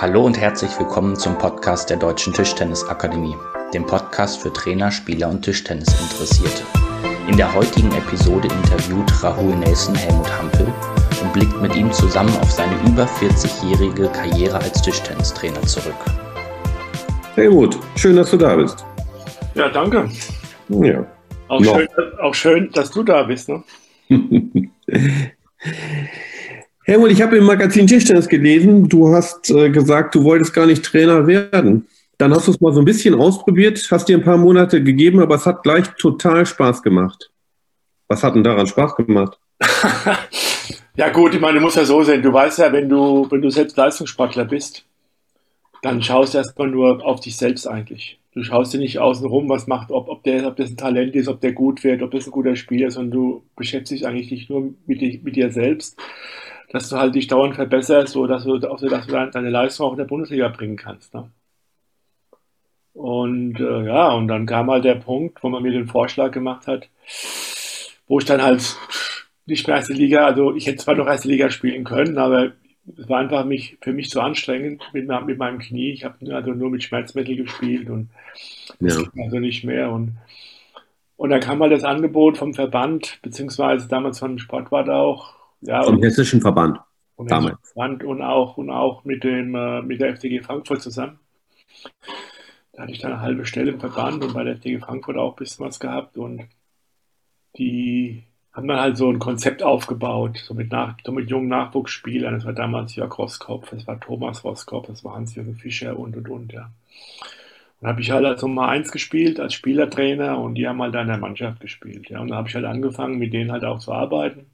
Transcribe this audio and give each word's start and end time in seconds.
Hallo 0.00 0.24
und 0.24 0.40
herzlich 0.40 0.70
willkommen 0.78 1.14
zum 1.14 1.36
Podcast 1.36 1.90
der 1.90 1.98
Deutschen 1.98 2.32
Tischtennisakademie, 2.32 3.36
dem 3.74 3.84
Podcast 3.84 4.40
für 4.40 4.50
Trainer, 4.50 4.90
Spieler 4.90 5.28
und 5.28 5.42
Tischtennisinteressierte. 5.42 6.62
In 7.28 7.36
der 7.36 7.54
heutigen 7.54 7.92
Episode 7.92 8.48
interviewt 8.48 9.22
Rahul 9.22 9.54
Nelson 9.56 9.94
Helmut 9.94 10.32
Hampel 10.38 10.72
und 11.22 11.32
blickt 11.34 11.60
mit 11.60 11.76
ihm 11.76 11.92
zusammen 11.92 12.34
auf 12.38 12.50
seine 12.50 12.72
über 12.88 13.04
40-jährige 13.04 14.08
Karriere 14.08 14.56
als 14.56 14.80
Tischtennistrainer 14.80 15.60
zurück. 15.66 16.02
Helmut, 17.34 17.78
schön, 17.96 18.16
dass 18.16 18.30
du 18.30 18.38
da 18.38 18.56
bist. 18.56 18.82
Ja, 19.54 19.68
danke. 19.68 20.08
Ja. 20.70 21.04
Auch, 21.48 21.62
schön, 21.62 21.88
auch 22.22 22.34
schön, 22.34 22.70
dass 22.72 22.90
du 22.90 23.02
da 23.02 23.24
bist. 23.24 23.50
Ne? 23.50 23.62
Helmut, 26.90 27.12
ich 27.12 27.22
habe 27.22 27.38
im 27.38 27.44
Magazin 27.44 27.86
Tischtennis 27.86 28.26
gelesen, 28.26 28.88
du 28.88 29.14
hast 29.14 29.48
äh, 29.48 29.70
gesagt, 29.70 30.12
du 30.16 30.24
wolltest 30.24 30.52
gar 30.52 30.66
nicht 30.66 30.84
Trainer 30.84 31.24
werden. 31.28 31.86
Dann 32.18 32.34
hast 32.34 32.48
du 32.48 32.50
es 32.50 32.60
mal 32.60 32.72
so 32.72 32.80
ein 32.80 32.84
bisschen 32.84 33.14
ausprobiert, 33.14 33.86
hast 33.92 34.08
dir 34.08 34.18
ein 34.18 34.24
paar 34.24 34.38
Monate 34.38 34.82
gegeben, 34.82 35.20
aber 35.20 35.36
es 35.36 35.46
hat 35.46 35.62
gleich 35.62 35.86
total 36.00 36.44
Spaß 36.44 36.82
gemacht. 36.82 37.30
Was 38.08 38.24
hat 38.24 38.34
denn 38.34 38.42
daran 38.42 38.66
Spaß 38.66 38.96
gemacht? 38.96 39.38
ja 40.96 41.10
gut, 41.10 41.32
ich 41.32 41.40
meine, 41.40 41.60
du 41.60 41.64
musst 41.64 41.76
ja 41.76 41.84
so 41.84 42.02
sehen, 42.02 42.22
du 42.22 42.32
weißt 42.32 42.58
ja, 42.58 42.72
wenn 42.72 42.88
du, 42.88 43.24
wenn 43.30 43.40
du 43.40 43.50
selbst 43.50 43.76
Leistungssportler 43.76 44.46
bist, 44.46 44.84
dann 45.82 46.02
schaust 46.02 46.34
du 46.34 46.38
erstmal 46.38 46.66
nur 46.66 47.06
auf 47.06 47.20
dich 47.20 47.36
selbst 47.36 47.68
eigentlich. 47.68 48.18
Du 48.34 48.42
schaust 48.42 48.74
dir 48.74 48.78
nicht 48.78 48.98
außen 48.98 49.26
rum, 49.28 49.48
was 49.48 49.68
macht, 49.68 49.92
ob, 49.92 50.08
ob, 50.08 50.24
der, 50.24 50.44
ob 50.44 50.56
das 50.56 50.70
ein 50.70 50.76
Talent 50.76 51.14
ist, 51.14 51.28
ob 51.28 51.40
der 51.40 51.52
gut 51.52 51.84
wird, 51.84 52.02
ob 52.02 52.10
das 52.10 52.26
ein 52.26 52.32
guter 52.32 52.56
Spieler 52.56 52.88
ist, 52.88 52.94
sondern 52.94 53.12
du 53.12 53.44
beschäftigst 53.54 54.04
eigentlich 54.04 54.32
nicht 54.32 54.50
nur 54.50 54.74
mit, 54.86 55.22
mit 55.22 55.36
dir 55.36 55.52
selbst 55.52 55.96
dass 56.70 56.88
du 56.88 56.96
halt 56.96 57.14
dich 57.14 57.26
dauernd 57.26 57.56
verbesserst, 57.56 58.12
so 58.12 58.26
dass 58.26 58.44
du, 58.44 58.56
auch 58.68 58.78
so, 58.78 58.88
dass 58.88 59.06
du 59.06 59.12
deine 59.12 59.50
Leistung 59.50 59.86
auch 59.86 59.92
in 59.92 59.98
der 59.98 60.04
Bundesliga 60.04 60.48
bringen 60.48 60.76
kannst. 60.76 61.12
Ne? 61.12 61.30
Und 62.92 63.58
äh, 63.60 63.84
ja, 63.86 64.12
und 64.12 64.28
dann 64.28 64.46
kam 64.46 64.70
halt 64.70 64.84
der 64.84 64.94
Punkt, 64.94 65.42
wo 65.42 65.48
man 65.48 65.62
mir 65.62 65.72
den 65.72 65.86
Vorschlag 65.86 66.32
gemacht 66.32 66.66
hat, 66.66 66.88
wo 68.06 68.18
ich 68.18 68.24
dann 68.24 68.42
halt 68.42 68.76
nicht 69.46 69.66
mehr 69.66 69.76
erste 69.76 69.94
Liga, 69.94 70.26
also 70.26 70.54
ich 70.54 70.66
hätte 70.66 70.78
zwar 70.78 70.94
noch 70.94 71.06
erste 71.06 71.28
Liga 71.28 71.50
spielen 71.50 71.84
können, 71.84 72.18
aber 72.18 72.52
es 72.96 73.08
war 73.08 73.20
einfach 73.20 73.44
mich, 73.44 73.76
für 73.80 73.92
mich 73.92 74.10
zu 74.10 74.20
anstrengend 74.20 74.82
mit, 74.92 75.08
mit 75.26 75.38
meinem 75.38 75.58
Knie. 75.58 75.90
Ich 75.90 76.04
habe 76.04 76.34
also 76.34 76.52
nur 76.52 76.70
mit 76.70 76.82
Schmerzmittel 76.82 77.36
gespielt 77.36 77.90
und 77.90 78.10
ja. 78.80 78.96
also 79.22 79.38
nicht 79.38 79.64
mehr. 79.64 79.90
Und, 79.90 80.16
und 81.16 81.30
dann 81.30 81.40
kam 81.40 81.60
halt 81.60 81.72
das 81.72 81.84
Angebot 81.84 82.38
vom 82.38 82.54
Verband, 82.54 83.18
beziehungsweise 83.22 83.88
damals 83.88 84.18
von 84.18 84.38
Sportwart 84.38 84.88
auch, 84.88 85.39
ja, 85.62 85.82
Vom 85.82 86.02
Hessischen 86.02 86.40
Verband. 86.40 86.78
Vom 87.16 87.26
damals. 87.26 87.58
Verband 87.72 88.04
und 88.04 88.22
auch, 88.22 88.56
und 88.56 88.70
auch 88.70 89.04
mit, 89.04 89.24
dem, 89.24 89.54
äh, 89.54 89.82
mit 89.82 90.00
der 90.00 90.10
FDG 90.10 90.40
Frankfurt 90.40 90.82
zusammen. 90.82 91.18
Da 92.72 92.82
hatte 92.82 92.92
ich 92.92 93.00
dann 93.00 93.12
eine 93.12 93.20
halbe 93.20 93.44
Stelle 93.44 93.72
im 93.72 93.80
Verband 93.80 94.24
und 94.24 94.32
bei 94.32 94.44
der 94.44 94.54
FDG 94.54 94.78
Frankfurt 94.78 95.16
auch 95.16 95.32
ein 95.32 95.36
bisschen 95.36 95.66
was 95.66 95.80
gehabt 95.80 96.16
und 96.16 96.48
die 97.56 98.24
haben 98.52 98.66
dann 98.66 98.80
halt 98.80 98.96
so 98.96 99.08
ein 99.08 99.18
Konzept 99.18 99.62
aufgebaut, 99.62 100.38
so 100.38 100.54
mit, 100.54 100.72
nach, 100.72 100.96
so 101.04 101.12
mit 101.12 101.30
jungen 101.30 101.48
Nachwuchsspielern. 101.48 102.34
Das 102.34 102.44
war 102.44 102.52
damals 102.52 102.94
Jörg 102.96 103.16
Roskopf, 103.16 103.70
das 103.70 103.86
war 103.86 104.00
Thomas 104.00 104.44
Roskopf, 104.44 104.86
das 104.88 105.04
war 105.04 105.14
Hans-Jürgen 105.14 105.56
Fischer 105.56 105.98
und 105.98 106.16
und 106.16 106.28
und, 106.28 106.52
ja. 106.52 106.70
Und 107.80 107.88
habe 107.88 108.00
ich 108.00 108.10
halt 108.10 108.24
als 108.24 108.42
Nummer 108.42 108.68
eins 108.68 108.90
gespielt, 108.92 109.40
als 109.40 109.54
Spielertrainer 109.54 110.38
und 110.38 110.56
die 110.56 110.66
haben 110.66 110.82
halt 110.82 110.94
dann 110.94 111.02
in 111.02 111.08
der 111.08 111.18
Mannschaft 111.18 111.60
gespielt, 111.60 112.10
ja. 112.10 112.20
Und 112.20 112.28
dann 112.28 112.38
habe 112.38 112.48
ich 112.48 112.54
halt 112.54 112.64
angefangen, 112.64 113.18
mit 113.18 113.32
denen 113.32 113.52
halt 113.52 113.64
auch 113.64 113.78
zu 113.78 113.92
arbeiten. 113.92 114.46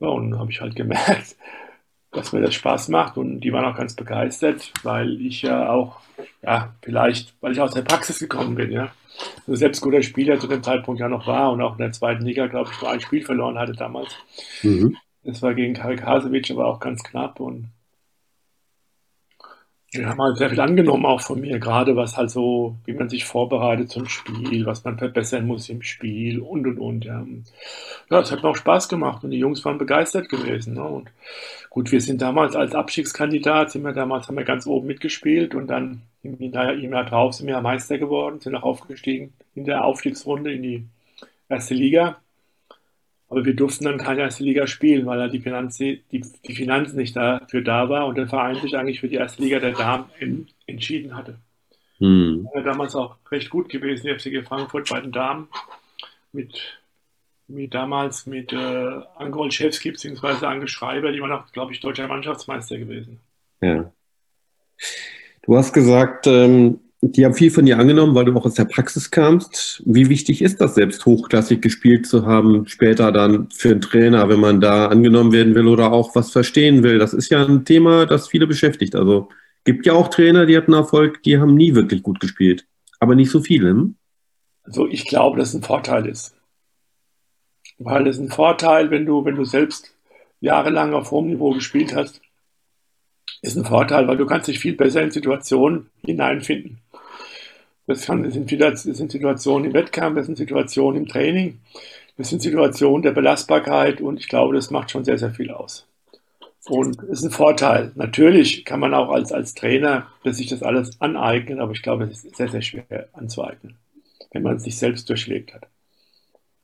Ja, 0.00 0.08
und 0.08 0.30
dann 0.30 0.40
habe 0.40 0.50
ich 0.50 0.60
halt 0.60 0.76
gemerkt, 0.76 1.36
dass 2.12 2.32
mir 2.32 2.40
das 2.40 2.54
Spaß 2.54 2.88
macht 2.88 3.16
und 3.16 3.40
die 3.40 3.52
waren 3.52 3.64
auch 3.64 3.76
ganz 3.76 3.94
begeistert, 3.94 4.72
weil 4.82 5.20
ich 5.20 5.42
ja 5.42 5.70
auch, 5.70 6.00
ja, 6.42 6.74
vielleicht, 6.82 7.34
weil 7.40 7.52
ich 7.52 7.60
aus 7.60 7.74
der 7.74 7.82
Praxis 7.82 8.18
gekommen 8.18 8.54
bin, 8.54 8.72
ja. 8.72 8.90
Also 9.40 9.56
selbst 9.56 9.80
guter 9.80 10.02
Spieler 10.02 10.38
zu 10.38 10.46
dem 10.46 10.62
Zeitpunkt 10.62 11.00
ja 11.00 11.08
noch 11.08 11.26
war 11.26 11.50
und 11.52 11.60
auch 11.60 11.72
in 11.72 11.78
der 11.78 11.92
zweiten 11.92 12.24
Liga, 12.24 12.46
glaube 12.46 12.70
ich, 12.72 12.80
nur 12.80 12.90
ein 12.90 13.00
Spiel 13.00 13.24
verloren 13.24 13.58
hatte 13.58 13.72
damals. 13.72 14.14
Mhm. 14.62 14.96
Das 15.24 15.42
war 15.42 15.54
gegen 15.54 15.74
Karel 15.74 15.96
Kasewitsch, 15.96 16.50
aber 16.50 16.66
auch 16.66 16.78
ganz 16.78 17.02
knapp 17.02 17.40
und 17.40 17.68
die 19.94 20.04
haben 20.04 20.20
halt 20.20 20.36
sehr 20.36 20.50
viel 20.50 20.60
angenommen 20.60 21.06
auch 21.06 21.22
von 21.22 21.40
mir, 21.40 21.58
gerade 21.58 21.96
was 21.96 22.16
halt 22.18 22.30
so, 22.30 22.76
wie 22.84 22.92
man 22.92 23.08
sich 23.08 23.24
vorbereitet 23.24 23.90
zum 23.90 24.06
Spiel, 24.06 24.66
was 24.66 24.84
man 24.84 24.98
verbessern 24.98 25.46
muss 25.46 25.68
im 25.70 25.82
Spiel 25.82 26.40
und 26.40 26.66
und 26.66 26.78
und. 26.78 27.04
Ja, 27.06 27.24
ja 28.10 28.20
es 28.20 28.30
hat 28.30 28.42
mir 28.42 28.50
auch 28.50 28.56
Spaß 28.56 28.90
gemacht 28.90 29.24
und 29.24 29.30
die 29.30 29.38
Jungs 29.38 29.64
waren 29.64 29.78
begeistert 29.78 30.28
gewesen. 30.28 30.74
Ne? 30.74 30.84
Und 30.84 31.10
gut, 31.70 31.90
wir 31.90 32.02
sind 32.02 32.20
damals 32.20 32.54
als 32.54 32.74
Abstiegskandidat, 32.74 33.70
sind 33.70 33.82
wir 33.82 33.92
damals, 33.92 34.28
haben 34.28 34.36
wir 34.36 34.44
ganz 34.44 34.66
oben 34.66 34.86
mitgespielt 34.86 35.54
und 35.54 35.68
dann 35.68 36.02
im, 36.22 36.38
im 36.38 36.52
Jahr 36.52 37.04
drauf 37.06 37.34
sind 37.34 37.46
wir 37.46 37.58
Meister 37.62 37.96
geworden, 37.96 38.40
sind 38.40 38.56
auch 38.56 38.64
aufgestiegen 38.64 39.32
in 39.54 39.64
der 39.64 39.84
Aufstiegsrunde 39.84 40.52
in 40.52 40.62
die 40.62 40.84
erste 41.48 41.72
Liga. 41.72 42.18
Aber 43.28 43.44
wir 43.44 43.54
durften 43.54 43.84
dann 43.84 43.98
keine 43.98 44.22
erste 44.22 44.42
Liga 44.42 44.66
spielen, 44.66 45.04
weil 45.06 45.18
da 45.18 45.28
die, 45.28 45.40
Finanz, 45.40 45.76
die, 45.76 46.02
die 46.10 46.54
Finanzen 46.54 46.96
nicht 46.96 47.14
dafür 47.14 47.60
da 47.60 47.88
war 47.88 48.06
und 48.06 48.16
der 48.16 48.26
Verein 48.26 48.56
sich 48.56 48.76
eigentlich 48.76 49.00
für 49.00 49.08
die 49.08 49.16
erste 49.16 49.42
Liga 49.42 49.58
der 49.58 49.72
Damen 49.72 50.06
in, 50.18 50.46
entschieden 50.66 51.14
hatte. 51.14 51.38
Hm. 51.98 52.48
War 52.54 52.62
damals 52.62 52.94
auch 52.94 53.16
recht 53.30 53.50
gut 53.50 53.68
gewesen, 53.68 54.06
die 54.06 54.14
FCG 54.14 54.42
Frankfurt 54.42 54.88
bei 54.88 55.00
den 55.00 55.12
Damen. 55.12 55.48
Mit, 56.32 56.80
mit 57.48 57.74
damals 57.74 58.26
mit 58.26 58.52
äh, 58.52 59.00
Anke 59.16 59.38
Olszewski 59.38 59.90
bzw. 59.90 60.46
Anke 60.46 60.68
Schreiber, 60.68 61.12
die 61.12 61.20
waren 61.20 61.32
auch, 61.32 61.50
glaube 61.52 61.72
ich, 61.72 61.80
deutscher 61.80 62.06
Mannschaftsmeister 62.06 62.78
gewesen. 62.78 63.20
Ja. 63.60 63.92
Du 65.42 65.56
hast 65.56 65.72
gesagt, 65.72 66.26
ähm, 66.26 66.80
die 67.00 67.24
haben 67.24 67.34
viel 67.34 67.50
von 67.50 67.64
dir 67.64 67.78
angenommen, 67.78 68.14
weil 68.14 68.24
du 68.24 68.36
auch 68.36 68.44
aus 68.44 68.54
der 68.54 68.64
Praxis 68.64 69.10
kamst. 69.10 69.82
Wie 69.86 70.08
wichtig 70.08 70.42
ist 70.42 70.60
das, 70.60 70.74
selbst 70.74 71.06
hochklassig 71.06 71.62
gespielt 71.62 72.06
zu 72.06 72.26
haben, 72.26 72.66
später 72.66 73.12
dann 73.12 73.48
für 73.50 73.70
einen 73.70 73.80
Trainer, 73.80 74.28
wenn 74.28 74.40
man 74.40 74.60
da 74.60 74.86
angenommen 74.86 75.32
werden 75.32 75.54
will 75.54 75.68
oder 75.68 75.92
auch 75.92 76.16
was 76.16 76.32
verstehen 76.32 76.82
will? 76.82 76.98
Das 76.98 77.14
ist 77.14 77.30
ja 77.30 77.44
ein 77.44 77.64
Thema, 77.64 78.06
das 78.06 78.28
viele 78.28 78.48
beschäftigt. 78.48 78.96
Also 78.96 79.28
gibt 79.64 79.86
ja 79.86 79.92
auch 79.92 80.08
Trainer, 80.08 80.44
die 80.44 80.56
hatten 80.56 80.72
Erfolg, 80.72 81.22
die 81.22 81.38
haben 81.38 81.54
nie 81.54 81.74
wirklich 81.74 82.02
gut 82.02 82.18
gespielt, 82.18 82.66
aber 82.98 83.14
nicht 83.14 83.30
so 83.30 83.40
viele. 83.40 83.70
Hm? 83.70 83.94
Also 84.64 84.88
ich 84.88 85.06
glaube, 85.06 85.38
dass 85.38 85.50
es 85.50 85.54
ein 85.54 85.62
Vorteil 85.62 86.06
ist. 86.06 86.34
Weil 87.78 88.08
es 88.08 88.18
ein 88.18 88.30
Vorteil, 88.30 88.90
wenn 88.90 89.06
du, 89.06 89.24
wenn 89.24 89.36
du 89.36 89.44
selbst 89.44 89.94
jahrelang 90.40 90.94
auf 90.94 91.12
hohem 91.12 91.28
Niveau 91.28 91.52
gespielt 91.52 91.94
hast, 91.94 92.20
ist 93.40 93.56
ein 93.56 93.64
Vorteil, 93.64 94.08
weil 94.08 94.16
du 94.16 94.26
kannst 94.26 94.48
dich 94.48 94.58
viel 94.58 94.74
besser 94.74 95.02
in 95.02 95.12
Situationen 95.12 95.90
hineinfinden. 96.04 96.80
Das, 97.88 98.04
kann, 98.04 98.22
das, 98.22 98.34
sind, 98.34 98.52
das 98.60 98.82
sind 98.82 99.10
Situationen 99.10 99.68
im 99.68 99.74
Wettkampf, 99.74 100.16
das 100.16 100.26
sind 100.26 100.36
Situationen 100.36 101.02
im 101.02 101.08
Training, 101.08 101.58
das 102.18 102.28
sind 102.28 102.42
Situationen 102.42 103.02
der 103.02 103.12
Belastbarkeit 103.12 104.02
und 104.02 104.20
ich 104.20 104.28
glaube, 104.28 104.54
das 104.54 104.70
macht 104.70 104.90
schon 104.90 105.04
sehr, 105.04 105.16
sehr 105.16 105.30
viel 105.30 105.50
aus. 105.50 105.86
Und 106.68 107.02
es 107.04 107.20
ist 107.20 107.24
ein 107.24 107.30
Vorteil. 107.30 107.92
Natürlich 107.94 108.66
kann 108.66 108.78
man 108.78 108.92
auch 108.92 109.08
als, 109.08 109.32
als 109.32 109.54
Trainer 109.54 110.06
sich 110.22 110.48
das 110.48 110.62
alles 110.62 111.00
aneignen, 111.00 111.60
aber 111.60 111.72
ich 111.72 111.80
glaube, 111.80 112.04
es 112.04 112.24
ist 112.24 112.36
sehr, 112.36 112.48
sehr 112.48 112.60
schwer 112.60 113.08
anzueignen, 113.14 113.76
wenn 114.32 114.42
man 114.42 114.56
es 114.56 114.64
sich 114.64 114.76
selbst 114.76 115.08
durchlebt 115.08 115.54
hat. 115.54 115.66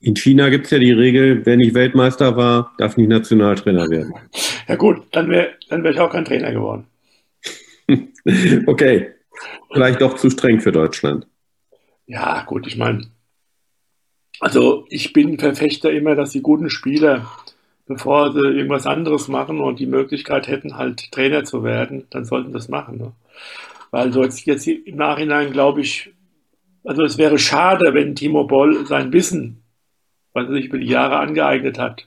In 0.01 0.15
China 0.17 0.51
gibt 0.51 0.67
es 0.67 0.73
ja 0.73 0.79
die 0.79 0.93
Regel, 0.93 1.47
wer 1.47 1.57
nicht 1.57 1.73
Weltmeister 1.73 2.37
war, 2.37 2.75
darf 2.77 2.99
nicht 2.99 3.09
Nationaltrainer 3.09 3.89
werden. 3.89 4.13
Ja 4.69 4.77
gut, 4.77 5.05
dann 5.13 5.31
wäre 5.31 5.53
dann 5.71 5.83
wär 5.83 5.93
ich 5.93 6.01
auch 6.01 6.13
kein 6.13 6.27
Trainer 6.27 6.53
geworden. 6.53 6.85
okay, 8.67 9.14
Vielleicht 9.73 10.01
doch 10.01 10.15
zu 10.15 10.31
streng 10.31 10.61
für 10.61 10.73
Deutschland. 10.73 11.27
Ja, 12.07 12.43
gut, 12.43 12.67
ich 12.67 12.77
meine, 12.77 13.11
also 14.41 14.85
ich 14.89 15.13
bin 15.13 15.39
Verfechter 15.39 15.91
immer, 15.93 16.15
dass 16.15 16.31
die 16.31 16.43
guten 16.43 16.71
Spieler, 16.71 17.31
bevor 17.87 18.33
sie 18.33 18.41
irgendwas 18.41 18.87
anderes 18.87 19.29
machen 19.29 19.61
und 19.61 19.79
die 19.79 19.87
Möglichkeit 19.87 20.49
hätten, 20.49 20.77
halt 20.77 21.11
Trainer 21.13 21.45
zu 21.45 21.65
werden, 21.65 22.07
dann 22.11 22.25
sollten 22.25 22.53
das 22.53 22.69
machen. 22.69 22.99
Ne? 22.99 23.13
Weil 23.91 24.13
so 24.13 24.23
jetzt, 24.23 24.45
jetzt 24.47 24.67
im 24.67 24.97
Nachhinein 24.97 25.53
glaube 25.53 25.81
ich, 25.81 26.13
also 26.85 27.03
es 27.05 27.17
wäre 27.17 27.39
schade, 27.39 27.95
wenn 27.95 28.15
Timo 28.15 28.45
Boll 28.45 28.87
sein 28.87 29.13
Wissen, 29.13 29.63
was 30.33 30.49
er 30.49 30.55
sich 30.55 30.67
über 30.67 30.79
die 30.79 30.89
Jahre 30.89 31.19
angeeignet 31.19 31.79
hat, 31.79 32.07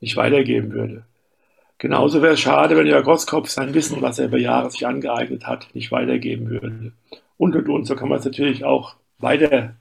nicht 0.00 0.16
weitergeben 0.16 0.72
würde. 0.72 1.06
Genauso 1.82 2.22
wäre 2.22 2.34
es 2.34 2.40
schade, 2.40 2.76
wenn 2.76 2.86
Jörg 2.86 3.04
Roskopf 3.04 3.48
sein 3.48 3.74
Wissen, 3.74 4.02
was 4.02 4.20
er 4.20 4.26
über 4.26 4.38
Jahre 4.38 4.70
sich 4.70 4.86
angeeignet 4.86 5.48
hat, 5.48 5.66
nicht 5.74 5.90
weitergeben 5.90 6.48
würde. 6.48 6.92
Und 7.38 7.56
und 7.56 7.68
und, 7.68 7.86
so 7.86 7.96
kann 7.96 8.08
man 8.08 8.20
es 8.20 8.24
natürlich 8.24 8.62
auch 8.62 8.94
weiter, 9.18 9.74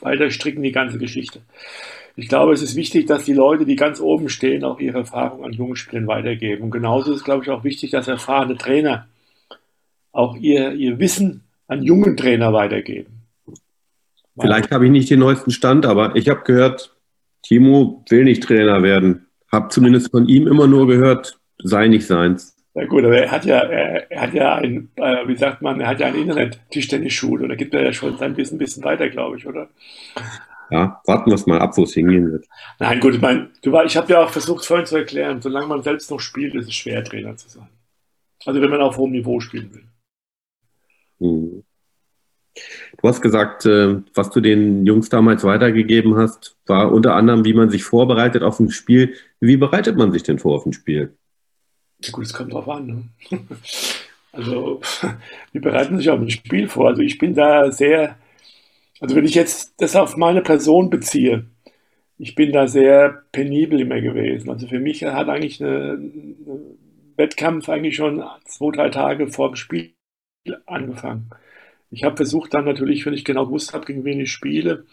weiter 0.00 0.30
stricken, 0.30 0.62
die 0.62 0.70
ganze 0.70 0.98
Geschichte. 0.98 1.40
Ich 2.14 2.28
glaube, 2.28 2.52
es 2.52 2.62
ist 2.62 2.76
wichtig, 2.76 3.06
dass 3.06 3.24
die 3.24 3.32
Leute, 3.32 3.66
die 3.66 3.74
ganz 3.74 3.98
oben 3.98 4.28
stehen, 4.28 4.62
auch 4.62 4.78
ihre 4.78 4.98
Erfahrung 4.98 5.44
an 5.44 5.52
jungen 5.52 5.74
Spielern 5.74 6.06
weitergeben. 6.06 6.62
Und 6.62 6.70
genauso 6.70 7.10
ist 7.10 7.18
es, 7.18 7.24
glaube 7.24 7.42
ich, 7.42 7.50
auch 7.50 7.64
wichtig, 7.64 7.90
dass 7.90 8.06
erfahrene 8.06 8.56
Trainer 8.56 9.08
auch 10.12 10.36
ihr, 10.36 10.74
ihr 10.74 11.00
Wissen 11.00 11.42
an 11.66 11.82
jungen 11.82 12.16
Trainer 12.16 12.52
weitergeben. 12.52 13.24
Vielleicht 14.40 14.70
habe 14.70 14.84
ich 14.84 14.92
nicht 14.92 15.10
den 15.10 15.18
neuesten 15.18 15.50
Stand, 15.50 15.86
aber 15.86 16.14
ich 16.14 16.28
habe 16.28 16.44
gehört, 16.44 16.94
Timo 17.42 18.04
will 18.08 18.22
nicht 18.22 18.44
Trainer 18.44 18.84
werden. 18.84 19.26
Hab 19.52 19.70
zumindest 19.70 20.10
von 20.10 20.26
ihm 20.28 20.46
immer 20.46 20.66
nur 20.66 20.86
gehört, 20.86 21.38
sei 21.62 21.88
nicht 21.88 22.06
seins. 22.06 22.56
Ja 22.74 22.86
gut, 22.86 23.04
aber 23.04 23.18
er 23.18 23.30
hat 23.30 23.44
ja, 23.44 23.58
er, 23.58 24.10
er 24.10 24.20
hat 24.22 24.32
ja 24.32 24.54
ein, 24.54 24.88
äh, 24.96 25.28
wie 25.28 25.36
sagt 25.36 25.60
man, 25.60 25.78
er 25.80 25.88
hat 25.88 26.00
ja 26.00 26.06
eine 26.06 26.16
Internet-Tischtennisschule. 26.16 27.46
Da 27.46 27.54
gibt 27.54 27.74
er 27.74 27.84
ja 27.84 27.92
schon 27.92 28.16
sein 28.16 28.34
Wissen 28.38 28.54
ein 28.54 28.58
bisschen 28.58 28.82
weiter, 28.82 29.10
glaube 29.10 29.36
ich, 29.36 29.46
oder? 29.46 29.68
Ja, 30.70 31.02
warten 31.04 31.30
wir 31.30 31.34
es 31.34 31.46
mal 31.46 31.58
ab, 31.58 31.76
wo 31.76 31.82
es 31.82 31.92
hingehen 31.92 32.32
wird. 32.32 32.46
Nein, 32.78 32.98
gut, 32.98 33.14
ich 33.14 33.20
meine, 33.20 33.50
ich 33.60 33.96
habe 33.96 34.10
ja 34.10 34.24
auch 34.24 34.30
versucht 34.30 34.64
vorhin 34.64 34.86
zu 34.86 34.96
erklären, 34.96 35.42
solange 35.42 35.66
man 35.66 35.82
selbst 35.82 36.10
noch 36.10 36.20
spielt, 36.20 36.54
ist 36.54 36.68
es 36.68 36.74
schwer, 36.74 37.04
Trainer 37.04 37.36
zu 37.36 37.50
sein. 37.50 37.68
Also 38.46 38.62
wenn 38.62 38.70
man 38.70 38.80
auf 38.80 38.96
hohem 38.96 39.12
Niveau 39.12 39.38
spielen 39.40 39.70
will. 39.74 39.84
Hm. 41.20 41.61
Du 43.00 43.08
hast 43.08 43.22
gesagt, 43.22 43.66
äh, 43.66 44.00
was 44.14 44.30
du 44.30 44.40
den 44.40 44.84
Jungs 44.86 45.08
damals 45.08 45.44
weitergegeben 45.44 46.16
hast, 46.16 46.56
war 46.66 46.92
unter 46.92 47.14
anderem, 47.14 47.44
wie 47.44 47.54
man 47.54 47.70
sich 47.70 47.84
vorbereitet 47.84 48.42
auf 48.42 48.60
ein 48.60 48.70
Spiel. 48.70 49.14
Wie 49.40 49.56
bereitet 49.56 49.96
man 49.96 50.12
sich 50.12 50.22
denn 50.22 50.38
vor 50.38 50.56
auf 50.56 50.66
ein 50.66 50.72
Spiel? 50.72 51.16
Gut, 52.10 52.24
es 52.24 52.32
kommt 52.32 52.52
drauf 52.52 52.68
an. 52.68 53.10
Ne? 53.30 53.38
Also, 54.34 54.80
wir 55.52 55.60
bereiten 55.60 55.98
sich 55.98 56.08
auf 56.08 56.18
ein 56.18 56.30
Spiel 56.30 56.66
vor. 56.66 56.88
Also, 56.88 57.02
ich 57.02 57.18
bin 57.18 57.34
da 57.34 57.70
sehr, 57.70 58.16
also, 58.98 59.14
wenn 59.14 59.26
ich 59.26 59.34
jetzt 59.34 59.74
das 59.76 59.94
auf 59.94 60.16
meine 60.16 60.40
Person 60.40 60.88
beziehe, 60.88 61.44
ich 62.16 62.34
bin 62.34 62.50
da 62.50 62.66
sehr 62.66 63.24
penibel 63.32 63.78
immer 63.78 64.00
gewesen. 64.00 64.48
Also, 64.48 64.66
für 64.68 64.78
mich 64.78 65.04
hat 65.04 65.28
eigentlich 65.28 65.60
ein 65.60 66.78
Wettkampf 67.16 67.68
eigentlich 67.68 67.96
schon 67.96 68.24
zwei, 68.46 68.70
drei 68.74 68.88
Tage 68.88 69.28
vor 69.28 69.50
dem 69.50 69.56
Spiel 69.56 69.92
angefangen. 70.64 71.28
Ich 71.92 72.04
habe 72.04 72.16
versucht, 72.16 72.54
dann 72.54 72.64
natürlich, 72.64 73.06
wenn 73.06 73.14
ich 73.14 73.24
genau 73.24 73.46
gewusst 73.46 73.72
habe, 73.72 73.86
gegen 73.86 74.04
wen 74.04 74.20
ich 74.20 74.32
spiele, 74.32 74.84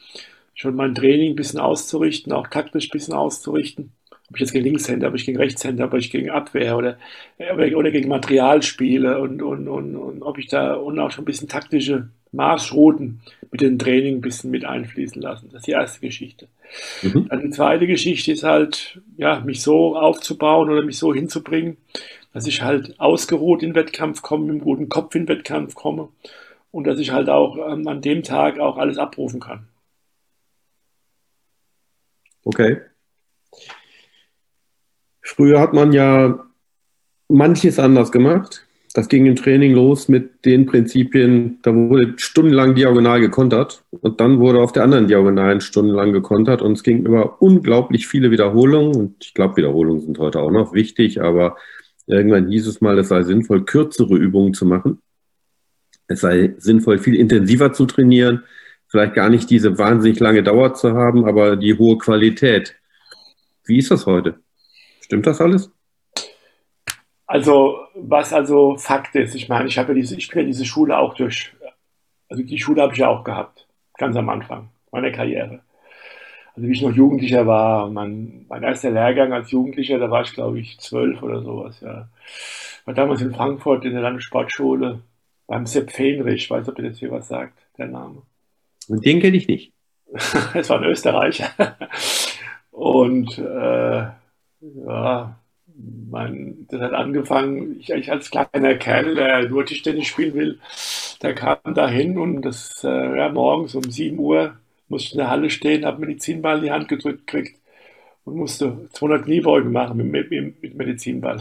schon 0.54 0.75
mein 0.75 0.94
Training 0.94 1.34
ein 1.34 1.36
bisschen 1.36 1.60
auszurichten, 1.60 2.34
auch 2.34 2.48
taktisch 2.48 2.88
ein 2.88 2.92
bisschen 2.92 3.13
auszurichten 3.13 3.92
ob 4.30 4.36
ich 4.36 4.42
jetzt 4.42 4.51
gegen 4.51 4.66
Linkshänder, 4.66 5.07
ob 5.07 5.16
ich 5.16 5.25
gegen 5.25 5.38
Rechtshänder, 5.38 5.86
ob 5.86 5.94
ich 5.96 6.12
gegen 6.12 6.30
Abwehr 6.30 6.78
oder, 6.78 6.98
oder 7.75 7.92
gegen 7.92 8.10
Material 8.10 8.62
spiele 8.62 9.19
und, 9.19 9.42
und, 9.42 9.68
und, 9.68 9.96
und 9.96 10.22
ob 10.22 10.38
ich 10.38 10.48
da 10.48 10.74
und 10.75 11.00
auch 11.00 11.10
schon 11.10 11.24
ein 11.24 11.25
bisschen 11.25 11.48
taktische 11.48 12.10
Marschrouten 12.31 13.22
mit 13.52 13.62
dem 13.62 13.80
Training 13.80 14.18
ein 14.18 14.22
bisschen 14.22 14.52
mit 14.52 14.66
einfließen 14.66 15.19
lassen. 15.19 15.50
Das 15.52 15.62
ist 15.62 15.68
die 15.68 15.72
erste 15.72 16.02
Geschichte. 16.02 16.48
Mhm. 17.02 17.28
Dann 17.28 17.42
die 17.42 17.50
zweite 17.50 17.88
Geschichte 17.88 18.31
ist 18.31 18.44
halt, 18.44 19.02
ja, 19.18 19.40
mich 19.40 19.63
so 19.63 19.98
aufzubauen 19.98 20.69
oder 20.69 20.84
mich 20.84 21.00
so 21.00 21.12
hinzubringen, 21.12 21.78
dass 22.31 22.45
ich 22.45 22.62
halt 22.62 23.00
ausgeruht 23.00 23.63
in 23.63 23.69
den 23.69 23.75
Wettkampf 23.75 24.22
komme, 24.22 24.44
mit 24.44 24.52
einem 24.52 24.62
guten 24.62 24.90
Kopf 24.90 25.16
in 25.16 25.25
den 25.25 25.30
Wettkampf 25.30 25.74
komme 25.74 26.10
und 26.71 26.86
dass 26.86 27.00
ich 27.00 27.12
halt 27.12 27.30
auch 27.30 27.57
ähm, 27.57 27.88
an 27.88 28.01
dem 28.01 28.24
Tag 28.24 28.60
auch 28.60 28.77
alles 28.77 28.98
abrufen 28.98 29.39
kann. 29.39 29.68
Okay. 32.44 32.77
Früher 35.21 35.60
hat 35.60 35.74
man 35.74 35.92
ja 35.92 36.45
manches 37.27 37.80
anders 37.80 38.12
gemacht. 38.12 38.66
Das 38.95 39.07
ging 39.07 39.27
im 39.27 39.36
Training 39.36 39.74
los 39.74 40.07
mit 40.07 40.45
den 40.45 40.66
Prinzipien, 40.66 41.60
da 41.62 41.74
wurde 41.74 42.16
stundenlang 42.18 42.74
diagonal 42.74 43.21
gekontert 43.21 43.83
und 43.92 44.19
dann 44.19 44.39
wurde 44.39 44.60
auf 44.60 44.71
der 44.71 44.83
anderen 44.83 45.07
Diagonalen 45.07 45.62
stundenlang 45.62 46.12
gekontert 46.12 46.63
und 46.63 46.71
es 46.74 46.81
ging 46.81 47.06
über 47.06 47.39
unglaublich 47.39 48.07
viele 48.07 48.31
Wiederholungen 48.31 48.95
und 48.95 49.24
ich 49.24 49.36
glaube, 49.36 49.57
Wiederholungen 49.57 50.01
sind 50.01 50.18
heute 50.18 50.39
auch 50.39 50.50
noch 50.50 50.74
wichtig, 50.74 51.21
aber 51.21 51.56
irgendwann 52.07 52.48
hieß 52.48 52.66
es 52.66 52.81
mal, 52.81 52.98
es 52.98 53.10
sei 53.10 53.21
sinnvoll, 53.21 53.63
kürzere 53.63 54.18
Übungen 54.18 54.56
zu 54.56 54.66
machen. 54.66 55.00
Es 56.09 56.21
sei 56.21 56.56
sinnvoll, 56.57 56.97
viel 56.97 57.15
intensiver 57.15 57.71
zu 57.71 57.85
trainieren, 57.85 58.44
vielleicht 58.88 59.13
gar 59.13 59.29
nicht 59.29 59.50
diese 59.50 59.77
wahnsinnig 59.77 60.19
lange 60.19 60.41
Dauer 60.41 60.73
zu 60.73 60.94
haben, 60.94 61.25
aber 61.25 61.56
die 61.56 61.77
hohe 61.77 62.00
Qualität. 62.00 62.75
Wie 63.65 63.77
ist 63.77 63.91
das 63.91 64.07
heute? 64.07 64.39
Stimmt 65.01 65.27
das 65.27 65.39
alles? 65.39 65.71
Also, 67.27 67.77
was 67.94 68.33
also 68.33 68.75
Fakt 68.77 69.15
ist, 69.15 69.35
ich 69.35 69.50
meine, 69.50 69.67
ich 69.67 69.77
habe 69.77 69.89
ja 69.89 69.94
diese, 69.94 70.17
ich 70.17 70.29
bin 70.29 70.39
ja 70.39 70.45
diese 70.47 70.65
Schule 70.65 70.97
auch 70.97 71.13
durch, 71.13 71.53
also 72.27 72.41
die 72.41 72.57
Schule 72.57 72.81
habe 72.81 72.94
ich 72.94 73.00
ja 73.00 73.07
auch 73.07 73.23
gehabt, 73.23 73.67
ganz 74.00 74.15
am 74.15 74.29
Anfang 74.29 74.71
meiner 74.91 75.11
Karriere. 75.11 75.61
Also 76.56 76.67
wie 76.67 76.71
ich 76.71 76.81
noch 76.81 76.91
Jugendlicher 76.91 77.45
war, 77.45 77.88
mein, 77.91 78.47
mein 78.50 78.63
erster 78.63 78.89
Lehrgang 78.89 79.31
als 79.31 79.51
Jugendlicher, 79.51 80.00
da 80.00 80.09
war 80.09 80.23
ich 80.23 80.33
glaube 80.33 80.59
ich 80.59 80.79
zwölf 80.79 81.21
oder 81.21 81.44
sowas, 81.44 81.79
ja. 81.81 82.09
War 82.85 82.95
damals 82.95 83.21
in 83.21 83.31
Frankfurt 83.31 83.85
in 83.85 83.94
der 83.94 84.01
Landessportschule 84.01 85.03
beim 85.50 85.66
Sepp 85.66 85.92
Fenrich, 85.92 86.44
ich 86.44 86.50
weiß 86.50 86.68
nicht, 86.68 86.69
ob 86.69 86.80
ihr 86.80 86.90
das 86.90 87.00
hier 87.00 87.12
was 87.12 87.28
sagt, 87.28 87.57
der 87.78 87.88
Name. 87.88 88.22
Und 88.88 89.04
den 89.04 89.19
kenne 89.19 89.36
ich 89.36 89.48
nicht. 89.48 89.74
Es 90.54 90.69
war 90.69 90.80
ein 90.80 90.90
Österreicher. 90.90 91.50
Und 92.72 93.38
äh, 93.38 94.07
ja, 94.62 95.40
mein, 96.10 96.68
das 96.69 96.81
hat 96.81 96.94
angefangen, 96.94 97.80
ich, 97.80 97.90
ich 97.90 98.12
als 98.12 98.30
kleiner 98.30 98.75
Kerl, 98.75 99.16
der 99.16 99.50
nur 99.50 99.66
Tischtennis 99.66 100.07
spielen 100.07 100.36
will, 100.36 100.60
der 101.22 101.34
kam 101.34 101.57
da 101.74 101.88
hin 101.88 102.18
und 102.18 102.44
das, 102.44 102.84
äh, 102.84 103.18
ja, 103.18 103.30
morgens 103.30 103.75
um 103.75 103.84
7 103.84 104.18
Uhr 104.19 104.56
musste 104.88 105.07
ich 105.07 105.13
in 105.13 105.19
der 105.19 105.30
Halle 105.30 105.50
stehen, 105.50 105.86
habe 105.86 106.02
Medizinball 106.02 106.57
in 106.57 106.63
die 106.63 106.72
Hand 106.72 106.88
gedrückt 106.88 107.28
gekriegt 107.28 107.60
und 108.24 108.36
musste 108.36 108.88
200 108.94 109.25
Kniebeugen 109.25 109.72
machen 109.72 109.98
mit, 109.98 110.30
mit, 110.30 110.62
mit 110.62 110.75
Medizinball. 110.75 111.40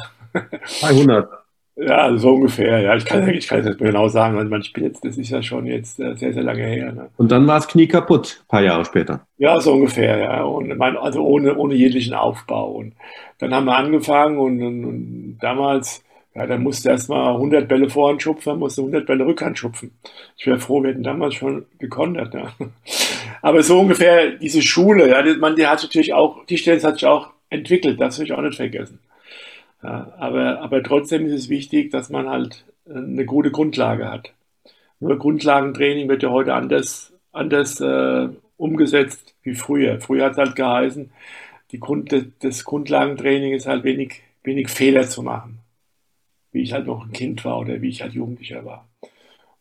200? 0.66 1.47
Ja, 1.80 2.16
so 2.16 2.34
ungefähr. 2.34 2.80
Ja, 2.80 2.96
ich 2.96 3.04
kann, 3.04 3.28
ich 3.28 3.46
kann 3.46 3.60
es 3.60 3.66
nicht 3.66 3.80
mehr 3.80 3.92
genau 3.92 4.08
sagen, 4.08 4.50
weil 4.50 4.60
ich 4.60 4.72
bin 4.72 4.84
jetzt, 4.84 5.04
das 5.04 5.16
ist 5.16 5.30
ja 5.30 5.40
schon 5.42 5.64
jetzt 5.66 6.00
äh, 6.00 6.16
sehr, 6.16 6.32
sehr 6.32 6.42
lange 6.42 6.64
her. 6.64 6.92
Ne? 6.92 7.08
Und 7.16 7.30
dann 7.30 7.46
war 7.46 7.54
das 7.56 7.69
Knie 7.69 7.86
kaputt, 7.86 8.40
ein 8.42 8.48
paar 8.48 8.62
Jahre 8.62 8.84
später. 8.84 9.20
Ja, 9.36 9.60
so 9.60 9.75
ungefähr, 9.75 10.19
ja. 10.19 10.42
Und 10.42 10.76
mein, 10.76 10.96
also 10.96 11.25
ohne, 11.25 11.56
ohne 11.56 11.75
jeglichen 11.75 12.14
Aufbau. 12.14 12.72
Und 12.72 12.94
dann 13.38 13.54
haben 13.54 13.66
wir 13.66 13.76
angefangen 13.76 14.38
und, 14.38 14.60
und, 14.60 14.84
und 14.84 15.38
damals, 15.40 16.02
ja, 16.34 16.46
dann 16.46 16.64
musste 16.64 16.90
erst 16.90 17.08
mal 17.08 17.34
100 17.34 17.69
Bälle 17.69 17.88
Vorhand 17.88 18.22
schupfen, 18.22 18.50
dann 18.50 18.58
musste 18.58 18.80
100 18.80 19.06
Bälle 19.06 19.25
Rückhand 19.25 19.56
schupfen. 19.56 19.92
Ich 20.36 20.48
wäre 20.48 20.58
froh, 20.58 20.82
wir 20.82 20.90
hätten 20.90 21.04
damals 21.04 21.34
schon 21.34 21.64
gekontert. 21.78 22.34
Ja. 22.34 22.52
Aber 23.40 23.62
so 23.62 23.78
ungefähr 23.78 24.32
diese 24.32 24.62
Schule, 24.62 25.08
ja, 25.10 25.22
man, 25.38 25.54
die 25.54 25.66
hat 25.66 25.80
natürlich 25.80 26.12
auch, 26.12 26.44
die 26.46 26.58
Stelle 26.58 26.82
hat 26.82 26.94
sich 26.94 27.06
auch 27.06 27.28
entwickelt, 27.50 28.00
das 28.00 28.19
will 28.19 28.26
ich 28.26 28.32
auch 28.32 28.42
nicht 28.42 28.56
vergessen. 28.56 28.98
Ja, 29.82 30.12
aber, 30.19 30.60
aber 30.60 30.82
trotzdem 30.82 31.26
ist 31.26 31.32
es 31.32 31.48
wichtig, 31.48 31.90
dass 31.90 32.08
man 32.10 32.28
halt 32.28 32.64
äh, 32.86 32.94
eine 32.94 33.25
gute 33.25 33.50
Grundlage 33.50 34.10
hat. 34.10 34.34
Nur 35.00 35.19
Grundlagentraining 35.19 36.08
wird 36.08 36.22
ja 36.25 36.30
heute 36.30 36.54
anders, 36.54 37.12
anders 37.32 37.80
äh, 37.80 38.28
umgesetzt 38.56 39.34
wie 39.42 39.54
früher. 39.54 40.00
Früher 40.00 40.26
hat 40.26 40.32
es 40.32 40.38
halt 40.38 40.56
geheißen, 40.56 41.12
die 41.72 41.80
Grund, 41.80 42.14
das 42.40 42.64
Grundlagentraining 42.64 43.54
ist 43.54 43.66
halt 43.66 43.84
wenig, 43.84 44.22
wenig 44.44 44.69
Fehler 44.70 45.08
zu 45.08 45.22
machen. 45.22 45.60
Wie 46.52 46.62
ich 46.62 46.72
halt 46.72 46.86
noch 46.86 47.04
ein 47.06 47.12
Kind 47.12 47.44
war 47.44 47.58
oder 47.61 47.80
wie 47.82 47.88
ich 47.90 48.02
halt 48.02 48.14
Jugendlicher 48.14 48.64
war. 48.64 48.88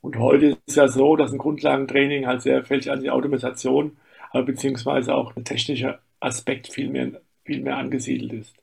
Und 0.01 0.17
heute 0.19 0.47
ist 0.47 0.59
es 0.67 0.75
ja 0.75 0.88
so, 0.89 1.15
dass 1.17 1.31
ein 1.33 1.39
Grundlagentraining 1.39 2.27
halt 2.27 2.41
sehr 2.43 2.63
fällt 2.65 2.89
an 2.89 3.01
die 3.01 3.12
Automatisation, 3.12 3.97
aber 4.31 4.43
beziehungsweise 4.45 5.15
auch 5.15 5.33
der 5.33 5.45
technische 5.45 6.00
Aspekt 6.21 6.67
viel 6.69 6.89
mehr, 6.89 7.21
viel 7.45 7.62
mehr 7.62 7.77
angesiedelt 7.77 8.33
ist. 8.33 8.55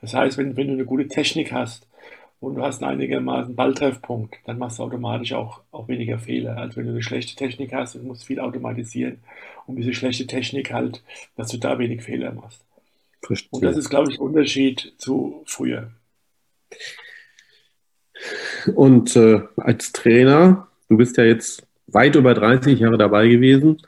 Das 0.00 0.14
heißt, 0.14 0.38
wenn, 0.38 0.56
wenn 0.56 0.68
du 0.68 0.72
eine 0.74 0.84
gute 0.84 1.08
Technik 1.08 1.52
hast 1.52 1.86
und 2.40 2.56
du 2.56 2.62
hast 2.62 2.82
einen 2.82 2.92
einigermaßen 2.92 3.56
Balltreffpunkt, 3.56 4.36
dann 4.44 4.58
machst 4.58 4.78
du 4.78 4.82
automatisch 4.82 5.32
auch, 5.32 5.60
auch 5.70 5.88
weniger 5.88 6.18
Fehler, 6.18 6.56
als 6.56 6.76
wenn 6.76 6.84
du 6.84 6.92
eine 6.92 7.02
schlechte 7.02 7.34
Technik 7.36 7.72
hast 7.72 7.94
und 7.96 8.04
musst 8.04 8.24
viel 8.24 8.40
automatisieren, 8.40 9.18
um 9.66 9.76
diese 9.76 9.94
schlechte 9.94 10.26
Technik 10.26 10.72
halt, 10.72 11.02
dass 11.36 11.48
du 11.48 11.56
da 11.58 11.78
wenig 11.78 12.02
Fehler 12.02 12.32
machst. 12.32 12.64
Verstehe. 13.22 13.48
Und 13.50 13.64
das 13.64 13.76
ist, 13.76 13.90
glaube 13.90 14.10
ich, 14.10 14.18
ein 14.18 14.22
Unterschied 14.22 14.94
zu 14.98 15.42
früher. 15.46 15.90
Und 18.74 19.16
äh, 19.16 19.42
als 19.56 19.92
Trainer, 19.92 20.68
du 20.88 20.96
bist 20.96 21.16
ja 21.16 21.24
jetzt 21.24 21.66
weit 21.86 22.14
über 22.16 22.34
30 22.34 22.80
Jahre 22.80 22.98
dabei 22.98 23.28
gewesen. 23.28 23.78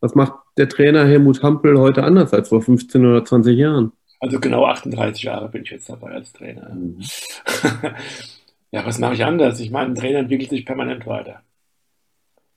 Was 0.00 0.14
macht 0.14 0.34
der 0.56 0.68
Trainer 0.68 1.06
Helmut 1.06 1.42
Hampel 1.42 1.78
heute 1.78 2.04
anders 2.04 2.32
als 2.32 2.48
vor 2.48 2.62
15 2.62 3.04
oder 3.04 3.24
20 3.24 3.56
Jahren? 3.56 3.92
Also 4.20 4.40
genau 4.40 4.66
38 4.66 5.22
Jahre 5.22 5.48
bin 5.48 5.62
ich 5.62 5.70
jetzt 5.70 5.88
dabei 5.88 6.12
als 6.12 6.32
Trainer. 6.32 6.68
Mhm. 6.70 7.00
ja, 8.70 8.86
was 8.86 8.98
mache 8.98 9.14
ich 9.14 9.24
anders? 9.24 9.60
Ich 9.60 9.70
meine, 9.70 9.90
ein 9.90 9.94
Trainer 9.94 10.20
entwickelt 10.20 10.50
sich 10.50 10.64
permanent 10.64 11.06
weiter. 11.06 11.42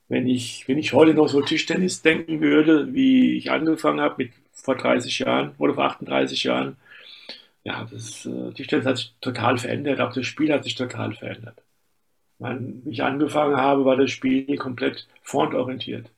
Wenn 0.08 0.26
ich, 0.26 0.66
wenn 0.66 0.78
ich 0.78 0.92
heute 0.92 1.14
noch 1.14 1.28
so 1.28 1.40
Tischtennis 1.40 2.02
denken 2.02 2.40
würde, 2.40 2.92
wie 2.94 3.36
ich 3.36 3.50
angefangen 3.50 4.00
habe 4.00 4.16
mit 4.18 4.32
vor 4.52 4.76
30 4.76 5.20
Jahren 5.20 5.52
oder 5.58 5.74
vor 5.74 5.84
38 5.84 6.44
Jahren, 6.44 6.76
ja, 7.62 7.86
das 7.90 8.26
äh, 8.26 8.52
Tischtennis 8.52 8.86
hat 8.86 8.96
sich 8.96 9.14
total 9.20 9.58
verändert, 9.58 10.00
auch 10.00 10.12
das 10.12 10.26
Spiel 10.26 10.52
hat 10.52 10.64
sich 10.64 10.74
total 10.74 11.14
verändert. 11.14 11.62
Wie 12.38 12.90
ich 12.90 13.02
angefangen 13.02 13.58
habe, 13.58 13.84
war 13.84 13.96
das 13.96 14.10
Spiel 14.10 14.56
komplett 14.56 15.06
frontorientiert. 15.22 16.10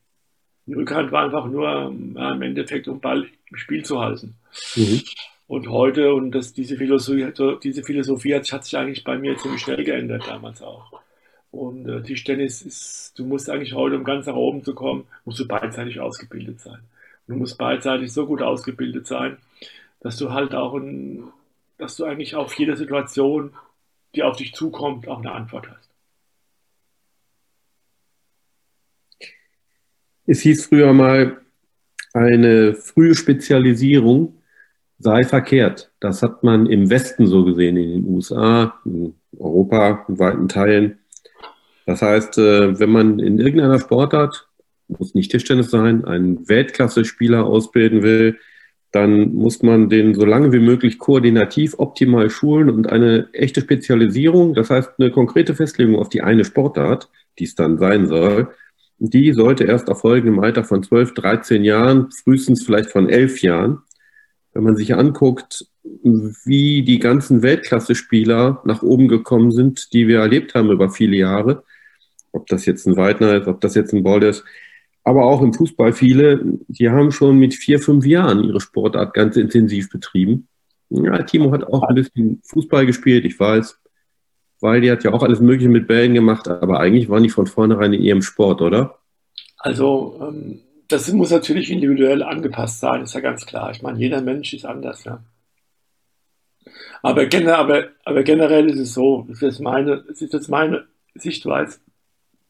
Die 0.65 0.73
Rückhand 0.73 1.11
war 1.11 1.25
einfach 1.25 1.45
nur 1.45 1.93
ja, 2.15 2.31
im 2.31 2.41
Endeffekt, 2.41 2.87
um 2.87 3.01
Ball 3.01 3.27
im 3.49 3.57
Spiel 3.57 3.83
zu 3.83 3.99
halten. 3.99 4.35
Mhm. 4.75 5.01
Und 5.47 5.67
heute, 5.69 6.13
und 6.13 6.31
das, 6.31 6.53
diese, 6.53 6.77
Philosophie, 6.77 7.31
diese 7.61 7.83
Philosophie 7.83 8.35
hat, 8.35 8.51
hat 8.51 8.63
sich 8.63 8.77
eigentlich 8.77 9.03
bei 9.03 9.17
mir 9.17 9.37
ziemlich 9.37 9.61
schnell 9.61 9.83
geändert, 9.83 10.23
damals 10.27 10.61
auch. 10.61 11.01
Und 11.51 11.87
äh, 11.87 12.01
Tischtennis 12.01 12.61
ist, 12.61 13.13
du 13.17 13.25
musst 13.25 13.49
eigentlich 13.49 13.73
heute, 13.73 13.97
um 13.97 14.03
ganz 14.03 14.25
nach 14.25 14.35
oben 14.35 14.63
zu 14.63 14.73
kommen, 14.73 15.05
musst 15.25 15.39
du 15.39 15.47
beidseitig 15.47 15.99
ausgebildet 15.99 16.59
sein. 16.61 16.79
Du 17.27 17.35
musst 17.35 17.57
beidseitig 17.57 18.11
so 18.11 18.25
gut 18.25 18.41
ausgebildet 18.41 19.05
sein, 19.05 19.37
dass 19.99 20.17
du 20.17 20.31
halt 20.31 20.55
auch, 20.55 20.73
ein, 20.73 21.25
dass 21.77 21.95
du 21.95 22.05
eigentlich 22.05 22.35
auf 22.35 22.53
jede 22.55 22.75
Situation 22.75 23.51
die 24.15 24.23
auf 24.23 24.37
dich 24.37 24.53
zukommt, 24.53 25.07
auch 25.07 25.19
eine 25.19 25.31
Antwort 25.31 25.69
hast. 25.69 25.89
Es 30.25 30.41
hieß 30.41 30.67
früher 30.67 30.93
mal, 30.93 31.41
eine 32.13 32.75
frühe 32.75 33.15
Spezialisierung 33.15 34.41
sei 34.99 35.23
verkehrt. 35.23 35.91
Das 35.99 36.21
hat 36.21 36.43
man 36.43 36.65
im 36.65 36.89
Westen 36.89 37.27
so 37.27 37.43
gesehen, 37.43 37.77
in 37.77 37.89
den 37.89 38.13
USA, 38.13 38.79
in 38.85 39.15
Europa, 39.37 40.05
in 40.07 40.19
weiten 40.19 40.47
Teilen. 40.47 40.99
Das 41.85 42.01
heißt, 42.01 42.37
äh, 42.37 42.79
wenn 42.79 42.89
man 42.89 43.19
in 43.19 43.39
irgendeiner 43.39 43.79
Sportart, 43.79 44.47
muss 44.87 45.15
nicht 45.15 45.31
Tischtennis 45.31 45.71
sein, 45.71 46.05
einen 46.05 46.47
Weltklasse-Spieler 46.47 47.45
ausbilden 47.45 48.03
will, 48.03 48.37
dann 48.91 49.33
muss 49.33 49.63
man 49.63 49.89
den 49.89 50.13
so 50.13 50.23
lange 50.23 50.53
wie 50.53 50.59
möglich 50.59 50.99
koordinativ 50.99 51.73
optimal 51.79 52.29
schulen 52.29 52.69
und 52.69 52.91
eine 52.91 53.27
echte 53.33 53.61
Spezialisierung, 53.61 54.53
das 54.53 54.69
heißt 54.69 54.91
eine 54.99 55.09
konkrete 55.09 55.55
Festlegung 55.55 55.95
auf 55.95 56.09
die 56.09 56.21
eine 56.21 56.45
Sportart, 56.45 57.09
die 57.39 57.45
es 57.45 57.55
dann 57.55 57.79
sein 57.79 58.07
soll, 58.07 58.49
die 58.99 59.33
sollte 59.33 59.63
erst 59.63 59.89
erfolgen 59.89 60.27
im 60.27 60.39
Alter 60.39 60.63
von 60.63 60.83
12, 60.83 61.15
13 61.15 61.63
Jahren, 61.63 62.11
frühestens 62.11 62.63
vielleicht 62.63 62.91
von 62.91 63.09
11 63.09 63.41
Jahren. 63.41 63.79
Wenn 64.53 64.63
man 64.63 64.75
sich 64.75 64.95
anguckt, 64.95 65.67
wie 65.83 66.83
die 66.83 66.99
ganzen 66.99 67.41
Weltklasse-Spieler 67.41 68.61
nach 68.65 68.83
oben 68.83 69.07
gekommen 69.07 69.51
sind, 69.51 69.93
die 69.93 70.07
wir 70.07 70.19
erlebt 70.19 70.53
haben 70.55 70.71
über 70.71 70.89
viele 70.89 71.17
Jahre, 71.17 71.63
ob 72.31 72.47
das 72.47 72.65
jetzt 72.65 72.87
ein 72.87 72.97
Weidner 72.97 73.35
ist, 73.35 73.47
ob 73.47 73.61
das 73.61 73.75
jetzt 73.75 73.93
ein 73.93 74.03
Boll 74.03 74.23
ist, 74.23 74.43
aber 75.03 75.25
auch 75.25 75.41
im 75.41 75.53
Fußball 75.53 75.93
viele, 75.93 76.41
die 76.67 76.89
haben 76.89 77.11
schon 77.11 77.37
mit 77.37 77.53
vier, 77.53 77.79
fünf 77.79 78.05
Jahren 78.05 78.43
ihre 78.43 78.61
Sportart 78.61 79.13
ganz 79.13 79.35
intensiv 79.35 79.89
betrieben. 79.89 80.47
Ja, 80.89 81.23
Timo 81.23 81.51
hat 81.51 81.65
auch 81.65 81.83
ein 81.83 81.95
bisschen 81.95 82.41
Fußball 82.45 82.85
gespielt, 82.85 83.25
ich 83.25 83.39
weiß, 83.39 83.79
weil 84.61 84.81
die 84.81 84.91
hat 84.91 85.03
ja 85.03 85.11
auch 85.11 85.23
alles 85.23 85.41
Mögliche 85.41 85.69
mit 85.69 85.87
Bällen 85.87 86.13
gemacht, 86.13 86.47
aber 86.47 86.79
eigentlich 86.79 87.09
waren 87.09 87.23
die 87.23 87.29
von 87.29 87.47
vornherein 87.47 87.93
in 87.93 88.01
ihrem 88.01 88.21
Sport, 88.21 88.61
oder? 88.61 88.99
Also, 89.57 90.19
ähm, 90.21 90.59
das 90.87 91.11
muss 91.11 91.31
natürlich 91.31 91.71
individuell 91.71 92.23
angepasst 92.23 92.79
sein, 92.79 93.01
ist 93.01 93.13
ja 93.13 93.21
ganz 93.21 93.45
klar. 93.45 93.71
Ich 93.71 93.81
meine, 93.81 93.99
jeder 93.99 94.21
Mensch 94.21 94.53
ist 94.53 94.65
anders, 94.65 95.03
ja. 95.03 95.23
Aber, 97.01 97.23
aber, 97.23 97.87
aber 98.05 98.23
generell 98.23 98.69
ist 98.69 98.79
es 98.79 98.93
so, 98.93 99.25
das 99.27 99.41
ist, 99.41 99.59
meine, 99.59 100.03
das 100.07 100.21
ist 100.21 100.33
jetzt 100.33 100.47
meine 100.47 100.87
Sichtweise. 101.15 101.79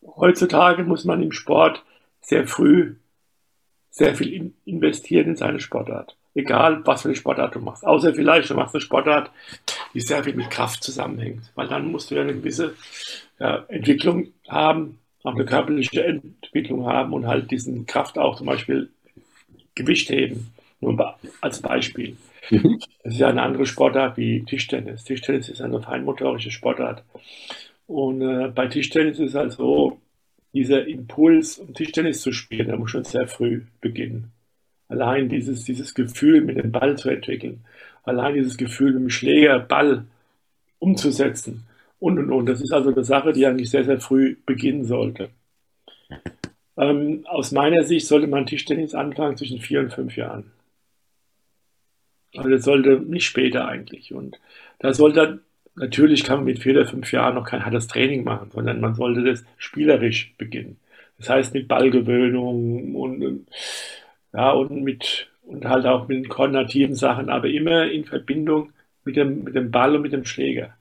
Heutzutage 0.06 0.84
muss 0.84 1.06
man 1.06 1.24
im 1.24 1.32
Sport 1.32 1.84
sehr 2.22 2.48
früh 2.48 2.96
sehr 3.94 4.16
viel 4.16 4.54
investieren 4.66 5.28
in 5.30 5.36
seine 5.36 5.60
Sportart. 5.60 6.18
Egal, 6.34 6.82
was 6.84 7.04
für 7.04 7.10
eine 7.10 7.16
Sportart 7.16 7.54
du 7.54 7.60
machst. 7.60 7.86
Außer 7.86 8.16
vielleicht, 8.16 8.50
du 8.50 8.56
machst 8.56 8.74
eine 8.74 8.82
Sportart, 8.82 9.30
die 9.94 10.02
sehr 10.02 10.24
viel 10.24 10.34
mit 10.36 10.50
Kraft 10.50 10.84
zusammenhängt. 10.84 11.52
Weil 11.54 11.68
dann 11.68 11.92
musst 11.92 12.10
du 12.10 12.16
ja 12.16 12.22
eine 12.22 12.34
gewisse 12.34 12.74
ja, 13.40 13.64
Entwicklung 13.68 14.34
haben, 14.48 14.98
auch 15.24 15.36
eine 15.36 15.46
körperliche 15.46 16.04
Entwicklung 16.04 16.86
haben 16.86 17.14
und 17.14 17.28
halt 17.28 17.50
diesen 17.50 17.86
Kraft 17.86 18.18
auch 18.18 18.38
zum 18.38 18.48
Beispiel 18.48 18.90
Gewicht 19.76 20.10
heben. 20.10 20.54
Nur 20.82 21.16
als 21.40 21.62
Beispiel. 21.62 22.18
Mhm. 22.50 22.80
Das 23.04 23.14
ist 23.14 23.20
ja 23.20 23.30
eine 23.30 23.42
andere 23.42 23.66
Sportart 23.66 24.18
wie 24.18 24.44
Tischtennis. 24.44 25.06
Tischtennis 25.06 25.48
ist 25.48 25.62
eine 25.62 25.82
feinmotorische 25.82 26.52
Sportart. 26.52 27.04
Und 27.88 28.22
äh, 28.22 28.50
bei 28.50 28.68
Tischtennis 28.68 29.20
ist 29.20 29.36
halt 29.36 29.54
so, 29.54 30.00
dieser 30.54 30.86
Impuls, 30.88 31.58
um 31.58 31.74
Tischtennis 31.74 32.22
zu 32.22 32.32
spielen, 32.32 32.68
der 32.68 32.78
muss 32.78 32.92
schon 32.92 33.04
sehr 33.04 33.28
früh 33.28 33.64
beginnen. 33.82 34.32
Allein 34.88 35.30
dieses, 35.30 35.64
dieses 35.64 35.96
Gefühl, 35.96 36.42
mit 36.42 36.58
dem 36.58 36.72
Ball 36.72 36.98
zu 36.98 37.10
entwickeln, 37.10 37.66
allein 38.04 38.36
dieses 38.36 38.58
Gefühl, 38.58 38.94
mit 38.94 39.02
dem 39.04 39.10
Schläger 39.10 39.60
Ball 39.60 40.06
umzusetzen 40.80 41.66
und 42.04 42.20
und 42.20 42.32
und. 42.32 42.46
Das 42.48 42.62
ist 42.62 42.74
also 42.74 42.92
eine 42.92 43.04
Sache, 43.04 43.34
die 43.34 43.46
eigentlich 43.46 43.70
sehr, 43.70 43.86
sehr 43.86 44.00
früh 44.00 44.36
beginnen 44.46 44.86
sollte. 44.86 45.30
Ähm, 46.78 47.26
aus 47.28 47.52
meiner 47.52 47.84
Sicht 47.84 48.08
sollte 48.08 48.28
man 48.28 48.46
Tischtennis 48.46 48.94
anfangen 48.94 49.38
zwischen 49.38 49.60
vier 49.60 49.80
und 49.80 49.94
fünf 49.94 50.18
Jahren. 50.18 50.52
Also 52.36 52.50
das 52.50 52.64
sollte 52.64 53.00
nicht 53.00 53.26
später 53.26 53.68
eigentlich. 53.68 54.14
Und 54.14 54.40
da 54.80 54.94
sollte 54.94 55.40
Natürlich 55.76 56.24
kann 56.24 56.38
man 56.38 56.46
mit 56.46 56.60
vier 56.60 56.74
oder 56.74 56.86
fünf 56.86 57.12
Jahren 57.12 57.36
noch 57.36 57.46
kein 57.46 57.66
hartes 57.66 57.88
Training 57.88 58.24
machen, 58.24 58.52
sondern 58.52 58.80
man 58.80 58.94
sollte 58.94 59.24
das 59.24 59.44
spielerisch 59.58 60.34
beginnen. 60.38 60.78
Das 61.18 61.30
heißt 61.30 61.54
mit 61.54 61.68
Ballgewöhnung 61.68 62.96
und, 62.96 63.48
ja, 64.34 64.52
und 64.52 64.84
mit, 64.84 65.32
und 65.44 65.66
halt 65.66 65.86
auch 65.86 66.08
mit 66.08 66.18
den 66.18 66.30
koordinativen 66.30 66.96
Sachen, 66.96 67.30
aber 67.30 67.48
immer 67.48 67.90
in 67.90 68.06
Verbindung 68.06 68.72
mit 69.04 69.16
dem, 69.16 69.44
mit 69.44 69.56
dem 69.56 69.72
Ball 69.72 69.96
und 69.96 70.04
mit 70.04 70.14
dem 70.14 70.26
Schläger. 70.26 70.76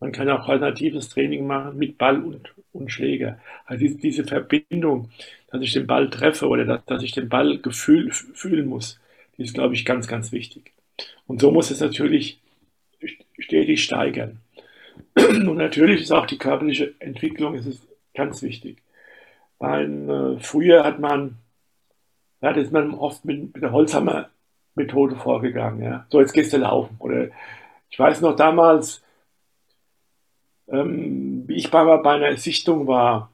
Man 0.00 0.12
kann 0.12 0.28
auch 0.28 0.44
koordinatives 0.44 1.08
Training 1.08 1.46
machen 1.46 1.78
mit 1.78 1.96
Ball 1.98 2.22
und, 2.22 2.52
und 2.72 2.92
Schläger. 2.92 3.38
Also 3.64 3.80
diese, 3.80 3.98
diese 3.98 4.24
Verbindung, 4.24 5.10
dass 5.50 5.62
ich 5.62 5.72
den 5.72 5.86
Ball 5.86 6.10
treffe 6.10 6.48
oder 6.48 6.64
dass, 6.64 6.84
dass 6.84 7.02
ich 7.02 7.12
den 7.12 7.28
Ball 7.28 7.58
gefühl, 7.58 8.10
fühlen 8.12 8.66
muss, 8.66 9.00
die 9.36 9.42
ist, 9.42 9.54
glaube 9.54 9.74
ich, 9.74 9.84
ganz, 9.84 10.06
ganz 10.06 10.32
wichtig. 10.32 10.72
Und 11.26 11.40
so 11.40 11.50
muss 11.50 11.70
es 11.70 11.80
natürlich 11.80 12.40
stetig 13.38 13.84
steigern. 13.84 14.40
Und 15.14 15.56
natürlich 15.56 16.02
ist 16.02 16.12
auch 16.12 16.26
die 16.26 16.38
körperliche 16.38 16.94
Entwicklung 16.98 17.54
ist 17.54 17.86
ganz 18.14 18.42
wichtig. 18.42 18.82
Weil 19.58 20.10
äh, 20.10 20.40
früher 20.40 20.84
hat 20.84 20.98
man, 20.98 21.36
ja, 22.40 22.52
da 22.52 22.60
ist 22.60 22.72
man 22.72 22.94
oft 22.94 23.24
mit, 23.24 23.54
mit 23.54 23.62
der 23.62 23.72
Holzhammer-Methode 23.72 25.16
vorgegangen. 25.16 25.82
Ja. 25.82 26.06
So, 26.10 26.20
jetzt 26.20 26.32
gehst 26.32 26.52
du 26.52 26.58
laufen. 26.58 26.96
Oder 26.98 27.28
ich 27.90 27.98
weiß 27.98 28.20
noch 28.20 28.36
damals, 28.36 29.02
ähm, 30.68 31.44
wie 31.46 31.56
ich 31.56 31.70
bei, 31.70 31.84
bei 31.98 32.14
einer 32.14 32.36
Sichtung 32.36 32.86
war, 32.86 33.30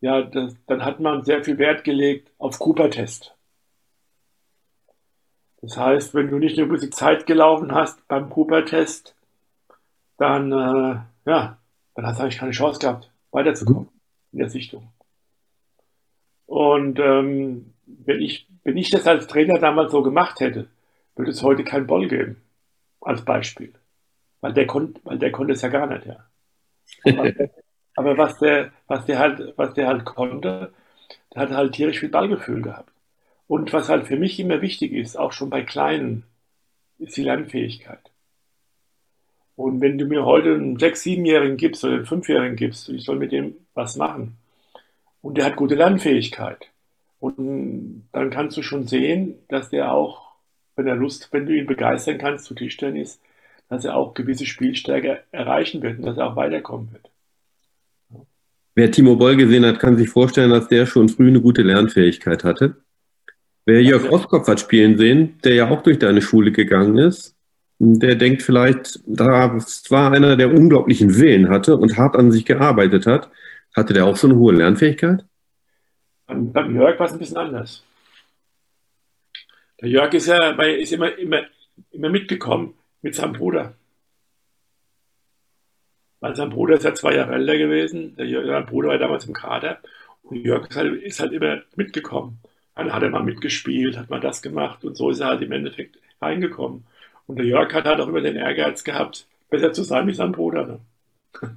ja, 0.00 0.22
das, 0.22 0.54
dann 0.66 0.84
hat 0.84 1.00
man 1.00 1.24
sehr 1.24 1.44
viel 1.44 1.58
Wert 1.58 1.84
gelegt 1.84 2.32
auf 2.38 2.58
Cooper-Test. 2.58 3.34
Das 5.62 5.76
heißt, 5.76 6.14
wenn 6.14 6.30
du 6.30 6.38
nicht 6.38 6.58
eine 6.58 6.68
gewisse 6.68 6.90
Zeit 6.90 7.26
gelaufen 7.26 7.72
hast 7.74 8.06
beim 8.08 8.30
Cooper-Test, 8.30 9.14
dann, 10.16 10.52
äh, 10.52 11.00
ja, 11.30 11.58
dann 11.94 12.06
hast 12.06 12.18
du 12.18 12.22
eigentlich 12.22 12.38
keine 12.38 12.52
Chance 12.52 12.78
gehabt, 12.78 13.10
weiterzukommen 13.30 13.88
in 14.32 14.38
der 14.38 14.48
Sichtung. 14.48 14.88
Und 16.46 16.98
ähm, 16.98 17.74
wenn, 17.86 18.20
ich, 18.20 18.48
wenn 18.64 18.76
ich 18.76 18.90
das 18.90 19.06
als 19.06 19.26
Trainer 19.26 19.58
damals 19.58 19.92
so 19.92 20.02
gemacht 20.02 20.40
hätte, 20.40 20.68
würde 21.14 21.30
es 21.30 21.42
heute 21.42 21.62
kein 21.64 21.86
Boll 21.86 22.08
geben, 22.08 22.42
als 23.00 23.24
Beispiel. 23.24 23.72
Weil 24.40 24.52
der, 24.52 24.66
kon 24.66 24.94
weil 25.04 25.18
der 25.18 25.32
konnte 25.32 25.52
es 25.52 25.62
ja 25.62 25.68
gar 25.68 25.86
nicht, 25.86 26.06
ja. 26.06 26.24
Aber, 27.04 27.32
aber 27.96 28.18
was, 28.18 28.38
der, 28.38 28.72
was, 28.86 29.04
der 29.06 29.18
halt, 29.18 29.54
was 29.56 29.74
der 29.74 29.86
halt 29.86 30.04
konnte, 30.04 30.72
der 31.34 31.42
hat 31.42 31.50
halt 31.50 31.74
tierisch 31.74 32.00
viel 32.00 32.08
Ballgefühl 32.08 32.62
gehabt. 32.62 32.92
Und 33.46 33.72
was 33.72 33.88
halt 33.88 34.06
für 34.06 34.16
mich 34.16 34.38
immer 34.38 34.62
wichtig 34.62 34.92
ist, 34.92 35.16
auch 35.16 35.32
schon 35.32 35.50
bei 35.50 35.62
Kleinen, 35.62 36.24
ist 36.98 37.16
die 37.16 37.24
Lernfähigkeit. 37.24 38.10
Und 39.56 39.80
wenn 39.80 39.98
du 39.98 40.06
mir 40.06 40.24
heute 40.24 40.54
einen 40.54 40.78
sechs-, 40.78 41.02
siebenjährigen 41.02 41.56
gibst 41.56 41.84
oder 41.84 41.94
einen 41.94 42.06
fünfjährigen 42.06 42.56
gibst, 42.56 42.88
ich 42.88 43.04
soll 43.04 43.16
mit 43.16 43.32
dem 43.32 43.56
was 43.74 43.96
machen. 43.96 44.38
Und 45.20 45.36
der 45.36 45.44
hat 45.44 45.56
gute 45.56 45.74
Lernfähigkeit. 45.74 46.70
Und 47.18 48.08
dann 48.12 48.30
kannst 48.30 48.56
du 48.56 48.62
schon 48.62 48.86
sehen, 48.86 49.34
dass 49.48 49.68
der 49.68 49.92
auch, 49.92 50.32
wenn 50.76 50.86
er 50.86 50.96
Lust, 50.96 51.28
wenn 51.32 51.44
du 51.44 51.54
ihn 51.54 51.66
begeistern 51.66 52.16
kannst 52.16 52.46
zu 52.46 52.54
Tischtennis, 52.54 53.20
dass 53.70 53.84
er 53.84 53.96
auch 53.96 54.14
gewisse 54.14 54.44
Spielstärke 54.44 55.20
erreichen 55.30 55.80
wird 55.80 56.00
und 56.00 56.06
dass 56.06 56.18
er 56.18 56.26
auch 56.26 56.36
weiterkommen 56.36 56.92
wird. 56.92 57.08
Wer 58.74 58.90
Timo 58.90 59.16
Boll 59.16 59.36
gesehen 59.36 59.64
hat, 59.64 59.78
kann 59.78 59.96
sich 59.96 60.10
vorstellen, 60.10 60.50
dass 60.50 60.68
der 60.68 60.86
schon 60.86 61.08
früh 61.08 61.28
eine 61.28 61.40
gute 61.40 61.62
Lernfähigkeit 61.62 62.44
hatte. 62.44 62.76
Wer 63.64 63.82
Jörg 63.82 64.10
Roskopf 64.10 64.48
hat 64.48 64.58
spielen 64.58 64.98
sehen, 64.98 65.38
der 65.44 65.54
ja 65.54 65.70
auch 65.70 65.82
durch 65.82 65.98
deine 65.98 66.20
Schule 66.20 66.50
gegangen 66.50 66.98
ist, 66.98 67.36
der 67.78 68.16
denkt 68.16 68.42
vielleicht, 68.42 69.00
da 69.06 69.56
war 69.88 70.12
einer, 70.12 70.36
der 70.36 70.52
unglaublichen 70.52 71.16
Willen 71.16 71.48
hatte 71.48 71.76
und 71.76 71.96
hart 71.96 72.16
an 72.16 72.32
sich 72.32 72.44
gearbeitet 72.44 73.06
hat. 73.06 73.30
Hatte 73.74 73.94
der 73.94 74.04
auch 74.04 74.16
so 74.16 74.26
eine 74.26 74.36
hohe 74.36 74.52
Lernfähigkeit? 74.52 75.24
Beim 76.26 76.74
Jörg 76.74 76.98
war 76.98 77.06
es 77.06 77.12
ein 77.12 77.18
bisschen 77.20 77.36
anders. 77.36 77.84
Der 79.80 79.88
Jörg 79.88 80.12
ist 80.12 80.26
ja 80.26 80.52
bei, 80.52 80.74
ist 80.74 80.92
immer, 80.92 81.16
immer, 81.16 81.42
immer 81.92 82.08
mitgekommen 82.08 82.74
mit 83.02 83.14
seinem 83.14 83.32
Bruder. 83.32 83.74
Weil 86.20 86.36
sein 86.36 86.50
Bruder 86.50 86.74
ist 86.74 86.84
ja 86.84 86.94
zwei 86.94 87.14
Jahre 87.14 87.34
älter 87.34 87.56
gewesen. 87.56 88.14
Der 88.16 88.26
Jörg, 88.26 88.46
sein 88.46 88.66
Bruder 88.66 88.88
war 88.88 88.98
damals 88.98 89.24
im 89.26 89.32
Kader. 89.32 89.78
Und 90.22 90.36
Jörg 90.44 90.68
ist 90.68 90.76
halt, 90.76 91.02
ist 91.02 91.20
halt 91.20 91.32
immer 91.32 91.62
mitgekommen. 91.76 92.38
Dann 92.74 92.92
hat 92.92 93.02
er 93.02 93.10
mal 93.10 93.22
mitgespielt, 93.22 93.98
hat 93.98 94.10
mal 94.10 94.20
das 94.20 94.42
gemacht 94.42 94.84
und 94.84 94.96
so 94.96 95.10
ist 95.10 95.20
er 95.20 95.28
halt 95.28 95.42
im 95.42 95.52
Endeffekt 95.52 95.98
reingekommen. 96.20 96.86
Und 97.26 97.36
der 97.36 97.46
Jörg 97.46 97.72
hat 97.74 97.84
halt 97.84 98.00
auch 98.00 98.08
immer 98.08 98.20
den 98.20 98.36
Ehrgeiz 98.36 98.84
gehabt, 98.84 99.26
besser 99.50 99.72
zu 99.72 99.82
sein 99.82 100.06
wie 100.06 100.14
sein 100.14 100.32
Bruder. 100.32 100.66
Ne? 100.66 100.80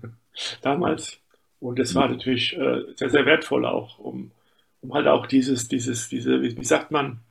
Damals. 0.62 1.20
Und 1.60 1.80
das 1.80 1.96
war 1.96 2.10
natürlich 2.10 2.58
äh, 2.58 2.84
sehr, 2.96 3.10
sehr 3.10 3.26
wertvoll 3.26 3.66
auch, 3.66 4.00
um, 4.00 4.32
um 4.82 4.94
halt 4.94 5.08
auch 5.08 5.28
dieses, 5.28 5.68
dieses, 5.70 6.10
diese, 6.10 6.42
wie, 6.42 6.64
sagt 6.66 6.92
man, 6.92 7.22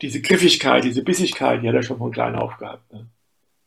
diese 0.00 0.22
Griffigkeit, 0.22 0.84
diese 0.84 1.02
Bissigkeit, 1.02 1.62
die 1.62 1.68
hat 1.68 1.74
er 1.74 1.82
schon 1.82 1.98
von 1.98 2.12
klein 2.12 2.36
auf 2.36 2.56
gehabt. 2.58 2.92
Ne? 2.92 3.06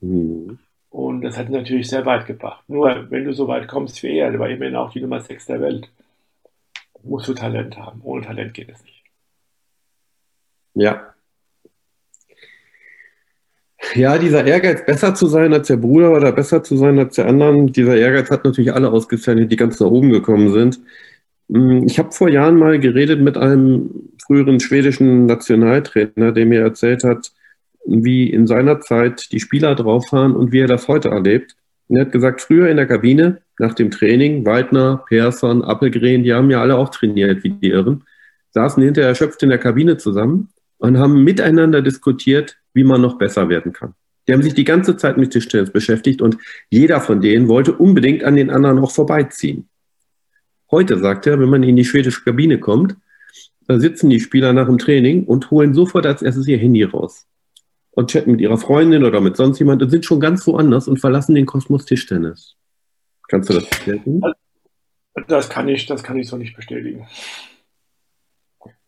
Mhm. 0.01 0.60
Und 0.89 1.22
das 1.22 1.38
hat 1.38 1.50
natürlich 1.50 1.89
sehr 1.89 2.06
weit 2.06 2.25
gebracht. 2.25 2.63
Nur 2.68 3.10
wenn 3.10 3.25
du 3.25 3.34
so 3.34 3.48
weit 3.48 3.68
kommst 3.68 4.01
wie 4.04 4.18
er, 4.18 4.32
der 4.32 4.39
war 4.39 4.50
immerhin 4.50 4.75
auch 4.75 4.92
die 4.92 5.01
Nummer 5.01 5.20
6 5.20 5.46
der 5.46 5.62
Welt, 5.62 5.89
musst 7.04 7.27
du 7.27 7.34
Talent 7.34 7.77
haben. 7.77 8.01
Ohne 8.04 8.25
Talent 8.25 8.54
geht 8.54 8.70
es 8.70 8.84
nicht. 8.84 9.04
Ja. 10.74 11.13
Ja, 13.94 14.18
dieser 14.18 14.46
Ehrgeiz, 14.46 14.86
besser 14.86 15.16
zu 15.16 15.27
sein 15.27 15.54
als 15.54 15.68
der 15.68 15.77
Bruder 15.77 16.12
oder 16.12 16.32
besser 16.32 16.63
zu 16.63 16.77
sein 16.77 17.00
als 17.00 17.16
der 17.16 17.27
anderen, 17.27 17.68
dieser 17.68 17.96
Ehrgeiz 17.96 18.30
hat 18.30 18.44
natürlich 18.44 18.74
alle 18.74 18.92
ausgezeichnet, 18.92 19.51
die 19.51 19.56
ganz 19.56 19.80
nach 19.80 19.88
oben 19.88 20.12
gekommen 20.12 20.51
sind. 20.51 20.80
Hm, 21.50 21.84
ich 21.86 22.00
habe 22.00 22.12
vor 22.12 22.30
Jahren 22.30 22.58
mal 22.58 22.80
geredet 22.80 23.22
mit 23.22 23.38
einem 23.38 24.10
früheren 24.25 24.60
schwedischen 24.60 25.25
Nationaltrainer, 25.25 26.32
der 26.32 26.46
mir 26.46 26.62
erzählt 26.62 27.04
hat, 27.04 27.32
wie 27.88 28.29
in 28.29 28.48
seiner 28.48 28.82
Zeit 28.82 29.32
die 29.32 29.39
Spieler 29.39 29.74
drauf 29.74 30.12
waren 30.12 30.36
und 30.36 30.51
wie 30.51 30.60
er 30.60 30.67
das 30.67 30.88
heute 30.88 31.10
erlebt. 31.10 31.56
Und 31.88 31.98
er 31.98 32.06
hat 32.06 32.12
gesagt, 32.12 32.41
früher 32.41 32.70
in 32.70 32.77
der 32.77 32.86
Kabine, 32.86 33.41
nach 33.60 33.74
dem 33.74 33.91
Training, 33.91 34.46
Waldner, 34.46 35.06
Persson, 35.08 35.63
Appelgren, 35.63 36.24
die 36.24 36.34
haben 36.34 36.51
ja 36.51 36.62
alle 36.62 36.75
auch 36.75 36.89
trainiert 36.89 37.44
wie 37.44 37.51
die 37.51 37.70
Irren, 37.70 38.03
saßen 38.51 38.84
hinterher 38.84 39.10
erschöpft 39.10 39.41
in 39.41 39.50
der 39.50 39.58
Kabine 39.58 39.98
zusammen 39.98 40.50
und 40.79 40.98
haben 40.98 41.24
miteinander 41.24 41.82
diskutiert, 41.82 42.58
wie 42.74 42.84
man 42.84 43.01
noch 43.01 43.17
besser 43.17 43.48
werden 43.48 43.72
kann. 43.72 43.94
Die 44.27 44.34
haben 44.34 44.44
sich 44.44 44.53
die 44.53 44.65
ganze 44.65 44.98
Zeit 44.98 45.17
mit 45.17 45.32
Tischtennis 45.32 45.72
beschäftigt 45.72 46.22
und 46.22 46.38
jeder 46.70 47.00
von 47.00 47.22
denen 47.22 47.48
wollte 47.48 47.72
unbedingt 47.72 48.25
an 48.25 48.36
den 48.36 48.50
anderen 48.50 48.79
auch 48.79 48.91
vorbeiziehen. 48.91 49.70
Heute 50.70 51.00
sagt 51.00 51.25
er, 51.25 51.39
wenn 51.39 51.50
man 51.50 51.63
in 51.63 51.77
die 51.77 51.86
schwedische 51.86 52.24
Kabine 52.25 52.60
kommt, 52.60 52.98
da 53.67 53.79
sitzen 53.79 54.10
die 54.10 54.20
Spieler 54.20 54.51
nach 54.51 54.67
dem 54.67 54.77
Training 54.77 55.24
und 55.24 55.50
holen 55.50 55.74
sofort 55.74 56.06
als 56.06 56.22
erstes 56.22 56.48
ihr 56.48 56.58
Handy 56.58 56.84
raus 56.84 57.25
und 57.98 58.12
chatten 58.12 58.32
mit 58.32 58.42
ihrer 58.42 58.58
Freundin 58.58 59.04
oder 59.04 59.22
mit 59.22 59.36
sonst 59.36 59.58
jemand 59.58 59.82
und 59.82 59.89
sind 59.89 60.06
schon 60.06 60.20
ganz 60.20 60.46
woanders 60.46 60.88
und 60.88 61.00
verlassen 61.00 61.34
den 61.34 61.48
Kosmos 61.48 61.84
Tischtennis. 61.84 62.56
Kannst 63.27 63.50
du 63.50 63.56
das 63.56 63.68
bestätigen? 63.68 64.22
Das 65.27 65.50
kann 65.50 65.68
ich, 65.68 65.88
das 65.88 66.04
kann 66.04 66.20
ich 66.20 66.27
so 66.27 66.38
nicht 66.38 66.56
bestätigen. 66.56 67.08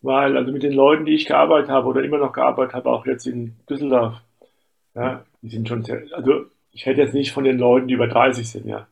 Weil, 0.02 0.38
also 0.38 0.52
mit 0.52 0.62
den 0.62 0.74
Leuten, 0.74 1.06
die 1.06 1.16
ich 1.16 1.26
gearbeitet 1.26 1.72
habe 1.72 1.88
oder 1.88 2.04
immer 2.04 2.20
noch 2.20 2.34
gearbeitet 2.34 2.76
habe, 2.76 2.92
auch 2.92 3.08
jetzt 3.08 3.26
in 3.26 3.56
Düsseldorf, 3.68 4.22
ja, 4.94 5.26
die 5.42 5.50
sind 5.50 5.68
schon 5.68 5.84
sehr, 5.84 6.04
also 6.12 6.46
ich 6.72 6.86
hätte 6.86 7.02
jetzt 7.02 7.16
nicht 7.16 7.32
von 7.32 7.46
den 7.46 7.58
Leuten, 7.58 7.88
die 7.88 7.96
über 7.96 8.08
30 8.08 8.48
sind, 8.48 8.68
ja. 8.68 8.88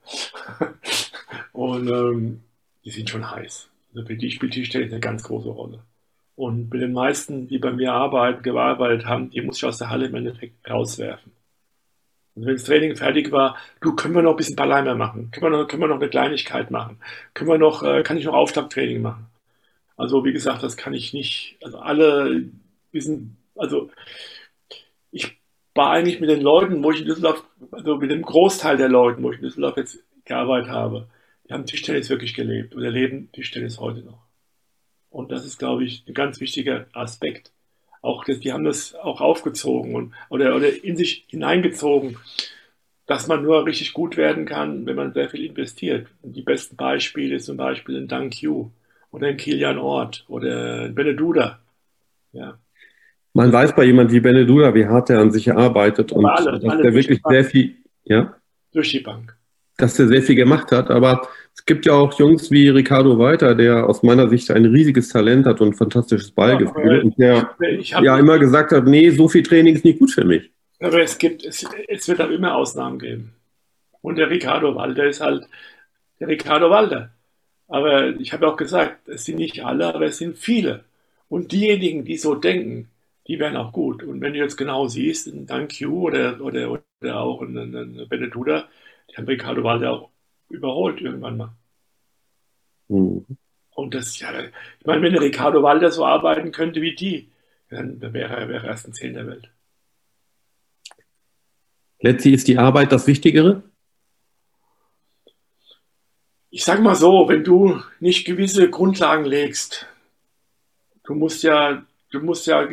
Und 1.53 1.87
ähm, 1.89 2.41
die 2.83 2.89
sind 2.89 3.07
schon 3.07 3.29
heiß. 3.29 3.69
Also 3.93 4.07
für 4.07 4.15
die 4.15 4.31
spielt 4.31 4.53
Tischtennis 4.53 4.91
eine 4.91 4.99
ganz 4.99 5.21
große 5.21 5.49
Rolle. 5.49 5.83
Und 6.37 6.71
mit 6.71 6.83
den 6.83 6.93
meisten, 6.93 7.47
die 7.47 7.57
bei 7.57 7.71
mir 7.71 7.93
arbeiten, 7.93 8.43
gearbeitet 8.43 9.07
haben, 9.07 9.31
die 9.31 9.41
muss 9.41 9.57
ich 9.57 9.65
aus 9.65 9.79
der 9.79 9.89
Halle 9.89 10.05
im 10.05 10.13
Endeffekt 10.13 10.69
rauswerfen. 10.69 11.31
Und 12.35 12.45
wenn 12.45 12.53
das 12.53 12.65
Training 12.65 12.95
fertig 12.95 13.31
war, 13.31 13.57
du, 13.81 13.95
können 13.95 14.13
wir 14.13 14.21
noch 14.21 14.31
ein 14.31 14.37
bisschen 14.37 14.55
Balleimer 14.55 14.93
machen? 14.93 15.31
Können 15.31 15.51
wir 15.51 15.57
noch, 15.57 15.67
können 15.67 15.81
wir 15.81 15.87
noch 15.87 15.95
eine 15.95 16.09
Kleinigkeit 16.09 16.69
machen? 16.69 16.99
Können 17.33 17.49
wir 17.49 17.57
noch, 17.57 17.81
äh, 17.81 18.03
kann 18.03 18.17
ich 18.17 18.25
noch 18.25 18.35
Auftakttraining 18.35 19.01
machen? 19.01 19.25
Also, 19.95 20.23
wie 20.25 20.31
gesagt, 20.31 20.61
das 20.61 20.77
kann 20.77 20.93
ich 20.93 21.11
nicht. 21.11 21.57
Also, 21.63 21.79
alle 21.79 22.43
wissen, 22.91 23.37
also, 23.55 23.89
ich 25.11 25.39
war 25.73 25.89
eigentlich 25.89 26.19
mit 26.19 26.29
den 26.29 26.41
Leuten, 26.41 26.83
wo 26.83 26.91
ich 26.91 26.99
in 27.01 27.07
Düsseldorf, 27.07 27.43
also 27.71 27.97
mit 27.97 28.11
dem 28.11 28.21
Großteil 28.21 28.77
der 28.77 28.89
Leuten, 28.89 29.23
wo 29.23 29.31
ich 29.31 29.37
in 29.37 29.43
Düsseldorf 29.45 29.77
jetzt 29.77 30.03
gearbeitet 30.25 30.69
habe, 30.69 31.07
die 31.49 31.53
haben 31.53 31.65
Tischtennis 31.65 32.11
wirklich 32.11 32.35
gelebt 32.35 32.75
oder 32.75 32.91
leben 32.91 33.31
Tischtennis 33.31 33.79
heute 33.79 34.01
noch. 34.01 34.26
Und 35.09 35.31
das 35.31 35.45
ist, 35.45 35.57
glaube 35.57 35.83
ich, 35.83 36.03
ein 36.07 36.13
ganz 36.13 36.39
wichtiger 36.39 36.85
Aspekt. 36.93 37.51
Auch 38.01 38.23
die 38.23 38.53
haben 38.53 38.63
das 38.63 38.95
auch 38.95 39.21
aufgezogen 39.21 39.95
und, 39.95 40.13
oder, 40.29 40.55
oder 40.55 40.83
in 40.83 40.95
sich 40.95 41.25
hineingezogen, 41.27 42.17
dass 43.05 43.27
man 43.27 43.41
nur 43.41 43.65
richtig 43.65 43.93
gut 43.93 44.17
werden 44.17 44.45
kann, 44.45 44.85
wenn 44.85 44.95
man 44.95 45.13
sehr 45.13 45.29
viel 45.29 45.45
investiert. 45.45 46.07
Und 46.21 46.33
die 46.35 46.41
besten 46.41 46.75
Beispiele 46.75 47.39
zum 47.39 47.57
Beispiel 47.57 47.95
in 47.95 48.07
Dunk 48.07 48.41
Yu 48.41 48.69
oder 49.11 49.29
in 49.29 49.37
Kilian 49.37 49.77
Ort 49.79 50.25
oder 50.27 50.85
in 50.85 50.95
Beneduda. 50.95 51.59
Ja. 52.33 52.59
Man 53.33 53.51
weiß 53.51 53.75
bei 53.75 53.85
jemand 53.85 54.11
wie 54.11 54.19
Beneduda, 54.19 54.73
wie 54.73 54.85
hart 54.85 55.09
er 55.09 55.19
an 55.19 55.31
sich 55.31 55.51
arbeitet 55.51 56.11
und 56.11 56.25
alle, 56.25 56.59
dass 56.59 56.63
alle 56.63 56.83
er 56.83 56.93
wirklich 56.93 57.21
sehr 57.27 57.45
viel, 57.45 57.75
ja? 58.03 58.35
Durch 58.73 58.91
die 58.91 58.99
Bank. 58.99 59.35
Dass 59.77 59.99
er 59.99 60.07
sehr 60.07 60.21
viel 60.21 60.35
gemacht 60.35 60.71
hat, 60.71 60.89
aber 60.89 61.27
es 61.57 61.65
gibt 61.65 61.85
ja 61.85 61.93
auch 61.93 62.17
Jungs 62.19 62.51
wie 62.51 62.69
Ricardo 62.69 63.17
Walter, 63.17 63.55
der 63.55 63.89
aus 63.89 64.03
meiner 64.03 64.29
Sicht 64.29 64.51
ein 64.51 64.65
riesiges 64.65 65.09
Talent 65.09 65.45
hat 65.47 65.59
und 65.59 65.69
ein 65.69 65.73
fantastisches 65.73 66.31
Ballgefühl 66.31 66.97
ja, 66.97 67.01
und 67.01 67.17
der 67.17 68.01
ja 68.03 68.17
immer 68.19 68.37
gesagt 68.37 68.71
hat, 68.71 68.85
nee, 68.85 69.09
so 69.09 69.27
viel 69.27 69.43
Training 69.43 69.75
ist 69.75 69.83
nicht 69.83 69.99
gut 69.99 70.11
für 70.11 70.23
mich. 70.23 70.51
Aber 70.79 71.01
es 71.01 71.17
gibt, 71.17 71.43
es, 71.43 71.65
es 71.87 72.07
wird 72.07 72.21
auch 72.21 72.29
immer 72.29 72.55
Ausnahmen 72.55 72.99
geben. 72.99 73.33
Und 74.01 74.17
der 74.17 74.29
Ricardo 74.29 74.75
Walter 74.75 75.07
ist 75.07 75.19
halt 75.19 75.47
der 76.19 76.27
Ricardo 76.27 76.69
Walter. 76.69 77.09
Aber 77.67 78.09
ich 78.19 78.31
habe 78.31 78.47
auch 78.47 78.55
gesagt, 78.55 79.09
es 79.09 79.25
sind 79.25 79.37
nicht 79.37 79.65
alle, 79.65 79.93
aber 79.93 80.05
es 80.05 80.19
sind 80.19 80.37
viele. 80.37 80.85
Und 81.27 81.51
diejenigen, 81.51 82.05
die 82.05 82.17
so 82.17 82.35
denken, 82.35 82.89
die 83.27 83.39
werden 83.39 83.57
auch 83.57 83.73
gut. 83.73 84.03
Und 84.03 84.21
wenn 84.21 84.33
du 84.33 84.39
jetzt 84.39 84.57
genau 84.57 84.87
siehst, 84.87 85.27
ein 85.27 85.47
Dan 85.47 85.67
Q 85.67 86.07
oder, 86.07 86.39
oder, 86.39 86.71
oder 87.01 87.19
auch 87.19 87.41
ein, 87.41 87.57
ein 87.57 87.93
die 87.93 89.17
haben 89.17 89.25
Ricardo 89.25 89.63
Walter 89.63 89.91
auch 89.91 90.09
überholt 90.49 91.01
irgendwann 91.01 91.37
mal. 91.37 91.53
Mhm. 92.87 93.25
Und 93.71 93.93
das, 93.93 94.19
ja, 94.19 94.31
ich 94.41 94.85
meine, 94.85 95.03
wenn 95.03 95.17
Ricardo 95.17 95.61
Walter 95.61 95.91
so 95.91 96.03
arbeiten 96.03 96.51
könnte 96.51 96.81
wie 96.81 96.95
die, 96.95 97.29
dann 97.69 98.01
wäre 98.01 98.35
er 98.35 98.49
wäre 98.49 98.65
erst 98.65 98.87
ein 98.87 98.93
Zehn 98.93 99.13
der 99.13 99.27
Welt. 99.27 99.51
Letztlich 101.99 102.33
ist 102.33 102.47
die 102.47 102.57
Arbeit 102.57 102.91
das 102.91 103.07
Wichtigere? 103.07 103.63
Ich 106.49 106.63
sag 106.63 106.81
mal 106.81 106.95
so, 106.95 107.27
wenn 107.27 107.43
du 107.43 107.81
nicht 107.99 108.25
gewisse 108.25 108.69
Grundlagen 108.69 109.25
legst, 109.25 109.85
du 111.03 111.13
musst 111.13 111.43
ja, 111.43 111.85
du 112.11 112.19
musst 112.19 112.47
ja 112.47 112.67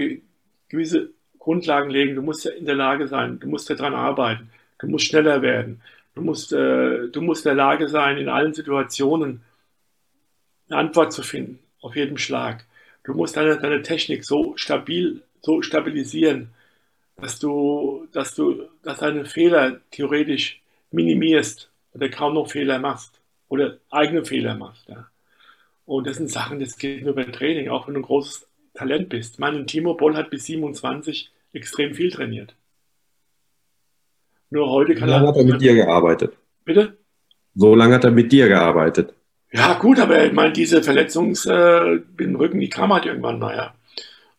gewisse 0.68 1.10
Grundlagen 1.38 1.90
legen, 1.90 2.14
du 2.14 2.22
musst 2.22 2.44
ja 2.44 2.52
in 2.52 2.64
der 2.64 2.76
Lage 2.76 3.08
sein, 3.08 3.40
du 3.40 3.48
musst 3.48 3.68
ja 3.68 3.74
daran 3.74 3.94
arbeiten, 3.94 4.50
du 4.78 4.86
musst 4.86 5.06
schneller 5.06 5.42
werden, 5.42 5.82
Du 6.14 6.22
musst, 6.22 6.52
äh, 6.52 7.08
du 7.08 7.20
musst 7.20 7.44
in 7.44 7.50
der 7.50 7.56
Lage 7.56 7.88
sein, 7.88 8.18
in 8.18 8.28
allen 8.28 8.54
Situationen 8.54 9.42
eine 10.68 10.78
Antwort 10.78 11.12
zu 11.12 11.22
finden, 11.22 11.58
auf 11.80 11.96
jedem 11.96 12.18
Schlag. 12.18 12.64
Du 13.04 13.14
musst 13.14 13.36
deine, 13.36 13.58
deine 13.58 13.82
Technik 13.82 14.24
so 14.24 14.56
stabil, 14.56 15.22
so 15.42 15.60
stabilisieren, 15.62 16.50
dass 17.16 17.38
du, 17.38 18.08
dass 18.12 18.34
du, 18.34 18.68
dass 18.82 19.00
deine 19.00 19.24
Fehler 19.24 19.80
theoretisch 19.90 20.60
minimierst 20.90 21.70
oder 21.92 22.08
kaum 22.08 22.34
noch 22.34 22.50
Fehler 22.50 22.78
machst 22.78 23.20
oder 23.48 23.78
eigene 23.90 24.24
Fehler 24.24 24.54
machst. 24.54 24.88
Ja. 24.88 25.08
Und 25.86 26.06
das 26.06 26.16
sind 26.16 26.30
Sachen, 26.30 26.60
das 26.60 26.78
geht 26.78 27.04
nur 27.04 27.14
beim 27.14 27.32
Training, 27.32 27.68
auch 27.68 27.86
wenn 27.86 27.94
du 27.94 28.00
ein 28.00 28.04
großes 28.04 28.46
Talent 28.74 29.08
bist. 29.08 29.38
Mein 29.38 29.66
Timo 29.66 29.94
Boll 29.94 30.16
hat 30.16 30.30
bis 30.30 30.46
27 30.46 31.30
extrem 31.52 31.94
viel 31.94 32.10
trainiert. 32.10 32.54
Nur 34.54 34.70
heute 34.70 34.94
kann 34.94 35.08
so 35.08 35.14
lange 35.14 35.24
er. 35.24 35.28
hat 35.30 35.36
er 35.36 35.44
mit 35.44 35.60
dir 35.60 35.74
gearbeitet. 35.74 36.36
Bitte? 36.64 36.96
So 37.56 37.74
lange 37.74 37.94
hat 37.96 38.04
er 38.04 38.12
mit 38.12 38.30
dir 38.30 38.46
gearbeitet. 38.46 39.12
Ja, 39.50 39.74
gut, 39.74 39.98
aber 39.98 40.24
ich 40.24 40.32
meine, 40.32 40.52
diese 40.52 40.80
Verletzung 40.80 41.34
äh, 41.46 41.96
im 42.18 42.36
Rücken, 42.36 42.60
die 42.60 42.68
kam 42.68 42.92
halt 42.92 43.04
irgendwann 43.04 43.40
mal, 43.40 43.56
ja. 43.56 43.74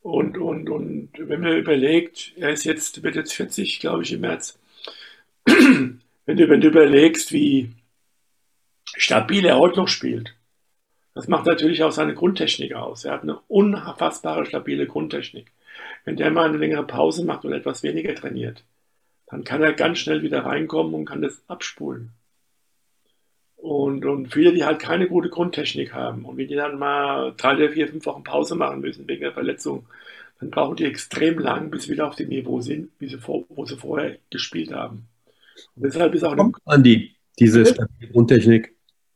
Und, 0.02 0.38
und, 0.38 0.70
und 0.70 1.10
wenn 1.18 1.42
man 1.42 1.58
überlegt, 1.58 2.32
er 2.38 2.52
ist 2.52 2.64
jetzt, 2.64 3.04
wird 3.04 3.18
jetzt 3.18 3.34
40, 3.34 3.82
glaube 3.82 4.04
ich, 4.04 4.14
im 4.14 4.22
März. 4.22 4.58
wenn, 5.46 6.00
du, 6.26 6.48
wenn 6.48 6.62
du 6.62 6.70
überlegst, 6.70 7.34
wie 7.34 7.74
stabil 8.86 9.46
er 9.46 9.58
heute 9.58 9.80
noch 9.80 9.90
spielt, 9.90 10.34
das 11.14 11.28
macht 11.28 11.46
natürlich 11.46 11.84
auch 11.84 11.92
seine 11.92 12.14
Grundtechnik 12.14 12.74
aus. 12.74 13.04
Er 13.04 13.12
hat 13.12 13.24
eine 13.24 13.40
unfassbare 13.50 14.46
stabile 14.46 14.88
Grundtechnik. 14.88 15.52
Wenn 16.06 16.16
der 16.16 16.32
mal 16.32 16.48
eine 16.48 16.58
längere 16.58 16.88
Pause 16.88 17.26
macht 17.26 17.44
und 17.44 17.52
etwas 17.52 17.84
weniger 17.84 18.16
trainiert, 18.16 18.64
dann 19.36 19.44
kann 19.44 19.62
er 19.62 19.74
ganz 19.74 20.00
schnell 20.00 20.22
wieder 20.22 20.46
reinkommen 20.46 20.94
und 20.94 21.04
kann 21.04 21.22
das 21.22 21.44
abspulen. 21.50 22.12
Und, 23.58 24.06
und 24.06 24.32
viele, 24.32 24.54
die 24.54 24.64
halt 24.64 24.80
keine 24.80 25.08
gute 25.08 25.30
Grundtechnik 25.30 25.94
haben 25.94 26.24
und 26.24 26.38
wenn 26.38 26.48
die 26.48 26.56
dann 26.56 26.80
mal 26.80 27.34
drei, 27.36 27.68
vier, 27.68 27.90
fünf 27.90 28.06
Wochen 28.06 28.24
Pause 28.24 28.56
machen 28.56 28.80
müssen 28.80 29.08
wegen 29.10 29.22
der 29.22 29.34
Verletzung, 29.34 29.88
dann 30.40 30.52
brauchen 30.52 30.78
die 30.78 30.86
extrem 30.86 31.40
lang, 31.40 31.70
bis 31.70 31.84
sie 31.84 31.92
wieder 31.92 32.08
auf 32.08 32.16
dem 32.16 32.30
Niveau 32.30 32.62
sind, 32.62 32.92
wie 33.00 33.10
sie 33.10 33.18
vor, 33.18 33.44
wo 33.50 33.66
sie 33.66 33.76
vorher 33.76 34.18
gespielt 34.30 34.72
haben. 34.72 35.08
Und 35.76 35.84
deshalb 35.84 36.14
ist 36.14 36.24
auch 36.24 36.34
Wie 36.34 36.38
kommt 36.38 36.66
man 36.66 36.84
die, 36.84 37.16
diese 37.38 37.66
stabile 37.66 38.12
Grundtechnik? 38.12 38.74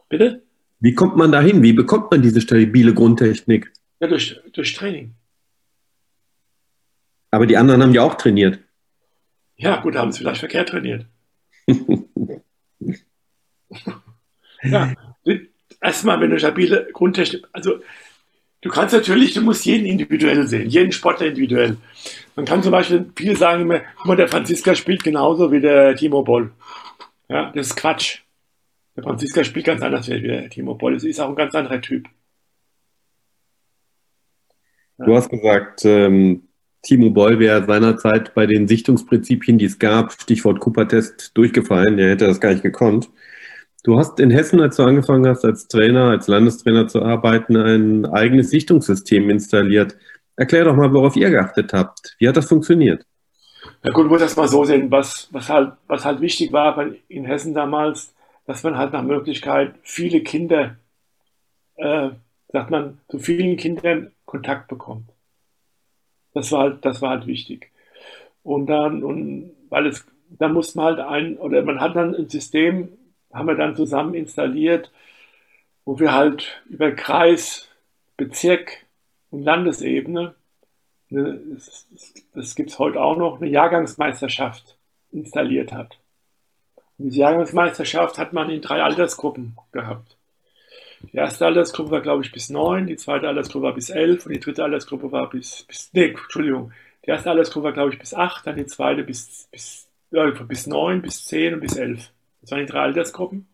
Bitte? 0.09 0.41
Wie 0.81 0.95
kommt 0.95 1.15
man 1.15 1.31
dahin? 1.31 1.61
Wie 1.61 1.73
bekommt 1.73 2.11
man 2.11 2.21
diese 2.21 2.41
stabile 2.41 2.93
Grundtechnik? 2.93 3.71
Ja, 4.01 4.07
durch, 4.07 4.37
durch 4.51 4.73
Training. 4.73 5.13
Aber 7.31 7.45
die 7.45 7.55
anderen 7.55 7.83
haben 7.83 7.93
ja 7.93 8.01
auch 8.01 8.15
trainiert. 8.15 8.59
Ja, 9.59 9.81
gut, 9.81 9.95
haben 9.95 10.11
sie 10.11 10.19
vielleicht 10.19 10.39
verkehrt 10.39 10.69
trainiert. 10.69 11.05
ja, 14.63 14.93
erstmal, 15.81 16.21
wenn 16.21 16.29
du 16.29 16.39
stabile 16.39 16.87
Grundtechnik, 16.93 17.45
also 17.51 17.79
du 18.61 18.69
kannst 18.69 18.93
natürlich, 18.93 19.33
du 19.33 19.41
musst 19.41 19.65
jeden 19.65 19.85
individuell 19.85 20.47
sehen, 20.47 20.69
jeden 20.69 20.93
Sportler 20.93 21.27
individuell. 21.27 21.75
Man 22.37 22.45
kann 22.45 22.63
zum 22.63 22.71
Beispiel, 22.71 23.11
viele 23.15 23.35
sagen 23.35 23.63
immer, 23.63 23.81
guck 23.97 24.05
mal, 24.05 24.15
der 24.15 24.29
Franziska 24.29 24.75
spielt 24.75 25.03
genauso 25.03 25.51
wie 25.51 25.59
der 25.59 25.93
Timo 25.95 26.23
Boll. 26.23 26.51
Ja, 27.27 27.51
das 27.53 27.67
ist 27.67 27.75
Quatsch. 27.75 28.19
Der 28.95 29.03
Franziska 29.03 29.43
spielt 29.43 29.65
ganz 29.65 29.81
anders 29.81 30.07
wie 30.07 30.21
der 30.21 30.49
Timo 30.49 30.75
Boll. 30.75 30.93
Das 30.93 31.03
ist 31.03 31.19
auch 31.19 31.27
ein 31.29 31.35
ganz 31.35 31.53
anderer 31.53 31.81
Typ. 31.81 32.07
Du 34.97 35.15
hast 35.15 35.29
gesagt, 35.29 35.83
ähm, 35.85 36.48
Timo 36.81 37.09
Boll 37.09 37.39
wäre 37.39 37.65
seinerzeit 37.65 38.33
bei 38.33 38.45
den 38.45 38.67
Sichtungsprinzipien, 38.67 39.57
die 39.57 39.65
es 39.65 39.79
gab, 39.79 40.13
Stichwort 40.13 40.59
Cooper-Test, 40.59 41.31
durchgefallen. 41.35 41.97
Der 41.97 42.11
hätte 42.11 42.25
das 42.25 42.39
gar 42.39 42.51
nicht 42.51 42.63
gekonnt. 42.63 43.09
Du 43.83 43.97
hast 43.97 44.19
in 44.19 44.29
Hessen, 44.29 44.59
als 44.59 44.75
du 44.75 44.83
angefangen 44.83 45.27
hast, 45.27 45.45
als 45.45 45.67
Trainer, 45.67 46.09
als 46.09 46.27
Landestrainer 46.27 46.87
zu 46.87 47.01
arbeiten, 47.01 47.55
ein 47.55 48.05
eigenes 48.05 48.49
Sichtungssystem 48.49 49.29
installiert. 49.29 49.97
Erklär 50.35 50.65
doch 50.65 50.75
mal, 50.75 50.93
worauf 50.93 51.15
ihr 51.15 51.29
geachtet 51.29 51.73
habt. 51.73 52.15
Wie 52.17 52.27
hat 52.27 52.37
das 52.37 52.47
funktioniert? 52.47 53.05
Ja 53.83 53.91
gut, 53.91 54.07
muss 54.07 54.19
das 54.21 54.35
mal 54.35 54.47
so 54.47 54.65
sehen, 54.65 54.91
was, 54.91 55.29
was, 55.31 55.49
halt, 55.49 55.73
was 55.87 56.05
halt 56.05 56.21
wichtig 56.21 56.51
war 56.51 56.77
in 57.07 57.25
Hessen 57.25 57.53
damals, 57.53 58.13
dass 58.45 58.63
man 58.63 58.77
halt 58.77 58.93
nach 58.93 59.03
Möglichkeit 59.03 59.75
viele 59.83 60.21
Kinder, 60.21 60.77
äh, 61.75 62.09
sagt 62.49 62.71
man, 62.71 62.99
zu 63.09 63.19
vielen 63.19 63.57
Kindern 63.57 64.11
Kontakt 64.25 64.67
bekommt. 64.67 65.08
Das 66.39 66.53
war 66.53 66.61
halt, 66.61 66.85
das 66.85 67.01
war 67.01 67.09
halt 67.09 67.27
wichtig. 67.27 67.69
Und 68.43 68.67
dann, 68.67 69.03
und 69.03 69.51
weil 69.67 69.87
es, 69.87 70.05
dann 70.29 70.53
muss 70.53 70.73
man 70.73 70.85
halt 70.85 70.99
ein, 70.99 71.37
oder 71.37 71.61
man 71.63 71.81
hat 71.81 71.97
dann 71.97 72.15
ein 72.15 72.29
System, 72.29 72.97
haben 73.33 73.49
wir 73.49 73.55
dann 73.55 73.75
zusammen 73.75 74.13
installiert, 74.13 74.89
wo 75.83 75.99
wir 75.99 76.13
halt 76.13 76.63
über 76.69 76.91
Kreis, 76.91 77.67
Bezirk 78.15 78.85
und 79.31 79.43
Landesebene, 79.43 80.33
eine, 81.11 81.41
das, 81.51 81.87
das 82.33 82.55
gibt 82.55 82.69
es 82.69 82.79
heute 82.79 83.01
auch 83.01 83.17
noch, 83.17 83.41
eine 83.41 83.49
Jahrgangsmeisterschaft 83.49 84.77
installiert 85.11 85.73
hat. 85.73 85.99
Und 86.97 87.07
diese 87.07 87.19
Jahrgangsmeisterschaft 87.19 88.17
hat 88.17 88.31
man 88.31 88.49
in 88.49 88.61
drei 88.61 88.81
Altersgruppen 88.81 89.57
gehabt. 89.73 90.15
Die 91.01 91.17
erste 91.17 91.45
Altersgruppe 91.45 91.91
war, 91.91 92.01
glaube 92.01 92.23
ich, 92.23 92.31
bis 92.31 92.49
neun, 92.49 92.87
die 92.87 92.97
zweite 92.97 93.27
Altersgruppe 93.27 93.65
war 93.67 93.73
bis 93.73 93.89
elf 93.89 94.25
und 94.25 94.33
die 94.33 94.39
dritte 94.39 94.63
Altersgruppe 94.63 95.11
war 95.11 95.29
bis, 95.29 95.63
bis 95.63 95.89
nee, 95.93 96.09
Entschuldigung, 96.09 96.71
die 97.05 97.09
erste 97.09 97.29
Altersgruppe 97.29 97.65
war, 97.65 97.73
glaube 97.73 97.93
ich, 97.93 97.99
bis 97.99 98.13
acht, 98.13 98.45
dann 98.45 98.57
die 98.57 98.65
zweite 98.65 99.03
bis, 99.03 99.47
bis, 99.51 99.87
ja, 100.11 100.29
bis 100.29 100.67
neun, 100.67 101.01
bis 101.01 101.25
zehn 101.25 101.53
und 101.53 101.61
bis 101.61 101.77
elf. 101.77 102.11
Das 102.41 102.51
waren 102.51 102.59
die 102.59 102.71
drei 102.71 102.81
Altersgruppen. 102.81 103.47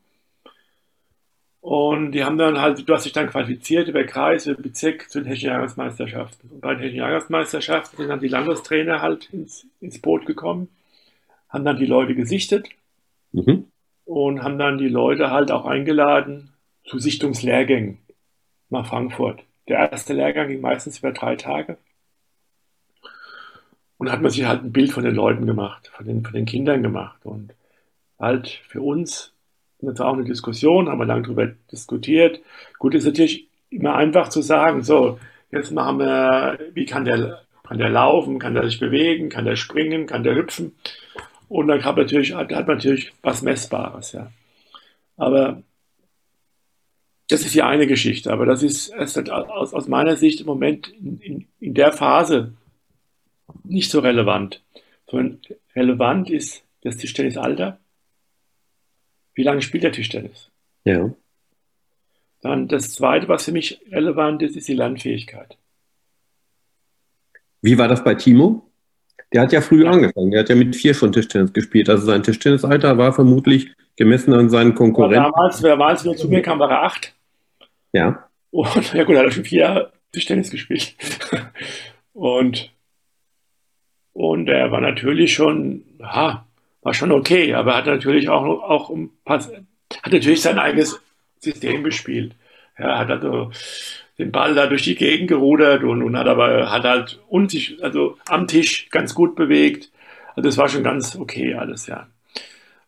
Und 1.62 2.12
die 2.12 2.24
haben 2.24 2.38
dann 2.38 2.62
halt, 2.62 2.88
du 2.88 2.94
hast 2.94 3.06
dich 3.06 3.14
dann 3.14 3.30
qualifiziert 3.30 3.88
über 3.88 4.04
Kreis, 4.04 4.46
über 4.46 4.62
Bezirk 4.62 5.10
zu 5.10 5.20
den 5.20 5.28
Hessischen 5.28 5.50
Jahresmeisterschaften. 5.50 6.52
Und 6.52 6.62
bei 6.62 6.74
den 6.74 6.82
Hessischen 6.82 7.00
Jahresmeisterschaften 7.00 7.98
sind 7.98 8.10
dann 8.10 8.20
die 8.20 8.28
Landestrainer 8.28 9.02
halt 9.02 9.30
ins, 9.34 9.66
ins 9.82 10.00
Boot 10.00 10.28
gekommen, 10.28 10.70
haben 11.50 11.66
dann 11.66 11.78
die 11.78 11.88
Leute 11.88 12.14
gesichtet 12.14 12.70
mhm. 13.32 13.66
und 14.06 14.44
haben 14.44 14.60
dann 14.60 14.78
die 14.78 14.90
Leute 14.90 15.32
halt 15.32 15.50
auch 15.50 15.66
eingeladen, 15.66 16.52
zu 16.86 17.00
Sichtungslehrgängen 17.00 17.98
nach 18.70 18.88
Frankfurt. 18.88 19.44
Der 19.68 19.92
erste 19.92 20.14
Lehrgang 20.14 20.48
ging 20.48 20.62
meistens 20.62 21.00
über 21.00 21.12
drei 21.12 21.36
Tage. 21.36 21.78
Und 23.98 24.12
hat 24.12 24.22
man 24.22 24.32
sich 24.32 24.46
halt 24.46 24.64
ein 24.64 24.74
Bild 24.74 24.92
von 24.92 25.04
den 25.04 25.16
Leuten 25.16 25.46
gemacht, 25.46 25.90
von 25.96 26.06
den, 26.06 26.24
von 26.24 26.34
den 26.34 26.46
Kindern 26.46 26.84
gemacht. 26.84 27.26
Und 27.26 27.54
halt 28.20 28.62
für 28.68 28.82
uns, 28.82 29.34
das 29.80 30.00
war 30.00 30.08
auch 30.08 30.14
eine 30.14 30.26
Diskussion, 30.26 30.90
haben 30.90 31.00
wir 31.00 31.06
lange 31.06 31.24
darüber 31.24 31.48
diskutiert. 31.72 32.42
Gut, 32.78 32.94
ist 32.94 33.06
natürlich 33.06 33.48
immer 33.70 33.96
einfach 33.96 34.30
zu 34.30 34.42
sagen, 34.42 34.84
so, 34.84 35.20
jetzt 35.52 35.72
machen 35.72 36.00
wir, 36.00 36.60
wie 36.74 36.86
kann 36.86 37.06
der, 37.06 37.42
kann 37.64 37.78
der 37.78 37.90
laufen, 37.90 38.38
kann 38.38 38.54
der 38.54 38.66
sich 38.66 38.80
bewegen, 38.80 39.30
kann 39.30 39.46
der 39.46 39.56
springen, 39.56 40.08
kann 40.08 40.24
der 40.24 40.36
hüpfen. 40.36 40.74
Und 41.48 41.68
dann 41.68 41.84
hat, 41.84 41.98
natürlich, 41.98 42.34
hat, 42.34 42.52
hat 42.52 42.68
man 42.68 42.78
natürlich 42.78 43.14
was 43.22 43.42
Messbares, 43.42 44.12
ja. 44.12 44.32
Aber 45.18 45.62
das 47.28 47.42
ist 47.42 47.56
ja 47.56 47.68
eine 47.68 47.88
Geschichte, 47.88 48.32
aber 48.32 48.46
das 48.46 48.62
ist, 48.62 48.94
ist 48.94 49.30
aus, 49.30 49.74
aus, 49.74 49.88
meiner 49.88 50.16
Sicht 50.16 50.42
im 50.42 50.46
Moment 50.46 50.90
in, 50.90 51.20
in, 51.20 51.48
in, 51.60 51.74
der 51.74 51.92
Phase 51.92 52.54
nicht 53.64 53.90
so 53.90 54.00
relevant. 54.00 54.64
Sondern 55.10 55.42
relevant 55.76 56.30
ist 56.30 56.64
das 56.82 56.98
Tischtennisalter. 56.98 57.80
Wie 59.34 59.44
lange 59.44 59.62
spielt 59.62 59.84
der 59.84 59.92
Tischtennis? 59.92 60.52
Ja. 60.84 61.14
Dann 62.42 62.68
das 62.68 62.94
Zweite, 62.94 63.28
was 63.28 63.46
für 63.46 63.52
mich 63.52 63.82
relevant 63.92 64.44
ist, 64.44 64.56
ist 64.56 64.68
die 64.68 64.76
Lernfähigkeit. 64.76 65.58
Wie 67.62 67.78
war 67.80 67.88
das 67.88 68.04
bei 68.04 68.14
Timo? 68.14 68.70
Der 69.34 69.42
hat 69.42 69.52
ja 69.52 69.62
früh 69.62 69.88
angefangen. 69.88 70.30
Der 70.30 70.42
hat 70.42 70.50
ja 70.50 70.56
mit 70.56 70.76
vier 70.76 70.94
schon 70.94 71.12
Tischtennis 71.12 71.54
gespielt. 71.54 71.90
Also 71.90 72.06
sein 72.06 72.22
Tischtennisalter 72.22 73.00
war 73.00 73.14
vermutlich 73.14 73.72
gemessen 73.96 74.34
an 74.34 74.50
seinen 74.50 74.76
Konkurrenten. 74.76 75.24
Damals, 75.24 75.62
damals, 75.62 76.06
wenn 76.06 76.12
er 76.12 76.18
zu 76.18 76.30
mir 76.30 76.44
kam, 76.44 76.60
war 76.60 76.70
er 76.70 76.84
acht. 76.84 77.15
Ja. 77.96 78.28
Und 78.52 78.94
ja 78.94 79.06
gut, 79.06 79.16
er 79.16 79.24
hat 79.24 79.34
schon 79.34 79.46
vier 79.46 79.92
Tischtennis 80.12 80.52
gespielt. 80.52 80.96
und, 82.14 82.72
und 84.12 84.50
er 84.50 84.70
war 84.72 84.82
natürlich 84.82 85.34
schon, 85.34 85.86
ja, 86.00 86.46
war 86.82 86.94
schon 86.94 87.14
okay, 87.14 87.54
aber 87.54 87.72
er 87.72 87.78
hat 87.78 87.86
natürlich 87.86 88.28
auch, 88.28 88.44
auch 88.44 88.94
paar, 89.24 89.40
hat 89.40 90.12
natürlich 90.12 90.42
sein 90.42 90.60
eigenes 90.60 91.00
System 91.40 91.86
gespielt. 91.86 92.36
Er 92.76 92.98
hat 92.98 93.10
also 93.10 93.52
den 94.18 94.34
Ball 94.34 94.56
da 94.56 94.68
durch 94.68 94.84
die 94.84 94.96
Gegend 94.96 95.30
gerudert 95.30 95.84
und, 95.84 96.04
und 96.04 96.18
hat 96.18 96.28
aber 96.28 96.70
hat 96.70 96.84
halt 96.84 97.22
und 97.30 97.56
also 97.82 98.18
am 98.28 98.48
Tisch 98.48 98.90
ganz 98.90 99.16
gut 99.16 99.36
bewegt. 99.36 99.90
Also 100.36 100.50
das 100.50 100.58
war 100.58 100.68
schon 100.68 100.84
ganz 100.84 101.16
okay 101.16 101.54
alles, 101.54 101.88
ja. 101.88 102.08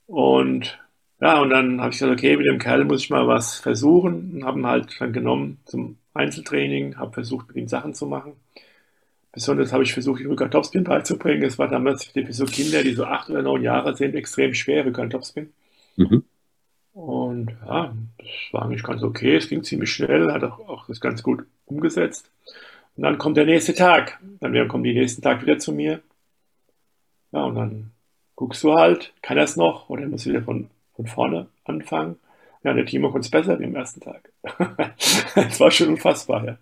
Und 0.06 0.78
ja, 1.20 1.42
und 1.42 1.50
dann 1.50 1.82
habe 1.82 1.92
ich 1.92 2.00
gesagt, 2.00 2.14
okay, 2.14 2.38
mit 2.38 2.46
dem 2.46 2.60
Kerl 2.60 2.86
muss 2.86 3.04
ich 3.04 3.10
mal 3.10 3.28
was 3.28 3.58
versuchen 3.60 4.34
und 4.36 4.44
habe 4.46 4.60
ihn 4.60 4.68
halt 4.68 4.96
dann 5.00 5.14
genommen 5.14 5.60
zum 5.66 5.98
Einzeltraining, 6.14 6.98
habe 6.98 7.14
versucht, 7.14 7.48
mit 7.48 7.58
ihm 7.58 7.68
Sachen 7.68 7.94
zu 7.94 8.06
machen. 8.06 8.34
Besonders 9.32 9.74
habe 9.74 9.84
ich 9.84 9.94
versucht, 9.94 10.22
ihm 10.22 10.30
Rückert-Topspin 10.30 10.84
beizubringen. 10.84 11.44
Es 11.44 11.60
war 11.60 11.68
damals 11.68 12.06
für 12.06 12.34
so 12.34 12.46
Kinder, 12.46 12.84
die 12.84 12.94
so 12.94 13.06
acht 13.06 13.30
oder 13.30 13.42
neun 13.42 13.62
Jahre 13.64 13.96
sind, 13.96 14.16
extrem 14.16 14.54
schwer, 14.54 14.86
Rückert-Topspin. 14.86 15.54
Mhm. 15.96 16.24
Und 16.94 17.52
ja, 17.66 17.96
das 18.18 18.28
war 18.52 18.64
eigentlich 18.64 18.84
ganz 18.84 19.04
okay. 19.04 19.36
Es 19.36 19.48
ging 19.48 19.64
ziemlich 19.64 19.92
schnell, 19.92 20.32
hat 20.32 20.44
auch, 20.44 20.68
auch 20.68 20.88
das 20.88 21.00
ganz 21.00 21.22
gut 21.22 21.46
umgesetzt. 21.66 22.32
Und 22.96 23.04
dann 23.04 23.20
kommt 23.20 23.38
der 23.38 23.46
nächste 23.46 23.76
Tag. 23.76 24.20
Dann 24.40 24.68
kommen 24.68 24.84
die 24.84 24.94
nächsten 24.94 25.22
Tag 25.22 25.44
wieder 25.44 25.60
zu 25.60 25.72
mir. 25.72 26.02
Ja, 27.32 27.44
und 27.44 27.56
dann 27.56 27.92
guckst 28.36 28.64
du 28.64 28.74
halt, 28.74 29.14
kann 29.22 29.38
er 29.38 29.44
es 29.44 29.56
noch 29.56 29.90
oder 29.90 30.08
muss 30.08 30.26
wieder 30.26 30.42
von 30.42 30.70
von 30.98 31.08
vorne 31.08 31.48
anfangen. 31.64 32.18
Ja, 32.64 32.74
der 32.74 32.86
Timo 32.86 33.12
konnte 33.12 33.26
es 33.26 33.32
besser 33.32 33.58
wie 33.60 33.66
am 33.66 33.76
ersten 33.76 34.02
Tag. 34.02 34.34
das 35.36 35.60
war 35.60 35.72
schon 35.72 35.90
unfassbar, 35.90 36.44
ja. 36.46 36.58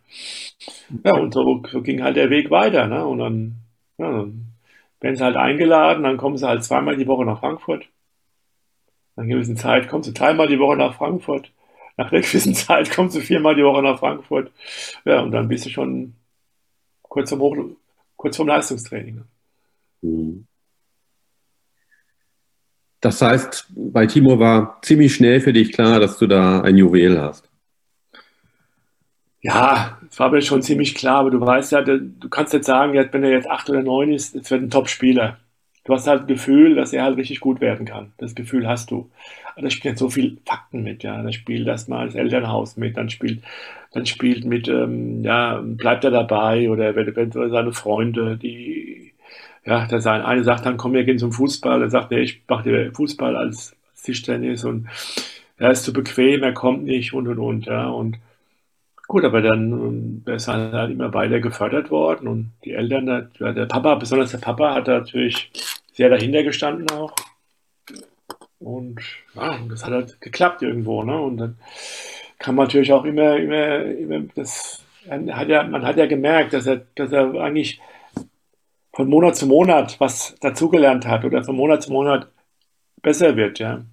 Ja, 1.04 1.16
und 1.16 1.34
so, 1.34 1.64
so 1.72 1.82
ging 1.82 2.04
halt 2.04 2.18
der 2.18 2.30
Weg 2.30 2.52
weiter, 2.52 2.86
ne? 2.88 3.06
Und 3.06 3.20
dann, 3.20 3.56
ja, 3.98 4.12
dann 4.12 4.54
werden 5.00 5.16
sie 5.16 5.24
halt 5.24 5.38
eingeladen, 5.38 6.04
dann 6.04 6.18
kommen 6.18 6.38
sie 6.38 6.48
halt 6.48 6.64
zweimal 6.64 6.98
die 6.98 7.08
Woche 7.08 7.26
nach 7.26 7.40
Frankfurt. 7.40 7.88
Nach 9.16 9.24
einer 9.24 9.34
gewissen 9.34 9.58
Zeit 9.58 9.88
kommst 9.88 10.10
du 10.10 10.14
dreimal 10.14 10.48
die 10.48 10.60
Woche 10.60 10.76
nach 10.76 10.96
Frankfurt. 10.96 11.52
Nach 11.98 12.12
einer 12.12 12.22
gewissen 12.22 12.54
Zeit 12.54 12.92
kommst 12.92 13.16
du 13.16 13.22
viermal 13.22 13.56
die 13.56 13.64
Woche 13.64 13.82
nach 13.82 14.00
Frankfurt. 14.00 14.52
Ja, 15.06 15.22
und 15.22 15.32
dann 15.32 15.48
bist 15.48 15.66
du 15.66 15.70
schon 15.70 16.16
kurz 17.04 17.30
vorm, 17.30 17.42
Hoch 17.42 17.58
kurz 18.18 18.36
vorm 18.36 18.50
Leistungstraining. 18.50 19.16
Ne? 19.16 19.26
Mhm. 20.02 20.48
Das 23.06 23.22
heißt, 23.22 23.68
bei 23.76 24.08
Timo 24.08 24.40
war 24.40 24.80
ziemlich 24.82 25.14
schnell 25.14 25.40
für 25.40 25.54
dich 25.54 25.72
klar, 25.72 26.00
dass 26.00 26.18
du 26.18 26.26
da 26.26 26.62
ein 26.62 26.76
Juwel 26.76 27.22
hast. 27.22 27.48
Ja, 29.44 30.00
es 30.10 30.18
war 30.18 30.32
mir 30.32 30.42
schon 30.42 30.64
ziemlich 30.64 30.96
klar, 30.96 31.18
aber 31.18 31.30
du 31.30 31.40
weißt 31.40 31.72
ja, 31.74 31.84
du 31.84 32.30
kannst 32.32 32.54
jetzt 32.54 32.66
sagen, 32.66 32.94
wenn 32.96 33.24
er 33.24 33.30
jetzt 33.30 33.48
acht 33.48 33.70
oder 33.70 33.84
neun 33.84 34.12
ist, 34.12 34.34
jetzt 34.34 34.50
wird 34.50 34.64
ein 34.64 34.72
Top-Spieler. 34.72 35.38
Du 35.84 35.94
hast 35.94 36.08
halt 36.08 36.22
ein 36.22 36.28
Gefühl, 36.28 36.74
dass 36.74 36.94
er 36.94 37.04
halt 37.04 37.18
richtig 37.18 37.42
gut 37.42 37.62
werden 37.62 37.86
kann. 37.86 38.12
Das 38.18 38.34
Gefühl 38.34 38.68
hast 38.68 38.90
du. 38.90 39.12
Aber 39.54 39.62
da 39.62 39.70
spielt 39.70 40.00
so 40.00 40.10
viel 40.10 40.40
Fakten 40.44 40.82
mit, 40.82 41.04
ja. 41.04 41.22
Da 41.22 41.32
spielt 41.32 41.68
erstmal 41.68 42.08
das 42.08 42.16
Elternhaus 42.16 42.76
mit, 42.76 42.98
dann 42.98 43.12
spielt, 43.12 43.44
dann 43.92 44.08
spielt 44.08 44.46
mit, 44.46 44.68
ähm, 44.68 45.24
ja, 45.24 45.62
bleibt 45.64 46.04
er 46.06 46.10
dabei 46.10 46.72
oder 46.72 46.96
wenn, 46.96 47.32
seine 47.32 47.72
Freunde, 47.72 48.36
die 48.36 49.14
ja, 49.66 49.86
der 49.88 50.02
sein 50.02 50.22
eine 50.22 50.44
sagt 50.44 50.66
dann, 50.66 50.78
komm, 50.78 50.94
wir 50.94 51.04
gehen 51.04 51.18
zum 51.20 51.32
Fußball. 51.32 51.80
Dann 51.80 51.90
sagt 51.90 52.12
er, 52.12 52.20
ich 52.20 52.42
mache 52.48 52.64
dir 52.64 52.92
Fußball 52.94 53.36
als 53.36 53.76
Tischtennis 54.04 54.64
und 54.64 54.88
er 55.58 55.72
ist 55.72 55.84
zu 55.84 55.94
bequem, 55.94 56.44
er 56.44 56.54
kommt 56.54 56.84
nicht 56.84 57.14
und 57.14 57.28
und 57.28 57.40
und, 57.40 57.66
ja. 57.66 57.88
Und 57.88 58.20
gut, 59.08 59.24
aber 59.24 59.42
dann 59.42 59.72
ähm, 60.26 60.34
ist 60.34 60.48
er 60.48 60.72
halt 60.72 60.92
immer 60.92 61.14
weiter 61.14 61.40
gefördert 61.40 61.90
worden 61.90 62.28
und 62.28 62.52
die 62.64 62.74
Eltern, 62.74 63.06
der, 63.40 63.54
der 63.54 63.66
Papa, 63.66 63.96
besonders 63.96 64.32
der 64.32 64.38
Papa, 64.40 64.76
hat 64.76 64.88
natürlich 64.88 65.52
sehr 65.94 66.10
dahinter 66.10 66.44
gestanden 66.44 66.90
auch. 66.92 67.14
Und 68.60 69.00
ja, 69.36 69.58
das 69.70 69.86
hat 69.86 69.94
halt 69.94 70.22
geklappt 70.22 70.62
irgendwo, 70.62 71.04
ne? 71.04 71.20
Und 71.20 71.38
dann 71.38 71.58
kann 72.40 72.56
man 72.56 72.66
natürlich 72.66 72.92
auch 72.92 73.06
immer, 73.06 73.38
immer, 73.38 73.84
immer 73.84 74.22
das, 74.36 74.84
hat 75.10 75.48
ja, 75.50 75.64
man 75.64 75.86
hat 75.86 75.98
ja 75.98 76.06
gemerkt, 76.06 76.54
dass 76.54 76.68
er, 76.68 76.82
dass 76.96 77.12
er 77.12 77.34
eigentlich 77.36 77.80
von 78.96 79.10
Monat 79.10 79.36
zu 79.36 79.46
Monat 79.46 80.00
was 80.00 80.36
dazugelernt 80.40 81.06
hat 81.06 81.26
oder 81.26 81.44
von 81.44 81.56
Monat 81.56 81.84
zu 81.84 81.92
Monat 81.92 82.32
besser 83.02 83.36
wird, 83.36 83.60
ja. 83.60 83.86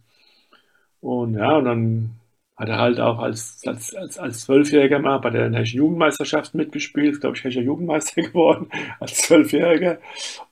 Und 1.01 1.35
ja, 1.35 1.57
und 1.57 1.65
dann 1.65 2.11
hat 2.57 2.69
er 2.69 2.79
halt 2.79 3.01
auch 3.01 3.19
als, 3.19 3.61
als, 3.67 3.95
als, 3.95 4.19
als 4.19 4.43
Zwölfjähriger 4.43 5.01
mal 5.01 5.19
bei 5.19 5.31
der 5.31 5.53
Hessischen 5.53 5.79
Jugendmeisterschaft 5.79 6.55
mitgespielt, 6.55 7.21
glaube 7.21 7.37
ich, 7.37 7.43
Hessischer 7.43 7.62
Jugendmeister 7.62 8.23
geworden, 8.23 8.69
als 9.01 9.17
Zwölfjähriger. 9.19 9.99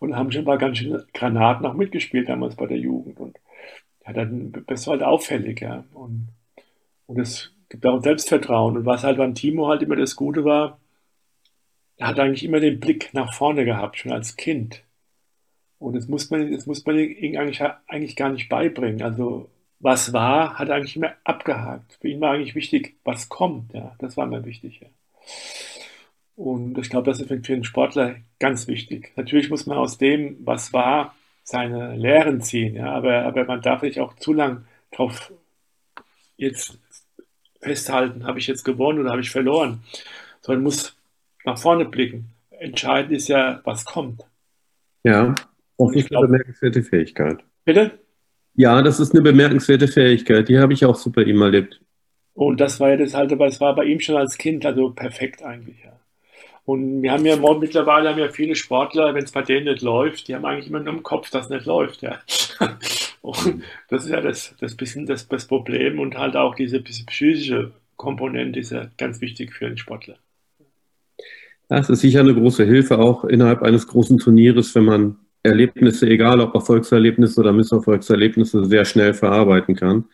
Und 0.00 0.16
haben 0.16 0.32
schon 0.32 0.44
mal 0.44 0.58
ganz 0.58 0.78
schön 0.78 1.00
Granaten 1.14 1.64
auch 1.66 1.74
mitgespielt 1.74 2.28
damals 2.28 2.56
bei 2.56 2.66
der 2.66 2.78
Jugend. 2.78 3.20
Und 3.20 3.38
ja, 4.04 4.12
dann 4.12 4.50
bist 4.50 4.86
du 4.86 4.90
halt 4.90 5.04
auffällig, 5.04 5.60
ja. 5.60 5.84
Und, 5.94 6.30
und 7.06 7.20
es 7.20 7.52
gibt 7.68 7.86
auch 7.86 8.02
Selbstvertrauen. 8.02 8.78
Und 8.78 8.86
was 8.86 9.04
halt 9.04 9.18
beim 9.18 9.36
Timo 9.36 9.68
halt 9.68 9.82
immer 9.82 9.96
das 9.96 10.16
Gute 10.16 10.44
war, 10.44 10.79
er 12.00 12.06
hat 12.06 12.18
eigentlich 12.18 12.44
immer 12.44 12.60
den 12.60 12.80
Blick 12.80 13.12
nach 13.12 13.34
vorne 13.34 13.66
gehabt, 13.66 13.98
schon 13.98 14.10
als 14.10 14.36
Kind. 14.36 14.82
Und 15.78 15.94
das 15.94 16.08
muss 16.08 16.30
man, 16.30 16.50
das 16.50 16.64
muss 16.64 16.84
man 16.86 16.98
ihm 16.98 17.36
eigentlich, 17.36 17.62
eigentlich 17.88 18.16
gar 18.16 18.30
nicht 18.30 18.48
beibringen. 18.48 19.02
Also 19.02 19.50
was 19.80 20.14
war, 20.14 20.58
hat 20.58 20.70
er 20.70 20.76
eigentlich 20.76 20.96
immer 20.96 21.12
abgehakt. 21.24 21.98
Für 22.00 22.08
ihn 22.08 22.22
war 22.22 22.32
eigentlich 22.32 22.54
wichtig, 22.54 22.96
was 23.04 23.28
kommt. 23.28 23.74
Ja, 23.74 23.94
das 23.98 24.16
war 24.16 24.26
mir 24.26 24.46
wichtig. 24.46 24.80
Ja. 24.80 24.88
Und 26.36 26.78
ich 26.78 26.88
glaube, 26.88 27.10
das 27.10 27.20
ist 27.20 27.28
für 27.28 27.52
einen 27.52 27.64
Sportler 27.64 28.16
ganz 28.38 28.66
wichtig. 28.66 29.12
Natürlich 29.16 29.50
muss 29.50 29.66
man 29.66 29.76
aus 29.76 29.98
dem, 29.98 30.38
was 30.40 30.72
war, 30.72 31.14
seine 31.42 31.96
Lehren 31.96 32.40
ziehen. 32.40 32.76
Ja, 32.76 32.92
aber, 32.92 33.24
aber 33.24 33.44
man 33.44 33.60
darf 33.60 33.82
nicht 33.82 34.00
auch 34.00 34.14
zu 34.14 34.32
lang 34.32 34.64
drauf 34.90 35.32
jetzt 36.38 36.78
festhalten, 37.60 38.26
habe 38.26 38.38
ich 38.38 38.46
jetzt 38.46 38.64
gewonnen 38.64 39.00
oder 39.00 39.10
habe 39.10 39.20
ich 39.20 39.30
verloren, 39.30 39.82
sondern 40.40 40.62
muss 40.62 40.96
nach 41.44 41.58
vorne 41.58 41.84
blicken. 41.84 42.30
Entscheidend 42.50 43.12
ist 43.12 43.28
ja, 43.28 43.60
was 43.64 43.84
kommt. 43.84 44.22
Ja, 45.02 45.34
auch 45.78 45.90
nicht 45.92 46.14
eine 46.14 46.26
bemerkenswerte 46.26 46.82
Fähigkeit. 46.82 47.38
Bitte? 47.64 47.98
Ja, 48.54 48.82
das 48.82 49.00
ist 49.00 49.14
eine 49.14 49.22
bemerkenswerte 49.22 49.88
Fähigkeit. 49.88 50.48
Die 50.48 50.58
habe 50.58 50.72
ich 50.72 50.84
auch 50.84 51.00
bei 51.10 51.22
ihm 51.22 51.40
erlebt. 51.40 51.80
Und 52.34 52.60
das 52.60 52.80
war 52.80 52.90
ja 52.90 52.96
das 52.96 53.14
halt, 53.14 53.32
aber 53.32 53.46
es 53.46 53.60
war 53.60 53.74
bei 53.74 53.84
ihm 53.84 54.00
schon 54.00 54.16
als 54.16 54.38
Kind 54.38 54.64
also 54.66 54.90
perfekt 54.90 55.42
eigentlich, 55.42 55.82
ja. 55.84 55.92
Und 56.64 57.02
wir 57.02 57.12
haben 57.12 57.24
ja 57.24 57.36
mittlerweile 57.36 58.10
haben 58.10 58.18
ja 58.18 58.28
viele 58.28 58.54
Sportler, 58.54 59.14
wenn 59.14 59.24
es 59.24 59.32
bei 59.32 59.42
denen 59.42 59.64
nicht 59.64 59.82
läuft, 59.82 60.28
die 60.28 60.34
haben 60.34 60.44
eigentlich 60.44 60.68
immer 60.68 60.78
nur 60.80 60.94
im 60.94 61.02
Kopf, 61.02 61.30
dass 61.30 61.46
es 61.46 61.50
nicht 61.50 61.66
läuft, 61.66 62.02
ja. 62.02 62.20
Und 63.22 63.64
das 63.88 64.04
ist 64.04 64.10
ja 64.10 64.20
das, 64.20 64.54
das 64.60 64.76
bisschen 64.76 65.06
das, 65.06 65.28
das 65.28 65.46
Problem 65.46 65.98
und 65.98 66.16
halt 66.16 66.36
auch 66.36 66.54
diese 66.54 66.80
psychische 66.80 67.72
Komponente 67.96 68.60
ist 68.60 68.72
ja 68.72 68.86
ganz 68.96 69.20
wichtig 69.20 69.52
für 69.52 69.66
einen 69.66 69.76
Sportler. 69.76 70.16
Das 71.70 71.88
ist 71.88 72.00
sicher 72.00 72.20
eine 72.20 72.34
große 72.34 72.64
Hilfe, 72.64 72.98
auch 72.98 73.24
innerhalb 73.24 73.62
eines 73.62 73.86
großen 73.86 74.18
Turnieres, 74.18 74.74
wenn 74.74 74.84
man 74.86 75.16
Erlebnisse, 75.44 76.08
egal 76.08 76.40
ob 76.40 76.52
Erfolgserlebnisse 76.52 77.40
oder 77.40 77.52
Misserfolgserlebnisse, 77.52 78.64
sehr 78.64 78.84
schnell 78.84 79.14
verarbeiten 79.14 79.76
kann. 79.76 80.04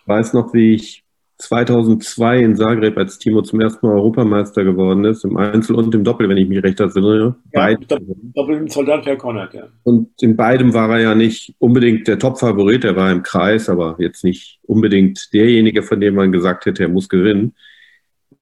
Ich 0.00 0.08
weiß 0.08 0.34
noch, 0.34 0.54
wie 0.54 0.74
ich 0.74 1.02
2002 1.38 2.38
in 2.38 2.54
Zagreb 2.54 2.96
als 2.96 3.18
Timo 3.18 3.42
zum 3.42 3.60
ersten 3.60 3.84
Mal 3.84 3.94
Europameister 3.94 4.62
geworden 4.62 5.04
ist, 5.04 5.24
im 5.24 5.36
Einzel 5.36 5.74
und 5.74 5.92
im 5.96 6.04
Doppel, 6.04 6.28
wenn 6.28 6.36
ich 6.36 6.48
mich 6.48 6.62
recht 6.62 6.78
erinnere. 6.78 7.34
Ja, 7.52 7.74
Doppel 7.74 8.60
mit 8.60 8.70
Soldat 8.70 9.04
Herr 9.04 9.16
Konrad, 9.16 9.52
ja. 9.52 9.64
Und 9.82 10.10
in 10.22 10.36
beidem 10.36 10.74
war 10.74 10.90
er 10.90 11.00
ja 11.00 11.14
nicht 11.16 11.56
unbedingt 11.58 12.06
der 12.06 12.20
Top-Favorit, 12.20 12.84
er 12.84 12.94
war 12.94 13.10
im 13.10 13.24
Kreis, 13.24 13.68
aber 13.68 13.96
jetzt 13.98 14.22
nicht 14.22 14.60
unbedingt 14.62 15.32
derjenige, 15.32 15.82
von 15.82 16.00
dem 16.00 16.14
man 16.14 16.30
gesagt 16.30 16.66
hätte, 16.66 16.84
er 16.84 16.88
muss 16.88 17.08
gewinnen. 17.08 17.54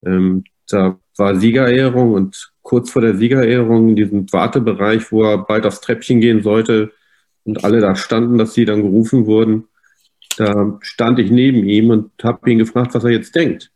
Ähm, 0.05 0.45
da 0.73 0.99
war 1.17 1.37
Siegerehrung 1.37 2.15
und 2.15 2.53
kurz 2.63 2.91
vor 2.91 3.03
der 3.03 3.17
Siegerehrung 3.17 3.91
in 3.91 3.97
diesem 3.97 4.33
Wartebereich, 4.33 5.13
wo 5.13 5.25
er 5.25 5.39
bald 5.39 5.67
aufs 5.67 5.81
Treppchen 5.81 6.21
gehen 6.21 6.43
sollte 6.43 6.93
und 7.45 7.65
alle 7.65 7.81
da 7.81 7.97
standen, 7.97 8.39
dass 8.39 8.55
sie 8.55 8.65
dann 8.65 8.83
gerufen 8.83 9.27
wurden, 9.27 9.69
da 10.37 10.79
stand 10.81 11.19
ich 11.19 11.31
neben 11.31 11.65
ihm 11.65 11.91
und 11.91 12.11
habe 12.23 12.51
ihn 12.51 12.59
gefragt, 12.59 12.95
was 12.95 13.05
er 13.05 13.11
jetzt 13.11 13.35
denkt. 13.35 13.71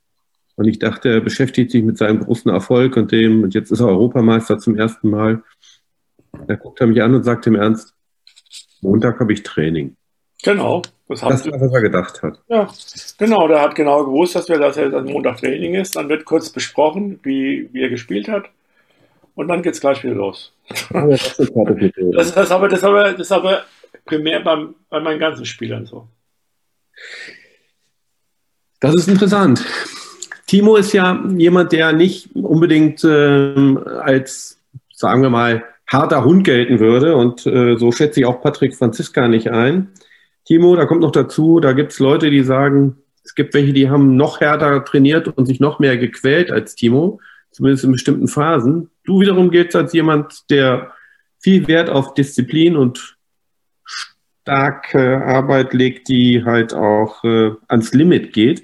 Und 0.57 0.67
ich 0.67 0.79
dachte, 0.79 1.11
er 1.11 1.21
beschäftigt 1.21 1.71
sich 1.71 1.83
mit 1.83 1.99
seinem 1.99 2.21
großen 2.21 2.51
Erfolg 2.51 2.97
und 2.97 3.13
dem, 3.13 3.43
und 3.43 3.55
jetzt 3.55 3.71
ist 3.71 3.81
er 3.81 3.89
Europameister 3.89 4.59
zum 4.59 4.77
ersten 4.77 5.11
Mal. 5.11 5.43
Da 6.47 6.55
guckt 6.55 6.81
er 6.81 6.87
mich 6.87 7.03
an 7.03 7.15
und 7.15 7.25
sagt 7.25 7.47
im 7.47 7.55
Ernst, 7.57 7.95
Montag 8.81 9.21
habe 9.21 9.33
ich 9.33 9.43
Training. 9.43 9.97
Genau. 10.43 10.83
Das, 11.09 11.21
das 11.21 11.47
war, 11.47 11.61
was 11.61 11.73
er 11.73 11.81
gedacht 11.83 12.23
hat. 12.23 12.41
Ja, 12.49 12.69
genau. 13.17 13.47
Der 13.47 13.61
hat 13.63 13.75
genau 13.77 14.05
gewusst, 14.05 14.35
dass 14.35 14.49
wir, 14.49 14.59
dass 14.59 14.77
er 14.77 14.93
am 14.93 15.05
Montag 15.05 15.39
Training 15.39 15.75
ist. 15.75 15.95
Dann 15.95 16.09
wird 16.09 16.25
kurz 16.25 16.51
besprochen, 16.51 17.21
wie, 17.23 17.69
wie 17.73 17.83
er 17.83 17.91
gespielt 17.91 18.29
hat. 18.29 18.47
Und 19.37 19.49
dann 19.49 19.63
geht 19.63 19.75
es 19.75 19.81
gleich 19.81 20.03
wieder 20.03 20.15
los. 20.15 20.53
das, 20.91 21.39
ist 21.39 21.53
das, 22.15 22.35
das, 22.35 22.51
aber, 22.51 22.69
das, 22.69 22.83
aber, 22.83 23.13
das 23.13 23.31
aber 23.31 23.63
primär 24.05 24.41
beim, 24.41 24.75
bei 24.89 24.99
meinen 24.99 25.21
ganzen 25.21 25.45
Spielern 25.45 25.87
so. 25.87 26.09
Das 28.81 28.95
ist 28.95 29.09
interessant. 29.09 29.65
Timo 30.47 30.77
ist 30.77 30.93
ja 30.93 31.23
jemand, 31.37 31.73
der 31.73 31.93
nicht 31.93 32.35
unbedingt 32.35 33.05
äh, 33.05 33.77
als, 34.01 34.61
sagen 34.93 35.23
wir 35.23 35.31
mal, 35.31 35.65
harter 35.87 36.25
Hund 36.25 36.45
gelten 36.45 36.81
würde. 36.81 37.17
Und 37.17 37.47
äh, 37.47 37.77
so 37.77 37.93
schätze 37.93 38.21
ich 38.21 38.27
auch 38.27 38.43
Patrick 38.43 38.75
Franziska 38.75 39.29
nicht 39.29 39.51
ein. 39.51 39.93
Timo, 40.47 40.77
da 40.77 40.87
kommt 40.87 41.01
noch 41.01 41.11
dazu, 41.11 41.61
da 41.61 41.73
gibt 41.73 41.93
es 41.93 41.99
Leute, 41.99 42.31
die 42.31 42.43
sagen, 42.43 42.99
es 43.25 43.35
gibt 43.35 43.53
welche, 43.55 43.73
die 43.73 43.91
haben 43.91 44.17
noch 44.17 44.41
härter 44.41 44.85
trainiert 44.85 45.27
und 45.29 45.47
sich 45.47 45.59
noch 45.59 45.81
mehr 45.81 45.99
gequält 45.99 46.53
als 46.53 46.77
Timo, 46.77 47.21
zumindest 47.51 47.85
in 47.85 47.93
bestimmten 47.93 48.29
Phasen. 48.29 48.91
Du 49.05 49.21
wiederum 49.21 49.51
giltst 49.51 49.75
als 49.75 49.93
jemand, 49.93 50.49
der 50.49 50.93
viel 51.41 51.67
Wert 51.67 51.91
auf 51.91 52.15
Disziplin 52.15 52.77
und 52.77 53.17
starke 53.85 55.25
Arbeit 55.25 55.75
legt, 55.75 56.09
die 56.09 56.45
halt 56.45 56.73
auch 56.73 57.25
äh, 57.25 57.51
ans 57.67 57.93
Limit 57.93 58.33
geht. 58.33 58.63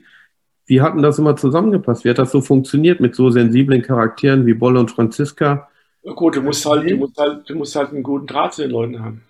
Wie 0.66 0.80
hat 0.80 0.94
denn 0.94 1.02
das 1.02 1.18
immer 1.18 1.34
zusammengepasst? 1.34 2.04
Wie 2.04 2.10
hat 2.10 2.18
das 2.18 2.30
so 2.30 2.40
funktioniert 2.40 3.00
mit 3.00 3.16
so 3.16 3.30
sensiblen 3.30 3.82
Charakteren 3.82 4.46
wie 4.46 4.54
Bolle 4.54 4.78
und 4.78 4.92
Franziska? 4.92 5.68
Ja 6.04 6.12
gut, 6.12 6.36
du 6.36 6.42
musst 6.42 6.64
halt, 6.64 6.88
du 6.88 6.96
musst 6.96 7.18
halt, 7.18 7.50
du 7.50 7.54
musst 7.56 7.74
halt 7.74 7.90
einen 7.90 8.04
guten 8.04 8.28
Draht 8.28 8.54
zu 8.54 8.62
den 8.62 8.70
Leuten 8.70 9.02
haben. 9.02 9.22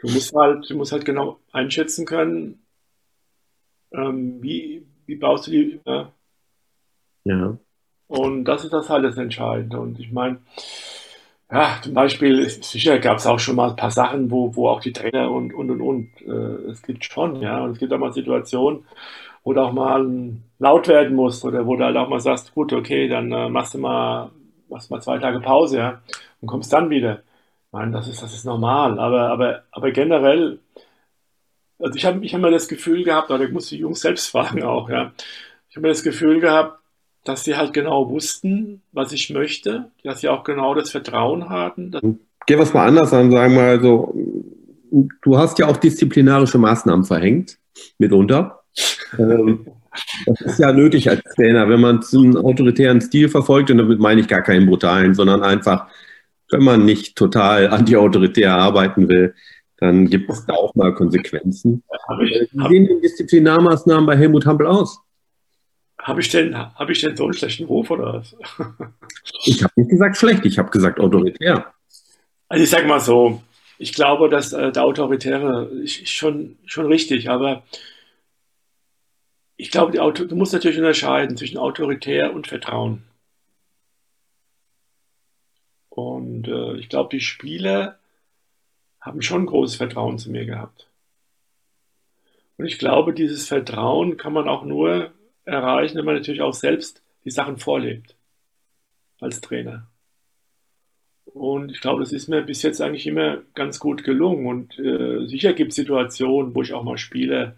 Du 0.00 0.08
musst 0.08 0.34
halt, 0.34 0.70
du 0.70 0.76
musst 0.76 0.92
halt 0.92 1.04
genau 1.04 1.38
einschätzen 1.52 2.06
können, 2.06 2.64
ähm, 3.92 4.42
wie, 4.42 4.86
wie 5.06 5.16
baust 5.16 5.46
du 5.46 5.50
die. 5.50 5.80
Äh, 5.84 6.04
ja. 7.24 7.58
Und 8.06 8.44
das 8.44 8.64
ist 8.64 8.72
das 8.72 8.88
halt 8.88 9.04
das 9.04 9.18
Entscheidende. 9.18 9.78
Und 9.80 9.98
ich 9.98 10.12
meine, 10.12 10.38
ja, 11.50 11.78
zum 11.82 11.94
Beispiel, 11.94 12.48
sicher 12.48 12.98
gab 12.98 13.18
es 13.18 13.26
auch 13.26 13.38
schon 13.38 13.56
mal 13.56 13.70
ein 13.70 13.76
paar 13.76 13.90
Sachen, 13.90 14.30
wo, 14.30 14.54
wo 14.54 14.68
auch 14.68 14.80
die 14.80 14.92
Trainer 14.92 15.30
und, 15.30 15.54
und, 15.54 15.70
und, 15.70 15.80
und, 15.80 16.10
äh, 16.22 16.70
es 16.70 16.82
gibt 16.82 17.04
schon, 17.04 17.40
ja, 17.40 17.62
und 17.64 17.72
es 17.72 17.78
gibt 17.78 17.92
auch 17.92 17.98
mal 17.98 18.12
Situationen, 18.12 18.84
wo 19.44 19.54
du 19.54 19.62
auch 19.62 19.72
mal 19.72 20.06
laut 20.58 20.88
werden 20.88 21.16
musst 21.16 21.44
oder 21.44 21.66
wo 21.66 21.76
du 21.76 21.84
halt 21.84 21.96
auch 21.96 22.08
mal 22.08 22.20
sagst, 22.20 22.54
gut, 22.54 22.72
okay, 22.72 23.08
dann 23.08 23.32
äh, 23.32 23.48
machst 23.48 23.74
du 23.74 23.78
mal, 23.78 24.30
machst 24.68 24.90
mal 24.90 25.00
zwei 25.00 25.18
Tage 25.18 25.40
Pause, 25.40 25.78
ja, 25.78 26.02
und 26.40 26.48
kommst 26.48 26.72
dann 26.72 26.90
wieder. 26.90 27.22
Meine, 27.78 27.92
das 27.92 28.08
ist, 28.08 28.20
das 28.20 28.34
ist 28.34 28.44
normal, 28.44 28.98
aber, 28.98 29.30
aber, 29.30 29.62
aber 29.70 29.92
generell, 29.92 30.58
also 31.78 31.94
ich 31.94 32.04
habe 32.04 32.24
ich 32.24 32.34
hab 32.34 32.40
mir 32.40 32.50
das 32.50 32.66
Gefühl 32.66 33.04
gehabt, 33.04 33.30
oder 33.30 33.44
ich 33.44 33.52
muss 33.52 33.68
die 33.68 33.76
Jungs 33.78 34.00
selbst 34.00 34.26
fragen 34.32 34.64
auch, 34.64 34.90
ja, 34.90 35.12
ich 35.70 35.76
habe 35.76 35.82
mir 35.82 35.92
das 35.92 36.02
Gefühl 36.02 36.40
gehabt, 36.40 36.80
dass 37.24 37.44
sie 37.44 37.56
halt 37.56 37.72
genau 37.72 38.10
wussten, 38.10 38.82
was 38.90 39.12
ich 39.12 39.30
möchte, 39.30 39.92
dass 40.02 40.22
sie 40.22 40.28
auch 40.28 40.42
genau 40.42 40.74
das 40.74 40.90
Vertrauen 40.90 41.50
hatten. 41.50 41.92
Gehen 42.46 42.58
wir 42.58 42.62
es 42.64 42.74
mal 42.74 42.88
anders 42.88 43.12
an, 43.12 43.30
sagen 43.30 43.54
wir 43.54 43.60
mal 43.60 43.80
so, 43.80 44.12
du 45.22 45.38
hast 45.38 45.60
ja 45.60 45.68
auch 45.68 45.76
disziplinarische 45.76 46.58
Maßnahmen 46.58 47.04
verhängt, 47.04 47.58
mitunter. 47.98 48.62
Ähm, 49.18 49.66
das 50.26 50.40
ist 50.42 50.58
ja 50.58 50.70
nötig 50.70 51.08
als 51.08 51.22
Trainer, 51.34 51.66
wenn 51.70 51.80
man 51.80 52.04
einen 52.12 52.36
autoritären 52.36 53.00
Stil 53.00 53.30
verfolgt, 53.30 53.70
und 53.70 53.78
damit 53.78 53.98
meine 53.98 54.20
ich 54.20 54.28
gar 54.28 54.42
keinen 54.42 54.66
brutalen, 54.66 55.14
sondern 55.14 55.42
einfach, 55.42 55.88
wenn 56.50 56.62
man 56.62 56.84
nicht 56.84 57.16
total 57.16 57.68
anti-autoritär 57.68 58.54
arbeiten 58.54 59.08
will, 59.08 59.34
dann 59.78 60.08
gibt 60.08 60.30
es 60.30 60.44
da 60.46 60.54
auch 60.54 60.74
mal 60.74 60.94
Konsequenzen. 60.94 61.84
Wie 62.18 62.68
sehen 62.68 62.88
die 62.88 63.00
Disziplinarmaßnahmen 63.02 64.06
bei 64.06 64.16
Helmut 64.16 64.44
Hampel 64.44 64.66
aus? 64.66 65.00
Habe 66.00 66.20
ich, 66.20 66.28
denn, 66.28 66.56
hab 66.56 66.88
ich 66.90 67.00
denn 67.00 67.16
so 67.16 67.24
einen 67.24 67.32
schlechten 67.34 67.64
Ruf 67.64 67.90
oder 67.90 68.14
was? 68.14 68.36
ich 69.44 69.62
habe 69.62 69.72
nicht 69.76 69.90
gesagt 69.90 70.16
schlecht, 70.16 70.44
ich 70.46 70.58
habe 70.58 70.70
gesagt 70.70 71.00
autoritär. 71.00 71.72
Also 72.48 72.64
ich 72.64 72.70
sage 72.70 72.86
mal 72.86 73.00
so, 73.00 73.42
ich 73.78 73.92
glaube, 73.92 74.28
dass 74.28 74.52
äh, 74.52 74.72
der 74.72 74.84
Autoritäre 74.84 75.66
ist 75.82 76.08
schon, 76.08 76.56
schon 76.66 76.86
richtig, 76.86 77.28
aber 77.28 77.62
ich 79.56 79.70
glaube, 79.70 79.92
du 79.92 80.36
musst 80.36 80.52
natürlich 80.52 80.78
unterscheiden 80.78 81.36
zwischen 81.36 81.58
autoritär 81.58 82.32
und 82.32 82.46
Vertrauen. 82.46 83.02
Und 85.98 86.46
äh, 86.46 86.76
ich 86.76 86.88
glaube, 86.88 87.08
die 87.10 87.20
Spieler 87.20 87.98
haben 89.00 89.20
schon 89.20 89.46
großes 89.46 89.74
Vertrauen 89.74 90.16
zu 90.16 90.30
mir 90.30 90.46
gehabt. 90.46 90.86
Und 92.56 92.66
ich 92.66 92.78
glaube, 92.78 93.12
dieses 93.12 93.48
Vertrauen 93.48 94.16
kann 94.16 94.32
man 94.32 94.48
auch 94.48 94.64
nur 94.64 95.10
erreichen, 95.44 95.98
wenn 95.98 96.04
man 96.04 96.14
natürlich 96.14 96.40
auch 96.40 96.54
selbst 96.54 97.02
die 97.24 97.32
Sachen 97.32 97.56
vorlebt 97.56 98.14
als 99.20 99.40
Trainer. 99.40 99.88
Und 101.24 101.72
ich 101.72 101.80
glaube, 101.80 102.00
das 102.00 102.12
ist 102.12 102.28
mir 102.28 102.42
bis 102.42 102.62
jetzt 102.62 102.80
eigentlich 102.80 103.08
immer 103.08 103.42
ganz 103.54 103.80
gut 103.80 104.04
gelungen. 104.04 104.46
Und 104.46 104.78
äh, 104.78 105.26
sicher 105.26 105.52
gibt 105.52 105.70
es 105.70 105.76
Situationen, 105.76 106.54
wo 106.54 106.62
ich 106.62 106.74
auch 106.74 106.84
mal 106.84 106.96
Spiele, 106.96 107.56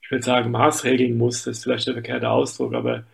ich 0.00 0.10
würde 0.10 0.24
sagen, 0.24 0.50
maßregeln 0.52 1.18
muss, 1.18 1.44
das 1.44 1.58
ist 1.58 1.64
vielleicht 1.64 1.86
der 1.86 1.94
verkehrte 1.94 2.30
Ausdruck, 2.30 2.72
aber 2.72 3.04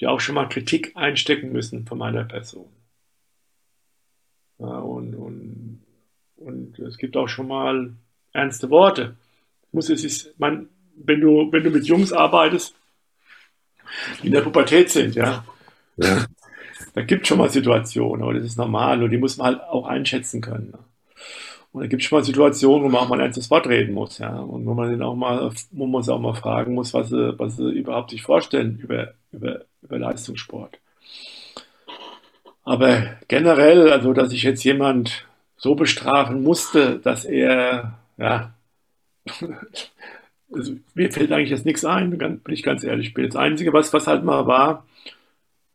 die 0.00 0.08
auch 0.08 0.18
schon 0.18 0.34
mal 0.34 0.48
Kritik 0.48 0.90
einstecken 0.96 1.52
müssen 1.52 1.86
von 1.86 1.98
meiner 1.98 2.24
Person. 2.24 2.75
Und, 4.58 5.14
und, 5.14 5.82
und 6.36 6.78
es 6.78 6.96
gibt 6.98 7.16
auch 7.16 7.28
schon 7.28 7.48
mal 7.48 7.92
ernste 8.32 8.70
Worte. 8.70 9.16
Muss 9.72 9.90
es 9.90 10.04
ist, 10.04 10.38
man, 10.38 10.68
wenn 10.96 11.20
du, 11.20 11.50
wenn 11.52 11.64
du 11.64 11.70
mit 11.70 11.86
Jungs 11.86 12.12
arbeitest, 12.12 12.74
die 14.22 14.28
in 14.28 14.32
der 14.32 14.40
Pubertät 14.40 14.90
sind, 14.90 15.14
ja, 15.14 15.44
ja. 15.96 16.26
da 16.94 17.02
gibt 17.02 17.22
es 17.22 17.28
schon 17.28 17.38
mal 17.38 17.50
Situationen, 17.50 18.22
aber 18.22 18.34
das 18.34 18.44
ist 18.44 18.58
normal 18.58 19.02
und 19.02 19.10
die 19.10 19.18
muss 19.18 19.36
man 19.36 19.46
halt 19.46 19.60
auch 19.62 19.86
einschätzen 19.86 20.40
können. 20.40 20.70
Ne? 20.70 20.78
Und 21.72 21.82
da 21.82 21.88
gibt 21.88 22.02
es 22.02 22.08
schon 22.08 22.18
mal 22.18 22.24
Situationen, 22.24 22.84
wo 22.84 22.88
man 22.88 23.02
auch 23.02 23.08
mal 23.08 23.16
ein 23.16 23.26
ernstes 23.26 23.50
Wort 23.50 23.66
reden 23.66 23.92
muss, 23.92 24.16
ja, 24.16 24.34
und 24.38 24.64
wo 24.64 24.72
man 24.72 24.90
dann 24.90 25.02
auch 25.02 25.14
mal, 25.14 25.52
wo 25.72 25.86
man 25.86 26.02
sich 26.02 26.10
auch 26.10 26.18
mal 26.18 26.34
fragen 26.34 26.72
muss, 26.72 26.94
was 26.94 27.10
sie, 27.10 27.38
was 27.38 27.56
sie 27.56 27.70
überhaupt 27.70 28.10
sich 28.10 28.22
vorstellen 28.22 28.78
über, 28.78 29.12
über, 29.30 29.66
über 29.82 29.98
Leistungssport. 29.98 30.78
Aber 32.66 33.16
generell, 33.28 33.92
also 33.92 34.12
dass 34.12 34.32
ich 34.32 34.42
jetzt 34.42 34.64
jemand 34.64 35.24
so 35.56 35.76
bestrafen 35.76 36.42
musste, 36.42 36.98
dass 36.98 37.24
er, 37.24 37.96
ja, 38.18 38.54
also 40.52 40.72
mir 40.94 41.12
fällt 41.12 41.30
eigentlich 41.30 41.50
jetzt 41.50 41.64
nichts 41.64 41.84
ein, 41.84 42.10
bin 42.18 42.40
ich 42.48 42.64
ganz 42.64 42.82
ehrlich 42.82 43.14
bin. 43.14 43.26
Das 43.26 43.36
Einzige, 43.36 43.72
was, 43.72 43.92
was 43.92 44.08
halt 44.08 44.24
mal 44.24 44.48
war, 44.48 44.84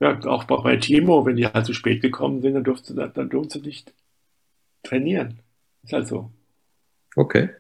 ja, 0.02 0.20
auch 0.26 0.44
bei 0.44 0.76
Timo, 0.78 1.26
wenn 1.26 1.38
die 1.38 1.48
halt 1.48 1.66
zu 1.66 1.74
spät 1.74 2.02
gekommen 2.02 2.42
sind, 2.42 2.56
dann 2.56 2.66
durfte, 2.66 2.94
dann 2.94 3.30
durfte 3.30 3.60
sie 3.60 3.66
nicht 3.66 3.94
trainieren. 4.84 5.40
Ist 5.84 5.94
halt 5.94 6.08
so. 6.08 6.30
Okay. 7.16 7.52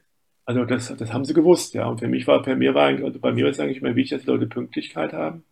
Also 0.43 0.65
das, 0.65 0.93
das 0.97 1.13
haben 1.13 1.23
sie 1.23 1.33
gewusst, 1.33 1.73
ja. 1.73 1.85
Und 1.87 1.99
für 1.99 2.09
mich 2.09 2.27
war, 2.27 2.43
für 2.43 2.57
mir 2.57 2.73
war, 2.73 2.87
also 2.87 3.19
bei 3.19 3.31
mir 3.31 3.45
war 3.45 3.51
es 3.51 3.61
eigentlich 3.61 3.81
immer 3.81 3.95
wichtig, 3.95 4.17
dass 4.17 4.25
die 4.25 4.31
Leute 4.31 4.47
Pünktlichkeit 4.47 5.13
haben 5.13 5.45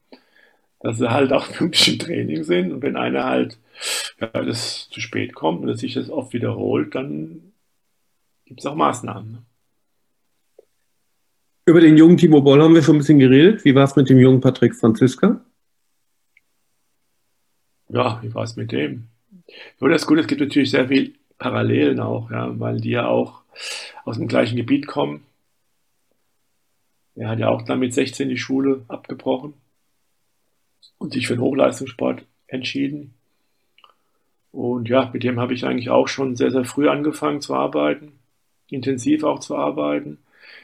dass 0.79 0.97
sie 0.97 1.11
halt 1.11 1.33
auch 1.33 1.51
pünktlich 1.51 1.93
im 1.93 1.99
Training 1.99 2.43
sind. 2.43 2.71
Und 2.71 2.81
wenn 2.81 2.95
einer 2.95 3.25
halt 3.25 3.57
ja, 4.19 4.27
das 4.27 4.89
zu 4.89 4.99
spät 4.99 5.33
kommt 5.33 5.61
und 5.61 5.77
sich 5.77 5.93
das 5.93 6.09
oft 6.09 6.33
wiederholt, 6.33 6.95
dann 6.95 7.53
gibt 8.45 8.61
es 8.61 8.65
auch 8.65 8.75
Maßnahmen. 8.75 9.31
Ne? 9.31 9.43
Über 11.65 11.81
den 11.81 11.97
jungen 11.97 12.17
Timo 12.17 12.41
Boll 12.41 12.61
haben 12.61 12.73
wir 12.73 12.81
schon 12.81 12.95
ein 12.95 12.99
bisschen 12.99 13.19
geredet. 13.19 13.63
Wie 13.63 13.75
war 13.75 13.83
es 13.83 13.95
mit 13.95 14.09
dem 14.09 14.17
jungen 14.17 14.41
Patrick 14.41 14.75
Franziska? 14.75 15.39
Ja, 17.89 18.19
wie 18.23 18.33
war 18.33 18.43
es 18.43 18.55
mit 18.55 18.71
dem? 18.71 19.07
Nur 19.79 19.89
das 19.89 20.05
Gute, 20.05 20.21
es 20.21 20.27
gibt 20.27 20.41
natürlich 20.41 20.71
sehr 20.71 20.87
viel 20.87 21.15
Parallelen 21.37 21.99
auch, 21.99 22.31
ja, 22.31 22.59
weil 22.59 22.81
die 22.81 22.91
ja 22.91 23.07
auch 23.07 23.41
aus 24.03 24.17
dem 24.17 24.27
gleichen 24.27 24.55
Gebiet 24.55 24.87
kommen. 24.87 25.25
Er 27.15 27.29
hat 27.29 27.39
ja 27.39 27.49
auch 27.49 27.63
dann 27.63 27.79
mit 27.79 27.93
16 27.93 28.29
die 28.29 28.37
Schule 28.37 28.83
abgebrochen 28.87 29.53
und 30.99 31.13
sich 31.13 31.27
für 31.27 31.33
den 31.35 31.41
Hochleistungssport 31.41 32.23
entschieden. 32.47 33.15
Und 34.51 34.89
ja, 34.89 35.09
mit 35.11 35.23
dem 35.23 35.39
habe 35.39 35.53
ich 35.53 35.65
eigentlich 35.65 35.89
auch 35.89 36.07
schon 36.07 36.35
sehr, 36.35 36.51
sehr 36.51 36.65
früh 36.65 36.87
angefangen 36.87 37.41
zu 37.41 37.55
arbeiten, 37.55 38.13
intensiv 38.67 39.23
auch 39.23 39.39
zu 39.39 39.55
arbeiten. 39.55 40.19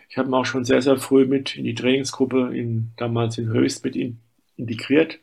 Ich 0.10 0.17
habe 0.17 0.30
ihn 0.30 0.34
auch 0.34 0.45
schon 0.45 0.65
sehr, 0.65 0.82
sehr 0.82 0.98
früh 0.98 1.26
mit 1.26 1.56
in 1.56 1.63
die 1.63 1.76
Trainingsgruppe 1.76 2.56
in, 2.56 2.91
damals 2.98 3.38
in 3.38 3.48
Höchst 3.48 3.84
mit 3.84 3.95
in, 3.95 4.19
integriert, 4.58 5.19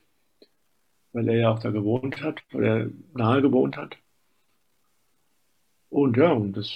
weil 1.12 1.28
er 1.28 1.36
ja 1.36 1.50
auch 1.52 1.58
da 1.58 1.70
gewohnt 1.70 2.22
hat 2.22 2.42
oder 2.52 2.88
nahe 3.14 3.42
gewohnt 3.42 3.76
hat. 3.76 3.96
Und 5.90 6.16
ja, 6.16 6.32
und 6.32 6.56
das 6.56 6.72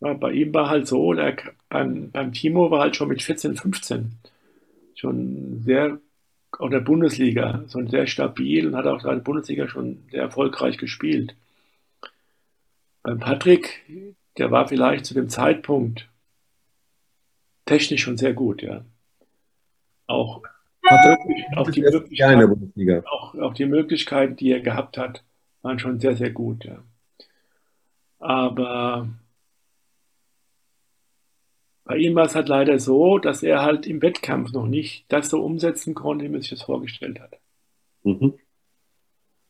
ja, 0.00 0.12
bei 0.12 0.32
ihm 0.32 0.52
war 0.52 0.68
halt 0.68 0.86
so, 0.86 1.12
der, 1.14 1.36
beim, 1.68 2.10
beim 2.10 2.32
Timo 2.32 2.70
war 2.70 2.80
halt 2.80 2.96
schon 2.96 3.08
mit 3.08 3.22
14, 3.22 3.56
15 3.56 4.12
schon 4.94 5.62
sehr 5.64 5.98
auch 6.60 6.70
der 6.70 6.80
Bundesliga, 6.80 7.64
so 7.66 7.84
sehr 7.86 8.06
stabil 8.06 8.66
und 8.66 8.76
hat 8.76 8.86
auch 8.86 9.04
in 9.04 9.10
der 9.10 9.16
Bundesliga 9.16 9.68
schon 9.68 10.04
sehr 10.10 10.22
erfolgreich 10.22 10.78
gespielt. 10.78 11.34
Beim 13.02 13.18
Patrick, 13.18 13.82
der 14.38 14.50
war 14.50 14.68
vielleicht 14.68 15.04
zu 15.06 15.14
dem 15.14 15.28
Zeitpunkt 15.28 16.08
technisch 17.66 18.02
schon 18.02 18.16
sehr 18.16 18.32
gut, 18.34 18.62
ja. 18.62 18.84
Auch, 20.06 20.42
auch, 21.56 21.70
die, 21.70 21.80
Möglichkeiten, 21.82 23.06
auch, 23.06 23.34
auch 23.34 23.54
die 23.54 23.66
Möglichkeiten, 23.66 24.36
die 24.36 24.52
er 24.52 24.60
gehabt 24.60 24.98
hat, 24.98 25.24
waren 25.62 25.78
schon 25.78 25.98
sehr, 25.98 26.16
sehr 26.16 26.30
gut, 26.30 26.64
ja. 26.64 26.82
Aber 28.18 29.08
bei 31.84 31.96
ihm 31.96 32.14
war 32.14 32.24
es 32.24 32.34
halt 32.34 32.48
leider 32.48 32.78
so, 32.78 33.18
dass 33.18 33.42
er 33.42 33.62
halt 33.62 33.86
im 33.86 34.00
Wettkampf 34.00 34.52
noch 34.52 34.66
nicht 34.66 35.04
das 35.08 35.28
so 35.28 35.42
umsetzen 35.42 35.94
konnte, 35.94 36.30
wie 36.30 36.34
er 36.34 36.40
sich 36.40 36.50
das 36.50 36.62
vorgestellt 36.62 37.20
hat. 37.20 37.38
Mhm. 38.02 38.34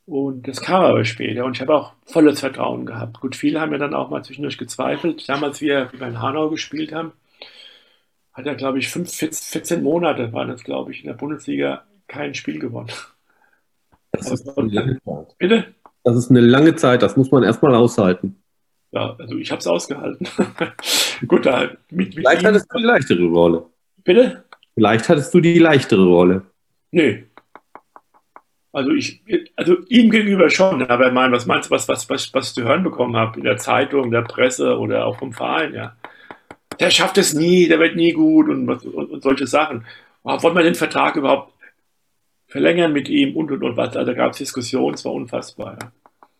Und 0.07 0.47
das 0.47 0.61
kam 0.61 0.83
aber 0.83 1.05
später 1.05 1.44
und 1.44 1.57
ich 1.57 1.62
habe 1.62 1.75
auch 1.75 1.92
volles 2.05 2.40
Vertrauen 2.40 2.85
gehabt. 2.85 3.20
Gut, 3.20 3.37
viele 3.37 3.61
haben 3.61 3.73
ja 3.73 3.79
dann 3.79 3.94
auch 3.94 4.11
mal 4.11 4.23
zwischendurch 4.23 4.59
gezweifelt. 4.59 5.27
Damals, 5.29 5.62
wie 5.62 5.68
wir 5.68 5.90
in 5.94 6.20
Hanau 6.20 6.51
gespielt 6.51 6.92
haben, 6.92 7.12
hat 8.33 8.47
er, 8.47 8.55
glaube 8.55 8.81
ich, 8.81 8.88
fünf, 8.88 9.11
14 9.11 9.83
Monate 9.83 10.33
waren 10.33 10.49
das, 10.49 10.64
glaube 10.64 10.90
ich, 10.90 11.01
in 11.01 11.07
der 11.07 11.14
Bundesliga 11.14 11.85
kein 12.07 12.35
Spiel 12.35 12.59
gewonnen. 12.59 12.90
Das 14.12 14.31
ist 14.31 14.59
eine 14.59 14.68
lange 14.68 15.03
Zeit. 15.03 15.38
Bitte? 15.38 15.75
Das 16.03 16.16
ist 16.16 16.31
eine 16.31 16.40
lange 16.40 16.75
Zeit, 16.75 17.03
das 17.03 17.16
muss 17.16 17.31
man 17.31 17.42
erstmal 17.42 17.75
aushalten. 17.75 18.42
Ja, 18.92 19.16
also 19.18 19.37
ich 19.37 19.51
habe 19.51 19.61
es 19.61 19.66
ausgehalten. 19.66 20.29
Gut, 21.27 21.46
da 21.46 21.62
mit, 21.62 21.79
mit 21.90 22.14
Vielleicht 22.14 22.42
ihm, 22.42 22.48
hattest 22.48 22.66
du 22.72 22.79
die 22.79 22.85
leichtere 22.85 23.24
Rolle. 23.24 23.66
Bitte? 24.03 24.44
Vielleicht 24.74 25.09
hattest 25.09 25.33
du 25.33 25.40
die 25.40 25.59
leichtere 25.59 26.05
Rolle. 26.05 26.42
Nee. 26.90 27.24
Also 28.72 28.90
ich, 28.90 29.22
also 29.55 29.77
ihm 29.88 30.11
gegenüber 30.11 30.50
schon, 30.50 30.83
aber 30.83 31.07
ich 31.07 31.12
meine, 31.12 31.33
was 31.33 31.46
meinst 31.46 31.70
du, 31.70 31.74
was, 31.74 31.87
was, 31.88 32.09
was, 32.11 32.35
was 32.35 32.48
ich 32.48 32.55
zu 32.55 32.64
hören 32.64 32.83
bekommen 32.83 33.16
habe 33.16 33.38
in 33.38 33.44
der 33.44 33.57
Zeitung, 33.57 34.11
der 34.11 34.22
Presse 34.22 34.79
oder 34.79 35.07
auch 35.07 35.18
vom 35.18 35.33
Verein, 35.33 35.74
ja. 35.74 35.96
Der 36.81 36.90
schafft 36.90 37.18
es 37.18 37.35
nie, 37.35 37.68
der 37.68 37.79
wird 37.79 37.94
nie 37.94 38.12
gut 38.12 38.48
und, 38.48 38.68
und, 38.68 39.11
und 39.11 39.22
solche 39.22 39.46
Sachen. 39.46 39.87
Wollen 40.24 40.57
wir 40.57 40.64
den 40.64 40.74
Vertrag 40.74 41.14
überhaupt 41.14 41.53
verlängern 42.48 42.92
mit 42.92 43.09
ihm 43.09 43.37
und 43.37 43.53
und 43.53 43.62
und 43.62 43.77
was? 43.77 43.96
Also 43.96 44.11
da 44.11 44.16
gab 44.16 44.33
es 44.33 44.38
Diskussionen, 44.38 44.94
es 44.94 45.05
war 45.05 45.12
unfassbar. 45.12 45.79
Ja. 45.81 45.92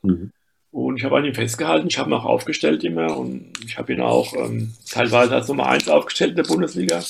Mhm. 0.02 0.32
Und 0.74 0.96
ich 0.96 1.04
habe 1.04 1.16
an 1.16 1.24
ihm 1.24 1.37
festgehalten, 1.37 1.87
ich 1.87 1.98
habe 1.98 2.10
ihn 2.10 2.14
auch 2.14 2.24
aufgestellt 2.24 2.82
immer 2.82 3.16
und 3.16 3.52
ich 3.64 3.78
habe 3.78 3.92
ihn 3.92 4.00
auch 4.00 4.34
ähm, 4.34 4.74
teilweise 4.90 5.37
als 5.37 5.46
Nummer 5.46 5.66
1 5.66 5.88
aufgestellt 5.88 6.30
in 6.30 6.37
der 6.38 6.42
Bundesliga. 6.42 7.00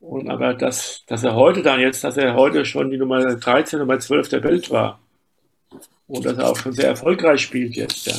Und 0.00 0.30
aber 0.30 0.54
dass, 0.54 1.04
dass 1.06 1.24
er 1.24 1.34
heute 1.34 1.62
dann 1.62 1.80
jetzt, 1.80 2.02
dass 2.02 2.16
er 2.16 2.36
heute 2.36 2.64
schon 2.64 2.90
die 2.90 2.96
Nummer 2.96 3.22
13, 3.36 3.80
Nummer 3.80 4.00
12 4.00 4.30
der 4.30 4.42
Welt 4.42 4.70
war 4.70 4.98
und 6.06 6.24
dass 6.24 6.38
er 6.38 6.48
auch 6.48 6.56
schon 6.56 6.72
sehr 6.72 6.88
erfolgreich 6.88 7.42
spielt 7.42 7.76
jetzt, 7.76 8.06
ja. 8.06 8.14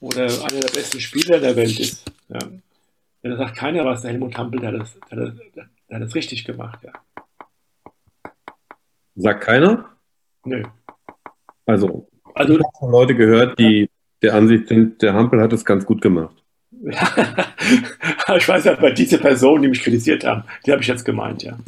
Oder 0.00 0.24
einer 0.24 0.60
der 0.60 0.72
besten 0.74 1.00
Spieler 1.00 1.40
der 1.40 1.56
Welt 1.56 1.80
ist. 1.80 2.04
Ja. 2.28 2.38
Da 3.22 3.36
sagt 3.38 3.56
keiner 3.56 3.86
was, 3.86 4.02
der 4.02 4.10
Helmut 4.10 4.36
Hampel, 4.36 4.60
der 4.60 4.72
hat 4.72 4.80
das, 4.80 4.92
der 5.10 5.18
hat 5.18 5.28
das, 5.28 5.64
der 5.88 5.96
hat 5.96 6.02
das 6.02 6.14
richtig 6.14 6.44
gemacht, 6.44 6.80
ja. 6.84 6.92
Sagt 9.16 9.40
keiner? 9.40 9.88
Nö. 10.44 10.64
Also 11.64 12.08
also, 12.38 12.54
ich 12.54 12.58
habe 12.58 12.78
von 12.78 12.90
Leute 12.90 13.14
gehört, 13.14 13.58
die 13.58 13.90
der 14.22 14.34
Ansicht 14.34 14.68
sind, 14.68 15.00
der 15.02 15.14
Hampel 15.14 15.40
hat 15.40 15.52
es 15.52 15.64
ganz 15.64 15.86
gut 15.86 16.00
gemacht. 16.00 16.34
ich 16.80 18.48
weiß 18.48 18.64
ja, 18.64 18.72
aber 18.72 18.90
diese 18.90 19.18
Personen, 19.18 19.62
die 19.62 19.68
mich 19.68 19.82
kritisiert 19.82 20.24
haben, 20.24 20.44
die 20.64 20.72
habe 20.72 20.82
ich 20.82 20.88
jetzt 20.88 21.04
gemeint, 21.04 21.42
ja. 21.42 21.58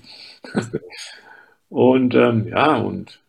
und 1.68 2.14
ähm, 2.14 2.48
ja, 2.48 2.76
und 2.76 3.20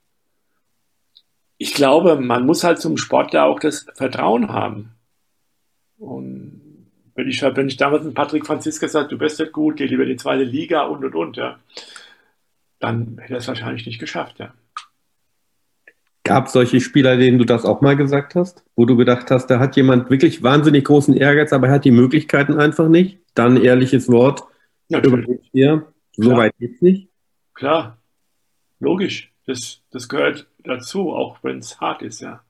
ich 1.58 1.74
glaube, 1.74 2.16
man 2.16 2.46
muss 2.46 2.64
halt 2.64 2.80
zum 2.80 2.98
Sportler 2.98 3.46
auch 3.46 3.60
das 3.60 3.86
Vertrauen 3.94 4.50
haben. 4.50 4.96
Und 6.00 6.88
wenn 7.14 7.28
ich, 7.28 7.42
wenn 7.44 7.68
ich 7.68 7.78
damals 7.78 8.04
mit 8.04 8.16
Patrick 8.16 8.48
Franziska 8.48 8.88
gesagt 8.88 9.12
du 9.12 9.18
bist 9.18 9.40
nicht 9.40 9.52
gut, 9.52 9.78
geh 9.78 9.86
lieber 9.86 10.04
in 10.04 10.10
die 10.10 10.16
zweite 10.16 10.44
Liga 10.44 10.84
und 10.84 11.06
und 11.06 11.14
und, 11.14 11.38
ja, 11.38 11.60
dann 12.80 13.18
hätte 13.20 13.34
er 13.34 13.40
es 13.40 13.48
wahrscheinlich 13.48 13.86
nicht 13.86 14.00
geschafft, 14.00 14.40
ja. 14.40 14.54
Gab 16.24 16.48
es 16.48 16.54
solche 16.54 16.80
Spieler, 16.82 17.18
denen 17.18 17.40
du 17.40 17.46
das 17.46 17.66
auch 17.66 17.82
mal 17.82 17.96
gesagt 17.96 18.36
hast, 18.36 18.64
wo 18.76 18.86
du 18.86 18.96
gedacht 18.96 19.32
hast, 19.32 19.48
da 19.48 19.60
hat 19.60 19.76
jemand 19.76 20.10
wirklich 20.12 20.44
wahnsinnig 20.44 20.86
großen 20.86 21.16
Ehrgeiz, 21.16 21.52
aber 21.52 21.68
er 21.68 21.74
hat 21.74 21.86
die 21.86 21.92
Möglichkeiten 21.92 22.60
einfach 22.60 22.88
nicht? 22.88 23.20
Dann 23.34 23.56
ein 23.56 23.64
ehrliches 23.64 24.08
Wort. 24.08 24.44
Natürlich. 24.90 25.40
Hier. 25.52 25.88
So 26.16 26.36
weit 26.36 26.54
geht's 26.60 26.82
nicht. 26.82 27.08
Klar, 27.56 27.98
logisch. 28.80 29.32
Das, 29.48 29.80
das 29.92 30.08
gehört 30.08 30.46
dazu, 30.64 31.12
auch 31.12 31.38
wenn 31.42 31.60
es 31.60 31.80
hart 31.82 32.04
ist, 32.04 32.22
ja. 32.22 32.42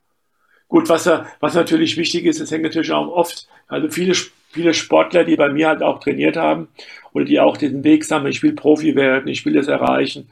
Gut, 0.67 0.89
was, 0.89 1.09
was 1.39 1.53
natürlich 1.53 1.97
wichtig 1.97 2.25
ist, 2.25 2.39
es 2.39 2.51
hängt 2.51 2.63
natürlich 2.63 2.91
auch 2.91 3.07
oft, 3.07 3.47
also 3.67 3.89
viele, 3.89 4.13
viele 4.49 4.73
Sportler, 4.73 5.23
die 5.23 5.35
bei 5.35 5.49
mir 5.49 5.67
halt 5.67 5.83
auch 5.83 5.99
trainiert 5.99 6.37
haben 6.37 6.67
oder 7.13 7.25
die 7.25 7.39
auch 7.39 7.57
diesen 7.57 7.83
Weg 7.83 8.03
sammeln, 8.03 8.31
ich 8.31 8.43
will 8.43 8.53
Profi 8.53 8.95
werden, 8.95 9.27
ich 9.27 9.45
will 9.45 9.53
das 9.53 9.67
erreichen 9.67 10.29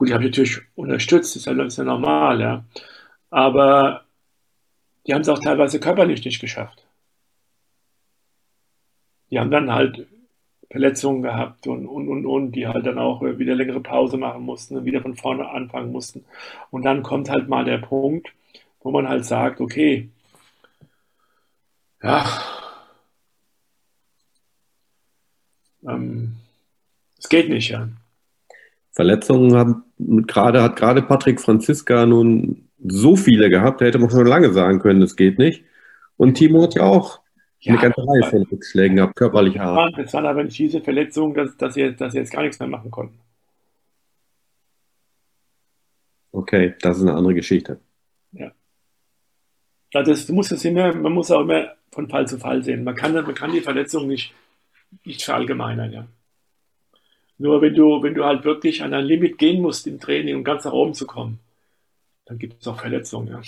Gut, 0.00 0.08
die 0.08 0.14
habe 0.14 0.24
ich 0.24 0.30
natürlich 0.30 0.62
unterstützt, 0.76 1.36
ist 1.36 1.44
ja, 1.44 1.52
ist 1.62 1.76
ja 1.76 1.84
normal, 1.84 2.40
ja. 2.40 2.64
Aber 3.28 4.06
die 5.06 5.12
haben 5.12 5.20
es 5.20 5.28
auch 5.28 5.40
teilweise 5.40 5.78
körperlich 5.78 6.24
nicht 6.24 6.40
geschafft. 6.40 6.86
Die 9.30 9.38
haben 9.38 9.50
dann 9.50 9.70
halt 9.70 10.06
Verletzungen 10.70 11.20
gehabt 11.20 11.66
und, 11.66 11.86
und, 11.86 12.08
und, 12.08 12.24
und, 12.24 12.52
die 12.52 12.66
halt 12.66 12.86
dann 12.86 12.98
auch 12.98 13.20
wieder 13.20 13.54
längere 13.54 13.80
Pause 13.80 14.16
machen 14.16 14.42
mussten 14.42 14.78
und 14.78 14.86
wieder 14.86 15.02
von 15.02 15.16
vorne 15.16 15.46
anfangen 15.50 15.92
mussten. 15.92 16.24
Und 16.70 16.84
dann 16.84 17.02
kommt 17.02 17.28
halt 17.28 17.50
mal 17.50 17.66
der 17.66 17.76
Punkt, 17.76 18.32
wo 18.80 18.90
man 18.92 19.06
halt 19.06 19.26
sagt, 19.26 19.60
okay, 19.60 20.08
ja, 22.02 22.24
ähm, 25.86 26.36
es 27.18 27.28
geht 27.28 27.50
nicht, 27.50 27.68
ja. 27.68 27.86
Verletzungen 28.92 29.54
haben 29.54 29.89
gerade, 30.26 30.62
hat 30.62 30.76
gerade 30.76 31.02
Patrick 31.02 31.40
Franziska 31.40 32.06
nun 32.06 32.68
so 32.82 33.16
viele 33.16 33.50
gehabt, 33.50 33.80
da 33.80 33.86
hätte 33.86 33.98
man 33.98 34.10
schon 34.10 34.26
lange 34.26 34.52
sagen 34.52 34.78
können, 34.78 35.02
es 35.02 35.16
geht 35.16 35.38
nicht. 35.38 35.64
Und 36.16 36.34
Timo 36.34 36.62
hat 36.62 36.74
ja 36.74 36.82
auch 36.82 37.20
ja, 37.60 37.72
eine 37.72 37.82
ganze 37.82 38.00
Reihe 38.00 38.30
von 38.30 38.42
Rückschlägen 38.42 38.96
gehabt, 38.96 39.16
körperlicher 39.16 39.62
Art. 39.62 39.98
Es 39.98 40.12
waren 40.14 40.26
aber 40.26 40.44
nicht 40.44 40.58
diese 40.58 40.80
Verletzungen, 40.80 41.34
dass, 41.34 41.56
dass, 41.56 41.74
sie, 41.74 41.94
dass 41.94 42.12
sie 42.12 42.18
jetzt 42.18 42.32
gar 42.32 42.42
nichts 42.42 42.58
mehr 42.58 42.68
machen 42.68 42.90
konnten. 42.90 43.18
Okay, 46.32 46.74
das 46.80 46.98
ist 46.98 47.02
eine 47.02 47.14
andere 47.14 47.34
Geschichte. 47.34 47.80
Ja. 48.32 48.52
Also 49.92 50.12
das, 50.12 50.26
du 50.26 50.32
musst 50.32 50.52
es 50.52 50.64
immer, 50.64 50.94
man 50.94 51.12
muss 51.12 51.30
auch 51.30 51.40
immer 51.40 51.72
von 51.90 52.08
Fall 52.08 52.26
zu 52.28 52.38
Fall 52.38 52.62
sehen. 52.62 52.84
Man 52.84 52.94
kann, 52.94 53.12
man 53.12 53.34
kann 53.34 53.52
die 53.52 53.60
Verletzung 53.60 54.06
nicht, 54.06 54.32
nicht 55.04 55.22
verallgemeinern, 55.22 55.92
ja. 55.92 56.06
Nur 57.40 57.62
wenn 57.62 57.74
du, 57.74 58.02
wenn 58.02 58.12
du 58.12 58.22
halt 58.22 58.44
wirklich 58.44 58.82
an 58.82 58.92
ein 58.92 59.06
Limit 59.06 59.38
gehen 59.38 59.62
musst 59.62 59.86
im 59.86 59.98
Training, 59.98 60.36
um 60.36 60.44
ganz 60.44 60.66
nach 60.66 60.74
oben 60.74 60.92
zu 60.92 61.06
kommen, 61.06 61.38
dann 62.26 62.36
gibt 62.36 62.60
es 62.60 62.68
auch 62.68 62.78
Verletzungen, 62.78 63.28
ja. 63.28 63.40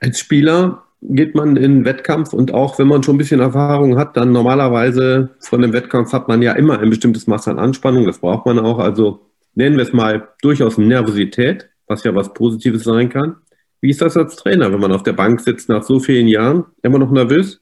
Als 0.00 0.18
Spieler 0.18 0.82
geht 1.00 1.36
man 1.36 1.56
in 1.56 1.62
den 1.62 1.84
Wettkampf 1.84 2.32
und 2.32 2.52
auch 2.52 2.80
wenn 2.80 2.88
man 2.88 3.04
schon 3.04 3.14
ein 3.14 3.18
bisschen 3.18 3.38
Erfahrung 3.38 3.96
hat, 3.96 4.16
dann 4.16 4.32
normalerweise 4.32 5.30
von 5.38 5.62
dem 5.62 5.72
Wettkampf 5.72 6.12
hat 6.12 6.26
man 6.26 6.42
ja 6.42 6.54
immer 6.54 6.80
ein 6.80 6.90
bestimmtes 6.90 7.28
Maß 7.28 7.46
an 7.46 7.60
Anspannung, 7.60 8.04
das 8.04 8.18
braucht 8.18 8.44
man 8.46 8.58
auch. 8.58 8.80
Also 8.80 9.30
nennen 9.54 9.76
wir 9.76 9.84
es 9.84 9.92
mal 9.92 10.30
durchaus 10.42 10.78
Nervosität, 10.78 11.70
was 11.86 12.02
ja 12.02 12.12
was 12.12 12.34
Positives 12.34 12.82
sein 12.82 13.08
kann. 13.08 13.36
Wie 13.80 13.90
ist 13.90 14.02
das 14.02 14.16
als 14.16 14.34
Trainer, 14.34 14.72
wenn 14.72 14.80
man 14.80 14.90
auf 14.90 15.04
der 15.04 15.12
Bank 15.12 15.40
sitzt 15.40 15.68
nach 15.68 15.84
so 15.84 16.00
vielen 16.00 16.26
Jahren? 16.26 16.64
Immer 16.82 16.98
noch 16.98 17.12
nervös? 17.12 17.61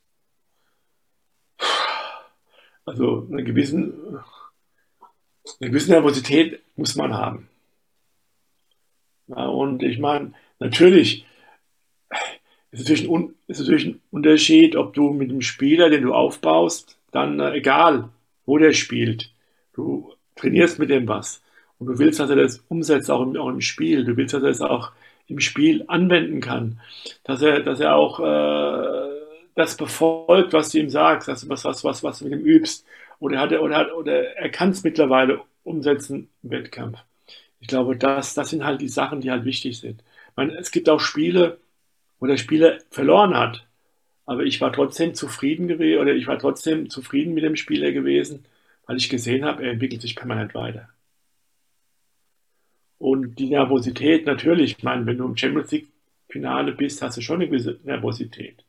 Also 2.90 3.28
eine 3.30 3.44
gewissen, 3.44 3.92
eine 5.60 5.70
gewisse 5.70 5.92
Nervosität 5.92 6.60
muss 6.74 6.96
man 6.96 7.14
haben. 7.14 7.48
Ja, 9.28 9.46
und 9.46 9.84
ich 9.84 10.00
meine, 10.00 10.32
natürlich 10.58 11.24
ist 12.72 12.80
natürlich, 12.80 13.08
ein, 13.08 13.34
ist 13.46 13.60
natürlich 13.60 13.86
ein 13.86 14.00
Unterschied, 14.10 14.74
ob 14.74 14.92
du 14.94 15.10
mit 15.10 15.30
dem 15.30 15.40
Spieler, 15.40 15.88
den 15.88 16.02
du 16.02 16.14
aufbaust, 16.14 16.98
dann 17.12 17.38
äh, 17.38 17.52
egal, 17.52 18.08
wo 18.44 18.58
der 18.58 18.72
spielt, 18.72 19.30
du 19.72 20.12
trainierst 20.34 20.80
mit 20.80 20.90
dem 20.90 21.06
was. 21.06 21.42
Und 21.78 21.86
du 21.86 21.98
willst, 22.00 22.18
dass 22.18 22.30
er 22.30 22.36
das 22.36 22.58
umsetzt, 22.68 23.08
auch 23.08 23.22
im, 23.22 23.36
auch 23.36 23.48
im 23.48 23.60
Spiel. 23.60 24.04
Du 24.04 24.16
willst, 24.16 24.34
dass 24.34 24.42
er 24.42 24.50
es 24.50 24.60
auch 24.60 24.90
im 25.28 25.38
Spiel 25.38 25.84
anwenden 25.86 26.40
kann. 26.40 26.80
Dass 27.22 27.40
er, 27.40 27.60
dass 27.60 27.78
er 27.78 27.94
auch 27.94 28.18
äh, 28.18 29.09
das 29.54 29.76
befolgt, 29.76 30.52
was 30.52 30.70
du 30.70 30.78
ihm 30.78 30.90
sagst, 30.90 31.28
dass 31.28 31.48
was, 31.48 31.64
was, 31.64 31.84
was, 31.84 32.02
was 32.02 32.18
du 32.18 32.26
mit 32.26 32.40
ihm 32.40 32.46
übst. 32.46 32.86
Oder, 33.18 33.38
hat 33.38 33.52
er, 33.52 33.62
oder, 33.62 33.76
hat, 33.76 33.92
oder 33.92 34.36
er 34.36 34.50
kann 34.50 34.70
es 34.70 34.82
mittlerweile 34.82 35.42
umsetzen 35.64 36.28
im 36.42 36.50
Wettkampf. 36.50 36.98
Ich 37.60 37.68
glaube, 37.68 37.96
das, 37.96 38.34
das 38.34 38.50
sind 38.50 38.64
halt 38.64 38.80
die 38.80 38.88
Sachen, 38.88 39.20
die 39.20 39.30
halt 39.30 39.44
wichtig 39.44 39.78
sind. 39.78 40.02
Ich 40.30 40.36
meine, 40.36 40.56
es 40.56 40.70
gibt 40.70 40.88
auch 40.88 41.00
Spiele, 41.00 41.58
wo 42.18 42.26
der 42.26 42.38
Spieler 42.38 42.78
verloren 42.90 43.36
hat. 43.36 43.66
Aber 44.26 44.44
ich 44.44 44.60
war 44.60 44.72
trotzdem 44.72 45.14
zufrieden 45.14 45.68
gewesen, 45.68 46.00
oder 46.00 46.14
ich 46.14 46.26
war 46.26 46.38
trotzdem 46.38 46.88
zufrieden 46.88 47.34
mit 47.34 47.44
dem 47.44 47.56
Spieler 47.56 47.92
gewesen, 47.92 48.44
weil 48.86 48.96
ich 48.96 49.08
gesehen 49.08 49.44
habe, 49.44 49.64
er 49.64 49.72
entwickelt 49.72 50.02
sich 50.02 50.16
permanent 50.16 50.54
weiter. 50.54 50.88
Und 52.98 53.38
die 53.38 53.48
Nervosität, 53.48 54.26
natürlich, 54.26 54.76
ich 54.78 54.82
meine, 54.84 55.06
wenn 55.06 55.18
du 55.18 55.24
im 55.24 55.36
Champions 55.36 55.70
League-Finale 55.70 56.72
bist, 56.72 57.02
hast 57.02 57.16
du 57.16 57.22
schon 57.22 57.36
eine 57.36 57.48
gewisse 57.48 57.80
Nervosität. 57.82 58.62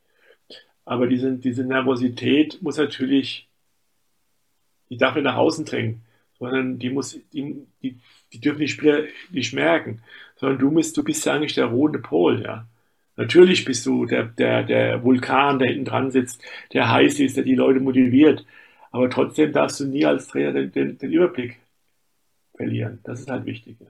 Aber 0.85 1.07
diese, 1.07 1.37
diese 1.37 1.63
Nervosität 1.63 2.61
muss 2.61 2.77
natürlich, 2.77 3.47
die 4.89 4.97
darf 4.97 5.15
nicht 5.15 5.23
nach 5.23 5.37
außen 5.37 5.65
drängen, 5.65 6.01
sondern 6.39 6.79
die 6.79 6.89
muss, 6.89 7.19
die, 7.33 7.65
die, 7.81 7.99
die 8.33 8.41
dürfen 8.41 8.59
die 8.61 8.67
Spieler 8.67 9.03
nicht 9.29 9.53
merken, 9.53 10.01
sondern 10.35 10.59
du 10.59 10.71
bist, 10.71 10.97
du 10.97 11.03
bist 11.03 11.25
ja 11.25 11.33
eigentlich 11.33 11.53
der 11.53 11.65
rote 11.65 11.99
Pol, 11.99 12.41
ja. 12.43 12.67
Natürlich 13.17 13.65
bist 13.65 13.85
du 13.85 14.05
der, 14.05 14.23
der, 14.23 14.63
der 14.63 15.03
Vulkan, 15.03 15.59
der 15.59 15.67
hinten 15.67 15.85
dran 15.85 16.11
sitzt, 16.11 16.43
der 16.73 16.89
heiß 16.91 17.19
ist, 17.19 17.37
der 17.37 17.43
die 17.43 17.55
Leute 17.55 17.79
motiviert. 17.79 18.45
Aber 18.91 19.09
trotzdem 19.09 19.51
darfst 19.51 19.79
du 19.79 19.85
nie 19.85 20.05
als 20.05 20.27
Trainer 20.27 20.53
den, 20.53 20.71
den, 20.71 20.97
den 20.97 21.11
Überblick 21.11 21.59
verlieren. 22.55 22.99
Das 23.03 23.19
ist 23.19 23.29
halt 23.29 23.45
wichtig. 23.45 23.77
Ja. 23.79 23.87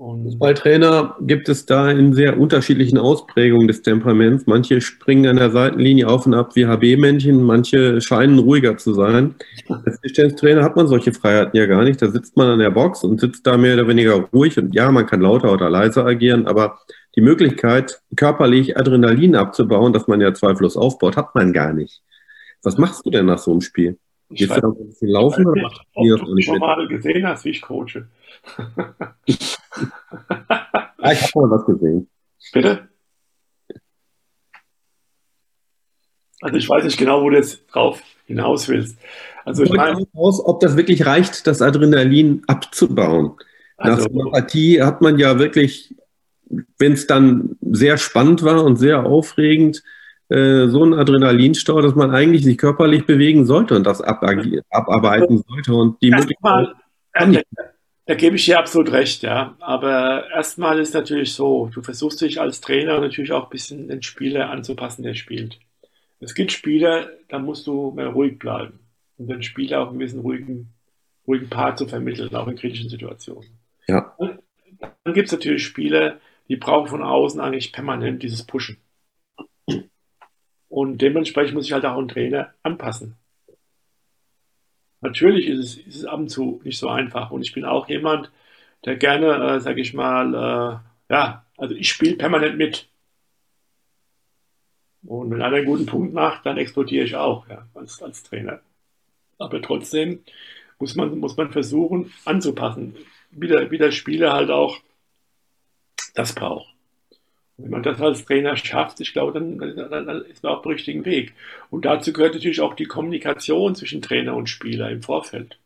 Fußballtrainer 0.00 1.16
gibt 1.20 1.50
es 1.50 1.66
da 1.66 1.90
in 1.90 2.14
sehr 2.14 2.40
unterschiedlichen 2.40 2.96
Ausprägungen 2.96 3.68
des 3.68 3.82
Temperaments. 3.82 4.46
Manche 4.46 4.80
springen 4.80 5.26
an 5.26 5.36
der 5.36 5.50
Seitenlinie 5.50 6.08
auf 6.08 6.24
und 6.24 6.32
ab 6.32 6.56
wie 6.56 6.64
HB-Männchen, 6.64 7.42
manche 7.42 8.00
scheinen 8.00 8.38
ruhiger 8.38 8.78
zu 8.78 8.94
sein. 8.94 9.34
Als 9.68 10.00
Tischtennistrainer 10.00 10.64
hat 10.64 10.74
man 10.74 10.88
solche 10.88 11.12
Freiheiten 11.12 11.54
ja 11.54 11.66
gar 11.66 11.84
nicht. 11.84 12.00
Da 12.00 12.08
sitzt 12.08 12.34
man 12.34 12.48
an 12.48 12.60
der 12.60 12.70
Box 12.70 13.04
und 13.04 13.20
sitzt 13.20 13.46
da 13.46 13.58
mehr 13.58 13.74
oder 13.74 13.88
weniger 13.88 14.14
ruhig 14.32 14.56
und 14.56 14.74
ja, 14.74 14.90
man 14.90 15.04
kann 15.04 15.20
lauter 15.20 15.52
oder 15.52 15.68
leiser 15.68 16.06
agieren, 16.06 16.46
aber 16.46 16.78
die 17.14 17.20
Möglichkeit, 17.20 18.00
körperlich 18.16 18.78
Adrenalin 18.78 19.36
abzubauen, 19.36 19.92
das 19.92 20.06
man 20.06 20.22
ja 20.22 20.32
zweifellos 20.32 20.78
aufbaut, 20.78 21.18
hat 21.18 21.34
man 21.34 21.52
gar 21.52 21.74
nicht. 21.74 22.00
Was 22.62 22.78
machst 22.78 23.04
du 23.04 23.10
denn 23.10 23.26
nach 23.26 23.38
so 23.38 23.50
einem 23.50 23.60
Spiel? 23.60 23.98
Gehst 24.30 24.56
du 24.56 24.60
da 24.60 24.68
ein 24.68 24.86
bisschen 24.86 25.08
laufen? 25.08 25.44
Nicht, 25.52 25.74
oder 25.94 26.22
ob 26.22 26.36
du 26.36 26.40
schon 26.40 26.58
mal 26.58 26.88
gesehen 26.88 27.26
hast, 27.26 27.44
wie 27.44 27.50
ich 27.50 27.60
coache. 27.60 28.06
ah, 30.48 31.12
ich 31.12 31.22
habe 31.22 31.46
mal 31.46 31.50
was 31.50 31.66
gesehen. 31.66 32.08
Bitte? 32.52 32.88
Also 36.40 36.56
ich 36.56 36.68
weiß 36.68 36.84
nicht 36.84 36.98
genau, 36.98 37.22
wo 37.22 37.30
du 37.30 37.36
jetzt 37.36 37.66
drauf 37.72 38.00
hinaus 38.26 38.68
willst. 38.68 38.98
Also 39.44 39.64
ich 39.64 39.72
meine, 39.72 40.06
aus, 40.14 40.44
ob 40.44 40.60
das 40.60 40.76
wirklich 40.76 41.06
reicht, 41.06 41.46
das 41.46 41.60
Adrenalin 41.60 42.42
abzubauen. 42.46 43.32
Nach 43.78 43.96
also, 43.96 44.08
so 44.08 44.20
einer 44.20 44.30
Partie 44.30 44.82
hat 44.82 45.00
man 45.00 45.18
ja 45.18 45.38
wirklich, 45.38 45.94
wenn 46.78 46.92
es 46.92 47.06
dann 47.06 47.56
sehr 47.60 47.98
spannend 47.98 48.42
war 48.42 48.64
und 48.64 48.76
sehr 48.76 49.04
aufregend, 49.04 49.82
äh, 50.28 50.68
so 50.68 50.82
einen 50.82 50.94
Adrenalinstau, 50.94 51.80
dass 51.80 51.94
man 51.94 52.10
eigentlich 52.10 52.44
sich 52.44 52.56
körperlich 52.56 53.04
bewegen 53.04 53.46
sollte 53.46 53.74
und 53.74 53.84
das 53.84 54.00
abarbeiten 54.00 55.42
sollte 55.46 55.74
und 55.74 56.00
die 56.02 56.10
Möglichkeit. 56.10 56.68
Da 58.10 58.16
gebe 58.16 58.34
ich 58.34 58.44
dir 58.44 58.58
absolut 58.58 58.90
recht, 58.90 59.22
ja. 59.22 59.54
Aber 59.60 60.28
erstmal 60.32 60.80
ist 60.80 60.94
natürlich 60.94 61.32
so, 61.32 61.70
du 61.72 61.80
versuchst 61.80 62.20
dich 62.20 62.40
als 62.40 62.60
Trainer 62.60 62.98
natürlich 62.98 63.30
auch 63.30 63.44
ein 63.44 63.50
bisschen 63.50 63.86
den 63.86 64.02
Spieler 64.02 64.50
anzupassen, 64.50 65.04
der 65.04 65.14
spielt. 65.14 65.60
Es 66.18 66.34
gibt 66.34 66.50
Spieler, 66.50 67.08
da 67.28 67.38
musst 67.38 67.68
du 67.68 67.92
mehr 67.92 68.08
ruhig 68.08 68.36
bleiben 68.36 68.80
und 69.16 69.28
den 69.28 69.44
Spieler 69.44 69.82
auch 69.82 69.92
ein 69.92 69.98
bisschen 69.98 70.22
ruhigen, 70.22 70.72
ruhigen 71.24 71.48
Part 71.48 71.78
zu 71.78 71.86
vermitteln, 71.86 72.34
auch 72.34 72.48
in 72.48 72.56
kritischen 72.56 72.90
Situationen. 72.90 73.60
Ja. 73.86 74.12
Und 74.18 74.40
dann 74.80 75.14
gibt 75.14 75.26
es 75.26 75.32
natürlich 75.32 75.62
Spieler, 75.62 76.18
die 76.48 76.56
brauchen 76.56 76.88
von 76.88 77.04
außen 77.04 77.40
eigentlich 77.40 77.72
permanent 77.72 78.24
dieses 78.24 78.42
Pushen. 78.42 78.78
Und 80.68 81.00
dementsprechend 81.00 81.54
muss 81.54 81.66
ich 81.66 81.72
halt 81.72 81.84
auch 81.84 81.96
einen 81.96 82.08
Trainer 82.08 82.54
anpassen. 82.64 83.19
Natürlich 85.00 85.46
ist 85.46 85.58
es, 85.58 85.76
ist 85.78 85.96
es 85.96 86.04
ab 86.04 86.18
und 86.18 86.28
zu 86.28 86.60
nicht 86.64 86.78
so 86.78 86.88
einfach. 86.88 87.30
Und 87.30 87.42
ich 87.42 87.52
bin 87.52 87.64
auch 87.64 87.88
jemand, 87.88 88.30
der 88.84 88.96
gerne, 88.96 89.56
äh, 89.56 89.60
sage 89.60 89.80
ich 89.80 89.94
mal, 89.94 90.34
äh, 90.34 91.12
ja, 91.12 91.46
also 91.56 91.74
ich 91.74 91.88
spiele 91.88 92.16
permanent 92.16 92.56
mit. 92.58 92.88
Und 95.02 95.30
wenn 95.30 95.42
einer 95.42 95.56
einen 95.56 95.66
guten 95.66 95.86
Punkt 95.86 96.12
macht, 96.12 96.44
dann 96.44 96.58
explodiere 96.58 97.04
ich 97.04 97.16
auch, 97.16 97.48
ja, 97.48 97.66
als, 97.74 98.02
als 98.02 98.22
Trainer. 98.22 98.60
Aber 99.38 99.62
trotzdem 99.62 100.22
muss 100.78 100.94
man, 100.94 101.18
muss 101.18 101.36
man 101.36 101.50
versuchen 101.50 102.12
anzupassen, 102.24 102.96
wie 103.30 103.48
der, 103.48 103.70
wie 103.70 103.78
der 103.78 103.92
Spieler 103.92 104.32
halt 104.32 104.50
auch 104.50 104.78
das 106.14 106.34
braucht. 106.34 106.68
Wenn 107.62 107.70
man 107.70 107.82
das 107.82 108.00
als 108.00 108.24
Trainer 108.24 108.56
schafft, 108.56 109.00
ich 109.00 109.12
glaube, 109.12 109.32
dann, 109.32 109.58
dann, 109.58 110.24
ist 110.24 110.42
man 110.42 110.54
auf 110.54 110.62
dem 110.62 110.72
richtigen 110.72 111.04
Weg. 111.04 111.34
Und 111.68 111.84
dazu 111.84 112.12
gehört 112.12 112.34
natürlich 112.34 112.60
auch 112.60 112.74
die 112.74 112.86
Kommunikation 112.86 113.74
zwischen 113.74 114.02
Trainer 114.02 114.34
und 114.34 114.48
Spieler 114.48 114.90
im 114.90 115.02
Vorfeld. 115.02 115.58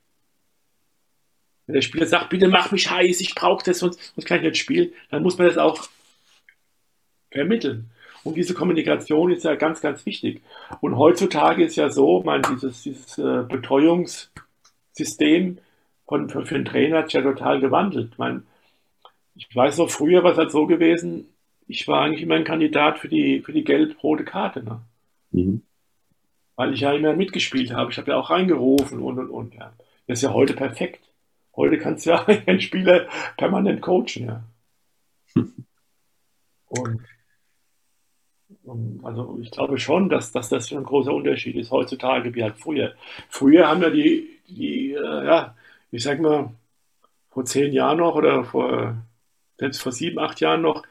Wenn 1.67 1.75
der 1.75 1.83
Spieler 1.83 2.07
sagt, 2.07 2.31
bitte 2.31 2.49
mach 2.49 2.73
mich 2.73 2.91
heiß, 2.91 3.21
ich 3.21 3.35
brauche 3.35 3.65
das, 3.65 3.79
sonst, 3.79 4.13
sonst 4.15 4.27
kann 4.27 4.39
ich 4.39 4.45
nicht 4.45 4.59
spielen, 4.59 4.93
dann 5.11 5.23
muss 5.23 5.39
man 5.39 5.47
das 5.47 5.57
auch 5.57 5.89
vermitteln. 7.31 7.91
Und 8.25 8.37
diese 8.37 8.55
Kommunikation 8.55 9.31
ist 9.31 9.45
ja 9.45 9.55
ganz, 9.55 9.81
ganz 9.81 10.05
wichtig. 10.07 10.43
Und 10.81 10.97
heutzutage 10.97 11.65
ist 11.65 11.77
ja 11.77 11.91
so, 11.91 12.23
man, 12.23 12.43
dieses, 12.43 12.83
dieses 12.83 13.19
äh, 13.19 13.45
Betreuungssystem 13.49 15.59
von, 16.07 16.29
für, 16.29 16.45
für 16.45 16.57
einen 16.57 16.65
Trainer 16.65 16.99
hat 16.99 17.07
sich 17.07 17.15
ja 17.15 17.23
total 17.23 17.61
gewandelt. 17.61 18.19
Man, 18.19 18.47
ich 19.35 19.49
weiß 19.55 19.79
noch, 19.79 19.91
früher 19.91 20.25
war 20.25 20.33
es 20.33 20.39
halt 20.39 20.51
so 20.51 20.67
gewesen, 20.67 21.29
ich 21.67 21.89
war 21.89 22.03
eigentlich 22.03 22.23
immer 22.23 22.35
ein 22.35 22.45
Kandidat 22.45 22.99
für 22.99 23.09
die, 23.09 23.41
für 23.41 23.53
die 23.53 23.65
gelb-rote 23.65 24.25
Karte. 24.25 24.63
Ne? 24.63 24.81
Mhm. 25.31 25.63
Weil 26.57 26.75
ich 26.75 26.81
ja 26.81 26.93
immer 26.93 27.15
mitgespielt 27.15 27.73
habe. 27.73 27.91
Ich 27.91 27.99
habe 27.99 28.11
ja 28.11 28.17
auch 28.17 28.31
reingerufen 28.31 29.01
und 29.01 29.19
und 29.19 29.31
und. 29.31 29.55
Ja. 29.55 29.73
Das 30.07 30.19
ist 30.19 30.23
ja 30.23 30.33
heute 30.33 30.55
perfekt. 30.55 31.01
Heute 31.57 31.79
kannst 31.79 32.07
du 32.07 32.11
ja 32.11 32.25
einen 32.47 32.61
Spieler 32.61 33.09
permanent 33.37 33.81
coachen. 33.81 34.27
Ja. 34.27 34.45
Und, 36.67 37.03
und, 38.65 39.05
also 39.05 39.39
ich 39.41 39.51
glaube 39.53 39.79
schon, 39.79 40.09
dass, 40.09 40.33
dass 40.33 40.49
das 40.49 40.73
ein 40.73 40.83
großer 40.83 41.13
Unterschied 41.13 41.55
ist 41.55 41.71
heutzutage 41.71 42.35
wie 42.35 42.43
halt 42.43 42.57
früher. 42.57 42.95
Früher 43.29 43.69
haben 43.69 43.83
ja 43.83 43.91
die, 43.91 44.41
die 44.49 44.93
äh, 44.93 45.27
ja, 45.27 45.55
ich 45.93 46.03
sag 46.03 46.21
mal, 46.21 46.53
vor 47.31 47.45
zehn 47.45 47.73
Jahren 47.73 47.99
noch 47.99 48.17
oder 48.17 48.45
vor, 48.45 48.97
selbst 49.59 49.83
vor 49.83 49.93
sieben, 49.93 50.19
acht 50.19 50.41
Jahren 50.41 50.63
noch, 50.63 50.83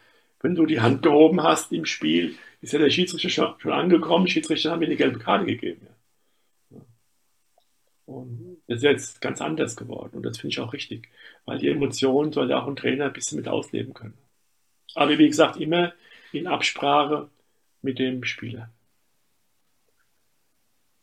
wenn 0.44 0.56
du 0.56 0.66
die 0.68 0.82
Hand 0.82 1.02
gehoben 1.02 1.42
hast 1.42 1.72
im 1.72 1.86
Spiel, 1.86 2.36
ist 2.62 2.74
ja 2.74 2.80
der 2.80 2.90
Schiedsrichter 2.90 3.30
schon, 3.30 3.54
schon 3.58 3.72
angekommen. 3.72 4.28
Schiedsrichter 4.28 4.72
haben 4.72 4.80
mir 4.80 4.90
die 4.90 4.98
gelbe 4.98 5.18
Karte 5.18 5.46
gegeben. 5.46 5.88
Ja. 6.70 6.82
Und 8.06 8.58
das 8.68 8.78
ist 8.78 8.84
jetzt 8.84 9.22
ganz 9.22 9.42
anders 9.42 9.76
geworden 9.76 10.18
und 10.18 10.24
das 10.24 10.38
finde 10.38 10.54
ich 10.54 10.60
auch 10.60 10.74
richtig, 10.74 11.10
weil 11.46 11.58
die 11.58 11.70
Emotionen 11.70 12.34
soll 12.34 12.50
ja 12.50 12.62
auch 12.62 12.68
ein 12.68 12.76
Trainer 12.76 13.06
ein 13.06 13.14
bisschen 13.14 13.38
mit 13.38 13.48
ausleben 13.48 13.94
können. 13.94 14.18
Aber 14.96 15.18
wie 15.18 15.28
gesagt, 15.28 15.60
immer 15.60 15.94
in 16.34 16.46
Absprache 16.46 17.30
mit 17.82 17.98
dem 17.98 18.24
Spieler. 18.24 18.70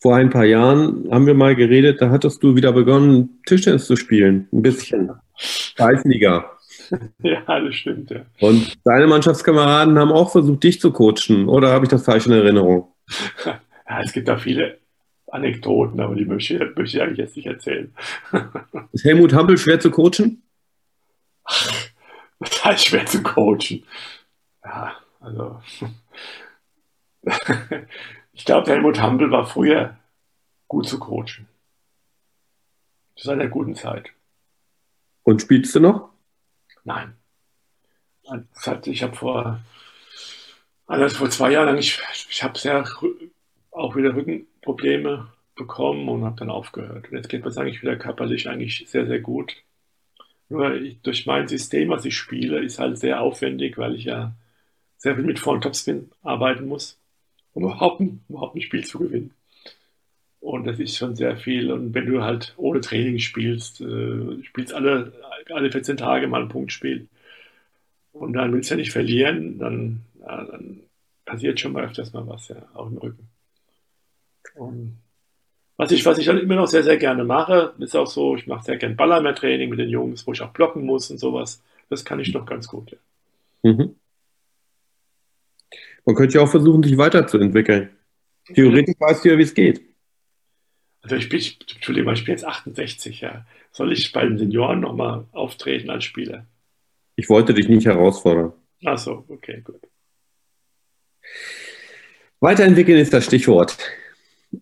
Vor 0.00 0.16
ein 0.16 0.30
paar 0.30 0.44
Jahren 0.44 1.10
haben 1.10 1.26
wir 1.26 1.34
mal 1.34 1.56
geredet, 1.56 2.00
da 2.00 2.10
hattest 2.10 2.42
du 2.42 2.56
wieder 2.56 2.72
begonnen, 2.72 3.40
Tischtennis 3.46 3.86
zu 3.86 3.96
spielen. 3.96 4.48
Ein 4.52 4.62
bisschen. 4.62 5.10
Kreisliga. 5.76 6.58
ja, 7.22 7.60
das 7.60 7.74
stimmt, 7.74 8.10
ja. 8.10 8.22
Und 8.40 8.78
deine 8.84 9.06
Mannschaftskameraden 9.06 9.98
haben 9.98 10.12
auch 10.12 10.30
versucht, 10.32 10.62
dich 10.62 10.80
zu 10.80 10.92
coachen, 10.92 11.48
oder 11.48 11.72
habe 11.72 11.84
ich 11.84 11.90
das 11.90 12.04
falsch 12.04 12.26
in 12.26 12.32
Erinnerung? 12.32 12.92
Ja, 13.88 14.02
es 14.02 14.12
gibt 14.12 14.28
da 14.28 14.36
viele 14.36 14.78
Anekdoten, 15.26 15.98
aber 15.98 16.14
die 16.14 16.24
möchte, 16.24 16.72
möchte 16.76 16.96
ich 16.96 17.02
eigentlich 17.02 17.18
jetzt 17.18 17.34
nicht 17.34 17.46
erzählen. 17.46 17.92
Ist 18.92 19.04
Helmut 19.04 19.34
Hampel 19.34 19.58
schwer 19.58 19.80
zu 19.80 19.90
coachen? 19.90 20.44
das 22.38 22.64
heißt 22.64 22.86
schwer 22.86 23.04
zu 23.06 23.20
coachen. 23.24 23.84
Ja, 24.64 24.94
also. 25.18 25.60
ich 28.32 28.44
glaube, 28.44 28.70
Helmut 28.70 29.00
Hampel 29.00 29.32
war 29.32 29.44
früher 29.44 29.96
gut 30.68 30.86
zu 30.86 31.00
coachen. 31.00 31.48
Zu 33.16 33.32
einer 33.32 33.48
guten 33.48 33.74
Zeit. 33.74 34.12
Und 35.24 35.42
spielst 35.42 35.74
du 35.74 35.80
noch? 35.80 36.10
Nein. 36.84 37.16
Ich 38.84 39.02
habe 39.02 39.16
vor, 39.16 39.60
also 40.86 41.16
vor 41.16 41.30
zwei 41.30 41.52
Jahren, 41.52 41.76
ich, 41.78 42.00
ich 42.30 42.42
habe 42.42 42.58
sehr 42.58 42.84
auch 43.70 43.96
wieder 43.96 44.14
Rückenprobleme 44.14 45.28
bekommen 45.56 46.08
und 46.08 46.24
habe 46.24 46.38
dann 46.38 46.50
aufgehört. 46.50 47.10
Und 47.10 47.16
jetzt 47.16 47.28
geht 47.28 47.44
mir 47.44 47.56
eigentlich 47.56 47.82
wieder 47.82 47.96
körperlich 47.96 48.48
eigentlich 48.48 48.84
sehr, 48.88 49.06
sehr 49.06 49.20
gut. 49.20 49.56
Nur 50.48 50.74
ich, 50.74 51.00
durch 51.02 51.26
mein 51.26 51.48
System, 51.48 51.90
was 51.90 52.04
ich 52.04 52.16
spiele, 52.16 52.60
ist 52.60 52.78
halt 52.78 52.98
sehr 52.98 53.20
aufwendig, 53.20 53.78
weil 53.78 53.94
ich 53.94 54.04
ja 54.04 54.34
sehr 54.98 55.14
viel 55.14 55.24
mit 55.24 55.38
Front 55.38 55.64
Topspin 55.64 56.10
arbeiten 56.22 56.66
muss, 56.66 56.98
um 57.52 57.64
überhaupt, 57.64 58.02
überhaupt 58.28 58.56
ein 58.56 58.62
Spiel 58.62 58.84
zu 58.84 58.98
gewinnen. 58.98 59.34
Und 60.40 60.66
das 60.66 60.78
ist 60.78 60.96
schon 60.96 61.16
sehr 61.16 61.36
viel. 61.36 61.70
Und 61.70 61.94
wenn 61.94 62.06
du 62.06 62.22
halt 62.22 62.54
ohne 62.56 62.80
Training 62.80 63.18
spielst, 63.18 63.80
äh, 63.80 64.42
spielst 64.42 64.72
alle, 64.72 65.12
alle 65.52 65.70
14 65.70 65.96
Tage 65.96 66.26
mal 66.26 66.42
ein 66.42 66.48
Punktspiel 66.48 67.08
und 68.12 68.32
dann 68.32 68.52
willst 68.52 68.70
du 68.70 68.74
ja 68.74 68.78
nicht 68.78 68.92
verlieren, 68.92 69.58
dann, 69.58 70.00
ja, 70.20 70.44
dann 70.44 70.80
passiert 71.24 71.60
schon 71.60 71.72
mal 71.72 71.84
öfters 71.84 72.12
mal 72.12 72.26
was, 72.26 72.48
ja, 72.48 72.56
auch 72.74 72.88
im 72.88 72.98
Rücken. 72.98 73.28
Und 74.54 74.98
was 75.76 75.92
ich, 75.92 76.04
was 76.04 76.18
ich 76.18 76.26
dann 76.26 76.38
immer 76.38 76.56
noch 76.56 76.66
sehr, 76.66 76.82
sehr 76.82 76.96
gerne 76.96 77.24
mache, 77.24 77.72
ist 77.78 77.96
auch 77.96 78.06
so, 78.06 78.36
ich 78.36 78.46
mache 78.46 78.64
sehr 78.64 78.76
gerne 78.76 78.94
Ballermeer-Training 78.94 79.70
mit 79.70 79.78
den 79.78 79.88
Jungs, 79.88 80.26
wo 80.26 80.32
ich 80.32 80.42
auch 80.42 80.52
blocken 80.52 80.84
muss 80.84 81.10
und 81.10 81.18
sowas. 81.18 81.62
Das 81.88 82.04
kann 82.04 82.20
ich 82.20 82.34
noch 82.34 82.46
ganz 82.46 82.68
gut, 82.68 82.90
ja. 82.90 82.98
Mhm. 83.62 83.94
Man 86.04 86.16
könnte 86.16 86.38
ja 86.38 86.44
auch 86.44 86.50
versuchen, 86.50 86.82
sich 86.82 86.96
weiterzuentwickeln. 86.96 87.90
Theoretisch 88.54 88.96
weißt 88.98 89.24
du 89.24 89.30
ja, 89.30 89.38
wie 89.38 89.42
es 89.42 89.54
geht. 89.54 89.89
Also 91.02 91.16
ich 91.16 91.28
bin, 91.28 91.40
Entschuldigung, 91.74 92.12
ich 92.12 92.24
bin 92.24 92.32
jetzt 92.32 92.44
68, 92.44 93.20
ja. 93.20 93.46
Soll 93.72 93.92
ich 93.92 94.12
bei 94.12 94.24
den 94.24 94.38
Senioren 94.38 94.80
nochmal 94.80 95.26
auftreten 95.32 95.90
als 95.90 96.04
Spieler? 96.04 96.46
Ich 97.16 97.28
wollte 97.28 97.54
dich 97.54 97.68
nicht 97.68 97.86
herausfordern. 97.86 98.52
Ach 98.84 98.98
so, 98.98 99.24
okay, 99.28 99.60
gut. 99.62 99.80
Weiterentwickeln 102.40 102.98
ist 102.98 103.12
das 103.12 103.26
Stichwort. 103.26 103.78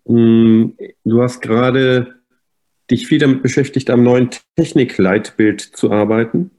Mm, 0.05 0.71
du 1.05 1.23
hast 1.23 1.41
gerade 1.41 2.19
dich 2.91 3.07
viel 3.07 3.19
damit 3.19 3.43
beschäftigt, 3.43 3.91
am 3.91 4.03
neuen 4.03 4.31
Technikleitbild 4.57 5.61
zu 5.61 5.91
arbeiten. 5.93 6.51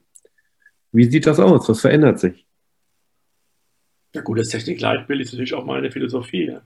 Wie 0.92 1.06
sieht 1.06 1.28
das 1.28 1.40
aus? 1.40 1.68
Was 1.70 1.82
verändert 1.82 2.20
sich? 2.20 2.46
Ja 4.14 4.22
gut, 4.22 4.40
das 4.40 4.50
Technikleitbild 4.50 5.22
ist 5.22 5.34
natürlich 5.34 5.54
auch 5.54 5.66
meine 5.66 5.92
Philosophie. 5.92 6.58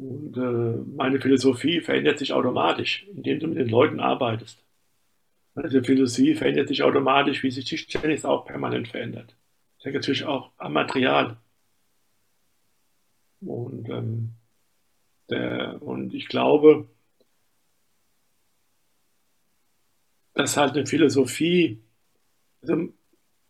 Und 0.00 0.34
äh, 0.38 0.96
meine 0.96 1.20
Philosophie 1.20 1.82
verändert 1.82 2.18
sich 2.18 2.32
automatisch, 2.32 3.06
indem 3.14 3.38
du 3.38 3.48
mit 3.48 3.58
den 3.58 3.68
Leuten 3.68 4.00
arbeitest. 4.00 4.58
Also 5.54 5.82
Philosophie 5.82 6.34
verändert 6.34 6.68
sich 6.68 6.82
automatisch, 6.82 7.42
wie 7.42 7.50
sich 7.50 7.66
Tischtennis 7.66 8.24
auch 8.24 8.46
permanent 8.46 8.88
verändert. 8.88 9.36
Das 9.76 9.84
hängt 9.84 9.96
natürlich 9.96 10.24
auch 10.24 10.52
am 10.56 10.72
Material. 10.72 11.36
Und, 13.42 13.90
ähm, 13.90 14.30
der, 15.28 15.82
und 15.82 16.14
ich 16.14 16.28
glaube, 16.28 16.88
dass 20.32 20.56
halt 20.56 20.76
eine 20.76 20.86
Philosophie, 20.86 21.78
also, 22.62 22.88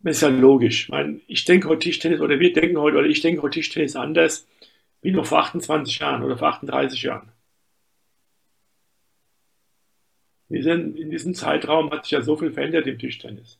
ist 0.02 0.22
ja 0.22 0.28
logisch. 0.28 0.84
Ich, 0.84 0.88
meine, 0.88 1.20
ich 1.28 1.44
denke 1.44 1.68
heute 1.68 1.84
Tischtennis 1.84 2.20
oder 2.20 2.40
wir 2.40 2.52
denken 2.52 2.78
heute, 2.78 2.98
oder 2.98 3.06
ich 3.06 3.20
denke 3.20 3.42
heute 3.42 3.60
Tischtennis 3.60 3.94
anders 3.94 4.48
wie 5.02 5.12
noch 5.12 5.26
vor 5.26 5.40
28 5.40 5.98
Jahren 5.98 6.22
oder 6.22 6.36
vor 6.36 6.48
38 6.48 7.02
Jahren. 7.02 7.32
In 10.48 11.10
diesem 11.10 11.34
Zeitraum 11.34 11.90
hat 11.92 12.04
sich 12.04 12.12
ja 12.12 12.22
so 12.22 12.36
viel 12.36 12.52
verändert 12.52 12.86
im 12.86 12.98
Tischtennis. 12.98 13.58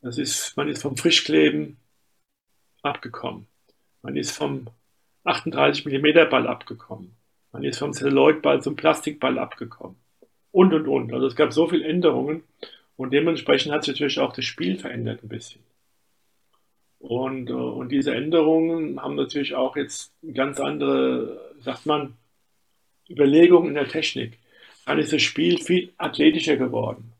Das 0.00 0.16
ist, 0.16 0.56
man 0.56 0.68
ist 0.68 0.80
vom 0.80 0.96
Frischkleben 0.96 1.76
abgekommen. 2.82 3.46
Man 4.02 4.16
ist 4.16 4.30
vom 4.30 4.68
38 5.24 5.84
mm 5.84 6.30
Ball 6.30 6.46
abgekommen. 6.46 7.14
Man 7.52 7.64
ist 7.64 7.78
vom 7.78 7.92
Celluloid-Ball 7.92 8.62
zum 8.62 8.76
Plastikball 8.76 9.38
abgekommen. 9.38 9.96
Und, 10.52 10.72
und, 10.72 10.88
und. 10.88 11.12
Also 11.12 11.26
es 11.26 11.36
gab 11.36 11.52
so 11.52 11.68
viele 11.68 11.86
Änderungen 11.86 12.44
und 12.96 13.12
dementsprechend 13.12 13.72
hat 13.72 13.84
sich 13.84 13.94
natürlich 13.94 14.20
auch 14.20 14.32
das 14.32 14.44
Spiel 14.46 14.78
verändert 14.78 15.22
ein 15.22 15.28
bisschen. 15.28 15.62
Und, 17.10 17.50
äh, 17.50 17.54
und 17.54 17.90
diese 17.90 18.14
Änderungen 18.14 19.02
haben 19.02 19.16
natürlich 19.16 19.56
auch 19.56 19.74
jetzt 19.74 20.12
ganz 20.32 20.60
andere, 20.60 21.54
sagt 21.58 21.84
man, 21.84 22.14
Überlegungen 23.08 23.70
in 23.70 23.74
der 23.74 23.88
Technik. 23.88 24.38
Dann 24.86 25.00
ist 25.00 25.12
das 25.12 25.20
Spiel 25.20 25.58
viel 25.58 25.92
athletischer 25.96 26.56
geworden. 26.56 27.12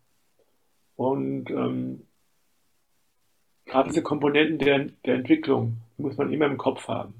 Und 0.95 1.51
ähm, 1.51 2.07
gerade 3.66 3.88
diese 3.88 4.05
Komponenten 4.05 4.59
der, 4.59 4.78
der 5.05 5.16
Entwicklung 5.16 5.78
muss 5.97 6.16
man 6.16 6.32
immer 6.32 6.47
im 6.47 6.57
Kopf 6.57 6.86
haben. 6.86 7.14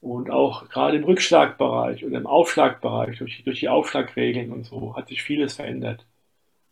Und 0.00 0.30
auch 0.30 0.70
gerade 0.70 0.96
im 0.96 1.04
Rückschlagbereich 1.04 2.02
oder 2.02 2.16
im 2.16 2.26
Aufschlagbereich, 2.26 3.18
durch, 3.18 3.44
durch 3.44 3.60
die 3.60 3.68
Aufschlagregeln 3.68 4.52
und 4.52 4.64
so, 4.64 4.96
hat 4.96 5.08
sich 5.08 5.22
vieles 5.22 5.56
verändert. 5.56 6.06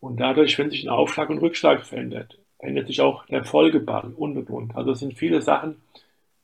Und 0.00 0.20
dadurch, 0.20 0.58
wenn 0.58 0.70
sich 0.70 0.84
ein 0.84 0.88
Aufschlag 0.88 1.28
und 1.28 1.42
Rückschlag 1.42 1.84
verändert, 1.84 2.38
verändert 2.58 2.86
sich 2.86 3.00
auch 3.00 3.26
der 3.26 3.44
Folgeball 3.44 4.12
und 4.16 4.36
und 4.36 4.50
und. 4.50 4.76
Also 4.76 4.92
es 4.92 5.00
sind 5.00 5.14
viele 5.14 5.42
Sachen, 5.42 5.76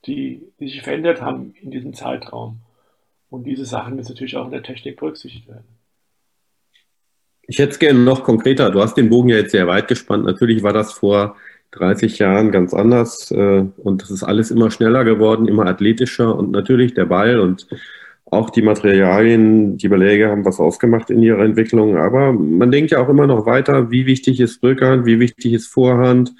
die, 0.07 0.43
die 0.59 0.69
sich 0.69 0.83
verändert 0.83 1.23
haben 1.23 1.55
in 1.61 1.71
diesem 1.71 1.95
Zeitraum. 1.95 2.61
Und 3.31 3.45
diese 3.45 3.65
Sachen 3.65 3.97
müssen 3.97 4.13
natürlich 4.13 4.37
auch 4.37 4.45
in 4.45 4.51
der 4.51 4.63
Technik 4.63 4.99
berücksichtigt 4.99 5.49
werden. 5.49 5.65
Ich 7.43 7.59
hätte 7.59 7.73
es 7.73 7.79
gerne 7.79 7.99
noch 7.99 8.25
konkreter. 8.25 8.71
Du 8.71 8.81
hast 8.81 8.95
den 8.95 9.09
Bogen 9.09 9.31
ja 9.31 9.37
jetzt 9.37 9.53
sehr 9.53 9.67
weit 9.67 9.89
gespannt. 9.89 10.25
Natürlich 10.25 10.63
war 10.63 10.73
das 10.73 10.93
vor 10.93 11.37
30 11.73 12.19
Jahren 12.19 12.53
ganz 12.53 12.75
anders 12.75 13.31
äh, 13.31 13.65
und 13.77 14.03
es 14.03 14.11
ist 14.11 14.23
alles 14.23 14.51
immer 14.51 14.71
schneller 14.71 15.05
geworden, 15.05 15.49
immer 15.49 15.67
athletischer 15.67 16.37
und 16.37 16.51
natürlich 16.51 16.95
der 16.95 17.07
Ball 17.07 17.41
und 17.41 17.67
auch 18.27 18.51
die 18.51 18.63
Materialien, 18.63 19.77
die 19.77 19.89
Beläge 19.89 20.29
haben 20.29 20.45
was 20.45 20.59
ausgemacht 20.59 21.11
in 21.11 21.23
ihrer 21.23 21.45
Entwicklung. 21.45 21.97
Aber 21.97 22.33
man 22.33 22.71
denkt 22.71 22.91
ja 22.91 22.99
auch 22.99 23.09
immer 23.09 23.27
noch 23.27 23.47
weiter, 23.47 23.91
wie 23.91 24.07
wichtig 24.07 24.41
ist 24.41 24.63
Rückhand, 24.63 25.05
wie 25.05 25.21
wichtig 25.21 25.53
ist 25.53 25.67
Vorhand, 25.69 26.33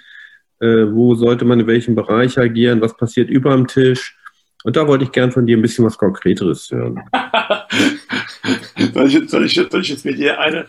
äh, 0.61 0.87
wo 0.91 1.15
sollte 1.15 1.45
man 1.45 1.61
in 1.61 1.67
welchem 1.67 1.95
Bereich 1.95 2.39
agieren, 2.39 2.81
was 2.81 2.97
passiert 2.97 3.29
über 3.29 3.55
dem 3.55 3.67
Tisch. 3.67 4.17
Und 4.65 4.77
da 4.77 4.87
wollte 4.87 5.05
ich 5.05 5.13
gern 5.13 5.33
von 5.33 5.45
dir 5.45 5.57
ein 5.57 5.63
bisschen 5.63 5.85
was 5.85 5.99
Konkreteres 5.99 6.71
hören. 6.71 7.03
soll, 8.95 9.07
ich, 9.07 9.29
soll, 9.29 9.45
ich, 9.45 9.55
soll 9.55 9.81
ich 9.81 9.89
jetzt 9.89 10.05
mit 10.05 10.19
dir 10.19 10.39
eine 10.39 10.67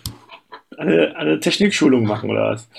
eine, 0.78 1.16
eine 1.16 1.40
Technikschulung 1.40 2.06
machen 2.06 2.30
oder 2.30 2.52
was? 2.52 2.70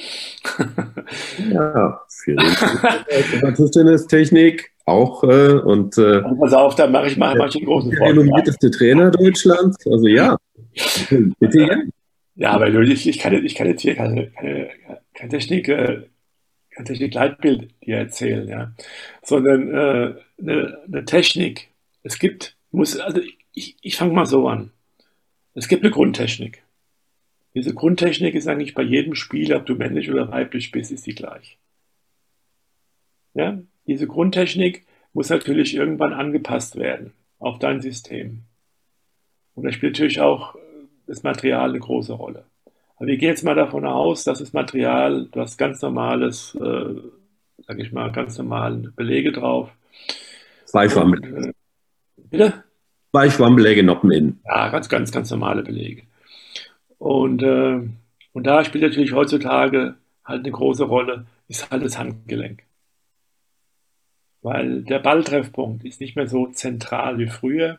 ja, 1.53 2.01
für 2.09 3.55
Tischtennis-Technik 3.55 4.73
auch. 4.85 5.24
Äh, 5.24 5.55
und, 5.55 5.99
äh, 5.99 6.20
also 6.20 6.37
pass 6.37 6.53
auf, 6.53 6.74
da 6.74 6.87
mache 6.87 7.09
ich 7.09 7.16
mal 7.16 7.37
mach 7.37 7.55
einen 7.55 7.64
großen 7.64 7.91
Der 7.91 8.01
renommierteste 8.01 8.70
Trainer 8.70 9.11
Deutschlands. 9.11 9.78
Also 9.87 10.07
ja, 10.07 10.37
bitte 11.39 11.61
ja. 11.61 11.76
Ja, 12.37 12.51
aber 12.51 12.68
ich, 12.68 13.07
ich, 13.07 13.18
kann, 13.18 13.32
ich 13.45 13.55
kann 13.55 13.68
jetzt 13.68 13.82
hier 13.82 13.95
keine, 13.95 14.28
keine, 14.30 14.70
keine 15.14 15.30
Technik, 15.30 15.68
äh, 15.68 16.03
kein 16.70 16.85
Technik-Leitbild 16.85 17.70
dir 17.85 17.99
erzählen, 17.99 18.49
ja. 18.49 18.72
Sondern 19.22 19.72
äh, 19.72 20.14
eine, 20.41 20.78
eine 20.87 21.05
Technik. 21.05 21.70
Es 22.03 22.18
gibt, 22.18 22.57
muss, 22.72 22.99
also 22.99 23.20
ich, 23.53 23.76
ich 23.80 23.97
fange 23.97 24.12
mal 24.12 24.26
so 24.26 24.49
an. 24.49 24.72
Es 25.55 25.68
gibt 25.68 25.85
eine 25.85 25.93
Grundtechnik. 25.93 26.64
Diese 27.55 27.72
Grundtechnik 27.72 28.35
ist 28.35 28.49
eigentlich 28.49 28.74
bei 28.74 28.82
jedem 28.82 29.14
Spieler, 29.14 29.59
ob 29.59 29.66
du 29.66 29.76
männlich 29.76 30.11
oder 30.11 30.28
weiblich 30.32 30.72
bist, 30.72 30.91
ist 30.91 31.07
die 31.07 31.14
gleich. 31.14 31.57
Ja? 33.35 33.61
Diese 33.87 34.07
Grundtechnik 34.07 34.87
muss 35.12 35.28
natürlich 35.28 35.74
irgendwann 35.74 36.12
angepasst 36.12 36.76
werden 36.76 37.12
auf 37.39 37.59
dein 37.59 37.80
System. 37.80 38.45
Und 39.55 39.64
da 39.64 39.72
spielt 39.72 39.95
natürlich 39.95 40.20
auch 40.20 40.57
das 41.07 41.22
Material 41.22 41.70
eine 41.70 41.78
große 41.78 42.12
Rolle. 42.12 42.45
Aber 42.97 43.07
wir 43.07 43.16
gehen 43.16 43.28
jetzt 43.28 43.45
mal 43.45 43.55
davon 43.55 43.85
aus, 43.85 44.24
dass 44.24 44.39
das 44.39 44.53
Material, 44.53 45.28
du 45.30 45.41
hast 45.41 45.59
ganz 45.59 45.82
normales, 45.82 46.55
äh, 46.55 46.95
sag 47.66 47.78
ich 47.78 47.93
mal, 47.93 48.11
ganz 48.12 48.39
normalen 48.39 48.93
Belege 48.97 49.32
drauf. 49.32 49.70
Zwei 50.64 50.89
Schwammbeläge. 50.89 51.49
Äh, 51.49 51.53
bitte? 52.16 52.64
Zwei 53.11 53.30
Schwammbeläge 53.30 53.82
Noppen 53.82 54.11
innen. 54.11 54.41
Ja, 54.45 54.70
ganz, 54.70 54.89
ganz, 54.89 55.12
ganz 55.12 55.30
normale 55.30 55.62
Belege. 55.62 56.03
Und, 56.99 57.43
äh, 57.43 57.80
und 58.32 58.47
da 58.47 58.64
spielt 58.64 58.82
natürlich 58.82 59.12
heutzutage 59.12 59.97
halt 60.24 60.41
eine 60.41 60.51
große 60.51 60.85
Rolle, 60.85 61.26
ist 61.49 61.70
halt 61.70 61.85
das 61.85 61.99
Handgelenk. 61.99 62.64
Weil 64.45 64.82
der 64.82 64.99
Balltreffpunkt 64.99 65.86
ist 65.86 66.03
nicht 66.03 66.16
mehr 66.16 66.28
so 66.28 66.49
zentral 66.49 67.18
wie 67.18 67.28
früher, 67.28 67.78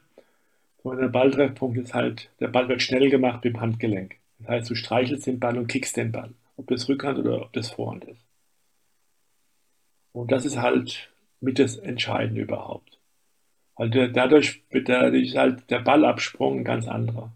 sondern 0.82 1.01
der 1.01 1.09
Balltreffpunkt 1.09 1.78
ist 1.78 1.93
halt, 1.93 2.32
der 2.39 2.47
Ball 2.47 2.68
wird 2.68 2.82
schnell 2.82 3.11
gemacht 3.11 3.43
mit 3.43 3.53
dem 3.53 3.61
Handgelenk. 3.61 4.16
Das 4.39 4.47
heißt, 4.47 4.70
du 4.72 4.76
streichelst 4.76 5.28
den 5.28 5.39
Ball 5.39 5.59
und 5.59 5.68
kickst 5.68 5.95
den 5.95 6.11
Ball, 6.11 6.32
ob 6.57 6.66
das 6.66 6.89
Rückhand 6.89 7.20
oder 7.20 7.43
ob 7.43 7.53
das 7.53 7.70
Vorhand 7.70 8.05
ist. 8.05 8.26
Und 10.11 10.32
das 10.32 10.43
ist 10.43 10.57
halt 10.57 11.11
mit 11.39 11.59
das 11.59 11.78
Entscheidende 11.78 12.41
überhaupt. 12.41 12.97
Weil 13.76 14.11
dadurch 14.11 14.63
wird 14.72 14.89
dadurch 14.89 15.38
halt 15.38 15.70
der 15.70 15.82
Ballabsprung 15.82 16.61
ein 16.61 16.63
ganz 16.63 16.88
anderer 16.88 17.32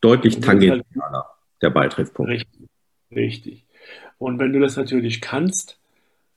deutlich 0.00 0.40
tangentialer, 0.40 1.12
halt, 1.12 1.24
der 1.62 1.70
Beitreffpunkt. 1.70 2.28
Richtig, 2.28 2.68
richtig. 3.12 3.66
Und 4.18 4.40
wenn 4.40 4.52
du 4.52 4.58
das 4.58 4.76
natürlich 4.76 5.20
kannst, 5.20 5.78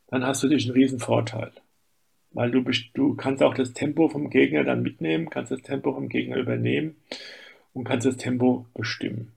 dann 0.05 0.23
hast 0.23 0.43
du 0.43 0.49
dich 0.49 0.65
einen 0.65 0.73
riesen 0.73 0.99
Vorteil. 0.99 1.51
Weil 2.37 2.51
du, 2.51 2.63
du 2.93 3.15
kannst 3.15 3.41
auch 3.41 3.55
das 3.55 3.73
Tempo 3.73 4.09
vom 4.09 4.29
Gegner 4.29 4.63
dann 4.63 4.83
mitnehmen, 4.83 5.31
kannst 5.31 5.51
das 5.51 5.63
Tempo 5.63 5.91
vom 5.91 6.07
Gegner 6.07 6.37
übernehmen 6.37 6.95
und 7.73 7.83
kannst 7.83 8.05
das 8.05 8.15
Tempo 8.15 8.67
bestimmen. 8.75 9.31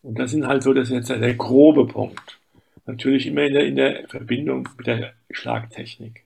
Und 0.00 0.18
das 0.18 0.30
sind 0.30 0.46
halt 0.46 0.62
so, 0.62 0.72
das 0.72 0.88
ist 0.88 0.94
jetzt 0.94 1.10
der 1.10 1.34
grobe 1.34 1.86
Punkt. 1.86 2.40
Natürlich 2.86 3.26
immer 3.26 3.42
in 3.42 3.52
der, 3.52 3.66
in 3.66 3.76
der 3.76 4.08
Verbindung 4.08 4.70
mit 4.78 4.86
der 4.86 5.12
Schlagtechnik. 5.32 6.24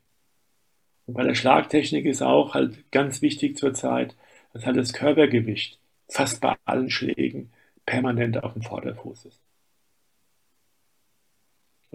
Und 1.07 1.15
bei 1.15 1.25
der 1.25 1.35
Schlagtechnik 1.35 2.07
ist 2.07 2.23
auch 2.23 2.55
halt 2.55 2.89
ganz 2.93 3.21
wichtig 3.21 3.59
zurzeit, 3.59 4.15
dass 4.53 4.67
halt 4.67 4.77
das 4.77 4.93
Körpergewicht 4.93 5.81
fast 6.09 6.41
bei 6.41 6.55
allen 6.65 6.91
Schlägen 6.91 7.51
permanent 7.85 8.45
auf 8.45 8.53
dem 8.53 8.63
Vorderfuß 8.63 9.25
ist. 9.25 9.41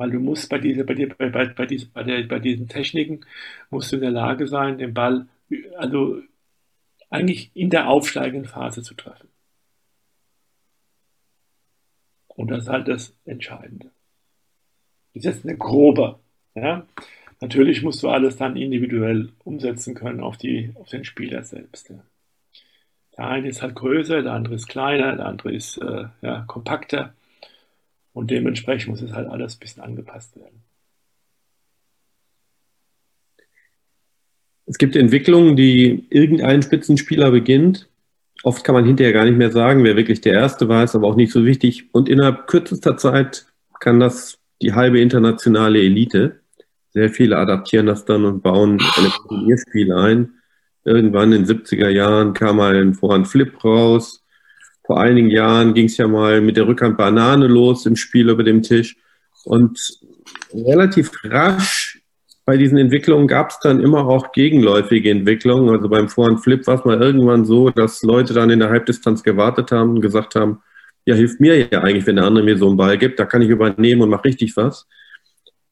Weil 0.01 0.09
du 0.09 0.19
musst 0.19 0.49
bei, 0.49 0.57
dieser, 0.57 0.83
bei, 0.83 0.95
bei, 0.95 1.29
bei, 1.29 1.45
bei, 1.45 1.65
dieser, 1.67 1.85
bei, 1.93 2.01
der, 2.01 2.23
bei 2.23 2.39
diesen 2.39 2.67
Techniken 2.67 3.23
musst 3.69 3.91
du 3.91 3.97
in 3.97 4.01
der 4.01 4.09
Lage 4.09 4.47
sein, 4.47 4.79
den 4.79 4.95
Ball 4.95 5.27
also 5.77 6.19
eigentlich 7.11 7.51
in 7.53 7.69
der 7.69 7.87
aufsteigenden 7.87 8.49
Phase 8.49 8.81
zu 8.81 8.95
treffen. 8.95 9.29
Und 12.29 12.49
das 12.49 12.63
ist 12.63 12.69
halt 12.69 12.87
das 12.87 13.15
Entscheidende. 13.25 13.91
Das 15.13 15.23
ist 15.23 15.25
jetzt 15.25 15.45
eine 15.45 15.55
grobe. 15.55 16.17
Ja? 16.55 16.87
Natürlich 17.41 17.83
musst 17.83 18.01
du 18.01 18.09
alles 18.09 18.37
dann 18.37 18.57
individuell 18.57 19.29
umsetzen 19.43 19.93
können 19.93 20.21
auf, 20.21 20.35
die, 20.35 20.71
auf 20.79 20.89
den 20.89 21.05
Spieler 21.05 21.43
selbst. 21.43 21.91
Ja. 21.91 22.03
Der 23.17 23.27
eine 23.27 23.49
ist 23.49 23.61
halt 23.61 23.75
größer, 23.75 24.23
der 24.23 24.33
andere 24.33 24.55
ist 24.55 24.67
kleiner, 24.67 25.15
der 25.15 25.27
andere 25.27 25.53
ist 25.53 25.77
äh, 25.77 26.05
ja, 26.23 26.43
kompakter. 26.47 27.13
Und 28.13 28.31
dementsprechend 28.31 28.89
muss 28.89 29.01
es 29.01 29.13
halt 29.13 29.29
alles 29.29 29.55
ein 29.55 29.59
bisschen 29.59 29.83
angepasst 29.83 30.35
werden. 30.35 30.63
Es 34.65 34.77
gibt 34.77 34.95
Entwicklungen, 34.95 35.55
die 35.55 36.07
irgendein 36.09 36.61
Spitzenspieler 36.61 37.31
beginnt. 37.31 37.89
Oft 38.43 38.63
kann 38.63 38.75
man 38.75 38.85
hinterher 38.85 39.13
gar 39.13 39.25
nicht 39.25 39.37
mehr 39.37 39.51
sagen, 39.51 39.83
wer 39.83 39.95
wirklich 39.95 40.21
der 40.21 40.33
Erste 40.33 40.67
war, 40.69 40.83
ist 40.83 40.95
aber 40.95 41.07
auch 41.07 41.15
nicht 41.15 41.31
so 41.31 41.45
wichtig. 41.45 41.93
Und 41.93 42.09
innerhalb 42.09 42.47
kürzester 42.47 42.97
Zeit 42.97 43.45
kann 43.79 43.99
das 43.99 44.39
die 44.61 44.73
halbe 44.73 44.99
internationale 44.99 45.79
Elite. 45.79 46.39
Sehr 46.91 47.09
viele 47.09 47.37
adaptieren 47.37 47.85
das 47.85 48.05
dann 48.05 48.25
und 48.25 48.41
bauen 48.41 48.79
ein 48.79 49.11
Turnierspiel 49.27 49.93
ein. 49.93 50.33
Irgendwann 50.83 51.31
in 51.33 51.45
den 51.45 51.57
70er 51.57 51.89
Jahren 51.89 52.33
kam 52.33 52.57
mal 52.57 52.75
ein 52.75 52.93
Vorhand-Flip 52.93 53.63
raus. 53.63 54.20
Vor 54.85 54.99
einigen 54.99 55.29
Jahren 55.29 55.73
ging 55.73 55.85
es 55.85 55.97
ja 55.97 56.07
mal 56.07 56.41
mit 56.41 56.57
der 56.57 56.67
Rückhand 56.67 56.97
Banane 56.97 57.47
los 57.47 57.85
im 57.85 57.95
Spiel 57.95 58.29
über 58.29 58.43
dem 58.43 58.61
Tisch. 58.61 58.97
Und 59.45 59.79
relativ 60.53 61.11
rasch 61.23 62.01
bei 62.45 62.57
diesen 62.57 62.77
Entwicklungen 62.77 63.27
gab 63.27 63.51
es 63.51 63.59
dann 63.59 63.79
immer 63.79 64.07
auch 64.07 64.31
gegenläufige 64.31 65.11
Entwicklungen. 65.11 65.69
Also 65.69 65.87
beim 65.87 66.09
Vorhand-Flip 66.09 66.65
war 66.67 66.79
es 66.79 66.85
mal 66.85 67.01
irgendwann 67.01 67.45
so, 67.45 67.69
dass 67.69 68.01
Leute 68.01 68.33
dann 68.33 68.49
in 68.49 68.59
der 68.59 68.69
Halbdistanz 68.69 69.23
gewartet 69.23 69.71
haben 69.71 69.91
und 69.91 70.01
gesagt 70.01 70.35
haben, 70.35 70.61
ja, 71.05 71.15
hilft 71.15 71.39
mir 71.39 71.67
ja 71.71 71.81
eigentlich, 71.81 72.05
wenn 72.07 72.17
der 72.17 72.25
andere 72.25 72.43
mir 72.43 72.57
so 72.57 72.67
einen 72.67 72.77
Ball 72.77 72.97
gibt, 72.97 73.19
da 73.19 73.25
kann 73.25 73.41
ich 73.41 73.49
übernehmen 73.49 74.01
und 74.01 74.09
mache 74.09 74.25
richtig 74.25 74.55
was. 74.57 74.87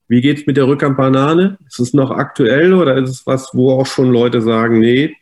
Wie 0.07 0.21
geht's 0.21 0.47
mit 0.47 0.57
der 0.57 0.67
Rückhandbanane? 0.67 1.57
Ist 1.67 1.79
es 1.79 1.93
noch 1.93 2.11
aktuell 2.11 2.73
oder 2.73 2.95
ist 2.97 3.09
es 3.09 3.27
was, 3.27 3.49
wo 3.53 3.71
auch 3.71 3.85
schon 3.85 4.11
Leute 4.11 4.41
sagen, 4.41 4.79
nee, 4.79 5.15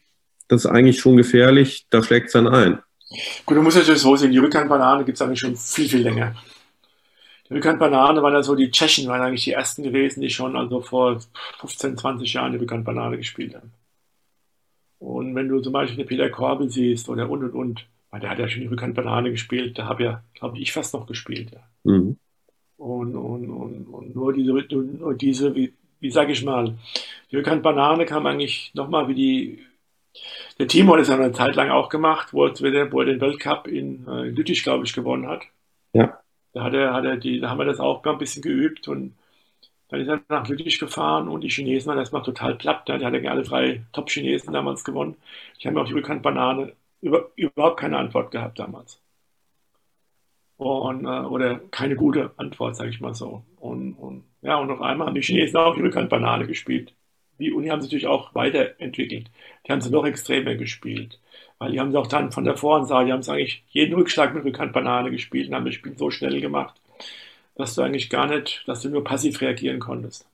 das 0.47 0.65
ist 0.65 0.71
eigentlich 0.71 0.99
schon 0.99 1.17
gefährlich, 1.17 1.87
da 1.89 2.01
schlägt 2.01 2.27
es 2.27 2.33
dann 2.33 2.47
ein? 2.47 2.79
Gut, 3.45 3.57
du 3.57 3.61
musst 3.61 3.77
natürlich 3.77 4.01
so 4.01 4.15
sehen, 4.15 4.31
die 4.31 4.37
Rückhandbanane 4.37 5.05
gibt 5.05 5.15
es 5.15 5.21
eigentlich 5.21 5.39
schon 5.39 5.55
viel, 5.55 5.87
viel 5.87 6.01
länger. 6.01 6.35
Die 7.49 7.53
Rückhandbanane 7.53 8.21
waren 8.21 8.33
ja 8.33 8.43
so, 8.43 8.55
die 8.55 8.69
Tschechen 8.69 9.07
waren 9.07 9.21
eigentlich 9.21 9.45
die 9.45 9.53
ersten 9.53 9.83
gewesen, 9.83 10.21
die 10.21 10.29
schon 10.29 10.57
also 10.57 10.81
vor 10.81 11.19
15, 11.59 11.97
20 11.97 12.33
Jahren 12.33 12.51
die 12.51 12.57
Rückhandbanane 12.57 13.17
gespielt 13.17 13.55
haben. 13.55 13.71
Und 14.99 15.35
wenn 15.35 15.47
du 15.47 15.61
zum 15.61 15.73
Beispiel 15.73 15.97
den 15.97 16.07
Peter 16.07 16.29
Korbel 16.29 16.69
siehst 16.69 17.07
oder 17.07 17.29
und 17.29 17.43
und 17.43 17.53
und, 17.53 17.87
der 18.21 18.29
hat 18.31 18.39
ja 18.39 18.49
schon 18.49 18.61
die 18.61 18.67
Rückhandbanane 18.67 19.31
gespielt, 19.31 19.77
da 19.77 19.85
habe 19.85 20.03
ja, 20.03 20.23
glaube 20.33 20.57
ich, 20.57 20.73
fast 20.73 20.93
noch 20.93 21.05
gespielt. 21.05 21.51
Ja. 21.51 21.59
Mhm. 21.83 22.17
Und, 22.77 23.15
und, 23.15 23.49
und, 23.49 23.87
und 23.87 24.15
nur 24.15 24.33
diese, 24.33 24.51
nur 24.51 25.13
diese 25.13 25.55
wie, 25.55 25.73
wie 25.99 26.11
sage 26.11 26.31
ich 26.31 26.43
mal, 26.43 26.77
die 27.31 27.37
Rückhand 27.37 27.63
Banane 27.63 28.05
kam 28.05 28.25
eigentlich 28.25 28.71
nochmal 28.73 29.07
wie 29.07 29.15
die, 29.15 29.59
der 30.59 30.67
Timo 30.67 30.93
hat 30.93 31.01
es 31.01 31.09
eine 31.09 31.31
Zeit 31.31 31.55
lang 31.55 31.69
auch 31.69 31.89
gemacht, 31.89 32.33
wo 32.33 32.45
er, 32.45 32.91
wo 32.91 32.99
er 32.99 33.05
den 33.05 33.21
Weltcup 33.21 33.67
in, 33.67 34.07
äh, 34.07 34.27
in 34.27 34.35
Lüttich, 34.35 34.63
glaube 34.63 34.85
ich, 34.85 34.93
gewonnen 34.93 35.27
hat. 35.27 35.43
Ja. 35.93 36.19
Da, 36.53 36.63
hat 36.63 36.73
er, 36.73 36.93
hat 36.93 37.05
er 37.05 37.17
die, 37.17 37.39
da 37.39 37.49
haben 37.49 37.59
wir 37.59 37.65
das 37.65 37.79
auch 37.79 38.03
ein 38.03 38.17
bisschen 38.17 38.41
geübt 38.41 38.87
und 38.87 39.15
dann 39.89 40.01
ist 40.01 40.07
er 40.07 40.21
nach 40.29 40.47
Lüttich 40.47 40.79
gefahren 40.79 41.27
und 41.27 41.41
die 41.41 41.49
Chinesen 41.49 41.89
waren 41.89 41.99
erstmal 41.99 42.23
total 42.23 42.55
platt. 42.55 42.87
Ne? 42.89 42.97
Die 42.97 43.05
hatten 43.05 43.27
alle 43.27 43.43
drei 43.43 43.83
Top-Chinesen 43.93 44.51
damals 44.51 44.83
gewonnen. 44.83 45.15
Die 45.61 45.67
haben 45.67 45.77
auf 45.77 45.87
die 45.87 45.93
Rückhandbanane 45.93 46.73
über, 47.01 47.29
überhaupt 47.35 47.79
keine 47.79 47.97
Antwort 47.97 48.31
gehabt 48.31 48.59
damals 48.59 49.01
und, 50.57 51.05
äh, 51.05 51.07
oder 51.07 51.59
keine 51.71 51.95
gute 51.95 52.31
Antwort, 52.37 52.75
sage 52.75 52.89
ich 52.89 52.99
mal 52.99 53.13
so. 53.13 53.43
Und, 53.57 53.93
und, 53.93 54.23
ja, 54.41 54.57
und 54.57 54.71
auf 54.71 54.81
einmal 54.81 55.07
haben 55.07 55.15
die 55.15 55.21
Chinesen 55.21 55.57
auch 55.57 55.75
die 55.75 55.81
Rückhandbanane 55.81 56.47
gespielt. 56.47 56.93
Die, 57.39 57.51
und 57.51 57.63
die 57.63 57.71
haben 57.71 57.81
sich 57.81 57.91
natürlich 57.91 58.07
auch 58.07 58.33
weiterentwickelt. 58.33 59.29
Die 59.67 59.71
haben 59.71 59.81
sie 59.81 59.89
noch 59.89 60.05
extremer 60.05 60.55
gespielt. 60.55 61.19
Weil 61.59 61.71
die 61.71 61.79
haben 61.79 61.91
sie 61.91 61.97
auch 61.97 62.07
dann 62.07 62.31
von 62.31 62.45
der 62.45 62.55
Voransage, 62.55 63.07
die 63.07 63.13
haben 63.13 63.19
es 63.19 63.29
eigentlich 63.29 63.63
jeden 63.69 63.95
Rückschlag 63.95 64.33
mit 64.33 64.45
Rückhandbanane 64.45 65.11
gespielt 65.11 65.49
und 65.49 65.55
haben 65.55 65.65
das 65.65 65.75
Spiel 65.75 65.97
so 65.97 66.11
schnell 66.11 66.39
gemacht, 66.39 66.79
dass 67.55 67.75
du 67.75 67.81
eigentlich 67.81 68.09
gar 68.09 68.27
nicht, 68.27 68.63
dass 68.67 68.81
du 68.81 68.89
nur 68.89 69.03
passiv 69.03 69.41
reagieren 69.41 69.79
konntest. 69.79 70.27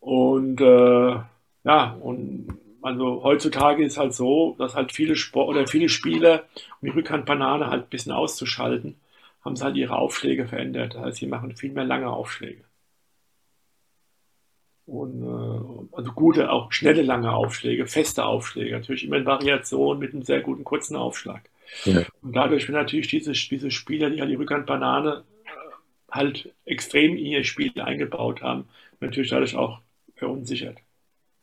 Und 0.00 0.60
äh, 0.60 1.16
ja, 1.64 1.96
und 2.00 2.58
also 2.82 3.22
heutzutage 3.22 3.84
ist 3.84 3.98
halt 3.98 4.14
so, 4.14 4.56
dass 4.58 4.74
halt 4.74 4.92
viele 4.92 5.16
Sport 5.16 5.48
oder 5.48 5.66
viele 5.66 5.88
Spieler, 5.88 6.44
um 6.80 6.86
die 6.86 6.90
Rückhandbanane 6.90 7.68
halt 7.68 7.84
ein 7.84 7.90
bisschen 7.90 8.12
auszuschalten, 8.12 8.96
haben 9.44 9.56
sie 9.56 9.64
halt 9.64 9.76
ihre 9.76 9.96
Aufschläge 9.96 10.46
verändert. 10.46 10.94
Das 10.94 11.02
heißt, 11.02 11.18
sie 11.18 11.26
machen 11.26 11.56
viel 11.56 11.72
mehr 11.72 11.84
lange 11.84 12.10
Aufschläge. 12.10 12.64
Und 14.86 15.22
äh, 15.22 15.96
also 15.96 16.12
gute, 16.12 16.50
auch 16.50 16.72
schnelle 16.72 17.02
lange 17.02 17.32
Aufschläge, 17.32 17.86
feste 17.86 18.24
Aufschläge, 18.24 18.72
natürlich 18.72 19.04
immer 19.04 19.16
in 19.16 19.26
Variation 19.26 19.98
mit 19.98 20.12
einem 20.12 20.22
sehr 20.22 20.40
guten 20.40 20.64
kurzen 20.64 20.96
Aufschlag. 20.96 21.42
Ja. 21.84 22.04
Und 22.20 22.34
dadurch 22.34 22.68
werden 22.68 22.80
natürlich 22.80 23.08
diese, 23.08 23.32
diese 23.32 23.70
Spieler, 23.70 24.10
die 24.10 24.20
halt 24.20 24.30
die 24.30 24.36
Rückhandbanane 24.36 25.24
äh, 25.44 25.48
halt 26.10 26.52
extrem 26.64 27.16
in 27.16 27.26
ihr 27.26 27.44
Spiel 27.44 27.80
eingebaut 27.80 28.42
haben, 28.42 28.68
natürlich 29.00 29.30
dadurch 29.30 29.56
auch 29.56 29.80
verunsichert. 30.16 30.78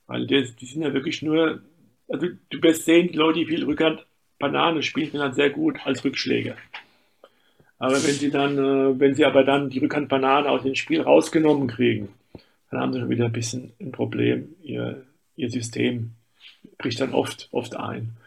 Weil 0.08 0.28
die, 0.28 0.54
die 0.56 0.66
sind 0.66 0.82
ja 0.82 0.94
wirklich 0.94 1.22
nur, 1.22 1.62
also 2.10 2.28
du 2.50 2.62
wirst 2.62 2.86
sehen, 2.86 3.10
die 3.12 3.18
Leute, 3.18 3.40
die 3.40 3.46
viel 3.46 3.64
Rückhand 3.64 4.06
Banane 4.38 4.84
spielen, 4.84 5.12
sind 5.12 5.20
dann 5.20 5.34
sehr 5.34 5.50
gut 5.50 5.80
als 5.86 6.04
Rückschläger. 6.04 6.56
Aber 7.78 7.96
wenn 7.96 8.16
sie 8.16 8.30
dann, 8.30 8.58
äh, 8.58 9.00
wenn 9.00 9.16
sie 9.16 9.26
aber 9.26 9.44
dann 9.44 9.70
die 9.70 9.80
Rückhand 9.80 10.10
Banane 10.10 10.50
aus 10.50 10.64
dem 10.64 10.76
Spiel 10.76 11.02
rausgenommen 11.02 11.68
kriegen, 11.68 12.10
dann 12.70 12.80
haben 12.80 12.94
sie 12.94 13.00
schon 13.00 13.10
wieder 13.10 13.26
ein 13.26 13.34
bisschen 13.34 13.74
ein 13.80 13.92
Problem. 13.92 14.56
Ihr, 14.62 15.06
ihr 15.36 15.50
System 15.50 16.12
bricht 16.78 17.02
dann 17.02 17.14
oft, 17.14 17.50
oft 17.52 17.76
ein. 17.76 18.18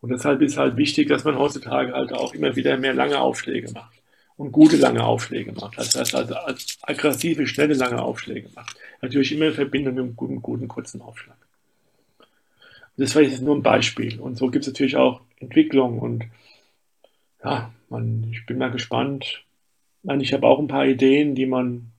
Und 0.00 0.10
deshalb 0.10 0.40
ist 0.42 0.56
halt 0.56 0.76
wichtig, 0.76 1.08
dass 1.08 1.24
man 1.24 1.38
heutzutage 1.38 1.92
halt 1.92 2.12
auch 2.12 2.34
immer 2.34 2.54
wieder 2.54 2.76
mehr 2.76 2.94
lange 2.94 3.18
Aufschläge 3.20 3.72
macht 3.72 3.98
und 4.36 4.52
gute 4.52 4.76
lange 4.76 5.04
Aufschläge 5.04 5.52
macht. 5.52 5.76
Das 5.76 5.94
heißt 5.94 6.14
also 6.14 6.34
als 6.36 6.78
aggressive, 6.82 7.46
schnelle 7.46 7.74
lange 7.74 8.00
Aufschläge 8.00 8.48
macht. 8.54 8.76
Natürlich 9.02 9.32
immer 9.32 9.46
in 9.46 9.54
Verbindung 9.54 9.94
mit 9.94 10.04
einem 10.04 10.16
guten, 10.16 10.40
guten 10.40 10.68
kurzen 10.68 11.02
Aufschlag. 11.02 11.36
Das 12.96 13.14
war 13.14 13.22
jetzt 13.22 13.42
nur 13.42 13.56
ein 13.56 13.62
Beispiel. 13.62 14.20
Und 14.20 14.36
so 14.36 14.50
gibt 14.50 14.64
es 14.66 14.72
natürlich 14.72 14.96
auch 14.96 15.20
Entwicklung 15.38 15.98
und 15.98 16.24
ja, 17.44 17.72
man, 17.88 18.28
ich 18.32 18.44
bin 18.46 18.58
mal 18.58 18.70
gespannt. 18.70 19.44
Ich 20.20 20.32
habe 20.32 20.46
auch 20.46 20.58
ein 20.58 20.68
paar 20.68 20.86
Ideen, 20.86 21.34
die 21.34 21.46
man 21.46 21.92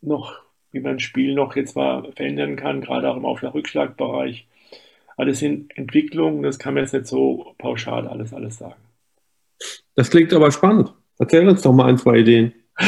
noch, 0.00 0.40
wie 0.72 0.80
man 0.80 0.92
ein 0.92 1.00
Spiel 1.00 1.34
noch 1.34 1.56
jetzt 1.56 1.76
mal 1.76 2.10
verändern 2.12 2.56
kann, 2.56 2.80
gerade 2.80 3.10
auch 3.10 3.16
im 3.16 3.24
Aufschlag-Rückschlag-Bereich. 3.24 4.46
Aber 5.16 5.26
das 5.26 5.38
sind 5.38 5.76
Entwicklungen, 5.76 6.42
das 6.42 6.58
kann 6.58 6.74
man 6.74 6.84
jetzt 6.84 6.92
nicht 6.92 7.06
so 7.06 7.54
pauschal 7.58 8.06
alles, 8.06 8.32
alles 8.32 8.58
sagen. 8.58 8.80
Das 9.96 10.10
klingt 10.10 10.32
aber 10.32 10.52
spannend. 10.52 10.94
Erzähl 11.18 11.48
uns 11.48 11.62
doch 11.62 11.72
mal 11.72 11.88
ein, 11.88 11.98
zwei 11.98 12.18
Ideen. 12.18 12.52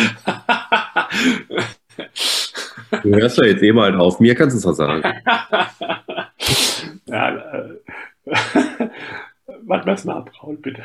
du 3.02 3.14
hörst 3.16 3.38
ja 3.38 3.46
jetzt 3.46 3.62
eh 3.62 3.72
bald 3.72 3.96
auf. 3.96 4.20
Mir 4.20 4.36
kannst 4.36 4.54
du 4.54 4.58
es 4.58 4.64
doch 4.64 4.74
sagen. 4.74 5.02
ja, 7.06 7.36
äh, 7.36 7.78
warte 9.62 10.06
mal 10.06 10.16
ab, 10.16 10.30
Raul, 10.40 10.56
bitte. 10.56 10.82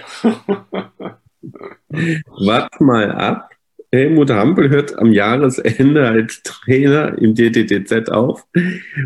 Wart 2.38 2.82
mal 2.82 3.12
ab. 3.12 3.55
Helmut 3.96 4.30
Hampel 4.30 4.70
hört 4.70 4.98
am 4.98 5.12
Jahresende 5.12 6.08
als 6.08 6.44
Trainer 6.44 7.18
im 7.18 7.36
DDTZ 7.36 8.10
auf 8.10 8.46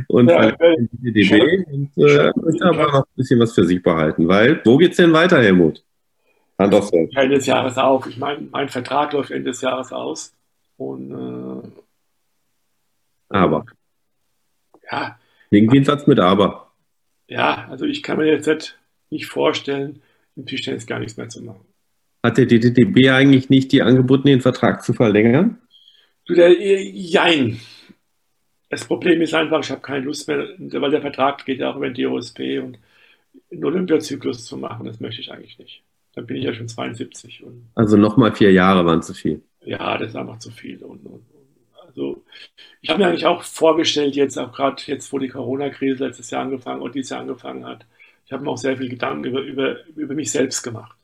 und 0.08 0.30
ja, 0.30 0.50
im 0.50 0.90
DDB 0.92 1.66
und 1.72 1.92
äh, 1.98 2.32
möchte 2.36 2.66
aber 2.66 2.92
noch 2.92 3.06
ein 3.06 3.16
bisschen 3.16 3.40
was 3.40 3.54
für 3.54 3.66
sich 3.66 3.82
behalten, 3.82 4.28
weil 4.28 4.62
wo 4.66 4.78
geht's 4.78 4.98
denn 4.98 5.14
weiter, 5.14 5.42
Helmut? 5.42 5.84
Hand 6.58 6.74
aufs 6.74 6.92
Ende 6.92 7.36
des 7.36 7.46
Jahres 7.46 7.78
auf. 7.78 8.06
Ich 8.08 8.18
meine, 8.18 8.48
mein 8.52 8.68
Vertrag 8.68 9.14
läuft 9.14 9.32
Ende 9.32 9.52
des 9.52 9.62
Jahres 9.62 9.94
aus 9.94 10.34
und 10.78 11.12
äh, 11.12 11.68
aber 13.30 13.66
ja. 14.92 15.20
Irgendwie 15.52 15.80
ein 15.80 15.86
Satz 15.86 16.08
mit 16.08 16.20
aber. 16.20 16.72
Ja, 17.28 17.68
also 17.70 17.86
ich 17.86 18.04
kann 18.04 18.18
mir 18.18 18.26
jetzt 18.26 18.78
nicht 19.10 19.28
vorstellen, 19.28 20.02
im 20.36 20.46
Tischtennis 20.46 20.86
gar 20.86 21.00
nichts 21.00 21.18
mehr 21.18 21.30
zu 21.30 21.44
machen. 21.44 21.66
Hat 22.24 22.38
der 22.38 22.46
DDB 22.46 23.10
eigentlich 23.10 23.50
nicht 23.50 23.72
die 23.72 23.82
angeboten, 23.82 24.28
den 24.28 24.42
Vertrag 24.42 24.84
zu 24.84 24.94
verlängern? 24.94 25.58
Du, 26.26 26.36
der, 26.36 26.54
jein. 26.54 27.60
Das 28.70 28.86
Problem 28.86 29.22
ist 29.22 29.34
einfach, 29.34 29.62
ich 29.64 29.72
habe 29.72 29.82
keine 29.82 30.06
Lust 30.06 30.28
mehr, 30.28 30.48
weil 30.58 30.92
der 30.92 31.02
Vertrag 31.02 31.44
geht 31.46 31.60
ja 31.60 31.72
auch 31.72 31.78
über 31.78 31.90
den 31.90 32.04
DOSP 32.04 32.60
und 32.60 32.78
einen 33.52 33.66
Olympiazyklus 33.66 34.46
zu 34.46 34.58
machen, 34.58 34.86
das 34.86 35.00
möchte 35.00 35.22
ich 35.22 35.32
eigentlich 35.32 35.58
nicht. 35.58 35.82
Dann 36.14 36.28
bin 36.28 36.38
ich 36.38 36.44
ja 36.44 36.54
schon 36.54 36.68
72. 36.68 37.44
Und, 37.44 37.70
also 37.76 37.98
nochmal 37.98 38.36
vier 38.36 38.52
Jahre 38.52 38.86
waren 38.86 39.02
zu 39.02 39.14
viel. 39.14 39.42
Ja, 39.64 39.98
das 39.98 40.10
ist 40.10 40.16
einfach 40.16 40.40
zu 40.40 40.52
viel. 40.52 40.84
Und, 40.84 41.06
und, 41.06 41.26
also 41.88 42.24
ich 42.82 42.90
habe 42.90 43.00
mir 43.00 43.08
eigentlich 43.08 43.26
auch 43.26 43.44
vorgestellt, 43.44 44.16
jetzt 44.16 44.38
auch 44.38 44.52
gerade 44.52 44.82
jetzt, 44.86 45.12
wo 45.12 45.20
die 45.20 45.30
Corona-Krise 45.30 46.06
letztes 46.06 46.30
Jahr 46.30 46.44
angefangen 46.44 46.82
und 46.82 46.94
dieses 46.96 47.12
Jahr 47.12 47.22
angefangen 47.22 47.66
hat, 47.66 47.86
ich 48.26 48.32
habe 48.32 48.44
mir 48.44 48.52
auch 48.52 48.58
sehr 48.58 48.78
viel 48.78 48.90
Gedanken 48.90 49.24
über, 49.24 49.42
über, 49.42 49.88
über 49.96 50.14
mich 50.14 50.32
selbst 50.32 50.62
gemacht. 50.62 50.96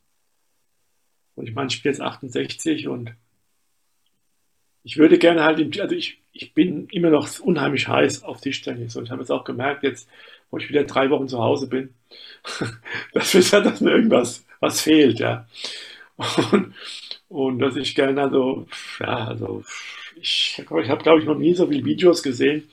Und 1.36 1.48
ich 1.48 1.56
meine, 1.56 1.68
ich 1.70 1.84
bin 1.84 1.92
jetzt 1.92 2.02
68 2.02 2.88
und 2.88 3.12
ich 4.84 4.98
würde 4.98 5.18
gerne 5.18 5.44
halt, 5.44 5.60
im, 5.60 5.72
also 5.82 5.96
ich, 5.96 6.22
ich 6.32 6.54
bin 6.54 6.88
immer 6.90 7.10
noch 7.10 7.28
unheimlich 7.40 7.88
heiß 7.88 8.24
auf 8.24 8.40
Tischtennis 8.40 8.96
und 8.96 9.06
ich 9.06 9.12
habe 9.12 9.22
jetzt 9.22 9.32
auch 9.32 9.44
gemerkt, 9.44 9.84
jetzt, 9.84 10.08
wo 10.52 10.58
ich 10.58 10.70
wieder 10.70 10.84
drei 10.84 11.10
Wochen 11.10 11.28
zu 11.28 11.40
Hause 11.40 11.68
bin, 11.68 11.94
dass, 13.14 13.34
mir, 13.34 13.62
dass 13.62 13.82
mir 13.82 13.92
irgendwas 13.92 14.46
was 14.60 14.82
fehlt, 14.82 15.20
ja. 15.20 15.48
Und, 16.52 16.74
und 17.28 17.60
dass 17.60 17.76
ich 17.76 17.96
gerne, 17.96 18.22
also, 18.22 18.68
ja, 19.00 19.28
also, 19.28 19.64
ich, 20.22 20.58
ich 20.60 20.90
habe, 20.90 21.04
glaube 21.04 21.20
ich, 21.20 21.26
noch 21.26 21.38
nie 21.38 21.54
so 21.54 21.68
viele 21.68 21.84
Videos 21.84 22.24
gesehen 22.24 22.70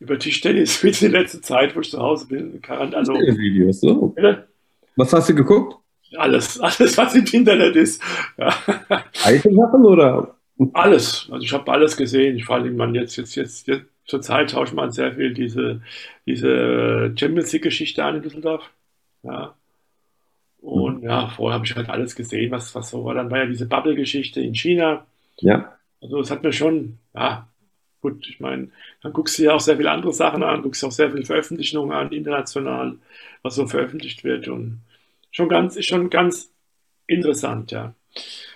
über 0.00 0.18
Tischtennis 0.18 0.82
wie 0.82 1.04
in 1.04 1.12
letzter 1.12 1.42
Zeit, 1.42 1.76
wo 1.76 1.80
ich 1.80 1.90
zu 1.90 1.98
Hause 1.98 2.26
bin. 2.26 2.60
Also, 2.68 3.12
Videos, 3.14 3.80
so. 3.80 4.08
Bitte? 4.08 4.48
Was 4.96 5.12
hast 5.12 5.28
du 5.28 5.34
geguckt? 5.34 5.81
Alles, 6.16 6.60
alles, 6.60 6.96
was 6.96 7.14
im 7.14 7.24
Internet 7.24 7.76
ist. 7.76 8.02
Ja. 8.36 8.54
Alte 9.24 9.52
Sachen 9.52 9.84
oder? 9.84 10.34
Alles. 10.72 11.28
Also 11.30 11.44
ich 11.44 11.52
habe 11.52 11.70
alles 11.72 11.96
gesehen. 11.96 12.36
Ich 12.36 12.44
vor 12.44 12.56
allem 12.56 12.76
man 12.76 12.94
jetzt, 12.94 13.16
jetzt, 13.16 13.34
jetzt, 13.34 13.66
jetzt 13.66 13.86
zur 14.06 14.20
Zeit 14.20 14.50
tauscht 14.50 14.74
man 14.74 14.90
sehr 14.90 15.14
viel 15.14 15.32
diese, 15.32 15.80
diese 16.26 17.12
Champions 17.16 17.52
League-Geschichte 17.52 18.04
an 18.04 18.16
in 18.16 18.22
Düsseldorf. 18.22 18.70
Ja. 19.22 19.54
Und 20.60 21.02
mhm. 21.02 21.08
ja, 21.08 21.28
vorher 21.28 21.54
habe 21.54 21.66
ich 21.66 21.74
halt 21.74 21.88
alles 21.88 22.14
gesehen, 22.14 22.50
was, 22.50 22.74
was 22.74 22.90
so 22.90 23.04
war. 23.04 23.14
Dann 23.14 23.30
war 23.30 23.38
ja 23.38 23.46
diese 23.46 23.66
Bubble-Geschichte 23.66 24.40
in 24.40 24.54
China. 24.54 25.06
Ja. 25.38 25.76
Also 26.00 26.20
es 26.20 26.30
hat 26.30 26.42
mir 26.42 26.52
schon, 26.52 26.98
ja, 27.14 27.48
gut, 28.00 28.28
ich 28.28 28.40
meine, 28.40 28.68
dann 29.02 29.12
guckst 29.12 29.38
du 29.38 29.44
ja 29.44 29.54
auch 29.54 29.60
sehr 29.60 29.76
viele 29.76 29.90
andere 29.90 30.12
Sachen 30.12 30.42
an, 30.42 30.62
guckst 30.62 30.84
auch 30.84 30.92
sehr 30.92 31.10
viele 31.10 31.24
Veröffentlichungen 31.24 31.92
an, 31.92 32.12
international, 32.12 32.96
was 33.42 33.54
so 33.54 33.66
veröffentlicht 33.66 34.24
wird. 34.24 34.48
Und 34.48 34.80
schon 35.32 35.48
ganz, 35.48 35.76
ist 35.76 35.86
schon 35.86 36.10
ganz 36.10 36.52
interessant, 37.06 37.72
ja. 37.72 37.94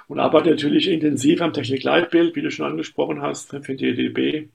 Und 0.06 0.20
arbeite 0.20 0.50
natürlich 0.50 0.88
intensiv 0.88 1.40
am 1.40 1.52
Technikleitbild, 1.52 2.36
wie 2.36 2.42
du 2.42 2.50
schon 2.50 2.66
angesprochen 2.66 3.22
hast, 3.22 3.50
für 3.50 3.74
die 3.74 3.94
DDB. 3.94 4.48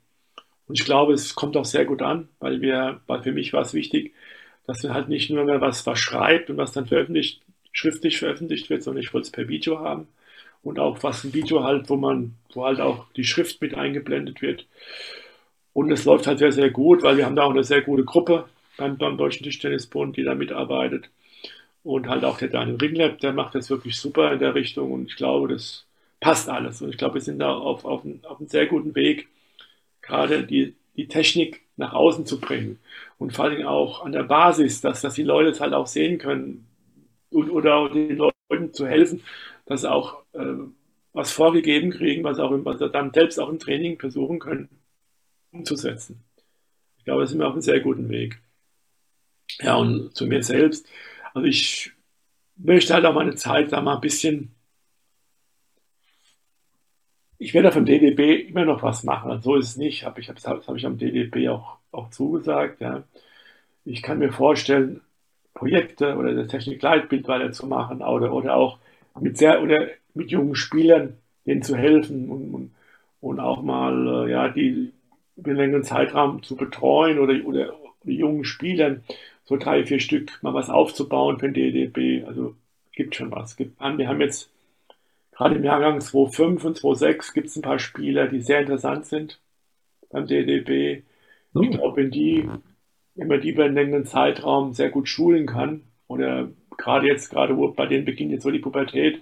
Und 0.68 0.80
ich 0.80 0.86
glaube, 0.86 1.14
es 1.14 1.36
kommt 1.36 1.58
auch 1.58 1.66
sehr 1.66 1.84
gut 1.84 2.02
an, 2.02 2.30
weil 2.40 2.62
wir, 2.62 3.02
weil 3.08 3.22
für 3.24 3.34
mich 3.34 3.52
war 3.52 3.64
es 3.64 3.74
wichtig, 3.74 4.14
dass 4.66 4.84
man 4.84 4.94
halt 4.94 5.10
nicht 5.10 5.30
nur 5.30 5.44
mehr 5.44 5.60
was, 5.60 5.86
was 5.86 6.00
schreibt 6.00 6.50
und 6.50 6.56
was 6.56 6.72
dann 6.72 6.86
veröffentlicht, 6.86 7.42
schriftlich 7.74 8.20
veröffentlicht 8.20 8.70
wird, 8.70 8.84
sondern 8.84 9.04
ich 9.04 9.14
wollte 9.14 9.26
es 9.26 9.32
per 9.32 9.50
Video 9.50 9.80
haben. 9.80 10.08
Und 10.64 10.80
auch 10.80 11.02
was 11.04 11.24
ein 11.24 11.34
Video 11.34 11.64
halt, 11.64 11.90
wo 11.90 11.98
man, 11.98 12.36
wo 12.54 12.64
halt 12.64 12.80
auch 12.80 13.08
die 13.18 13.24
Schrift 13.24 13.62
mit 13.62 13.76
eingeblendet 13.76 14.42
wird. 14.42 14.68
Und 15.74 15.92
es 15.92 16.06
läuft 16.06 16.28
halt 16.28 16.40
sehr, 16.40 16.52
sehr 16.52 16.70
gut, 16.70 17.02
weil 17.02 17.18
wir 17.18 17.26
haben 17.26 17.36
da 17.36 17.44
auch 17.44 17.52
eine 17.52 17.64
sehr 17.64 17.82
gute 17.82 18.06
Gruppe 18.06 18.46
beim, 18.78 18.98
beim 18.98 19.18
Deutschen 19.18 19.44
Tischtennisbund, 19.44 20.16
die 20.16 20.24
da 20.24 20.36
mitarbeitet. 20.36 21.10
Und 21.84 22.08
halt 22.08 22.24
auch 22.24 22.38
der 22.38 22.50
Daniel 22.50 22.78
Ringlab, 22.78 23.20
der 23.20 23.34
macht 23.34 23.56
das 23.56 23.70
wirklich 23.70 23.98
super 23.98 24.32
in 24.34 24.40
der 24.40 24.54
Richtung 24.54 24.92
und 24.92 25.08
ich 25.08 25.16
glaube, 25.16 25.48
das 25.48 25.86
passt 26.20 26.48
alles. 26.48 26.82
Und 26.82 26.90
ich 26.90 26.98
glaube, 26.98 27.16
wir 27.16 27.22
sind 27.22 27.40
da 27.40 27.54
auf, 27.54 27.86
auf, 27.86 28.04
auf 28.24 28.40
einem 28.40 28.48
sehr 28.48 28.68
guten 28.68 28.94
Weg, 28.96 29.28
gerade 30.02 30.46
die, 30.46 30.76
die 30.96 31.08
Technik 31.08 31.62
nach 31.78 31.94
außen 31.94 32.26
zu 32.26 32.40
bringen. 32.40 32.80
Und 33.18 33.34
vor 33.34 33.46
allem 33.46 33.66
auch 33.66 34.06
an 34.06 34.12
der 34.12 34.24
Basis, 34.24 34.82
dass, 34.82 35.02
dass 35.02 35.16
die 35.16 35.24
Leute 35.24 35.50
es 35.50 35.60
halt 35.60 35.74
auch 35.74 35.88
sehen 35.88 36.20
können 36.20 36.68
und, 37.32 37.50
oder 37.50 37.90
den 37.90 38.18
Leuten 38.18 38.74
zu 38.74 38.88
helfen, 38.88 39.24
dass 39.66 39.84
auch 39.86 40.22
äh, 40.34 40.54
was 41.14 41.32
vorgegeben 41.32 41.92
kriegen, 41.92 42.24
was, 42.24 42.40
auch, 42.40 42.52
was 42.64 42.80
sie 42.80 42.90
dann 42.90 43.12
selbst 43.14 43.40
auch 43.40 43.50
im 43.50 43.60
Training 43.60 44.00
versuchen 44.00 44.40
können 44.40 44.70
umzusetzen. 45.52 46.24
Ich 46.98 47.06
glaube, 47.06 47.22
da 47.22 47.28
sind 47.28 47.40
wir 47.40 47.48
auf 47.48 47.54
einem 47.54 47.62
sehr 47.62 47.80
guten 47.80 48.10
Weg. 48.10 48.42
Ja, 49.60 49.76
und 49.76 50.16
zu 50.16 50.26
mir 50.26 50.44
selbst. 50.44 50.88
Also 51.34 51.48
ich 51.48 51.92
möchte 52.58 52.94
halt 52.94 53.06
auch 53.06 53.14
meine 53.14 53.36
Zeit 53.36 53.72
da 53.72 53.82
mal 53.82 53.96
ein 53.96 54.02
bisschen. 54.02 54.56
Ich 57.38 57.54
werde 57.54 57.72
vom 57.72 57.86
DDB 57.86 58.36
immer 58.50 58.66
noch 58.66 58.84
was 58.84 59.04
machen. 59.04 59.42
So 59.42 59.56
ist 59.56 59.70
es 59.70 59.78
nicht. 59.78 60.06
Ich 60.18 60.28
das 60.28 60.46
habe 60.46 60.78
ich 60.78 60.86
am 60.86 60.98
DDB 60.98 61.50
auch, 61.50 61.78
auch 61.92 62.10
zugesagt. 62.12 62.82
Ja. 62.82 63.04
Ich 63.86 64.04
kann 64.04 64.20
mir 64.20 64.32
vorstellen, 64.32 65.02
Projekte 65.54 66.16
oder 66.16 66.34
das 66.34 66.48
Technikleitbild 66.48 67.28
weiterzumachen 67.28 68.02
oder, 68.02 68.34
oder 68.34 68.56
auch 68.56 68.78
mit 69.20 69.38
sehr 69.38 69.62
oder 69.62 69.88
mit 70.14 70.32
jungen 70.32 70.56
Spielern 70.56 71.18
denen 71.46 71.64
zu 71.64 71.76
helfen 71.76 72.30
und, 72.30 72.54
und, 72.54 72.72
und 73.20 73.40
auch 73.40 73.62
mal 73.62 74.28
äh, 74.28 74.32
ja, 74.32 74.50
die 74.50 74.92
über 75.36 75.52
einen 75.52 75.60
längeren 75.60 75.84
Zeitraum 75.84 76.44
zu 76.44 76.56
betreuen 76.56 77.20
oder, 77.20 77.34
oder, 77.46 77.74
oder 77.74 78.12
jungen 78.12 78.46
Spielern 78.46 79.04
so 79.44 79.58
drei, 79.58 79.86
vier 79.86 80.00
Stück 80.00 80.42
mal 80.42 80.54
was 80.54 80.70
aufzubauen 80.70 81.40
für 81.40 81.50
den 81.50 81.54
DDB. 81.54 82.24
Also 82.26 82.56
gibt 82.94 83.16
schon 83.16 83.32
was. 83.32 83.56
Gibt 83.56 83.80
an. 83.82 83.98
Wir 83.98 84.08
haben 84.08 84.22
jetzt 84.22 84.50
gerade 85.32 85.56
im 85.56 85.64
Jahrgang 85.64 86.00
2.5 86.00 86.66
und 86.66 86.80
2.6 86.80 87.34
gibt 87.34 87.48
es 87.48 87.56
ein 87.56 87.62
paar 87.62 87.80
Spieler, 87.80 88.28
die 88.28 88.42
sehr 88.42 88.62
interessant 88.62 89.06
sind 89.06 89.40
beim 90.10 90.28
DDB. 90.28 91.04
Oh. 91.54 91.62
Ich 91.62 91.72
glaube, 91.72 92.02
wenn 92.02 92.12
die, 92.12 92.48
wenn 93.16 93.28
man 93.28 93.42
die 93.42 93.50
über 93.50 93.66
einen 93.66 93.76
längeren 93.76 94.06
Zeitraum 94.06 94.74
sehr 94.74 94.90
gut 94.90 95.08
schulen 95.08 95.48
kann 95.48 95.82
oder 96.08 96.50
gerade 96.78 97.08
jetzt, 97.08 97.30
gerade 97.30 97.54
bei 97.54 97.86
denen 97.86 98.06
beginnt 98.06 98.32
jetzt 98.32 98.44
so 98.44 98.52
die 98.52 98.60
Pubertät, 98.60 99.22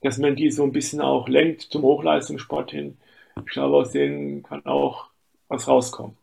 dass 0.00 0.18
man 0.18 0.36
die 0.36 0.50
so 0.50 0.64
ein 0.64 0.72
bisschen 0.72 1.00
auch 1.00 1.28
lenkt 1.28 1.62
zum 1.62 1.82
Hochleistungssport 1.82 2.70
hin. 2.70 2.98
Ich 3.36 3.52
glaube, 3.52 3.76
aus 3.76 3.90
denen 3.90 4.42
kann 4.42 4.64
auch 4.66 5.06
was 5.48 5.66
rauskommen. 5.66 6.16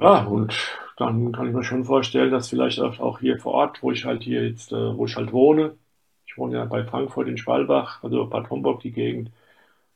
Ja, 0.00 0.24
und 0.24 0.54
dann 0.96 1.32
kann 1.32 1.48
ich 1.48 1.54
mir 1.54 1.64
schon 1.64 1.84
vorstellen, 1.84 2.30
dass 2.30 2.48
vielleicht 2.48 2.80
auch 2.80 3.18
hier 3.20 3.38
vor 3.38 3.54
Ort, 3.54 3.82
wo 3.82 3.90
ich 3.90 4.04
halt 4.04 4.22
hier 4.22 4.46
jetzt, 4.46 4.72
äh, 4.72 4.96
wo 4.96 5.06
ich 5.06 5.16
halt 5.16 5.32
wohne, 5.32 5.74
ich 6.26 6.38
wohne 6.38 6.56
ja 6.56 6.64
bei 6.64 6.84
Frankfurt 6.84 7.28
in 7.28 7.38
Schwalbach, 7.38 8.02
also 8.02 8.26
Bad 8.26 8.50
Homburg 8.50 8.80
die 8.80 8.92
Gegend, 8.92 9.30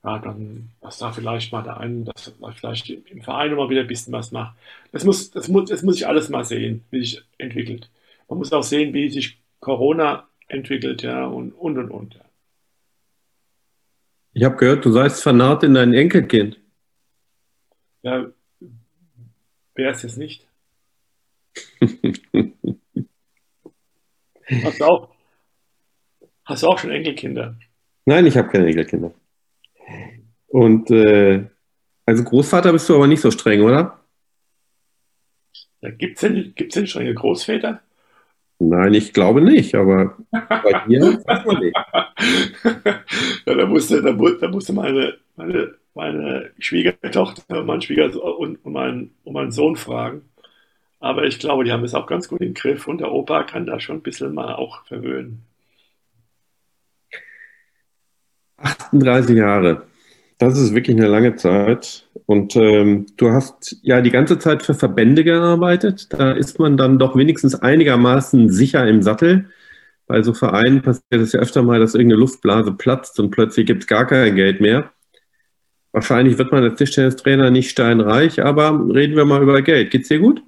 ja, 0.04 0.18
dann, 0.18 0.70
dass 0.80 0.98
da 0.98 1.12
vielleicht 1.12 1.52
mal 1.52 1.62
der 1.62 1.78
einen, 1.78 2.04
dass 2.04 2.32
da 2.40 2.50
vielleicht 2.52 2.90
im 2.90 3.22
Verein 3.22 3.54
mal 3.54 3.68
wieder 3.70 3.82
ein 3.82 3.86
bisschen 3.86 4.12
was 4.12 4.32
macht. 4.32 4.56
Das 4.92 5.04
muss, 5.04 5.30
das 5.30 5.48
muss, 5.48 5.68
das 5.68 5.82
muss 5.82 5.96
ich 5.96 6.06
alles 6.06 6.28
mal 6.28 6.44
sehen, 6.44 6.84
wie 6.90 7.00
sich 7.00 7.22
entwickelt. 7.38 7.90
Man 8.28 8.38
muss 8.38 8.52
auch 8.52 8.62
sehen, 8.62 8.92
wie 8.94 9.10
sich 9.10 9.38
Corona 9.60 10.28
entwickelt, 10.48 11.02
ja, 11.02 11.26
und, 11.26 11.52
und, 11.52 11.78
und, 11.78 11.90
und. 11.90 12.14
Ja. 12.14 12.20
Ich 14.34 14.44
habe 14.44 14.56
gehört, 14.56 14.84
du 14.84 14.92
seist 14.92 15.22
vernarrt 15.22 15.64
in 15.64 15.74
dein 15.74 15.92
Enkelkind. 15.92 16.58
Ja, 18.02 18.26
wer 19.74 19.90
ist 19.90 20.04
es 20.04 20.16
nicht? 20.16 20.47
hast, 24.62 24.80
du 24.80 24.84
auch, 24.84 25.08
hast 26.44 26.62
du 26.62 26.68
auch 26.68 26.78
schon 26.78 26.90
Enkelkinder? 26.90 27.56
Nein, 28.04 28.26
ich 28.26 28.36
habe 28.36 28.48
keine 28.48 28.66
Enkelkinder. 28.66 29.12
Und 30.48 30.90
äh, 30.90 31.44
als 32.06 32.24
Großvater 32.24 32.72
bist 32.72 32.88
du 32.88 32.94
aber 32.94 33.06
nicht 33.06 33.20
so 33.20 33.30
streng, 33.30 33.62
oder? 33.62 34.00
Ja, 35.80 35.90
Gibt 35.90 36.16
es 36.16 36.22
denn, 36.22 36.52
gibt's 36.56 36.74
denn 36.74 36.86
strenge 36.86 37.14
Großväter? 37.14 37.82
Nein, 38.60 38.94
ich 38.94 39.12
glaube 39.12 39.40
nicht, 39.40 39.74
aber 39.74 40.16
bei 40.30 40.82
dir 40.88 41.22
weiß 41.24 41.44
man 41.44 41.60
nicht. 41.60 41.76
ja, 43.46 43.54
da 43.54 43.66
musste, 43.66 44.02
da, 44.02 44.12
da 44.12 44.48
musste 44.48 44.72
meine, 44.72 45.16
meine, 45.36 45.74
meine 45.94 46.50
Schwiegertochter, 46.58 47.62
mein 47.62 47.80
Schwiegersohn 47.80 48.22
und, 48.22 48.64
und, 48.64 48.72
mein, 48.72 49.10
und 49.22 49.32
meinen 49.32 49.52
Sohn 49.52 49.76
fragen. 49.76 50.22
Aber 51.00 51.24
ich 51.24 51.38
glaube, 51.38 51.64
die 51.64 51.72
haben 51.72 51.84
es 51.84 51.94
auch 51.94 52.06
ganz 52.06 52.28
gut 52.28 52.40
im 52.40 52.54
Griff 52.54 52.88
und 52.88 52.98
der 52.98 53.12
Opa 53.12 53.44
kann 53.44 53.66
da 53.66 53.78
schon 53.78 53.96
ein 53.96 54.02
bisschen 54.02 54.34
mal 54.34 54.54
auch 54.54 54.84
verwöhnen. 54.84 55.44
38 58.56 59.36
Jahre. 59.36 59.82
Das 60.38 60.58
ist 60.58 60.74
wirklich 60.74 60.96
eine 60.96 61.08
lange 61.08 61.36
Zeit. 61.36 62.08
Und 62.26 62.54
ähm, 62.56 63.06
du 63.16 63.30
hast 63.30 63.76
ja 63.82 64.00
die 64.00 64.10
ganze 64.10 64.38
Zeit 64.38 64.62
für 64.62 64.74
Verbände 64.74 65.24
gearbeitet. 65.24 66.12
Da 66.12 66.32
ist 66.32 66.58
man 66.58 66.76
dann 66.76 66.98
doch 66.98 67.16
wenigstens 67.16 67.54
einigermaßen 67.56 68.50
sicher 68.50 68.86
im 68.86 69.02
Sattel. 69.02 69.50
Bei 70.06 70.22
so 70.22 70.34
Vereinen 70.34 70.82
passiert 70.82 71.04
es 71.12 71.32
ja 71.32 71.40
öfter 71.40 71.62
mal, 71.62 71.80
dass 71.80 71.94
irgendeine 71.94 72.20
Luftblase 72.20 72.72
platzt 72.72 73.20
und 73.20 73.30
plötzlich 73.30 73.66
gibt 73.66 73.82
es 73.82 73.86
gar 73.88 74.06
kein 74.06 74.36
Geld 74.36 74.60
mehr. 74.60 74.90
Wahrscheinlich 75.92 76.38
wird 76.38 76.52
man 76.52 76.62
als 76.64 76.78
Tischtennistrainer 76.78 77.50
nicht 77.50 77.70
steinreich, 77.70 78.42
aber 78.42 78.88
reden 78.94 79.16
wir 79.16 79.24
mal 79.24 79.42
über 79.42 79.60
Geld. 79.62 79.90
Geht's 79.90 80.08
dir 80.08 80.18
gut? 80.18 80.42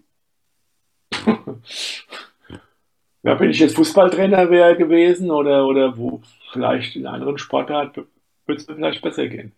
Ja, 3.22 3.38
wenn 3.38 3.50
ich 3.50 3.58
jetzt 3.58 3.76
Fußballtrainer 3.76 4.50
wäre 4.50 4.76
gewesen 4.76 5.30
oder, 5.30 5.66
oder 5.66 5.96
wo 5.98 6.22
vielleicht 6.52 6.96
in 6.96 7.06
anderen 7.06 7.36
Sportarten, 7.36 8.06
würde 8.46 8.60
es 8.60 8.66
mir 8.66 8.76
vielleicht 8.76 9.02
besser 9.02 9.26
gehen. 9.28 9.52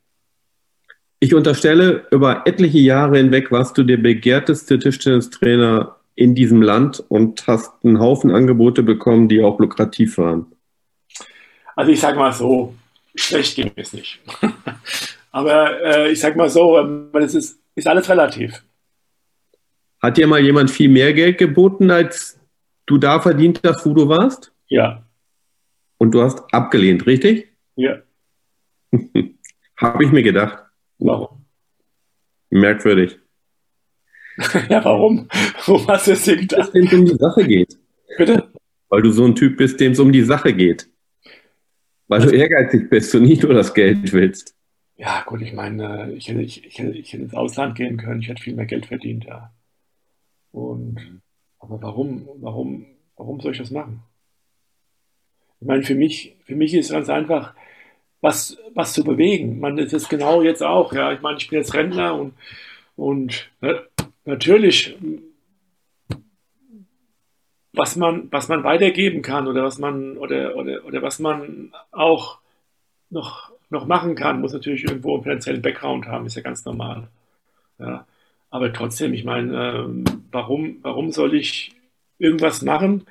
Ich 1.20 1.34
unterstelle, 1.34 2.06
über 2.10 2.42
etliche 2.46 2.80
Jahre 2.80 3.18
hinweg 3.18 3.52
warst 3.52 3.78
du 3.78 3.84
der 3.84 3.98
begehrteste 3.98 4.80
Tischtennistrainer 4.80 5.94
in 6.16 6.34
diesem 6.34 6.60
Land 6.60 7.04
und 7.08 7.46
hast 7.46 7.72
einen 7.84 8.00
Haufen 8.00 8.32
Angebote 8.32 8.82
bekommen, 8.82 9.28
die 9.28 9.42
auch 9.42 9.60
lukrativ 9.60 10.18
waren. 10.18 10.46
Also 11.76 11.92
ich 11.92 12.00
sage 12.00 12.18
mal 12.18 12.32
so, 12.32 12.74
schlecht 13.14 13.54
ging 13.54 13.70
es 13.76 13.92
nicht. 13.92 14.20
Aber 15.30 15.80
äh, 15.82 16.10
ich 16.10 16.18
sage 16.18 16.36
mal 16.36 16.50
so, 16.50 16.76
es 17.14 17.34
ist, 17.34 17.60
ist 17.76 17.86
alles 17.86 18.08
relativ. 18.08 18.60
Hat 20.02 20.16
dir 20.16 20.26
mal 20.26 20.42
jemand 20.42 20.70
viel 20.70 20.88
mehr 20.88 21.12
Geld 21.12 21.38
geboten, 21.38 21.90
als 21.92 22.40
du 22.86 22.98
da 22.98 23.20
verdient 23.20 23.60
hast, 23.64 23.86
wo 23.86 23.94
du 23.94 24.08
warst? 24.08 24.52
Ja. 24.66 25.06
Und 25.98 26.10
du 26.10 26.22
hast 26.22 26.42
abgelehnt, 26.52 27.06
richtig? 27.06 27.52
Ja. 27.76 28.02
Habe 29.76 30.04
ich 30.04 30.10
mir 30.10 30.24
gedacht. 30.24 30.58
Warum? 30.98 31.44
Merkwürdig. 32.50 33.18
ja, 34.68 34.84
warum? 34.84 35.28
Warum 35.66 35.86
hast 35.86 36.08
du 36.08 36.12
es 36.12 36.24
dir 36.24 36.36
gedacht? 36.36 36.74
Weil 36.74 36.86
es 36.86 36.92
um 36.92 37.04
die 37.04 37.16
Sache 37.16 37.46
geht. 37.46 37.78
Bitte? 38.18 38.50
Weil 38.88 39.02
du 39.02 39.12
so 39.12 39.24
ein 39.24 39.34
Typ 39.36 39.56
bist, 39.56 39.78
dem 39.78 39.92
es 39.92 40.00
um 40.00 40.10
die 40.10 40.22
Sache 40.22 40.52
geht. 40.52 40.88
Weil 42.08 42.22
du 42.22 42.30
ehrgeizig 42.30 42.90
bist 42.90 43.14
und 43.14 43.22
nicht 43.22 43.42
nur 43.42 43.54
das 43.54 43.72
Geld 43.72 44.12
willst. 44.12 44.56
Ja, 44.96 45.22
gut, 45.26 45.42
ich 45.42 45.52
meine, 45.52 46.12
ich 46.16 46.28
hätte, 46.28 46.42
ich, 46.42 46.64
ich, 46.64 46.78
hätte, 46.78 46.92
ich 46.92 47.12
hätte 47.12 47.22
ins 47.22 47.34
Ausland 47.34 47.74
gehen 47.76 47.96
können, 47.96 48.20
ich 48.20 48.28
hätte 48.28 48.42
viel 48.42 48.54
mehr 48.54 48.66
Geld 48.66 48.86
verdient, 48.86 49.24
ja. 49.24 49.52
Und, 50.52 51.20
aber 51.58 51.82
warum, 51.82 52.28
warum, 52.36 52.86
warum 53.16 53.40
soll 53.40 53.52
ich 53.52 53.58
das 53.58 53.70
machen? 53.70 54.02
Ich 55.60 55.66
meine, 55.66 55.82
für 55.82 55.94
mich, 55.94 56.36
für 56.44 56.54
mich 56.54 56.74
ist 56.74 56.86
es 56.86 56.92
ganz 56.92 57.08
einfach, 57.08 57.54
was, 58.20 58.56
was 58.74 58.92
zu 58.92 59.04
bewegen. 59.04 59.60
Man, 59.60 59.78
ist 59.78 60.08
genau 60.08 60.42
jetzt 60.42 60.62
auch, 60.62 60.92
ja. 60.92 61.12
Ich 61.12 61.20
meine, 61.20 61.38
ich 61.38 61.48
bin 61.48 61.58
jetzt 61.58 61.74
Rentner 61.74 62.14
und, 62.14 62.34
und 62.96 63.50
ne, 63.60 63.82
natürlich, 64.24 64.96
was 67.72 67.96
man, 67.96 68.30
was 68.30 68.48
man 68.48 68.64
weitergeben 68.64 69.22
kann 69.22 69.46
oder 69.48 69.64
was 69.64 69.78
man, 69.78 70.16
oder, 70.18 70.56
oder, 70.56 70.84
oder 70.84 71.02
was 71.02 71.18
man 71.18 71.72
auch 71.90 72.38
noch, 73.10 73.52
noch 73.70 73.86
machen 73.86 74.14
kann, 74.14 74.40
muss 74.40 74.52
natürlich 74.52 74.84
irgendwo 74.84 75.14
einen 75.14 75.22
finanziellen 75.22 75.62
Background 75.62 76.06
haben, 76.06 76.26
ist 76.26 76.36
ja 76.36 76.42
ganz 76.42 76.64
normal. 76.64 77.08
Ja. 77.78 78.06
Aber 78.52 78.70
trotzdem, 78.70 79.14
ich 79.14 79.24
meine, 79.24 79.78
ähm, 79.78 80.04
warum, 80.30 80.76
warum 80.82 81.10
soll 81.10 81.34
ich 81.34 81.72
irgendwas 82.18 82.60
machen, 82.60 83.06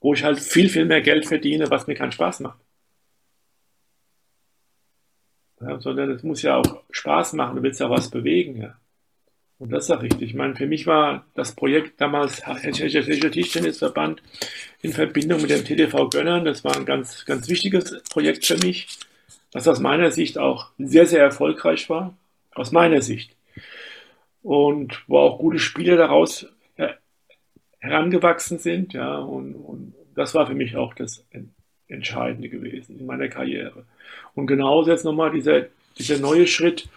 wo 0.00 0.12
ich 0.12 0.22
halt 0.22 0.38
viel, 0.38 0.68
viel 0.68 0.84
mehr 0.84 1.00
Geld 1.00 1.24
verdiene, 1.24 1.70
was 1.70 1.86
mir 1.86 1.94
keinen 1.94 2.12
Spaß 2.12 2.40
macht? 2.40 2.60
Ja, 5.62 5.80
sondern 5.80 6.10
es 6.10 6.22
muss 6.22 6.42
ja 6.42 6.56
auch 6.56 6.82
Spaß 6.90 7.32
machen, 7.32 7.56
du 7.56 7.62
willst 7.62 7.80
ja 7.80 7.88
was 7.88 8.10
bewegen. 8.10 8.60
Ja. 8.60 8.78
Und 9.58 9.72
das 9.72 9.90
auch 9.90 10.02
richtig. 10.02 10.20
Ich 10.20 10.34
meine, 10.34 10.54
für 10.54 10.66
mich 10.66 10.86
war 10.86 11.24
das 11.34 11.54
Projekt 11.54 11.98
damals 12.02 12.46
Hessischer 12.46 13.30
Tischtennisverband 13.30 14.22
in 14.82 14.92
Verbindung 14.92 15.40
mit 15.40 15.48
dem 15.48 15.64
TTV 15.64 16.10
Gönnern, 16.10 16.44
das 16.44 16.64
war 16.64 16.76
ein 16.76 16.84
ganz, 16.84 17.24
ganz 17.24 17.48
wichtiges 17.48 18.02
Projekt 18.10 18.44
für 18.44 18.58
mich, 18.58 18.88
das 19.52 19.66
aus 19.66 19.80
meiner 19.80 20.10
Sicht 20.10 20.36
auch 20.36 20.68
sehr, 20.76 21.06
sehr 21.06 21.22
erfolgreich 21.22 21.88
war. 21.88 22.14
Aus 22.52 22.72
meiner 22.72 23.00
Sicht. 23.00 23.36
Und 24.46 25.02
wo 25.08 25.18
auch 25.18 25.40
gute 25.40 25.58
Spieler 25.58 25.96
daraus 25.96 26.46
herangewachsen 27.80 28.60
sind, 28.60 28.92
ja, 28.92 29.18
und, 29.18 29.56
und 29.56 29.92
das 30.14 30.36
war 30.36 30.46
für 30.46 30.54
mich 30.54 30.76
auch 30.76 30.94
das 30.94 31.26
Entscheidende 31.88 32.48
gewesen 32.48 33.00
in 33.00 33.06
meiner 33.06 33.26
Karriere. 33.26 33.84
Und 34.36 34.46
genauso 34.46 34.88
jetzt 34.88 35.04
nochmal 35.04 35.32
dieser, 35.32 35.66
dieser 35.98 36.20
neue 36.20 36.46
Schritt 36.46 36.88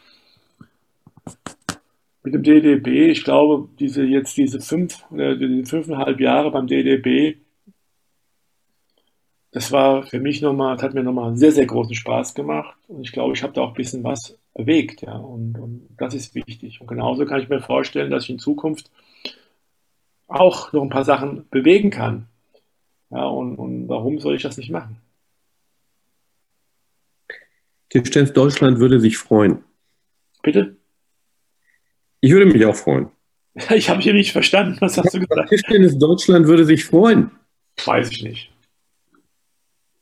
mit 2.21 2.35
dem 2.35 2.43
DDB. 2.43 3.09
Ich 3.09 3.23
glaube, 3.23 3.67
diese 3.79 4.03
jetzt 4.03 4.37
diese 4.37 4.61
fünf 4.61 5.03
oder 5.09 5.35
diese 5.35 5.65
fünfeinhalb 5.65 6.19
Jahre 6.19 6.51
beim 6.51 6.67
DDB, 6.67 7.37
das 9.53 9.71
war 9.71 10.03
für 10.03 10.19
mich 10.19 10.43
nochmal, 10.43 10.79
hat 10.79 10.93
mir 10.93 11.01
nochmal 11.01 11.35
sehr, 11.35 11.51
sehr 11.51 11.65
großen 11.65 11.95
Spaß 11.95 12.35
gemacht. 12.35 12.77
Und 12.87 13.01
ich 13.01 13.11
glaube, 13.11 13.33
ich 13.33 13.41
habe 13.41 13.53
da 13.53 13.61
auch 13.61 13.69
ein 13.69 13.73
bisschen 13.73 14.03
was 14.03 14.37
bewegt, 14.59 15.01
ja. 15.01 15.15
Und, 15.15 15.57
und 15.57 15.87
das 15.97 16.13
ist 16.13 16.35
wichtig. 16.35 16.81
Und 16.81 16.87
genauso 16.87 17.25
kann 17.25 17.41
ich 17.41 17.47
mir 17.47 17.61
vorstellen, 17.61 18.11
dass 18.11 18.25
ich 18.25 18.31
in 18.31 18.39
Zukunft 18.39 18.91
auch 20.27 20.73
noch 20.73 20.83
ein 20.83 20.89
paar 20.89 21.05
Sachen 21.05 21.47
bewegen 21.49 21.89
kann. 21.89 22.27
Ja, 23.09 23.25
und, 23.25 23.55
und 23.55 23.87
warum 23.87 24.19
soll 24.19 24.35
ich 24.35 24.43
das 24.43 24.57
nicht 24.57 24.69
machen? 24.69 24.97
Tischtennis 27.89 28.33
Deutschland 28.33 28.79
würde 28.79 28.99
sich 28.99 29.17
freuen. 29.17 29.63
Bitte? 30.43 30.75
Ich 32.19 32.31
würde 32.31 32.45
mich 32.45 32.65
auch 32.65 32.75
freuen. 32.75 33.09
Ich 33.71 33.89
habe 33.89 34.01
hier 34.01 34.13
nicht 34.13 34.31
verstanden. 34.31 34.77
Was 34.79 34.97
hast 34.97 35.13
du 35.13 35.19
gesagt? 35.19 35.49
Tischtennis 35.49 35.97
Deutschland 35.97 36.47
würde 36.47 36.63
sich 36.65 36.85
freuen. 36.85 37.31
Weiß 37.83 38.11
ich 38.11 38.23
nicht. 38.23 38.51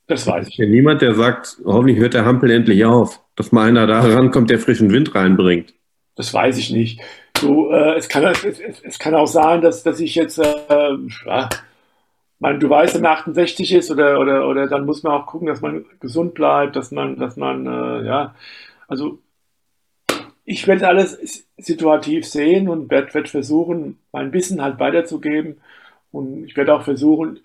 Das 0.07 0.25
weiß 0.25 0.47
ich. 0.47 0.57
Niemand, 0.57 1.01
der 1.01 1.15
sagt, 1.15 1.57
hoffentlich 1.65 1.97
hört 1.97 2.13
der 2.13 2.25
Hampel 2.25 2.49
endlich 2.49 2.85
auf, 2.85 3.21
dass 3.35 3.51
mal 3.51 3.67
einer 3.67 3.87
da 3.87 3.99
rankommt, 3.99 4.49
der 4.49 4.59
frischen 4.59 4.91
Wind 4.91 5.13
reinbringt. 5.13 5.73
Das 6.15 6.33
weiß 6.33 6.57
ich 6.57 6.71
nicht. 6.71 7.01
Du, 7.39 7.69
äh, 7.69 7.95
es, 7.95 8.09
kann, 8.09 8.23
es, 8.23 8.43
es, 8.43 8.99
kann 8.99 9.13
auch 9.13 9.27
sein, 9.27 9.61
dass, 9.61 9.83
dass 9.83 9.99
ich 9.99 10.15
jetzt, 10.15 10.39
äh, 10.39 10.97
ja, 11.25 11.49
man, 12.39 12.59
du 12.59 12.69
weißt, 12.69 12.95
wenn 12.95 13.01
man 13.01 13.11
68 13.11 13.73
ist 13.73 13.91
oder, 13.91 14.19
oder, 14.19 14.47
oder 14.47 14.67
dann 14.67 14.85
muss 14.85 15.03
man 15.03 15.13
auch 15.13 15.27
gucken, 15.27 15.47
dass 15.47 15.61
man 15.61 15.85
gesund 15.99 16.33
bleibt, 16.33 16.75
dass 16.75 16.91
man, 16.91 17.17
dass 17.17 17.35
man, 17.35 17.67
äh, 17.67 18.05
ja, 18.07 18.33
also 18.87 19.19
ich 20.45 20.65
werde 20.65 20.87
alles 20.87 21.45
situativ 21.57 22.25
sehen 22.25 22.69
und 22.69 22.89
werde 22.89 23.13
werd 23.13 23.29
versuchen, 23.29 23.99
mein 24.11 24.31
Wissen 24.33 24.61
halt 24.61 24.79
weiterzugeben 24.79 25.57
und 26.11 26.45
ich 26.45 26.55
werde 26.55 26.73
auch 26.73 26.83
versuchen, 26.83 27.39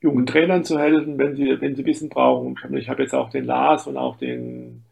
jungen 0.00 0.26
Trainern 0.26 0.64
zu 0.64 0.78
helfen, 0.78 1.18
wenn 1.18 1.34
sie, 1.34 1.60
wenn 1.60 1.74
sie 1.74 1.84
Wissen 1.84 2.08
brauchen. 2.08 2.54
Ich 2.56 2.64
habe 2.64 2.80
hab 2.80 2.98
jetzt 2.98 3.14
auch 3.14 3.30
den 3.30 3.44
Lars 3.44 3.86
und 3.86 3.96
auch 3.96 4.16
den, 4.16 4.84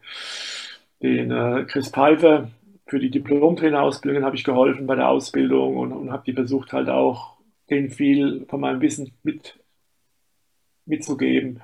den 1.01 1.31
äh, 1.31 1.65
Chris 1.67 1.89
Pfeiffer 1.89 2.49
für 2.87 2.99
die 2.99 3.09
Diplom-Trainerausbildung 3.09 4.23
habe 4.23 4.35
ich 4.35 4.43
geholfen 4.43 4.87
bei 4.87 4.95
der 4.95 5.09
Ausbildung 5.09 5.77
und, 5.77 5.91
und 5.91 6.11
habe 6.11 6.23
die 6.25 6.33
versucht 6.33 6.73
halt 6.73 6.89
auch, 6.89 7.37
denen 7.69 7.89
viel 7.89 8.45
von 8.47 8.61
meinem 8.61 8.81
Wissen 8.81 9.11
mit, 9.23 9.59
mitzugeben. 10.85 11.61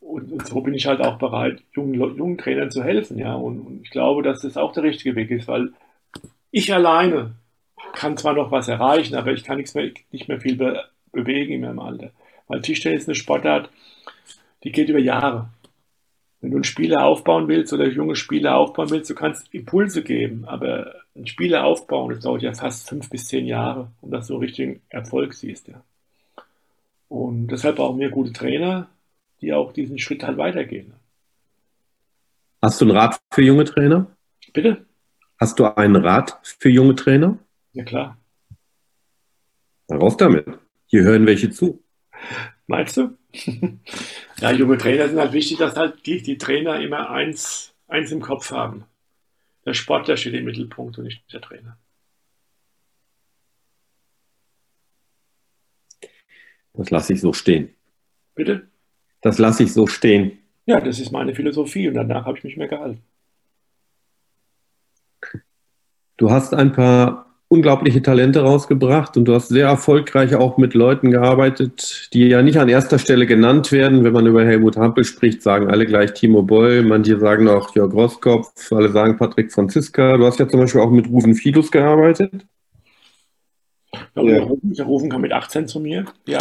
Und, 0.00 0.32
und, 0.32 0.46
so 0.46 0.60
bin 0.60 0.74
ich 0.74 0.86
halt 0.86 1.00
auch 1.00 1.16
bereit, 1.16 1.62
jungen, 1.72 1.94
jungen 1.94 2.38
Trainern 2.38 2.70
zu 2.70 2.82
helfen. 2.82 3.18
Ja? 3.18 3.34
Und, 3.34 3.60
und 3.60 3.82
ich 3.82 3.90
glaube, 3.90 4.22
dass 4.22 4.42
das 4.42 4.56
auch 4.56 4.72
der 4.72 4.82
richtige 4.82 5.14
Weg 5.14 5.30
ist, 5.30 5.48
weil 5.48 5.72
ich 6.50 6.72
alleine 6.74 7.36
kann 7.94 8.16
zwar 8.16 8.34
noch 8.34 8.50
was 8.50 8.68
erreichen, 8.68 9.14
aber 9.14 9.32
ich 9.32 9.44
kann 9.44 9.56
nichts 9.56 9.74
mehr, 9.74 9.90
nicht 10.10 10.28
mehr 10.28 10.40
viel 10.40 10.56
be 10.56 10.82
bewegen 11.12 11.54
in 11.54 11.60
meinem 11.60 11.78
Alter. 11.78 12.10
Weil 12.46 12.62
Tischtennis 12.62 13.02
ist 13.02 13.08
eine 13.08 13.14
Sportart, 13.14 13.70
die 14.62 14.72
geht 14.72 14.88
über 14.88 14.98
Jahre. 14.98 15.48
Wenn 16.40 16.50
du 16.50 16.56
einen 16.58 16.64
Spieler 16.64 17.04
aufbauen 17.04 17.48
willst 17.48 17.72
oder 17.72 17.88
junge 17.88 18.16
Spieler 18.16 18.56
aufbauen 18.56 18.90
willst, 18.90 19.08
du 19.08 19.14
kannst 19.14 19.52
Impulse 19.54 20.02
geben, 20.02 20.44
aber 20.44 20.94
ein 21.16 21.26
Spieler 21.26 21.64
aufbauen, 21.64 22.10
das 22.10 22.20
dauert 22.20 22.42
ja 22.42 22.52
fast 22.52 22.88
fünf 22.88 23.08
bis 23.08 23.28
zehn 23.28 23.46
Jahre, 23.46 23.90
um 24.00 24.10
dass 24.10 24.26
du 24.26 24.34
einen 24.34 24.42
richtigen 24.42 24.82
Erfolg 24.88 25.32
siehst. 25.32 25.68
Ja. 25.68 25.82
Und 27.08 27.48
deshalb 27.48 27.76
brauchen 27.76 28.00
wir 28.00 28.10
gute 28.10 28.32
Trainer, 28.32 28.88
die 29.40 29.52
auch 29.52 29.72
diesen 29.72 29.98
Schritt 29.98 30.24
halt 30.24 30.36
weitergehen. 30.36 30.94
Hast 32.60 32.80
du 32.80 32.86
einen 32.86 32.96
Rat 32.96 33.20
für 33.30 33.42
junge 33.42 33.64
Trainer? 33.64 34.06
Bitte? 34.52 34.84
Hast 35.38 35.58
du 35.58 35.66
einen 35.66 35.96
Rat 35.96 36.38
für 36.42 36.70
junge 36.70 36.94
Trainer? 36.94 37.38
Ja, 37.72 37.84
klar. 37.84 38.18
raus 39.90 40.16
damit. 40.16 40.46
Hier 40.86 41.02
hören 41.02 41.26
welche 41.26 41.50
zu. 41.50 41.83
Meinst 42.66 42.96
du? 42.96 43.16
ja, 44.40 44.52
junge 44.52 44.78
Trainer 44.78 45.08
sind 45.08 45.18
halt 45.18 45.32
wichtig, 45.32 45.58
dass 45.58 45.76
halt 45.76 46.06
die, 46.06 46.22
die 46.22 46.38
Trainer 46.38 46.80
immer 46.80 47.10
eins, 47.10 47.74
eins 47.88 48.10
im 48.10 48.20
Kopf 48.20 48.50
haben. 48.50 48.84
Der 49.66 49.74
Sportler 49.74 50.16
steht 50.16 50.34
im 50.34 50.44
Mittelpunkt 50.44 50.98
und 50.98 51.04
nicht 51.04 51.32
der 51.32 51.40
Trainer. 51.40 51.78
Das 56.74 56.90
lasse 56.90 57.12
ich 57.12 57.20
so 57.20 57.32
stehen. 57.32 57.70
Bitte? 58.34 58.68
Das 59.20 59.38
lasse 59.38 59.62
ich 59.62 59.72
so 59.72 59.86
stehen. 59.86 60.38
Ja, 60.66 60.80
das 60.80 60.98
ist 60.98 61.12
meine 61.12 61.34
Philosophie 61.34 61.88
und 61.88 61.94
danach 61.94 62.26
habe 62.26 62.38
ich 62.38 62.44
mich 62.44 62.56
mehr 62.56 62.68
gehalten. 62.68 63.02
Du 66.16 66.30
hast 66.30 66.54
ein 66.54 66.72
paar 66.72 67.23
unglaubliche 67.48 68.02
Talente 68.02 68.40
rausgebracht 68.40 69.16
und 69.16 69.26
du 69.26 69.34
hast 69.34 69.48
sehr 69.48 69.66
erfolgreich 69.66 70.34
auch 70.34 70.56
mit 70.56 70.74
Leuten 70.74 71.10
gearbeitet, 71.10 72.08
die 72.12 72.26
ja 72.26 72.42
nicht 72.42 72.58
an 72.58 72.68
erster 72.68 72.98
Stelle 72.98 73.26
genannt 73.26 73.70
werden. 73.70 74.02
Wenn 74.02 74.12
man 74.12 74.26
über 74.26 74.44
Helmut 74.44 74.76
Hampel 74.76 75.04
spricht, 75.04 75.42
sagen 75.42 75.68
alle 75.68 75.86
gleich 75.86 76.14
Timo 76.14 76.42
Boll, 76.42 76.82
manche 76.82 77.18
sagen 77.18 77.48
auch 77.48 77.74
Jörg 77.74 77.92
Roskopf, 77.92 78.72
alle 78.72 78.90
sagen 78.90 79.16
Patrick 79.16 79.52
Franziska. 79.52 80.16
Du 80.16 80.26
hast 80.26 80.38
ja 80.40 80.48
zum 80.48 80.60
Beispiel 80.60 80.80
auch 80.80 80.90
mit 80.90 81.08
Rufen 81.08 81.34
Fidus 81.34 81.70
gearbeitet. 81.70 82.32
Ja, 84.16 84.22
ja. 84.22 84.48
Der 84.62 84.86
Rufen 84.86 85.10
kam 85.10 85.20
mit 85.20 85.32
18 85.32 85.68
zu 85.68 85.78
mir, 85.78 86.06
der 86.26 86.38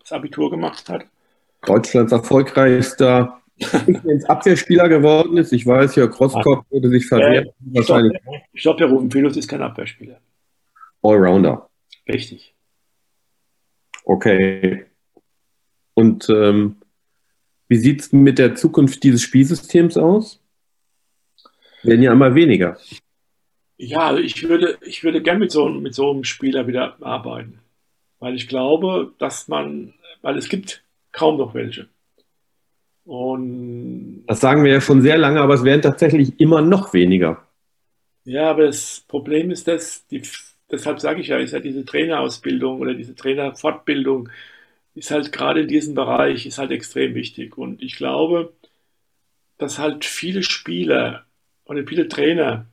das 0.00 0.12
Abitur 0.12 0.50
gemacht 0.50 0.88
hat. 0.88 1.04
Deutschlands 1.66 2.12
erfolgreichster 2.12 3.40
ins 3.86 4.24
Abwehrspieler 4.28 4.88
geworden 4.88 5.36
ist. 5.36 5.52
Ich 5.52 5.66
weiß, 5.66 5.96
Jörg 5.96 6.18
Roskopf 6.18 6.64
würde 6.70 6.88
sich 6.88 7.06
verwehren. 7.06 7.46
Äh, 7.46 7.52
wahrscheinlich. 7.76 8.18
Ich 8.52 8.62
glaube, 8.62 8.78
der 8.78 8.88
Rufen 8.88 9.10
Fidus 9.10 9.36
ist 9.36 9.48
kein 9.48 9.62
Abwehrspieler. 9.62 10.18
Allrounder. 11.04 11.68
Richtig. 12.08 12.54
Okay. 14.04 14.86
Und 15.94 16.28
ähm, 16.28 16.76
wie 17.68 17.76
sieht 17.76 18.00
es 18.00 18.12
mit 18.12 18.38
der 18.38 18.54
Zukunft 18.54 19.02
dieses 19.04 19.22
Spielsystems 19.22 19.96
aus? 19.96 20.40
Werden 21.82 22.02
ja 22.02 22.12
immer 22.12 22.34
weniger. 22.34 22.76
Ja, 23.76 24.08
also 24.08 24.22
ich 24.22 24.48
würde, 24.48 24.78
ich 24.82 25.04
würde 25.04 25.22
gern 25.22 25.38
mit 25.38 25.50
so, 25.50 25.68
mit 25.68 25.94
so 25.94 26.10
einem 26.10 26.24
Spieler 26.24 26.66
wieder 26.66 26.96
arbeiten. 27.02 27.60
Weil 28.18 28.34
ich 28.34 28.48
glaube, 28.48 29.12
dass 29.18 29.48
man, 29.48 29.94
weil 30.22 30.38
es 30.38 30.48
gibt 30.48 30.82
kaum 31.12 31.36
noch 31.38 31.54
welche. 31.54 31.88
Und 33.04 34.24
das 34.26 34.40
sagen 34.40 34.64
wir 34.64 34.72
ja 34.72 34.80
schon 34.80 35.02
sehr 35.02 35.18
lange, 35.18 35.40
aber 35.40 35.54
es 35.54 35.64
werden 35.64 35.82
tatsächlich 35.82 36.40
immer 36.40 36.62
noch 36.62 36.94
weniger. 36.94 37.46
Ja, 38.24 38.50
aber 38.50 38.64
das 38.66 39.04
Problem 39.06 39.50
ist, 39.50 39.68
dass 39.68 40.06
die 40.06 40.22
deshalb 40.74 41.00
sage 41.00 41.20
ich 41.20 41.28
ja, 41.28 41.38
ist 41.38 41.52
ja 41.52 41.60
diese 41.60 41.84
Trainerausbildung 41.84 42.80
oder 42.80 42.94
diese 42.94 43.14
Trainerfortbildung 43.14 44.28
ist 44.94 45.10
halt 45.10 45.32
gerade 45.32 45.62
in 45.62 45.68
diesem 45.68 45.94
Bereich 45.94 46.46
ist 46.46 46.58
halt 46.58 46.70
extrem 46.70 47.14
wichtig. 47.14 47.56
Und 47.58 47.82
ich 47.82 47.96
glaube, 47.96 48.52
dass 49.58 49.78
halt 49.78 50.04
viele 50.04 50.42
Spieler 50.42 51.24
oder 51.64 51.86
viele 51.86 52.08
Trainer 52.08 52.66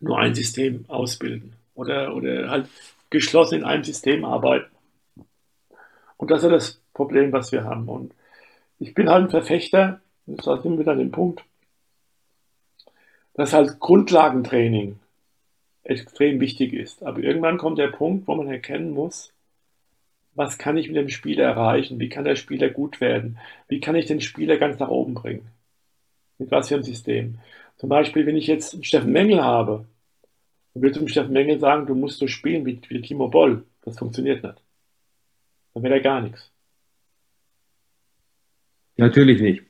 nur 0.00 0.18
ein 0.18 0.34
System 0.34 0.84
ausbilden 0.88 1.56
oder, 1.74 2.14
oder 2.14 2.50
halt 2.50 2.68
geschlossen 3.10 3.56
in 3.60 3.64
einem 3.64 3.84
System 3.84 4.24
arbeiten. 4.24 4.70
Und 6.16 6.30
das 6.30 6.42
ist 6.42 6.50
das 6.50 6.80
Problem, 6.92 7.32
was 7.32 7.52
wir 7.52 7.64
haben. 7.64 7.88
Und 7.88 8.14
ich 8.78 8.94
bin 8.94 9.08
halt 9.08 9.24
ein 9.24 9.30
Verfechter, 9.30 10.00
da 10.26 10.60
sind 10.60 10.78
wir 10.78 10.84
dann 10.84 11.00
im 11.00 11.10
Punkt, 11.10 11.44
dass 13.34 13.52
halt 13.52 13.80
Grundlagentraining 13.80 14.98
extrem 15.84 16.40
wichtig 16.40 16.72
ist. 16.72 17.02
Aber 17.02 17.20
irgendwann 17.20 17.58
kommt 17.58 17.78
der 17.78 17.88
Punkt, 17.88 18.26
wo 18.26 18.34
man 18.34 18.48
erkennen 18.48 18.90
muss, 18.90 19.32
was 20.34 20.58
kann 20.58 20.76
ich 20.76 20.88
mit 20.88 20.96
dem 20.96 21.08
Spieler 21.08 21.44
erreichen? 21.44 22.00
Wie 22.00 22.08
kann 22.08 22.24
der 22.24 22.36
Spieler 22.36 22.68
gut 22.68 23.00
werden? 23.00 23.38
Wie 23.68 23.80
kann 23.80 23.94
ich 23.94 24.06
den 24.06 24.20
Spieler 24.20 24.56
ganz 24.56 24.78
nach 24.80 24.88
oben 24.88 25.14
bringen? 25.14 25.46
Mit 26.38 26.50
was 26.50 26.68
für 26.68 26.74
einem 26.74 26.84
System? 26.84 27.38
Zum 27.76 27.88
Beispiel, 27.88 28.26
wenn 28.26 28.36
ich 28.36 28.46
jetzt 28.46 28.74
einen 28.74 28.84
Steffen 28.84 29.12
Mengel 29.12 29.42
habe, 29.42 29.86
dann 30.72 30.82
würde 30.82 30.98
zum 30.98 31.08
Steffen 31.08 31.32
Mengel 31.32 31.60
sagen, 31.60 31.86
du 31.86 31.94
musst 31.94 32.18
so 32.18 32.26
spielen 32.26 32.66
wie, 32.66 32.80
wie 32.88 33.00
Timo 33.00 33.28
Boll. 33.28 33.64
Das 33.82 33.98
funktioniert 33.98 34.42
nicht. 34.42 34.56
Dann 35.72 35.82
wäre 35.82 35.94
er 35.94 36.00
gar 36.00 36.20
nichts. 36.20 36.50
Natürlich 38.96 39.40
nicht. 39.40 39.62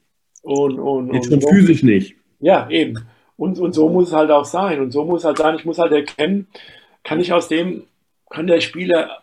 Und, 0.43 0.79
und, 0.79 1.13
Jetzt 1.15 1.31
schon 1.31 1.41
physisch 1.41 1.83
nicht. 1.83 2.17
Ja, 2.41 2.69
eben. 2.71 2.99
Und, 3.37 3.59
und 3.59 3.73
so 3.75 3.89
muss 3.89 4.09
es 4.09 4.15
halt 4.15 4.31
auch 4.31 4.45
sein. 4.45 4.81
Und 4.81 4.93
so 4.93 5.05
muss 5.05 5.21
es 5.21 5.25
halt 5.25 5.39
sein, 5.39 5.57
ich 5.57 5.65
muss 5.65 5.79
halt 5.79 5.93
erkennen, 5.93 6.47
kann 7.03 7.21
ich 7.21 7.33
aus 7.33 7.49
dem, 7.49 7.85
kann 8.31 8.47
der 8.47 8.61
Spieler 8.61 9.23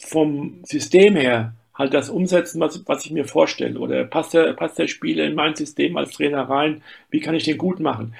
vom 0.00 0.60
System 0.64 1.16
her 1.16 1.54
halt 1.74 1.94
das 1.94 2.10
umsetzen, 2.10 2.60
was, 2.60 2.86
was 2.86 3.04
ich 3.04 3.12
mir 3.12 3.24
vorstelle? 3.24 3.78
Oder 3.78 4.04
passt 4.04 4.34
der, 4.34 4.52
passt 4.52 4.78
der 4.78 4.88
Spieler 4.88 5.24
in 5.24 5.34
mein 5.34 5.54
System 5.54 5.96
als 5.96 6.12
Trainer 6.12 6.48
rein? 6.48 6.82
Wie 7.10 7.20
kann 7.20 7.34
ich 7.34 7.44
den 7.44 7.56
gut 7.56 7.78
machen? 7.80 8.14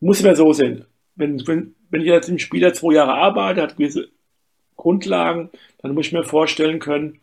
Muss 0.00 0.20
immer 0.22 0.34
so 0.34 0.52
sein. 0.52 0.86
Wenn, 1.14 1.46
wenn, 1.46 1.74
wenn 1.90 2.00
ich 2.00 2.06
jetzt 2.06 2.30
im 2.30 2.38
Spieler 2.38 2.72
zwei 2.72 2.94
Jahre 2.94 3.14
arbeite, 3.14 3.60
hat 3.60 3.76
gewisse 3.76 4.08
Grundlagen, 4.76 5.50
dann 5.82 5.94
muss 5.94 6.06
ich 6.06 6.12
mir 6.12 6.24
vorstellen 6.24 6.78
können, 6.78 7.20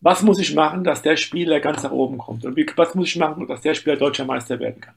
was 0.00 0.22
muss 0.22 0.38
ich 0.38 0.54
machen, 0.54 0.84
dass 0.84 1.02
der 1.02 1.16
Spieler 1.16 1.60
ganz 1.60 1.82
nach 1.82 1.90
oben 1.90 2.18
kommt? 2.18 2.44
Und 2.44 2.56
was 2.76 2.94
muss 2.94 3.08
ich 3.08 3.16
machen, 3.16 3.46
dass 3.46 3.60
der 3.60 3.74
Spieler 3.74 3.96
deutscher 3.96 4.24
Meister 4.24 4.58
werden 4.58 4.80
kann? 4.80 4.94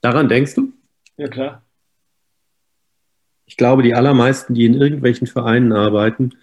Daran 0.00 0.28
denkst 0.28 0.54
du? 0.54 0.72
Ja, 1.16 1.28
klar. 1.28 1.62
Ich 3.46 3.56
glaube, 3.56 3.82
die 3.82 3.94
allermeisten, 3.94 4.54
die 4.54 4.66
in 4.66 4.74
irgendwelchen 4.74 5.26
Vereinen 5.26 5.72
arbeiten, 5.72 6.34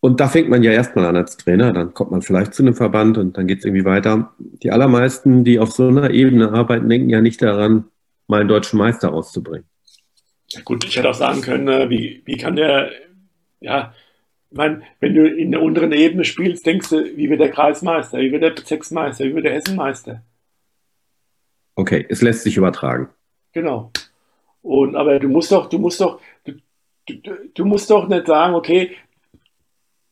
und 0.00 0.20
da 0.20 0.28
fängt 0.28 0.50
man 0.50 0.62
ja 0.62 0.70
erstmal 0.70 1.06
an 1.06 1.16
als 1.16 1.38
Trainer, 1.38 1.72
dann 1.72 1.94
kommt 1.94 2.10
man 2.10 2.20
vielleicht 2.20 2.52
zu 2.52 2.62
einem 2.62 2.74
Verband 2.74 3.16
und 3.16 3.38
dann 3.38 3.46
geht 3.46 3.60
es 3.60 3.64
irgendwie 3.64 3.86
weiter. 3.86 4.34
Die 4.38 4.70
allermeisten, 4.70 5.44
die 5.44 5.58
auf 5.58 5.72
so 5.72 5.88
einer 5.88 6.10
Ebene 6.10 6.52
arbeiten, 6.52 6.90
denken 6.90 7.08
ja 7.08 7.22
nicht 7.22 7.40
daran, 7.40 7.84
mal 8.26 8.40
einen 8.40 8.50
deutschen 8.50 8.78
Meister 8.78 9.08
rauszubringen. 9.08 9.66
Ja, 10.48 10.60
gut, 10.62 10.84
ich 10.84 10.94
hätte 10.94 11.08
auch 11.08 11.14
sagen 11.14 11.40
können, 11.40 11.68
äh, 11.68 11.88
wie, 11.88 12.20
wie 12.26 12.36
kann 12.36 12.54
der, 12.54 12.90
ja, 13.60 13.94
meine, 14.54 14.82
wenn 15.00 15.14
du 15.14 15.26
in 15.28 15.52
der 15.52 15.62
unteren 15.62 15.92
Ebene 15.92 16.24
spielst, 16.24 16.66
denkst 16.66 16.90
du, 16.90 17.16
wie 17.16 17.28
wird 17.30 17.40
der 17.40 17.50
Kreismeister, 17.50 18.18
wie 18.18 18.32
wird 18.32 18.42
der 18.42 18.50
Bezirksmeister, 18.50 19.24
wie 19.24 19.34
wird 19.34 19.44
der 19.44 19.54
Hessenmeister? 19.54 20.22
Okay, 21.76 22.06
es 22.08 22.22
lässt 22.22 22.42
sich 22.42 22.56
übertragen. 22.56 23.08
Genau. 23.52 23.90
Und, 24.62 24.96
aber 24.96 25.18
du 25.18 25.28
musst 25.28 25.52
doch, 25.52 25.68
du 25.68 25.78
musst 25.78 26.00
doch, 26.00 26.20
du, 26.44 26.52
du, 27.06 27.36
du 27.54 27.64
musst 27.64 27.90
doch 27.90 28.08
nicht 28.08 28.26
sagen, 28.26 28.54
okay, 28.54 28.96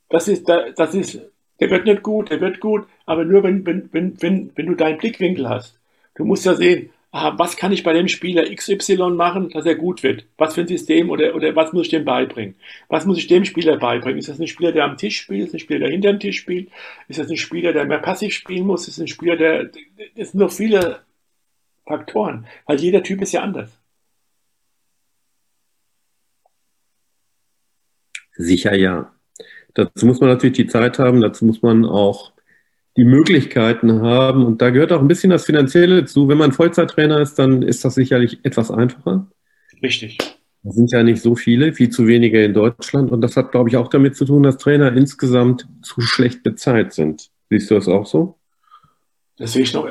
das 0.08 0.28
ist, 0.28 0.48
das 0.48 0.94
ist, 0.94 1.20
der 1.60 1.70
wird 1.70 1.86
nicht 1.86 2.02
gut, 2.02 2.30
der 2.30 2.40
wird 2.40 2.60
gut, 2.60 2.86
aber 3.06 3.24
nur 3.24 3.42
wenn, 3.42 3.64
wenn, 3.64 3.88
wenn, 3.92 4.20
wenn, 4.20 4.50
wenn 4.54 4.66
du 4.66 4.74
deinen 4.74 4.98
Blickwinkel 4.98 5.48
hast. 5.48 5.78
Du 6.14 6.24
musst 6.24 6.44
ja 6.44 6.54
sehen, 6.54 6.90
was 7.12 7.58
kann 7.58 7.72
ich 7.72 7.82
bei 7.82 7.92
dem 7.92 8.08
Spieler 8.08 8.44
XY 8.44 9.10
machen, 9.10 9.50
dass 9.50 9.66
er 9.66 9.74
gut 9.74 10.02
wird? 10.02 10.24
Was 10.38 10.54
für 10.54 10.62
ein 10.62 10.68
System 10.68 11.10
oder, 11.10 11.34
oder 11.34 11.54
was 11.54 11.72
muss 11.74 11.84
ich 11.84 11.90
dem 11.90 12.06
beibringen? 12.06 12.54
Was 12.88 13.04
muss 13.04 13.18
ich 13.18 13.26
dem 13.26 13.44
Spieler 13.44 13.76
beibringen? 13.76 14.18
Ist 14.18 14.30
das 14.30 14.40
ein 14.40 14.46
Spieler, 14.46 14.72
der 14.72 14.84
am 14.84 14.96
Tisch 14.96 15.18
spielt? 15.20 15.44
Ist 15.44 15.48
das 15.48 15.54
ein 15.54 15.60
Spieler, 15.60 15.80
der 15.80 15.90
hinter 15.90 16.12
dem 16.12 16.20
Tisch 16.20 16.38
spielt? 16.38 16.70
Ist 17.08 17.18
das 17.18 17.30
ein 17.30 17.36
Spieler, 17.36 17.74
der 17.74 17.84
mehr 17.84 17.98
passiv 17.98 18.32
spielen 18.32 18.66
muss? 18.66 18.88
Ist 18.88 18.96
das 18.96 19.04
ein 19.04 19.08
Spieler, 19.08 19.36
der, 19.36 19.70
es 20.16 20.30
sind 20.32 20.40
noch 20.40 20.50
viele 20.50 21.00
Faktoren, 21.84 22.46
weil 22.66 22.80
jeder 22.80 23.02
Typ 23.02 23.20
ist 23.20 23.32
ja 23.32 23.42
anders. 23.42 23.78
Sicher 28.32 28.74
ja. 28.74 29.12
Dazu 29.74 30.06
muss 30.06 30.20
man 30.20 30.30
natürlich 30.30 30.56
die 30.56 30.66
Zeit 30.66 30.98
haben, 30.98 31.20
dazu 31.20 31.44
muss 31.44 31.60
man 31.60 31.84
auch 31.84 32.31
die 32.96 33.04
Möglichkeiten 33.04 34.02
haben. 34.02 34.44
Und 34.44 34.60
da 34.60 34.70
gehört 34.70 34.92
auch 34.92 35.00
ein 35.00 35.08
bisschen 35.08 35.30
das 35.30 35.44
Finanzielle 35.44 36.04
zu. 36.04 36.28
Wenn 36.28 36.38
man 36.38 36.52
Vollzeittrainer 36.52 37.20
ist, 37.20 37.38
dann 37.38 37.62
ist 37.62 37.84
das 37.84 37.94
sicherlich 37.94 38.44
etwas 38.44 38.70
einfacher. 38.70 39.26
Richtig. 39.82 40.18
Das 40.62 40.76
sind 40.76 40.92
ja 40.92 41.02
nicht 41.02 41.20
so 41.20 41.34
viele, 41.34 41.72
viel 41.72 41.90
zu 41.90 42.06
wenige 42.06 42.44
in 42.44 42.54
Deutschland. 42.54 43.10
Und 43.10 43.20
das 43.20 43.36
hat, 43.36 43.50
glaube 43.50 43.68
ich, 43.68 43.76
auch 43.76 43.88
damit 43.88 44.16
zu 44.16 44.24
tun, 44.24 44.42
dass 44.42 44.58
Trainer 44.58 44.92
insgesamt 44.92 45.66
zu 45.82 46.00
schlecht 46.00 46.42
bezahlt 46.42 46.92
sind. 46.92 47.30
Siehst 47.50 47.70
du 47.70 47.74
das 47.74 47.88
auch 47.88 48.06
so? 48.06 48.38
Das 49.38 49.54
sehe 49.54 49.62
ich 49.62 49.74
noch, 49.74 49.88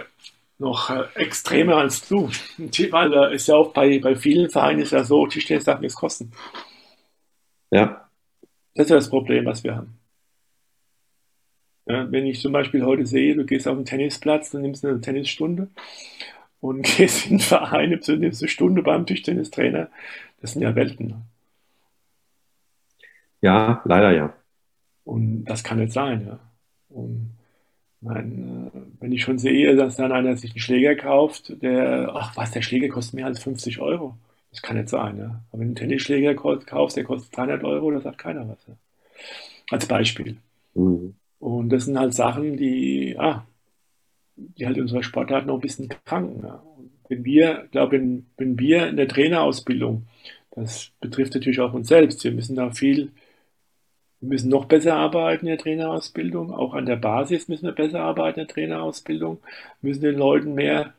noch 0.59 0.89
äh, 0.89 1.03
extremer 1.15 1.77
als 1.77 2.07
du. 2.07 2.29
Weil 2.91 3.13
äh, 3.13 3.35
ist 3.35 3.47
ja 3.47 3.55
auch 3.55 3.73
bei, 3.73 3.99
bei 3.99 4.15
vielen 4.15 4.49
Vereinen 4.49 4.79
ist 4.79 4.91
ja 4.91 5.03
so, 5.03 5.27
Tischtennis 5.27 5.65
darf 5.65 5.81
nichts 5.81 5.95
kosten. 5.95 6.31
Ja. 7.71 8.07
Das 8.75 8.85
ist 8.85 8.89
ja 8.91 8.95
das 8.95 9.09
Problem, 9.09 9.45
was 9.45 9.63
wir 9.63 9.75
haben. 9.75 10.00
Ja, 11.91 12.11
wenn 12.11 12.25
ich 12.25 12.39
zum 12.39 12.53
Beispiel 12.53 12.85
heute 12.85 13.05
sehe, 13.05 13.35
du 13.35 13.45
gehst 13.45 13.67
auf 13.67 13.75
den 13.75 13.85
Tennisplatz, 13.85 14.51
dann 14.51 14.61
nimmst 14.61 14.83
du 14.83 14.87
eine 14.87 15.01
Tennisstunde 15.01 15.69
und 16.61 16.83
gehst 16.97 17.25
in 17.25 17.37
den 17.37 17.39
Verein, 17.39 17.89
nimmst 17.89 18.07
du 18.07 18.13
eine 18.13 18.33
Stunde 18.33 18.81
beim 18.81 19.05
Tischtennistrainer, 19.05 19.89
das 20.41 20.53
sind 20.53 20.61
ja 20.61 20.75
Welten. 20.75 21.15
Ja, 23.41 23.81
leider 23.85 24.11
ja. 24.11 24.33
Und 25.03 25.45
das 25.45 25.63
kann 25.63 25.79
nicht 25.79 25.91
sein, 25.91 26.25
ja. 26.27 26.39
Und 26.89 27.37
mein, 28.01 28.71
äh, 28.73 28.79
wenn 29.01 29.11
ich 29.11 29.23
schon 29.23 29.37
sehe, 29.37 29.75
dass 29.75 29.97
dann 29.97 30.11
einer 30.11 30.37
sich 30.37 30.51
einen 30.51 30.59
Schläger 30.59 30.95
kauft, 30.95 31.61
der, 31.61 32.11
ach 32.13 32.37
was, 32.37 32.51
der 32.51 32.61
Schläger 32.61 32.89
kostet 32.89 33.15
mehr 33.15 33.25
als 33.25 33.41
50 33.43 33.79
Euro. 33.79 34.17
Das 34.51 34.61
kann 34.61 34.77
nicht 34.77 34.89
sein, 34.89 35.17
ja. 35.17 35.43
Aber 35.49 35.59
wenn 35.59 35.59
du 35.59 35.61
einen 35.61 35.75
Tennisschläger 35.75 36.35
kaufst, 36.35 36.97
der 36.97 37.03
kostet 37.03 37.35
300 37.35 37.63
Euro, 37.63 37.91
da 37.91 38.01
sagt 38.01 38.17
keiner 38.19 38.47
was. 38.47 38.65
Ja. 38.67 38.75
Als 39.71 39.85
Beispiel. 39.87 40.37
Mhm. 40.73 41.15
Und 41.41 41.69
das 41.69 41.85
sind 41.85 41.97
halt 41.97 42.13
Sachen, 42.13 42.55
die, 42.55 43.13
ja, 43.17 43.47
die 44.35 44.65
halt 44.67 44.77
unsere 44.77 45.03
Sportart 45.03 45.47
noch 45.47 45.55
ein 45.55 45.61
bisschen 45.61 45.89
kranken. 46.05 46.45
Ja. 46.45 46.63
Wenn 47.09 47.25
wir, 47.25 47.67
glaube 47.71 47.93
wenn, 47.93 48.27
wenn 48.37 48.59
wir 48.59 48.87
in 48.87 48.95
der 48.97 49.07
Trainerausbildung, 49.07 50.07
das 50.51 50.91
betrifft 50.99 51.33
natürlich 51.33 51.59
auch 51.59 51.73
uns 51.73 51.87
selbst, 51.87 52.23
wir 52.23 52.31
müssen 52.31 52.55
da 52.55 52.69
viel, 52.71 53.11
wir 54.19 54.29
müssen 54.29 54.49
noch 54.49 54.65
besser 54.65 54.95
arbeiten 54.95 55.47
in 55.47 55.53
der 55.53 55.57
Trainerausbildung, 55.57 56.53
auch 56.53 56.75
an 56.75 56.85
der 56.85 56.97
Basis 56.97 57.47
müssen 57.47 57.65
wir 57.65 57.71
besser 57.73 58.01
arbeiten 58.01 58.41
in 58.41 58.47
der 58.47 58.53
Trainerausbildung, 58.53 59.39
müssen 59.81 60.01
den 60.01 60.17
Leuten 60.17 60.53
mehr 60.53 60.93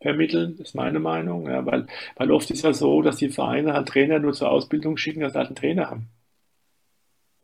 vermitteln, 0.00 0.56
ist 0.58 0.76
meine 0.76 1.00
Meinung, 1.00 1.48
ja, 1.48 1.66
weil, 1.66 1.86
weil 2.16 2.30
oft 2.30 2.50
ist 2.50 2.62
ja 2.62 2.72
so, 2.72 3.02
dass 3.02 3.16
die 3.16 3.30
Vereine 3.30 3.72
halt 3.72 3.88
Trainer 3.88 4.20
nur 4.20 4.34
zur 4.34 4.50
Ausbildung 4.50 4.96
schicken, 4.98 5.20
dass 5.20 5.32
sie 5.32 5.38
halt 5.38 5.48
einen 5.48 5.56
Trainer 5.56 5.90
haben. 5.90 6.08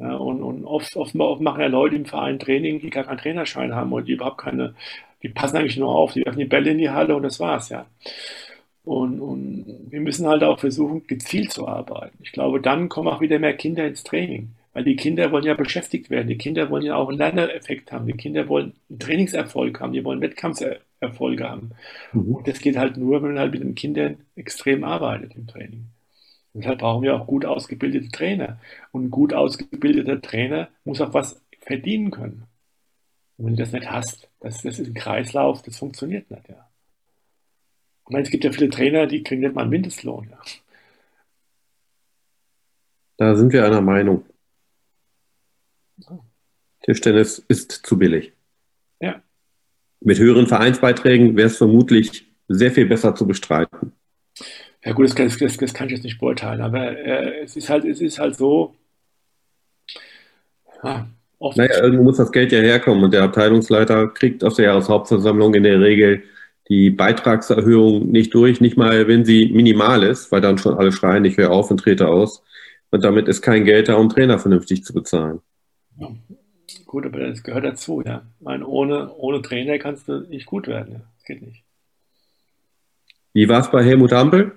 Ja, 0.01 0.15
und, 0.17 0.43
und 0.43 0.65
oft, 0.65 0.97
oft, 0.97 1.15
oft 1.15 1.41
machen 1.43 1.61
ja 1.61 1.67
Leute 1.67 1.97
im 1.97 2.07
Verein 2.07 2.39
Training, 2.39 2.81
die 2.81 2.91
gar 2.91 3.05
keinen 3.05 3.19
Trainerschein 3.19 3.75
haben 3.75 3.93
und 3.93 4.09
die 4.09 4.13
überhaupt 4.13 4.39
keine 4.39 4.75
die 5.23 5.29
passen 5.29 5.59
eigentlich 5.59 5.77
nur 5.77 5.95
auf, 5.95 6.13
die 6.13 6.25
werfen 6.25 6.39
die 6.39 6.45
Bälle 6.47 6.71
in 6.71 6.79
die 6.79 6.91
Halle 6.91 7.15
und 7.15 7.23
das 7.23 7.41
war's, 7.41 7.69
ja. 7.69 7.87
Und, 8.85 9.21
und 9.21 9.67
wir 9.91 10.01
müssen 10.01 10.27
halt 10.27 10.43
auch 10.43 10.59
versuchen, 10.59 11.07
gezielt 11.07 11.53
zu 11.53 11.69
arbeiten. 11.69 12.17
Ich 12.23 12.33
glaube, 12.33 12.61
dann 12.61 12.89
kommen 12.89 13.09
auch 13.09 13.21
wieder 13.21 13.39
mehr 13.39 13.53
Kinder 13.53 13.87
ins 13.87 14.03
Training. 14.03 14.53
Weil 14.73 14.85
die 14.85 14.97
Kinder 14.97 15.33
wollen 15.33 15.45
ja 15.45 15.55
beschäftigt 15.55 16.11
werden. 16.11 16.29
Die 16.29 16.39
Kinder 16.39 16.71
wollen 16.71 16.85
ja 16.85 16.95
auch 16.95 17.09
einen 17.09 17.19
Lerneffekt 17.19 17.93
haben. 17.93 18.07
Die 18.07 18.15
Kinder 18.15 18.49
wollen 18.49 18.73
einen 18.89 18.99
Trainingserfolg 19.01 19.81
haben. 19.81 19.93
Die 19.93 20.05
wollen 20.05 20.21
Wettkampferfolge 20.21 21.49
haben. 21.49 21.73
Mhm. 22.13 22.37
Und 22.37 22.49
das 22.49 22.61
geht 22.61 22.77
halt 22.77 22.97
nur, 22.97 23.21
wenn 23.21 23.33
man 23.33 23.41
halt 23.41 23.53
mit 23.53 23.63
den 23.63 23.75
Kindern 23.75 24.19
extrem 24.37 24.85
arbeitet 24.85 25.35
im 25.35 25.47
Training. 25.47 25.87
Deshalb 26.53 26.81
brauchen 26.81 27.03
wir 27.03 27.15
auch 27.15 27.27
gut 27.27 27.45
ausgebildete 27.45 28.09
Trainer. 28.09 28.61
Und 28.93 29.05
ein 29.05 29.11
gut 29.11 29.33
ausgebildeter 29.33 30.21
Trainer 30.21 30.69
muss 30.85 31.01
auch 31.01 31.15
was 31.15 31.41
verdienen 31.61 32.11
können. 32.11 32.45
Und 33.37 33.47
wenn 33.47 33.57
du 33.57 33.63
das 33.63 33.73
nicht 33.73 33.91
hast, 33.91 34.29
das, 34.41 34.63
das 34.63 34.79
ist 34.79 34.89
ein 34.89 34.95
Kreislauf, 34.95 35.63
das 35.63 35.79
funktioniert 35.79 36.31
nicht, 36.31 36.49
ja. 36.49 36.67
Ich 38.07 38.13
meine, 38.13 38.25
es 38.25 38.31
gibt 38.31 38.43
ja 38.43 38.51
viele 38.51 38.71
Trainer, 38.71 39.07
die 39.07 39.23
kriegen 39.23 39.43
nicht 39.43 39.55
mal 39.55 39.63
einen 39.63 39.71
Mindestlohn, 39.71 40.29
ja. 40.31 40.41
Da 43.17 43.37
sind 43.37 43.53
wir 43.53 43.65
einer 43.65 43.83
Meinung. 43.83 44.25
Tischtennis 46.83 47.39
ist 47.49 47.71
zu 47.71 47.99
billig. 47.99 48.33
Ja. 48.99 49.23
Mit 50.01 50.19
höheren 50.19 50.47
Vereinsbeiträgen 50.47 51.37
wäre 51.37 51.49
es 51.49 51.59
vermutlich 51.59 52.33
sehr 52.49 52.73
viel 52.73 52.87
besser 52.87 53.15
zu 53.15 53.27
bestreiten. 53.27 53.93
Ja 54.85 54.93
gut, 54.93 55.19
das, 55.19 55.37
das, 55.39 55.57
das 55.57 55.75
kann 55.75 55.89
ich 55.89 55.95
jetzt 55.95 56.05
nicht 56.05 56.19
beurteilen, 56.19 56.61
aber 56.61 56.97
äh, 56.99 57.43
es, 57.43 57.57
ist 57.57 57.69
halt, 57.69 57.85
es 57.85 58.01
ist 58.01 58.19
halt 58.19 58.37
so, 58.37 58.75
ja, 60.83 61.09
Oft. 61.41 61.57
Naja, 61.57 61.83
irgendwo 61.83 62.05
muss 62.05 62.19
das 62.19 62.33
Geld 62.33 62.53
ja 62.53 62.61
herkommen 62.61 63.03
und 63.03 63.15
der 63.15 63.23
Abteilungsleiter 63.23 64.09
kriegt 64.09 64.45
auf 64.45 64.55
der 64.55 64.67
Jahreshauptversammlung 64.67 65.55
in 65.55 65.63
der 65.63 65.81
Regel 65.81 66.23
die 66.69 66.91
Beitragserhöhung 66.91 68.11
nicht 68.11 68.35
durch, 68.35 68.61
nicht 68.61 68.77
mal 68.77 69.09
wenn 69.09 69.25
sie 69.25 69.47
minimal 69.47 70.03
ist, 70.03 70.31
weil 70.31 70.43
dann 70.43 70.59
schon 70.59 70.75
alle 70.75 70.93
schreien, 70.93 71.25
ich 71.25 71.39
höre 71.39 71.51
auf 71.51 71.71
und 71.71 71.79
trete 71.79 72.09
aus. 72.09 72.45
Und 72.91 73.05
damit 73.05 73.27
ist 73.27 73.41
kein 73.41 73.65
Geld 73.65 73.89
da, 73.89 73.95
um 73.95 74.11
Trainer 74.11 74.39
vernünftig 74.39 74.85
zu 74.85 74.93
bezahlen. 74.93 75.41
Ja. 75.99 76.09
Gut, 76.85 77.07
aber 77.07 77.21
das 77.21 77.43
gehört 77.43 77.65
dazu, 77.65 78.03
ja. 78.05 78.23
Ich 78.39 78.45
meine, 78.45 78.67
ohne, 78.67 79.15
ohne 79.15 79.41
Trainer 79.41 79.79
kannst 79.79 80.09
du 80.09 80.21
nicht 80.29 80.45
gut 80.45 80.69
werden. 80.69 80.93
Ja. 80.95 81.01
Das 81.17 81.25
geht 81.25 81.41
nicht. 81.41 81.65
Wie 83.33 83.49
war 83.49 83.61
es 83.61 83.71
bei 83.71 83.83
Helmut 83.83 84.13
Hampel? 84.13 84.53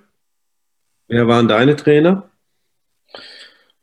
Wer 1.07 1.27
waren 1.27 1.47
deine 1.47 1.75
Trainer? 1.75 2.29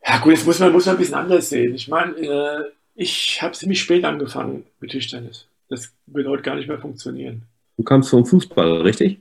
Ja, 0.04 0.18
gut, 0.18 0.32
jetzt 0.32 0.46
muss 0.46 0.58
man, 0.58 0.72
muss 0.72 0.86
man 0.86 0.96
ein 0.96 0.98
bisschen 0.98 1.14
anders 1.14 1.50
sehen. 1.50 1.74
Ich 1.74 1.88
meine, 1.88 2.16
äh, 2.16 2.64
ich 2.94 3.40
habe 3.42 3.54
ziemlich 3.54 3.80
spät 3.80 4.04
angefangen 4.04 4.64
mit 4.80 4.90
Tischtennis. 4.90 5.46
Das 5.68 5.92
wird 6.06 6.26
heute 6.26 6.42
gar 6.42 6.56
nicht 6.56 6.68
mehr 6.68 6.78
funktionieren. 6.78 7.42
Du 7.76 7.84
kamst 7.84 8.10
vom 8.10 8.26
Fußball, 8.26 8.82
richtig? 8.82 9.20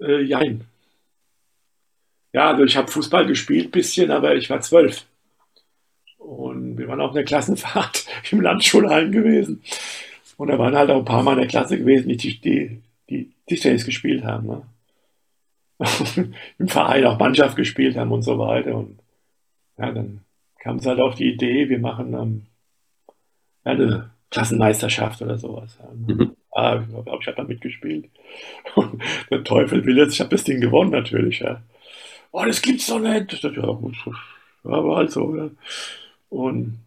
Äh, 0.00 0.22
jein. 0.22 0.64
Ja, 2.32 2.50
also 2.50 2.64
ich 2.64 2.76
habe 2.76 2.90
Fußball 2.90 3.26
gespielt 3.26 3.72
bisschen, 3.72 4.10
aber 4.10 4.36
ich 4.36 4.48
war 4.50 4.60
zwölf. 4.60 5.04
Und 6.18 6.78
wir 6.78 6.86
waren 6.86 7.00
auf 7.00 7.10
einer 7.10 7.24
Klassenfahrt 7.24 8.06
im 8.30 8.40
Landschulheim 8.40 9.10
gewesen. 9.10 9.62
Und 10.36 10.48
da 10.48 10.58
waren 10.58 10.76
halt 10.76 10.90
auch 10.90 10.98
ein 10.98 11.04
paar 11.04 11.22
Mal 11.22 11.32
in 11.32 11.40
der 11.40 11.48
Klasse 11.48 11.76
gewesen, 11.78 12.08
die, 12.08 12.40
die, 12.40 12.80
die 13.08 13.32
Tischtennis 13.46 13.84
gespielt 13.84 14.24
haben. 14.24 14.46
Ne? 14.46 14.62
Im 16.58 16.68
Verein 16.68 17.04
auch 17.06 17.18
Mannschaft 17.18 17.56
gespielt 17.56 17.96
haben 17.96 18.12
und 18.12 18.22
so 18.22 18.38
weiter. 18.38 18.74
Und 18.74 18.98
ja, 19.78 19.90
dann 19.90 20.20
kam 20.58 20.76
es 20.76 20.86
halt 20.86 21.00
auf 21.00 21.14
die 21.14 21.32
Idee, 21.32 21.68
wir 21.68 21.78
machen 21.78 22.14
ähm, 22.14 22.46
ja, 23.64 23.72
eine 23.72 24.10
Klassenmeisterschaft 24.30 25.22
oder 25.22 25.38
sowas. 25.38 25.78
Mhm. 25.94 26.36
Ah, 26.52 26.80
ich 26.82 26.88
glaube, 26.88 27.18
ich 27.20 27.26
habe 27.26 27.36
da 27.36 27.44
mitgespielt. 27.44 28.10
Und 28.74 29.02
der 29.30 29.44
Teufel 29.44 29.84
will 29.84 29.96
jetzt, 29.96 30.14
ich 30.14 30.20
habe 30.20 30.30
das 30.30 30.44
Ding 30.44 30.60
gewonnen 30.60 30.90
natürlich. 30.90 31.40
Ja. 31.40 31.62
Oh, 32.32 32.44
das 32.44 32.62
gibt's 32.62 32.86
doch 32.86 33.00
nicht. 33.00 33.42
ja, 33.42 33.50
gut, 33.50 33.96
war 34.62 34.96
halt 34.96 35.10
so. 35.10 35.34
Ja. 35.34 35.50
Und 36.28 36.78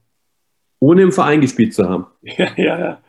ohne 0.80 1.02
im 1.02 1.12
Verein 1.12 1.42
gespielt 1.42 1.74
zu 1.74 1.88
haben. 1.88 2.08
Ja, 2.22 2.52
ja, 2.56 2.80
ja. 2.80 3.02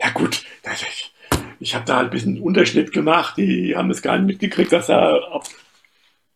ja 0.00 0.10
gut, 0.12 0.44
ich, 0.64 1.13
ich 1.60 1.74
habe 1.74 1.84
da 1.84 1.96
halt 1.96 2.08
ein 2.08 2.10
bisschen 2.10 2.40
Unterschnitt 2.40 2.92
gemacht. 2.92 3.36
Die 3.36 3.76
haben 3.76 3.90
es 3.90 4.02
gar 4.02 4.18
nicht 4.18 4.26
mitgekriegt, 4.26 4.72
dass 4.72 4.86
da 4.86 5.40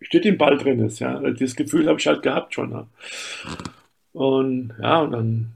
steht 0.00 0.26
im 0.26 0.38
Ball 0.38 0.58
drin 0.58 0.80
ist. 0.80 0.98
Ja. 1.00 1.18
Das 1.18 1.56
Gefühl 1.56 1.88
habe 1.88 1.98
ich 1.98 2.06
halt 2.06 2.22
gehabt 2.22 2.54
schon. 2.54 2.72
Ja. 2.72 2.86
Und 4.12 4.74
ja, 4.80 5.00
und 5.00 5.12
dann 5.12 5.52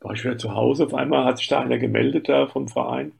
war 0.00 0.14
ich 0.14 0.24
wieder 0.24 0.38
zu 0.38 0.54
Hause. 0.54 0.86
Auf 0.86 0.94
einmal 0.94 1.24
hat 1.24 1.38
sich 1.38 1.48
da 1.48 1.60
einer 1.60 1.78
gemeldet 1.78 2.28
da 2.28 2.46
vom 2.46 2.68
Verein. 2.68 3.12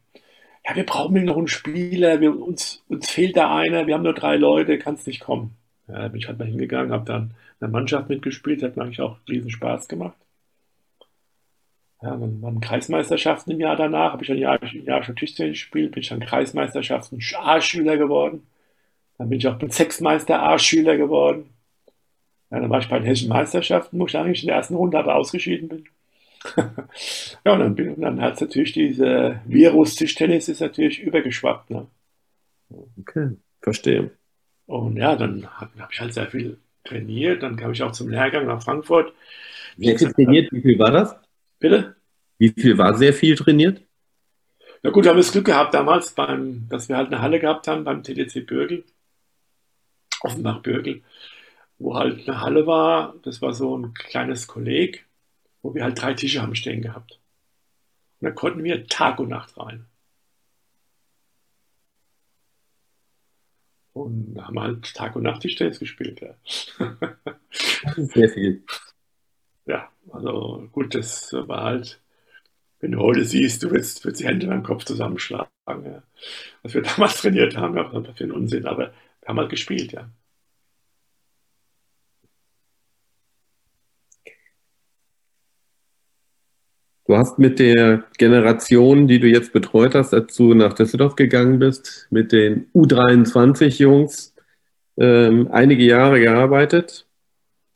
Ja, 0.66 0.76
wir 0.76 0.86
brauchen 0.86 1.24
noch 1.24 1.36
einen 1.36 1.48
Spieler, 1.48 2.20
wir, 2.20 2.40
uns, 2.40 2.84
uns 2.88 3.10
fehlt 3.10 3.36
da 3.36 3.54
einer, 3.54 3.86
wir 3.86 3.94
haben 3.94 4.04
nur 4.04 4.14
drei 4.14 4.36
Leute, 4.36 4.78
kannst 4.78 5.06
nicht 5.06 5.20
kommen. 5.20 5.56
Ja, 5.88 6.02
da 6.02 6.08
bin 6.08 6.20
ich 6.20 6.28
halt 6.28 6.38
mal 6.38 6.46
hingegangen, 6.46 6.92
habe 6.92 7.04
dann 7.04 7.22
in 7.22 7.58
der 7.60 7.68
Mannschaft 7.68 8.08
mitgespielt, 8.08 8.62
hat 8.62 8.76
mir 8.76 8.84
eigentlich 8.84 9.00
auch 9.00 9.16
riesen 9.28 9.50
Spaß 9.50 9.88
gemacht. 9.88 10.16
Ja, 12.02 12.16
dann 12.16 12.42
waren 12.42 12.60
Kreismeisterschaften 12.60 13.52
im 13.52 13.60
Jahr 13.60 13.76
danach, 13.76 14.12
habe 14.12 14.24
ich 14.24 14.30
ein 14.30 14.38
Jahr, 14.38 14.60
ein 14.60 14.84
Jahr 14.84 15.04
schon 15.04 15.14
Tischtennis 15.14 15.52
gespielt, 15.52 15.92
bin 15.92 16.02
ich 16.02 16.08
dann 16.08 16.18
Kreismeisterschaften 16.18 17.20
A-Schüler 17.38 17.96
geworden. 17.96 18.42
Dann 19.18 19.28
bin 19.28 19.38
ich 19.38 19.46
auch 19.46 19.56
Bezirksmeister 19.58 20.42
A-Schüler 20.42 20.96
geworden. 20.96 21.50
Ja, 22.50 22.58
dann 22.58 22.70
war 22.70 22.80
ich 22.80 22.88
bei 22.88 22.98
den 22.98 23.06
Hessischen 23.06 23.28
Meisterschaften, 23.28 23.98
wo 24.00 24.06
ich 24.06 24.16
eigentlich 24.16 24.42
in 24.42 24.48
der 24.48 24.56
ersten 24.56 24.74
Runde 24.74 24.98
aber 24.98 25.14
ausgeschieden 25.14 25.68
bin. 25.68 25.84
ja, 27.44 27.52
und 27.52 27.78
dann, 27.78 28.00
dann 28.00 28.20
hat 28.20 28.34
es 28.34 28.40
natürlich 28.40 28.72
diese 28.72 29.40
Virus-Tischtennis 29.46 30.48
ist 30.48 30.60
natürlich 30.60 31.00
übergeschwappt. 31.00 31.70
Ne? 31.70 31.86
Okay, 32.98 33.36
verstehe. 33.60 34.10
Und 34.66 34.96
ja, 34.96 35.14
dann 35.14 35.46
habe 35.60 35.70
ich 35.92 36.00
halt 36.00 36.14
sehr 36.14 36.26
viel 36.26 36.58
trainiert. 36.84 37.44
Dann 37.44 37.56
kam 37.56 37.72
ich 37.72 37.82
auch 37.82 37.92
zum 37.92 38.08
Lehrgang 38.08 38.46
nach 38.46 38.62
Frankfurt. 38.62 39.12
Wie 39.76 39.96
viel 39.96 40.12
trainiert? 40.12 40.50
Wie 40.52 40.62
viel 40.62 40.78
war 40.80 40.90
das? 40.90 41.21
Bitte? 41.62 41.94
Wie 42.38 42.50
viel 42.50 42.76
war 42.76 42.94
sehr 42.98 43.14
viel 43.14 43.36
trainiert? 43.36 43.82
Ja 44.82 44.90
gut, 44.90 45.04
wir 45.04 45.10
haben 45.10 45.18
das 45.18 45.30
Glück 45.30 45.46
gehabt 45.46 45.74
damals, 45.74 46.12
beim, 46.12 46.68
dass 46.68 46.88
wir 46.88 46.96
halt 46.96 47.06
eine 47.12 47.22
Halle 47.22 47.38
gehabt 47.38 47.68
haben 47.68 47.84
beim 47.84 48.02
TDC 48.02 48.44
Bürgel, 48.46 48.84
Offenbach 50.22 50.60
Bürgel. 50.62 51.02
wo 51.78 51.96
halt 51.96 52.28
eine 52.28 52.40
Halle 52.40 52.66
war, 52.66 53.14
das 53.22 53.42
war 53.42 53.52
so 53.54 53.76
ein 53.78 53.94
kleines 53.94 54.46
Kolleg, 54.48 55.06
wo 55.62 55.74
wir 55.74 55.84
halt 55.84 56.00
drei 56.00 56.14
Tische 56.14 56.42
haben 56.42 56.54
stehen 56.56 56.82
gehabt. 56.82 57.20
Und 58.20 58.26
da 58.26 58.30
konnten 58.32 58.64
wir 58.64 58.86
Tag 58.88 59.18
und 59.20 59.28
Nacht 59.28 59.56
rein. 59.58 59.86
Und 63.92 64.34
da 64.34 64.46
haben 64.46 64.54
wir 64.54 64.62
halt 64.62 64.94
Tag 64.94 65.16
und 65.16 65.22
Nacht 65.24 65.42
Tischtennis 65.42 65.78
gespielt. 65.78 66.20
Ja. 66.20 66.34
Sehr 67.96 68.28
viel. 68.30 68.64
Ja, 69.66 69.90
also 70.12 70.68
gut, 70.72 70.94
das 70.94 71.32
war 71.32 71.64
halt, 71.64 72.00
wenn 72.80 72.92
du 72.92 73.00
heute 73.00 73.24
siehst, 73.24 73.62
du 73.62 73.70
willst, 73.70 74.04
willst 74.04 74.20
die 74.20 74.26
Hände 74.26 74.46
beim 74.48 74.62
Kopf 74.62 74.84
zusammenschlagen. 74.84 75.48
Ja. 75.68 76.02
Was 76.62 76.74
wir 76.74 76.82
damals 76.84 77.20
trainiert 77.20 77.56
haben, 77.56 77.76
was 77.76 78.16
für 78.16 78.24
ein 78.24 78.32
Unsinn, 78.32 78.66
aber 78.66 78.92
wir 79.20 79.28
haben 79.28 79.38
halt 79.38 79.50
gespielt, 79.50 79.92
ja. 79.92 80.10
Du 87.06 87.16
hast 87.16 87.38
mit 87.38 87.58
der 87.58 88.04
Generation, 88.16 89.08
die 89.08 89.18
du 89.18 89.26
jetzt 89.26 89.52
betreut 89.52 89.94
hast, 89.94 90.12
dazu 90.12 90.54
nach 90.54 90.72
Düsseldorf 90.72 91.16
gegangen 91.16 91.58
bist, 91.58 92.06
mit 92.10 92.32
den 92.32 92.70
U23-Jungs 92.74 94.34
ähm, 94.98 95.48
einige 95.50 95.84
Jahre 95.84 96.20
gearbeitet. 96.20 97.06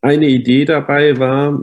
Eine 0.07 0.29
Idee 0.29 0.65
dabei 0.65 1.19
war, 1.19 1.61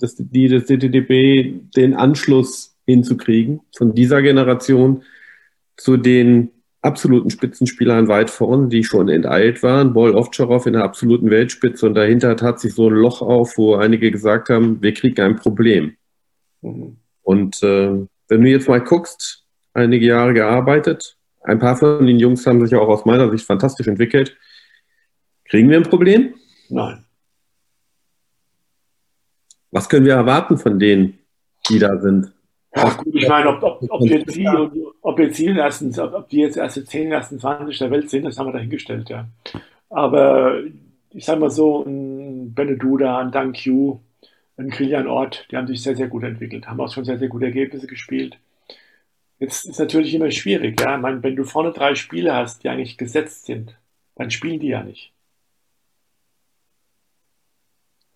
dass 0.00 0.16
die 0.16 0.48
des 0.48 0.64
DTDB 0.66 1.60
den 1.76 1.94
Anschluss 1.94 2.76
hinzukriegen 2.86 3.60
von 3.76 3.94
dieser 3.94 4.20
Generation 4.20 5.04
zu 5.76 5.96
den 5.96 6.50
absoluten 6.80 7.30
Spitzenspielern 7.30 8.08
weit 8.08 8.30
vorn, 8.30 8.68
die 8.68 8.82
schon 8.82 9.08
enteilt 9.08 9.62
waren. 9.62 9.92
Boll 9.92 10.16
Ovtcharov 10.16 10.66
in 10.66 10.72
der 10.72 10.82
absoluten 10.82 11.30
Weltspitze 11.30 11.86
und 11.86 11.94
dahinter 11.94 12.36
tat 12.36 12.58
sich 12.58 12.74
so 12.74 12.88
ein 12.88 12.96
Loch 12.96 13.22
auf, 13.22 13.56
wo 13.56 13.76
einige 13.76 14.10
gesagt 14.10 14.48
haben, 14.48 14.82
wir 14.82 14.92
kriegen 14.92 15.20
ein 15.20 15.36
Problem. 15.36 15.96
Mhm. 16.62 16.96
Und 17.22 17.62
äh, 17.62 17.92
wenn 18.26 18.42
du 18.42 18.50
jetzt 18.50 18.68
mal 18.68 18.80
guckst, 18.80 19.44
einige 19.72 20.04
Jahre 20.04 20.34
gearbeitet, 20.34 21.16
ein 21.44 21.60
paar 21.60 21.76
von 21.76 22.04
den 22.04 22.18
Jungs 22.18 22.44
haben 22.44 22.66
sich 22.66 22.76
auch 22.76 22.88
aus 22.88 23.04
meiner 23.04 23.30
Sicht 23.30 23.46
fantastisch 23.46 23.86
entwickelt. 23.86 24.36
Kriegen 25.44 25.70
wir 25.70 25.76
ein 25.76 25.84
Problem? 25.84 26.34
Nein. 26.70 27.04
Was 29.70 29.88
können 29.88 30.06
wir 30.06 30.14
erwarten 30.14 30.58
von 30.58 30.78
denen, 30.78 31.18
die 31.68 31.78
da 31.78 31.98
sind? 31.98 32.32
Ja, 32.74 32.90
gut, 32.90 33.14
ich 33.14 33.28
meine, 33.28 33.48
ob, 33.48 33.62
ob, 33.62 33.82
ob, 33.88 34.02
jetzt 34.02 34.34
die, 34.36 34.48
ob, 35.02 35.18
jetzt 35.18 35.38
die 35.38 35.46
ersten, 35.46 35.98
ob 35.98 36.28
die 36.28 36.40
jetzt 36.40 36.56
erste 36.56 36.84
10, 36.84 37.12
ersten 37.12 37.38
20 37.38 37.78
der 37.78 37.90
Welt 37.90 38.10
sind, 38.10 38.24
das 38.24 38.38
haben 38.38 38.46
wir 38.46 38.52
dahingestellt, 38.52 39.08
ja. 39.08 39.26
Aber 39.90 40.62
ich 41.12 41.24
sage 41.24 41.40
mal 41.40 41.50
so, 41.50 41.82
ein 41.82 42.54
Beneduda, 42.54 43.18
ein 43.18 43.32
Dank 43.32 43.56
Q, 43.62 44.00
ein 44.58 44.70
Kilian 44.70 45.06
Ort, 45.06 45.46
die 45.50 45.56
haben 45.56 45.66
sich 45.66 45.82
sehr, 45.82 45.96
sehr 45.96 46.08
gut 46.08 46.24
entwickelt, 46.24 46.68
haben 46.68 46.80
auch 46.80 46.92
schon 46.92 47.04
sehr, 47.04 47.18
sehr 47.18 47.28
gute 47.28 47.46
Ergebnisse 47.46 47.86
gespielt. 47.86 48.38
Jetzt 49.38 49.64
ist 49.64 49.78
natürlich 49.78 50.12
immer 50.14 50.30
schwierig, 50.30 50.80
ja. 50.80 50.96
Ich 50.96 51.02
meine, 51.02 51.22
wenn 51.22 51.36
du 51.36 51.44
vorne 51.44 51.72
drei 51.72 51.94
Spiele 51.94 52.34
hast, 52.34 52.64
die 52.64 52.68
eigentlich 52.68 52.98
gesetzt 52.98 53.46
sind, 53.46 53.76
dann 54.16 54.30
spielen 54.30 54.60
die 54.60 54.68
ja 54.68 54.82
nicht. 54.82 55.12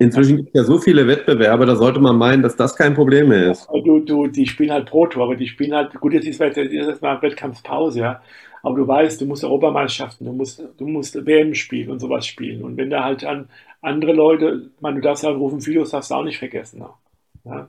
Inzwischen 0.03 0.37
gibt 0.39 0.49
es 0.51 0.55
ja 0.55 0.65
so 0.65 0.79
viele 0.79 1.07
Wettbewerbe, 1.07 1.67
da 1.67 1.77
sollte 1.77 2.01
man 2.01 2.17
meinen, 2.17 2.43
dass 2.43 2.57
das 2.57 2.77
kein 2.77 2.95
Problem 2.95 3.29
mehr 3.29 3.53
ist. 3.53 3.69
Du, 3.73 4.01
du, 4.01 4.27
die 4.27 4.47
spielen 4.47 4.73
halt 4.73 4.87
pro 4.87 5.07
Tor, 5.07 5.25
aber 5.25 5.37
die 5.37 5.47
spielen 5.47 5.75
halt, 5.75 5.95
gut, 5.95 6.13
jetzt 6.13 6.27
ist 6.27 6.41
erstmal 6.41 7.23
Wettkampfpause, 7.23 8.01
ja. 8.01 8.23
Aber 8.63 8.77
du 8.77 8.87
weißt, 8.87 9.21
du 9.21 9.27
musst 9.27 9.45
Europameisterschaften, 9.45 10.25
du 10.25 10.33
musst, 10.33 10.63
du 10.79 10.87
musst 10.87 11.27
WM 11.27 11.55
spielen 11.55 11.91
und 11.91 11.99
sowas 11.99 12.27
spielen. 12.27 12.63
Und 12.63 12.77
wenn 12.77 12.91
da 12.91 13.03
halt 13.03 13.25
an 13.25 13.49
andere 13.81 14.13
Leute, 14.13 14.71
meine, 14.81 14.97
du 14.97 15.03
darfst 15.03 15.25
ja 15.25 15.31
rufen, 15.31 15.65
Videos 15.67 15.91
darfst 15.91 16.11
du 16.11 16.15
auch 16.15 16.25
nicht 16.25 16.39
vergessen. 16.39 16.81
Ne? 16.81 16.89
Ja. 17.45 17.69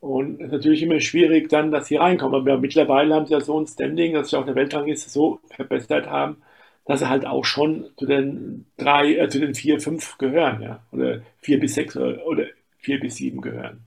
Und 0.00 0.40
es 0.40 0.46
ist 0.46 0.52
natürlich 0.52 0.82
immer 0.82 1.00
schwierig, 1.00 1.48
dann, 1.48 1.70
dass 1.70 1.86
sie 1.86 1.96
reinkommen. 1.96 2.34
Aber 2.34 2.58
mittlerweile 2.58 3.14
haben 3.14 3.26
sie 3.26 3.34
ja 3.34 3.40
so 3.40 3.60
ein 3.60 3.66
Standing, 3.66 4.14
dass 4.14 4.30
sie 4.30 4.36
auch 4.36 4.44
der 4.46 4.54
Weltrangliste 4.54 5.10
so 5.10 5.38
verbessert 5.50 6.08
haben, 6.08 6.38
dass 6.84 7.00
sie 7.00 7.08
halt 7.08 7.26
auch 7.26 7.44
schon 7.44 7.86
zu 7.96 8.06
den 8.06 8.66
drei, 8.76 9.14
äh, 9.16 9.28
zu 9.28 9.40
den 9.40 9.54
vier, 9.54 9.80
fünf 9.80 10.18
gehören, 10.18 10.62
ja. 10.62 10.82
Oder 10.92 11.20
vier 11.40 11.60
bis 11.60 11.74
sechs 11.74 11.96
oder, 11.96 12.26
oder 12.26 12.44
vier 12.78 13.00
bis 13.00 13.16
sieben 13.16 13.40
gehören. 13.40 13.80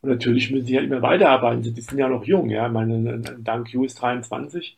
Und 0.00 0.10
natürlich 0.10 0.50
müssen 0.50 0.66
sie 0.66 0.74
ja 0.74 0.80
immer 0.80 1.02
weiterarbeiten. 1.02 1.62
Die 1.62 1.80
sind 1.80 1.98
ja 1.98 2.08
noch 2.08 2.24
jung, 2.24 2.50
ja. 2.50 2.66
Ich 2.66 2.72
meine, 2.72 3.20
Dank 3.38 3.72
Yu 3.72 3.84
ist 3.84 4.00
23 4.00 4.76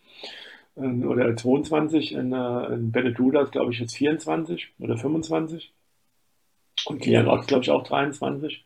oder 0.77 1.37
22, 1.37 2.13
in, 2.13 2.33
in 2.33 2.93
Beneduda 2.93 3.43
ist, 3.43 3.53
glaube 3.53 3.73
ich, 3.73 3.81
jetzt 3.81 3.97
24 3.97 4.73
oder 4.79 4.97
25. 4.97 5.73
Und 6.87 7.01
Kilian 7.01 7.29
Ott, 7.29 7.47
glaube 7.47 7.63
ich, 7.65 7.71
auch 7.71 7.83
23. 7.83 8.65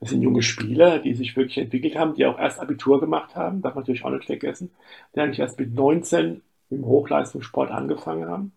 Das 0.00 0.10
sind 0.10 0.22
junge 0.22 0.42
Spieler, 0.42 0.98
die 0.98 1.14
sich 1.14 1.36
wirklich 1.36 1.58
entwickelt 1.58 1.96
haben, 1.96 2.14
die 2.14 2.26
auch 2.26 2.38
erst 2.38 2.58
Abitur 2.58 2.98
gemacht 2.98 3.36
haben, 3.36 3.62
darf 3.62 3.76
man 3.76 3.82
natürlich 3.82 4.04
auch 4.04 4.10
nicht 4.10 4.24
vergessen, 4.24 4.72
die 5.14 5.20
eigentlich 5.20 5.38
erst 5.38 5.60
mit 5.60 5.72
19 5.74 6.42
im 6.72 6.86
Hochleistungssport 6.86 7.70
angefangen 7.70 8.28
haben. 8.28 8.52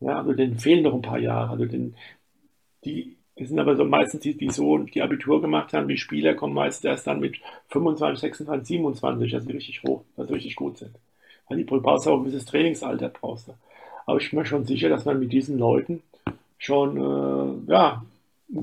Ja, 0.00 0.18
also 0.18 0.32
denen 0.32 0.58
fehlen 0.58 0.82
noch 0.82 0.94
ein 0.94 1.02
paar 1.02 1.18
Jahre. 1.18 1.50
Also 1.50 1.64
den, 1.64 1.96
die, 2.84 3.16
sind 3.36 3.58
aber 3.58 3.76
so 3.76 3.84
meistens 3.84 4.20
die, 4.20 4.36
die 4.36 4.50
so 4.50 4.78
die 4.78 5.02
Abitur 5.02 5.40
gemacht 5.40 5.72
haben, 5.72 5.88
die 5.88 5.98
Spieler 5.98 6.34
kommen 6.34 6.54
meistens 6.54 6.84
erst 6.84 7.06
dann 7.06 7.20
mit 7.20 7.36
25, 7.68 8.20
26, 8.20 8.68
27, 8.68 9.34
also 9.34 9.46
die 9.46 9.52
richtig 9.52 9.82
hoch, 9.82 10.02
also 10.16 10.32
richtig 10.32 10.56
gut 10.56 10.78
sind. 10.78 10.92
Weil 11.48 11.58
die 11.58 11.64
brauchst 11.64 12.06
du 12.06 12.10
auch 12.10 12.18
ein 12.18 12.24
gewisses 12.24 12.46
Trainingsalter 12.46 13.08
brauchst 13.08 13.48
du. 13.48 13.52
Aber 14.06 14.18
ich 14.18 14.30
bin 14.30 14.38
mir 14.38 14.46
schon 14.46 14.64
sicher, 14.64 14.88
dass 14.88 15.04
man 15.04 15.18
mit 15.18 15.32
diesen 15.32 15.58
Leuten 15.58 16.02
schon 16.58 16.96
äh, 16.96 17.72
ja, 17.72 18.04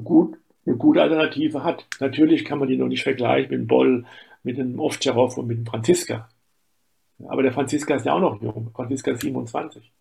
gut, 0.04 0.38
eine 0.66 0.76
gute 0.78 1.02
Alternative 1.02 1.64
hat. 1.64 1.86
Natürlich 2.00 2.46
kann 2.46 2.60
man 2.60 2.68
die 2.68 2.78
noch 2.78 2.88
nicht 2.88 3.04
vergleichen 3.04 3.52
mit 3.52 3.60
dem 3.60 3.68
Boll, 3.68 4.06
mit 4.44 4.58
dem 4.58 4.80
Ovtcharov 4.80 5.38
und 5.38 5.48
mit 5.48 5.58
dem 5.58 5.66
Franziska. 5.66 6.30
Aber 7.20 7.44
der 7.44 7.54
Franziska 7.54 7.96
ist 7.96 8.06
ja 8.06 8.14
auch 8.14 8.20
noch 8.20 8.42
jung. 8.42 8.72
Franziska 8.74 9.12
ist 9.12 9.22
27. 9.22 9.92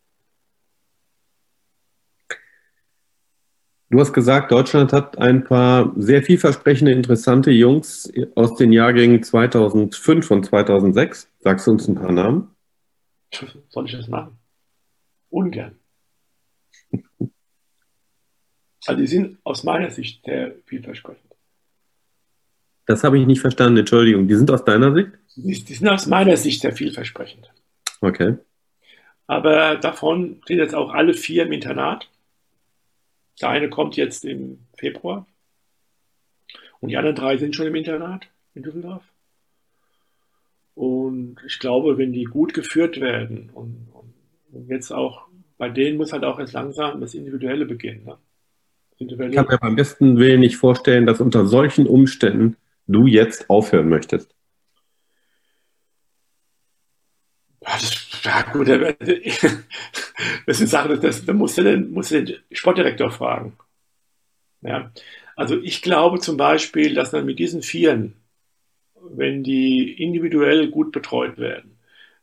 Du 3.90 4.00
hast 4.00 4.14
gesagt, 4.14 4.50
Deutschland 4.50 4.90
hat 4.94 5.18
ein 5.18 5.44
paar 5.44 5.92
sehr 5.96 6.22
vielversprechende, 6.22 6.92
interessante 6.92 7.50
Jungs 7.50 8.10
aus 8.34 8.56
den 8.56 8.72
Jahrgängen 8.72 9.22
2005 9.22 10.30
und 10.30 10.46
2006. 10.46 11.28
Sagst 11.40 11.66
du 11.66 11.72
uns 11.72 11.86
ein 11.88 11.96
paar 11.96 12.10
Namen? 12.10 12.56
Soll 13.68 13.84
ich 13.84 13.92
das 13.92 14.08
machen? 14.08 14.38
Ungern. 15.28 15.78
Also 18.84 19.00
die 19.00 19.06
sind 19.06 19.38
aus 19.44 19.62
meiner 19.62 19.90
Sicht 19.90 20.24
sehr 20.24 20.56
vielversprechend. 20.66 21.31
Das 22.86 23.04
habe 23.04 23.18
ich 23.18 23.26
nicht 23.26 23.40
verstanden, 23.40 23.78
Entschuldigung. 23.78 24.26
Die 24.28 24.34
sind 24.34 24.50
aus 24.50 24.64
deiner 24.64 24.92
Sicht? 24.94 25.10
Die, 25.36 25.64
die 25.64 25.74
sind 25.74 25.88
aus 25.88 26.06
meiner 26.06 26.36
Sicht 26.36 26.62
sehr 26.62 26.72
vielversprechend. 26.72 27.50
Okay. 28.00 28.36
Aber 29.26 29.76
davon 29.76 30.42
sind 30.46 30.58
jetzt 30.58 30.74
auch 30.74 30.92
alle 30.92 31.14
vier 31.14 31.44
im 31.44 31.52
Internat. 31.52 32.08
Der 33.40 33.48
eine 33.48 33.70
kommt 33.70 33.96
jetzt 33.96 34.24
im 34.24 34.58
Februar. 34.76 35.26
Und 36.80 36.88
die 36.88 36.96
anderen 36.96 37.16
drei 37.16 37.36
sind 37.36 37.54
schon 37.54 37.66
im 37.66 37.74
Internat 37.74 38.26
in 38.54 38.62
Düsseldorf. 38.62 39.04
Und 40.74 41.36
ich 41.46 41.58
glaube, 41.58 41.98
wenn 41.98 42.12
die 42.12 42.24
gut 42.24 42.54
geführt 42.54 43.00
werden 43.00 43.50
und, 43.54 43.88
und 44.52 44.68
jetzt 44.68 44.90
auch, 44.90 45.26
bei 45.58 45.68
denen 45.68 45.96
muss 45.96 46.12
halt 46.12 46.24
auch 46.24 46.38
jetzt 46.38 46.52
langsam 46.52 47.00
das 47.00 47.14
Individuelle 47.14 47.66
beginnen. 47.66 48.04
Ne? 48.04 48.18
Ich 48.98 49.34
kann 49.34 49.46
mir 49.48 49.58
beim 49.58 49.76
besten 49.76 50.18
Willen 50.18 50.40
nicht 50.40 50.56
vorstellen, 50.56 51.06
dass 51.06 51.20
unter 51.20 51.46
solchen 51.46 51.86
Umständen 51.86 52.56
du 52.86 53.06
jetzt 53.06 53.48
aufhören 53.50 53.88
möchtest. 53.88 54.34
Ja, 57.60 57.72
das, 57.72 58.22
ja 58.24 58.42
gut, 58.52 58.68
das 60.46 60.60
ist 60.60 60.70
Sache, 60.70 60.98
das, 60.98 61.24
da 61.24 61.32
musst 61.32 61.58
du, 61.58 61.62
den, 61.62 61.92
musst 61.92 62.10
du 62.10 62.24
den 62.24 62.38
Sportdirektor 62.50 63.10
fragen. 63.10 63.56
Ja, 64.62 64.92
also 65.36 65.60
ich 65.60 65.82
glaube 65.82 66.20
zum 66.20 66.36
Beispiel, 66.36 66.94
dass 66.94 67.12
man 67.12 67.24
mit 67.24 67.38
diesen 67.38 67.62
Vieren, 67.62 68.14
wenn 69.00 69.42
die 69.42 69.92
individuell 70.02 70.70
gut 70.70 70.92
betreut 70.92 71.38
werden, 71.38 71.78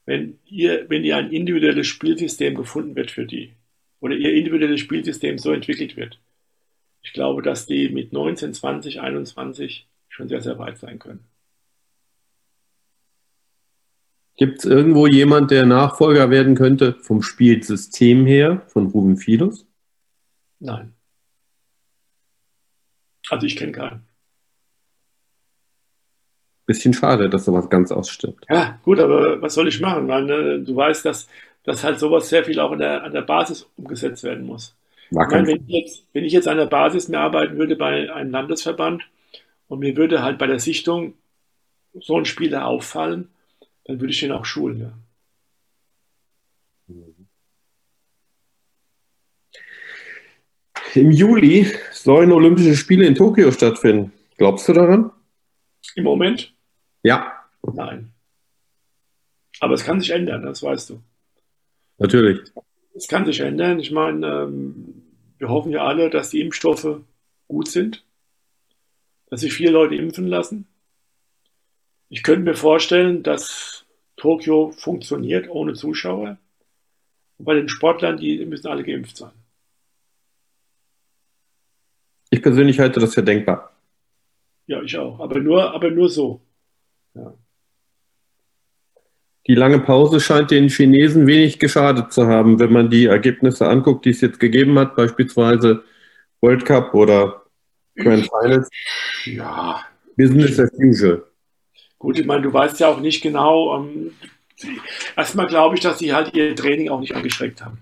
wenn 0.05 0.39
ihr, 0.45 0.89
wenn 0.89 1.03
ihr 1.03 1.17
ein 1.17 1.31
individuelles 1.31 1.87
Spielsystem 1.87 2.55
gefunden 2.55 2.95
wird 2.95 3.11
für 3.11 3.25
die, 3.25 3.53
oder 3.99 4.15
ihr 4.15 4.33
individuelles 4.33 4.79
Spielsystem 4.79 5.37
so 5.37 5.51
entwickelt 5.51 5.97
wird, 5.97 6.19
ich 7.01 7.13
glaube, 7.13 7.41
dass 7.41 7.65
die 7.65 7.89
mit 7.89 8.11
19, 8.13 8.53
20, 8.53 9.01
21 9.01 9.87
schon 10.19 10.27
sehr, 10.27 10.41
sehr 10.41 10.59
weit 10.59 10.77
sein 10.77 10.99
können. 10.99 11.23
Gibt 14.35 14.59
es 14.59 14.65
irgendwo 14.65 15.07
jemand, 15.07 15.49
der 15.51 15.65
Nachfolger 15.65 16.29
werden 16.29 16.55
könnte 16.55 16.93
vom 16.93 17.21
Spielsystem 17.21 18.25
her 18.25 18.61
von 18.67 18.87
Ruben 18.87 19.17
Filos? 19.17 19.65
Nein. 20.59 20.93
Also 23.29 23.45
ich 23.45 23.55
kenne 23.55 23.71
keinen. 23.71 24.05
Bisschen 26.65 26.93
schade, 26.93 27.29
dass 27.29 27.45
sowas 27.45 27.69
ganz 27.69 27.91
ausstirbt. 27.91 28.45
Ja, 28.49 28.79
gut, 28.83 28.99
aber 28.99 29.41
was 29.41 29.53
soll 29.53 29.67
ich 29.67 29.79
machen? 29.79 30.05
Meine, 30.05 30.59
du 30.59 30.75
weißt, 30.75 31.05
dass, 31.05 31.27
dass 31.63 31.83
halt 31.83 31.99
sowas 31.99 32.29
sehr 32.29 32.43
viel 32.43 32.59
auch 32.59 32.75
der, 32.77 33.03
an 33.03 33.13
der 33.13 33.21
Basis 33.21 33.69
umgesetzt 33.77 34.23
werden 34.23 34.45
muss. 34.45 34.75
Meine, 35.11 35.47
wenn, 35.47 35.65
ich 35.65 35.67
jetzt, 35.67 36.05
wenn 36.13 36.23
ich 36.25 36.33
jetzt 36.33 36.47
an 36.47 36.57
der 36.57 36.67
Basis 36.67 37.07
mehr 37.07 37.21
arbeiten 37.21 37.57
würde 37.57 37.75
bei 37.75 38.13
einem 38.13 38.31
Landesverband 38.31 39.03
und 39.69 39.79
mir 39.79 39.95
würde 39.95 40.21
halt 40.21 40.37
bei 40.37 40.47
der 40.47 40.59
Sichtung 40.59 41.13
so 41.93 42.17
ein 42.17 42.25
Spieler 42.25 42.67
auffallen, 42.67 43.29
dann 43.85 44.01
würde 44.01 44.11
ich 44.11 44.19
den 44.19 44.33
auch 44.33 44.45
schulen. 44.45 44.79
Ja. 44.79 44.93
Im 50.95 51.11
Juli 51.11 51.67
sollen 51.91 52.31
Olympische 52.31 52.75
Spiele 52.75 53.05
in 53.05 53.15
Tokio 53.15 53.51
stattfinden. 53.51 54.11
Glaubst 54.37 54.67
du 54.67 54.73
daran? 54.73 55.11
Im 55.95 56.03
Moment? 56.03 56.53
Ja. 57.03 57.31
Nein. 57.61 58.11
Aber 59.59 59.73
es 59.75 59.83
kann 59.83 59.99
sich 59.99 60.09
ändern, 60.09 60.43
das 60.43 60.63
weißt 60.63 60.89
du. 60.89 61.01
Natürlich. 61.99 62.39
Es 62.95 63.07
kann 63.07 63.25
sich 63.25 63.39
ändern. 63.41 63.79
Ich 63.79 63.91
meine, 63.91 64.25
ähm, 64.25 65.03
wir 65.37 65.49
hoffen 65.49 65.71
ja 65.71 65.85
alle, 65.85 66.09
dass 66.09 66.31
die 66.31 66.41
Impfstoffe 66.41 67.01
gut 67.47 67.67
sind, 67.67 68.03
dass 69.29 69.41
sich 69.41 69.53
viele 69.53 69.71
Leute 69.71 69.95
impfen 69.95 70.27
lassen. 70.27 70.67
Ich 72.09 72.23
könnte 72.23 72.41
mir 72.41 72.55
vorstellen, 72.55 73.23
dass 73.23 73.85
Tokio 74.17 74.71
funktioniert 74.71 75.49
ohne 75.49 75.73
Zuschauer. 75.73 76.37
Und 77.37 77.45
bei 77.45 77.53
den 77.53 77.69
Sportlern, 77.69 78.17
die 78.17 78.45
müssen 78.45 78.67
alle 78.67 78.83
geimpft 78.83 79.17
sein. 79.17 79.31
Ich 82.31 82.41
persönlich 82.41 82.79
halte 82.79 82.99
das 82.99 83.13
für 83.13 83.23
denkbar. 83.23 83.71
Ja, 84.67 84.81
ich 84.81 84.97
auch. 84.97 85.19
Aber 85.19 85.39
nur, 85.39 85.73
aber 85.73 85.89
nur 85.89 86.09
so. 86.09 86.41
Ja. 87.15 87.33
Die 89.47 89.55
lange 89.55 89.79
Pause 89.79 90.19
scheint 90.19 90.51
den 90.51 90.69
Chinesen 90.69 91.25
wenig 91.25 91.57
geschadet 91.57 92.13
zu 92.13 92.27
haben, 92.27 92.59
wenn 92.59 92.71
man 92.71 92.91
die 92.91 93.05
Ergebnisse 93.05 93.67
anguckt, 93.67 94.05
die 94.05 94.11
es 94.11 94.21
jetzt 94.21 94.39
gegeben 94.39 94.77
hat, 94.77 94.95
beispielsweise 94.95 95.83
World 96.41 96.65
Cup 96.65 96.93
oder 96.93 97.38
Grand 97.99 98.27
Finals. 98.27 98.69
Ja. 99.25 99.85
Business 100.15 100.59
as 100.59 100.71
usual. 100.77 101.23
Gut, 101.97 102.17
ich 102.19 102.25
meine, 102.25 102.41
du 102.41 102.53
weißt 102.53 102.79
ja 102.79 102.87
auch 102.87 102.99
nicht 102.99 103.21
genau. 103.21 103.77
Ähm, 103.77 104.11
erstmal 105.15 105.47
glaube 105.47 105.75
ich, 105.75 105.81
dass 105.81 105.99
sie 105.99 106.13
halt 106.13 106.33
ihr 106.33 106.55
Training 106.55 106.89
auch 106.89 106.99
nicht 106.99 107.15
angeschreckt 107.15 107.63
haben. 107.63 107.79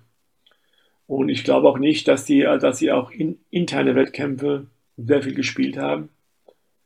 Und 1.06 1.30
ich 1.30 1.44
glaube 1.44 1.70
auch 1.70 1.78
nicht, 1.78 2.08
dass 2.08 2.26
sie, 2.26 2.42
dass 2.42 2.80
sie 2.80 2.92
auch 2.92 3.12
in, 3.12 3.40
interne 3.50 3.96
Wettkämpfe 3.96 4.66
sehr 4.98 5.22
viel 5.24 5.34
gespielt 5.34 5.78
haben. 5.78 6.10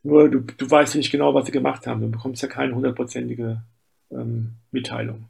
Nur 0.02 0.28
du, 0.28 0.40
du 0.40 0.70
weißt 0.70 0.94
nicht 0.96 1.10
genau, 1.10 1.34
was 1.34 1.46
sie 1.46 1.52
gemacht 1.52 1.86
haben. 1.86 2.00
Du 2.00 2.10
bekommst 2.10 2.42
ja 2.42 2.48
keine 2.48 2.74
hundertprozentige 2.74 3.62
ähm, 4.10 4.52
Mitteilung. 4.70 5.26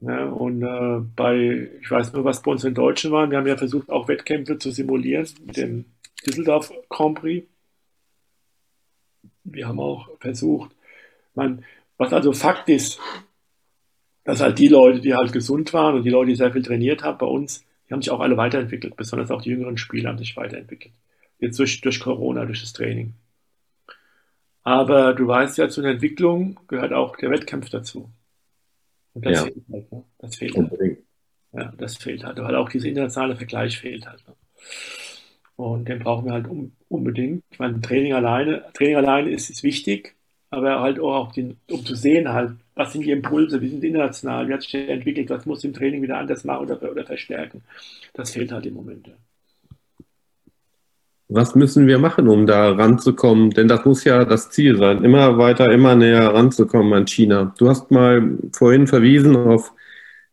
Ja, 0.00 0.26
und 0.26 0.62
äh, 0.62 1.00
bei, 1.16 1.70
ich 1.80 1.90
weiß 1.90 2.12
nur, 2.12 2.24
was 2.24 2.42
bei 2.42 2.52
uns 2.52 2.62
in 2.64 2.74
Deutschen 2.74 3.10
war. 3.10 3.28
Wir 3.28 3.38
haben 3.38 3.46
ja 3.46 3.56
versucht, 3.56 3.90
auch 3.90 4.06
Wettkämpfe 4.06 4.58
zu 4.58 4.70
simulieren 4.70 5.26
mit 5.44 5.56
dem 5.56 5.86
Düsseldorf 6.26 6.72
Grand 6.88 7.20
Prix. 7.20 7.48
Wir 9.44 9.66
haben 9.66 9.80
auch 9.80 10.08
versucht, 10.20 10.70
man, 11.34 11.64
was 11.96 12.12
also 12.12 12.32
Fakt 12.32 12.68
ist, 12.68 13.00
dass 14.24 14.40
halt 14.40 14.58
die 14.58 14.68
Leute, 14.68 15.00
die 15.00 15.14
halt 15.14 15.32
gesund 15.32 15.72
waren 15.72 15.94
und 15.94 16.02
die 16.02 16.10
Leute, 16.10 16.30
die 16.30 16.36
sehr 16.36 16.52
viel 16.52 16.62
trainiert 16.62 17.02
haben 17.02 17.18
bei 17.18 17.26
uns, 17.26 17.64
die 17.88 17.94
haben 17.94 18.02
sich 18.02 18.10
auch 18.10 18.20
alle 18.20 18.36
weiterentwickelt, 18.36 18.96
besonders 18.96 19.30
auch 19.30 19.40
die 19.40 19.50
jüngeren 19.50 19.78
Spieler 19.78 20.10
haben 20.10 20.18
sich 20.18 20.36
weiterentwickelt. 20.36 20.92
Jetzt 21.38 21.58
durch, 21.58 21.80
durch 21.80 22.00
Corona, 22.00 22.44
durch 22.44 22.60
das 22.60 22.72
Training. 22.72 23.14
Aber 24.62 25.14
du 25.14 25.26
weißt 25.26 25.56
ja, 25.56 25.70
zu 25.70 25.80
einer 25.80 25.92
Entwicklung 25.92 26.60
gehört 26.68 26.92
auch 26.92 27.16
der 27.16 27.30
Wettkampf 27.30 27.70
dazu. 27.70 28.10
Und 29.14 29.24
das 29.24 29.32
ja. 29.32 29.44
fehlt 29.44 29.64
halt. 29.72 29.92
Ne? 29.92 30.04
Das 30.18 30.36
fehlt 30.36 30.56
halt. 30.56 30.98
Ja, 31.52 31.72
das 31.78 31.96
fehlt 31.96 32.24
halt, 32.24 32.38
weil 32.38 32.54
auch 32.54 32.68
dieser 32.68 32.88
internationale 32.88 33.36
Vergleich 33.36 33.78
fehlt 33.78 34.06
halt. 34.06 34.28
Ne? 34.28 34.34
Und 35.58 35.88
den 35.88 35.98
brauchen 35.98 36.24
wir 36.24 36.34
halt 36.34 36.46
unbedingt. 36.88 37.42
Ich 37.50 37.58
meine, 37.58 37.80
Training 37.80 38.12
alleine, 38.12 38.62
Training 38.74 38.94
alleine 38.94 39.30
ist, 39.30 39.50
ist 39.50 39.64
wichtig, 39.64 40.14
aber 40.50 40.78
halt 40.78 41.00
auch, 41.00 41.32
den, 41.32 41.56
um 41.68 41.84
zu 41.84 41.96
sehen 41.96 42.28
halt, 42.32 42.52
was 42.76 42.92
sind 42.92 43.04
die 43.04 43.10
Impulse, 43.10 43.60
wie 43.60 43.68
sind 43.68 43.82
die 43.82 43.88
international, 43.88 44.48
wie 44.48 44.52
hat 44.52 44.62
sich 44.62 44.76
entwickelt, 44.76 45.30
was 45.30 45.46
muss 45.46 45.64
im 45.64 45.72
Training 45.72 46.00
wieder 46.00 46.16
anders 46.16 46.44
machen 46.44 46.70
oder, 46.70 46.80
oder 46.88 47.04
verstärken. 47.04 47.62
Das 48.14 48.30
fehlt 48.30 48.52
halt 48.52 48.66
im 48.66 48.74
Moment. 48.74 49.10
Was 51.26 51.56
müssen 51.56 51.88
wir 51.88 51.98
machen, 51.98 52.28
um 52.28 52.46
da 52.46 52.70
ranzukommen? 52.70 53.50
Denn 53.50 53.66
das 53.66 53.84
muss 53.84 54.04
ja 54.04 54.24
das 54.24 54.50
Ziel 54.50 54.76
sein, 54.76 55.02
immer 55.02 55.38
weiter, 55.38 55.72
immer 55.72 55.96
näher 55.96 56.32
ranzukommen 56.32 56.92
an 56.92 57.08
China. 57.08 57.52
Du 57.58 57.68
hast 57.68 57.90
mal 57.90 58.38
vorhin 58.52 58.86
verwiesen 58.86 59.34
auf 59.34 59.72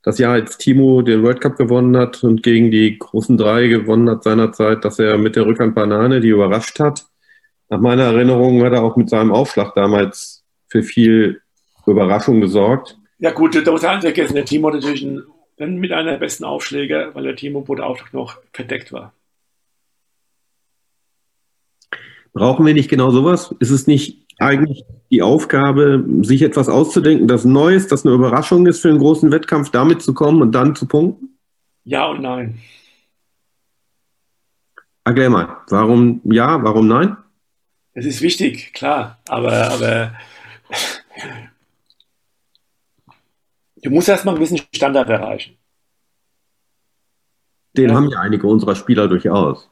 das 0.05 0.19
Jahr, 0.19 0.33
als 0.33 0.59
Timo 0.59 1.01
den 1.01 1.23
World 1.23 1.41
Cup 1.41 1.57
gewonnen 1.57 1.97
hat 1.97 2.23
und 2.23 2.43
gegen 2.43 2.69
die 2.69 2.99
großen 2.99 3.37
drei 3.37 3.65
gewonnen 3.65 4.07
hat 4.07 4.23
seinerzeit, 4.23 4.85
dass 4.85 4.99
er 4.99 5.17
mit 5.17 5.35
der 5.35 5.47
Rückhand 5.47 5.73
Banane 5.73 6.21
die 6.21 6.29
überrascht 6.29 6.79
hat. 6.79 7.07
Nach 7.69 7.79
meiner 7.81 8.03
Erinnerung 8.03 8.63
hat 8.63 8.73
er 8.73 8.83
auch 8.83 8.97
mit 8.97 9.09
seinem 9.09 9.31
Aufschlag 9.31 9.73
damals 9.73 10.45
für 10.67 10.83
viel 10.83 11.41
Überraschung 11.87 12.39
gesorgt. 12.39 12.99
Ja 13.17 13.31
gut, 13.31 13.55
da 13.55 13.71
muss 13.71 13.81
man 13.81 14.01
vergessen, 14.01 14.35
der 14.35 14.45
Timo 14.45 14.69
natürlich 14.69 15.01
ein, 15.01 15.79
mit 15.79 15.91
einer 15.91 16.11
der 16.11 16.17
besten 16.19 16.43
Aufschläge, 16.43 17.09
weil 17.13 17.23
der 17.23 17.35
Timo 17.35 17.65
der 17.73 17.87
Aufschlag 17.87 18.13
noch 18.13 18.37
verdeckt 18.53 18.93
war. 18.93 19.11
Brauchen 22.31 22.63
wir 22.63 22.75
nicht 22.75 22.89
genau 22.89 23.09
sowas? 23.09 23.55
Ist 23.59 23.71
es 23.71 23.87
nicht 23.87 24.24
eigentlich 24.39 24.83
die 25.11 25.21
Aufgabe, 25.21 26.03
sich 26.21 26.41
etwas 26.41 26.69
auszudenken, 26.69 27.27
das 27.27 27.45
Neues, 27.45 27.87
das 27.87 28.05
eine 28.05 28.15
Überraschung 28.15 28.65
ist 28.67 28.81
für 28.81 28.89
einen 28.89 28.99
großen 28.99 29.31
Wettkampf, 29.31 29.69
damit 29.69 30.01
zu 30.01 30.13
kommen 30.13 30.41
und 30.41 30.51
dann 30.53 30.75
zu 30.75 30.87
punkten? 30.87 31.37
Ja 31.83 32.05
und 32.07 32.21
nein. 32.21 32.59
Erklär 35.03 35.29
mal, 35.29 35.57
warum 35.69 36.21
ja, 36.25 36.63
warum 36.63 36.87
nein? 36.87 37.15
Es 37.93 38.05
ist 38.05 38.21
wichtig, 38.21 38.73
klar, 38.73 39.19
aber, 39.29 39.53
aber 39.71 40.13
du 43.81 43.89
musst 43.91 44.09
erstmal 44.09 44.35
einen 44.35 44.43
gewissen 44.43 44.65
Standard 44.73 45.09
erreichen. 45.09 45.57
Den 47.77 47.89
ja. 47.89 47.95
haben 47.95 48.09
ja 48.09 48.19
einige 48.19 48.47
unserer 48.47 48.75
Spieler 48.75 49.07
durchaus. 49.07 49.69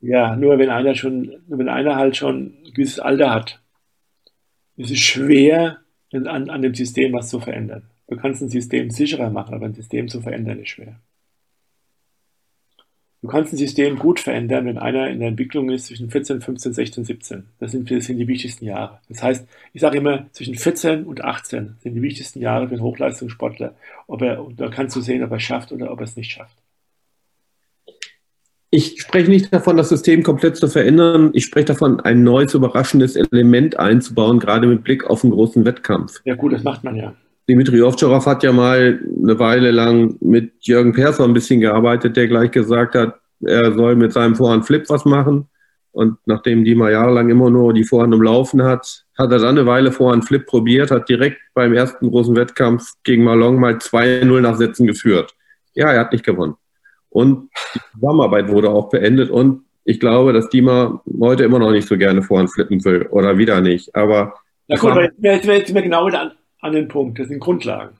Ja, 0.00 0.36
nur 0.36 0.58
wenn 0.58 0.70
einer 0.70 0.94
schon, 0.94 1.42
wenn 1.46 1.68
einer 1.68 1.96
halt 1.96 2.16
schon 2.16 2.56
ein 2.64 2.72
gewisses 2.74 2.98
Alter 2.98 3.30
hat, 3.30 3.60
ist 4.76 4.90
es 4.90 4.98
schwer, 4.98 5.78
an, 6.12 6.50
an 6.50 6.62
dem 6.62 6.74
System 6.74 7.12
was 7.12 7.28
zu 7.28 7.40
verändern. 7.40 7.82
Du 8.08 8.16
kannst 8.16 8.42
ein 8.42 8.48
System 8.48 8.90
sicherer 8.90 9.30
machen, 9.30 9.54
aber 9.54 9.66
ein 9.66 9.74
System 9.74 10.08
zu 10.08 10.20
verändern 10.20 10.60
ist 10.60 10.68
schwer. 10.68 11.00
Du 13.22 13.28
kannst 13.28 13.52
ein 13.52 13.56
System 13.56 13.98
gut 13.98 14.20
verändern, 14.20 14.66
wenn 14.66 14.78
einer 14.78 15.08
in 15.08 15.18
der 15.18 15.30
Entwicklung 15.30 15.70
ist 15.70 15.86
zwischen 15.86 16.10
14, 16.10 16.40
15, 16.42 16.72
16, 16.74 17.04
17. 17.04 17.44
Das 17.58 17.72
sind, 17.72 17.90
das 17.90 18.04
sind 18.04 18.18
die 18.18 18.28
wichtigsten 18.28 18.66
Jahre. 18.66 19.00
Das 19.08 19.22
heißt, 19.22 19.48
ich 19.72 19.80
sage 19.80 19.98
immer, 19.98 20.30
zwischen 20.32 20.54
14 20.54 21.04
und 21.04 21.24
18 21.24 21.76
sind 21.80 21.94
die 21.94 22.02
wichtigsten 22.02 22.40
Jahre 22.40 22.68
für 22.68 22.74
einen 22.74 22.84
Hochleistungssportler. 22.84 23.74
Ob 24.06 24.22
er, 24.22 24.46
da 24.56 24.68
kannst 24.68 24.94
du 24.94 25.00
sehen, 25.00 25.24
ob 25.24 25.32
er 25.32 25.38
es 25.38 25.42
schafft 25.42 25.72
oder 25.72 25.90
ob 25.90 25.98
er 25.98 26.04
es 26.04 26.16
nicht 26.16 26.30
schafft. 26.30 26.56
Ich 28.76 29.00
spreche 29.00 29.30
nicht 29.30 29.54
davon, 29.54 29.78
das 29.78 29.88
System 29.88 30.22
komplett 30.22 30.58
zu 30.58 30.68
verändern. 30.68 31.30
Ich 31.32 31.46
spreche 31.46 31.68
davon, 31.68 31.98
ein 32.00 32.22
neues, 32.22 32.52
überraschendes 32.52 33.16
Element 33.16 33.78
einzubauen, 33.78 34.38
gerade 34.38 34.66
mit 34.66 34.84
Blick 34.84 35.06
auf 35.06 35.24
einen 35.24 35.32
großen 35.32 35.64
Wettkampf. 35.64 36.20
Ja 36.26 36.34
gut, 36.34 36.52
das 36.52 36.62
macht 36.62 36.84
man 36.84 36.94
ja. 36.94 37.14
Dimitri 37.48 37.80
Ovtcharov 37.80 38.26
hat 38.26 38.42
ja 38.42 38.52
mal 38.52 39.00
eine 39.22 39.38
Weile 39.38 39.70
lang 39.70 40.18
mit 40.20 40.52
Jürgen 40.60 40.92
Persson 40.92 41.30
ein 41.30 41.32
bisschen 41.32 41.60
gearbeitet, 41.60 42.18
der 42.18 42.28
gleich 42.28 42.50
gesagt 42.50 42.94
hat, 42.96 43.14
er 43.40 43.72
soll 43.72 43.96
mit 43.96 44.12
seinem 44.12 44.36
Vorhand 44.36 44.66
Flip 44.66 44.84
was 44.90 45.06
machen. 45.06 45.48
Und 45.92 46.18
nachdem 46.26 46.62
die 46.62 46.74
mal 46.74 46.92
jahrelang 46.92 47.30
immer 47.30 47.48
nur 47.48 47.72
die 47.72 47.84
Vorhand 47.84 48.12
im 48.12 48.20
Laufen 48.20 48.62
hat, 48.62 49.06
hat 49.16 49.32
er 49.32 49.38
dann 49.38 49.56
eine 49.56 49.64
Weile 49.64 49.90
Vorhand 49.90 50.26
Flip 50.26 50.44
probiert, 50.44 50.90
hat 50.90 51.08
direkt 51.08 51.38
beim 51.54 51.72
ersten 51.72 52.10
großen 52.10 52.36
Wettkampf 52.36 52.92
gegen 53.04 53.24
Malong 53.24 53.58
mal 53.58 53.76
2-0 53.76 54.38
nach 54.42 54.58
Sätzen 54.58 54.86
geführt. 54.86 55.34
Ja, 55.72 55.90
er 55.92 56.00
hat 56.00 56.12
nicht 56.12 56.26
gewonnen. 56.26 56.56
Und 57.16 57.48
die 57.74 57.80
Zusammenarbeit 57.94 58.48
wurde 58.48 58.68
auch 58.68 58.90
beendet. 58.90 59.30
Und 59.30 59.64
ich 59.84 59.98
glaube, 60.00 60.34
dass 60.34 60.50
Dima 60.50 61.02
heute 61.18 61.44
immer 61.44 61.58
noch 61.58 61.70
nicht 61.70 61.88
so 61.88 61.96
gerne 61.96 62.20
Vorhand 62.20 62.52
flippen 62.52 62.84
will 62.84 63.06
oder 63.06 63.38
wieder 63.38 63.62
nicht. 63.62 63.94
Aber. 63.96 64.34
Na 64.68 64.76
gut, 64.76 64.90
aber 64.90 65.10
jetzt 65.18 65.46
sind 65.46 65.74
wir 65.74 65.80
genau 65.80 66.08
an, 66.08 66.32
an 66.60 66.72
den 66.74 66.88
Punkt. 66.88 67.18
Das 67.18 67.28
sind 67.28 67.40
Grundlagen. 67.40 67.96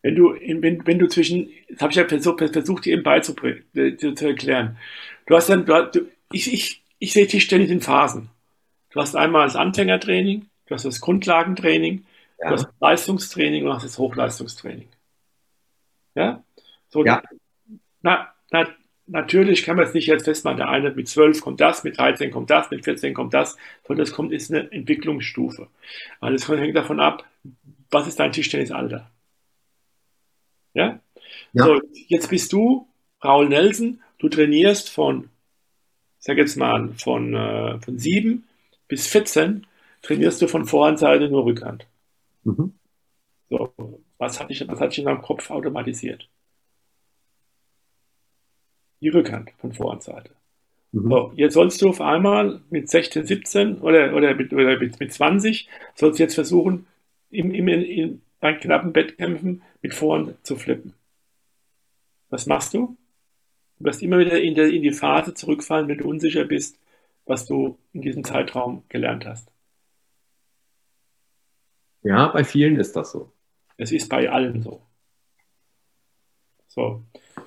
Wenn 0.00 0.14
du, 0.14 0.32
wenn, 0.34 0.86
wenn 0.86 0.98
du 0.98 1.06
zwischen, 1.06 1.50
das 1.68 1.82
habe 1.82 1.90
ich 1.90 1.98
ja 1.98 2.08
versucht, 2.08 2.38
versucht 2.50 2.86
dir 2.86 2.94
eben 2.94 3.02
beizubringen, 3.02 3.64
äh, 3.74 3.96
zu, 3.96 4.14
zu 4.14 4.28
erklären. 4.28 4.78
Du 5.26 5.34
hast 5.34 5.50
dann, 5.50 5.66
du, 5.66 6.08
ich, 6.32 6.50
ich, 6.50 6.82
ich 6.98 7.12
sehe 7.12 7.26
Tischtennis 7.26 7.70
in 7.70 7.82
Phasen. 7.82 8.30
Du 8.90 9.00
hast 9.00 9.16
einmal 9.16 9.46
das 9.46 9.56
Anfängertraining, 9.56 10.46
du 10.66 10.74
hast 10.74 10.86
das 10.86 11.02
Grundlagentraining, 11.02 12.04
ja. 12.38 12.48
du 12.48 12.54
hast 12.54 12.64
das 12.64 12.74
Leistungstraining 12.80 13.64
und 13.64 13.68
du 13.68 13.74
hast 13.74 13.84
das 13.84 13.98
Hochleistungstraining. 13.98 14.88
Ja? 16.14 16.42
So, 16.94 17.04
ja. 17.04 17.20
Na, 18.02 18.32
na, 18.52 18.68
natürlich 19.08 19.64
kann 19.64 19.76
man 19.76 19.84
es 19.84 19.94
nicht 19.94 20.06
jetzt 20.06 20.26
festmachen. 20.26 20.58
Der 20.58 20.68
eine 20.68 20.92
mit 20.92 21.08
12 21.08 21.40
kommt 21.40 21.60
das, 21.60 21.82
mit 21.82 21.98
13 21.98 22.30
kommt 22.30 22.50
das, 22.50 22.70
mit 22.70 22.84
14 22.84 23.14
kommt 23.14 23.34
das, 23.34 23.56
sondern 23.84 24.06
das 24.06 24.14
kommt, 24.14 24.32
ist 24.32 24.52
eine 24.52 24.70
Entwicklungsstufe. 24.70 25.66
Alles 26.20 26.48
hängt 26.48 26.76
davon 26.76 27.00
ab, 27.00 27.24
was 27.90 28.06
ist 28.06 28.20
dein 28.20 28.30
Tischtennisalter? 28.30 29.10
Ja? 30.72 31.00
Ja. 31.52 31.64
So, 31.64 31.80
jetzt 32.06 32.30
bist 32.30 32.52
du 32.52 32.86
Raul 33.24 33.48
Nelson, 33.48 34.00
du 34.18 34.28
trainierst 34.28 34.88
von, 34.88 35.30
sag 36.20 36.36
jetzt 36.36 36.56
mal, 36.56 36.90
von, 36.96 37.34
äh, 37.34 37.80
von 37.80 37.98
7 37.98 38.44
bis 38.86 39.08
14 39.08 39.66
trainierst 40.02 40.40
du 40.40 40.46
von 40.46 40.64
Vorhandseite 40.64 41.28
nur 41.28 41.44
Rückhand. 41.44 41.88
Mhm. 42.44 42.72
So, 43.50 43.72
was 44.18 44.38
hat 44.38 44.50
dich, 44.50 44.64
was 44.68 44.78
hat 44.78 44.92
dich 44.92 45.00
in 45.00 45.06
deinem 45.06 45.22
Kopf 45.22 45.50
automatisiert? 45.50 46.28
Die 49.00 49.08
Rückhand 49.08 49.50
von 49.58 49.72
Vorhandseite. 49.72 50.30
Mhm. 50.92 51.10
So, 51.10 51.32
jetzt 51.36 51.54
sollst 51.54 51.82
du 51.82 51.88
auf 51.88 52.00
einmal 52.00 52.60
mit 52.70 52.88
16, 52.88 53.26
17 53.26 53.78
oder, 53.78 54.14
oder, 54.14 54.34
mit, 54.34 54.52
oder 54.52 54.78
mit, 54.78 54.98
mit 55.00 55.12
20, 55.12 55.68
sollst 55.94 56.18
du 56.18 56.22
jetzt 56.22 56.34
versuchen, 56.34 56.86
im, 57.30 57.52
im, 57.52 57.68
in, 57.68 58.22
bei 58.40 58.52
knappen 58.52 58.94
Wettkämpfen 58.94 59.62
mit 59.82 59.94
Vorhand 59.94 60.44
zu 60.46 60.56
flippen. 60.56 60.94
Was 62.30 62.46
machst 62.46 62.74
du? 62.74 62.96
Du 63.78 63.84
wirst 63.84 64.02
immer 64.02 64.18
wieder 64.18 64.40
in, 64.40 64.54
der, 64.54 64.68
in 64.68 64.82
die 64.82 64.92
Phase 64.92 65.34
zurückfallen, 65.34 65.88
wenn 65.88 65.98
du 65.98 66.08
unsicher 66.08 66.44
bist, 66.44 66.78
was 67.26 67.46
du 67.46 67.78
in 67.92 68.02
diesem 68.02 68.22
Zeitraum 68.22 68.84
gelernt 68.88 69.26
hast. 69.26 69.50
Ja, 72.02 72.28
bei 72.28 72.44
vielen 72.44 72.76
ist 72.76 72.94
das 72.94 73.12
so. 73.12 73.32
Es 73.76 73.90
ist 73.90 74.08
bei 74.08 74.30
allen 74.30 74.62
so. 74.62 74.82
So, 76.68 77.02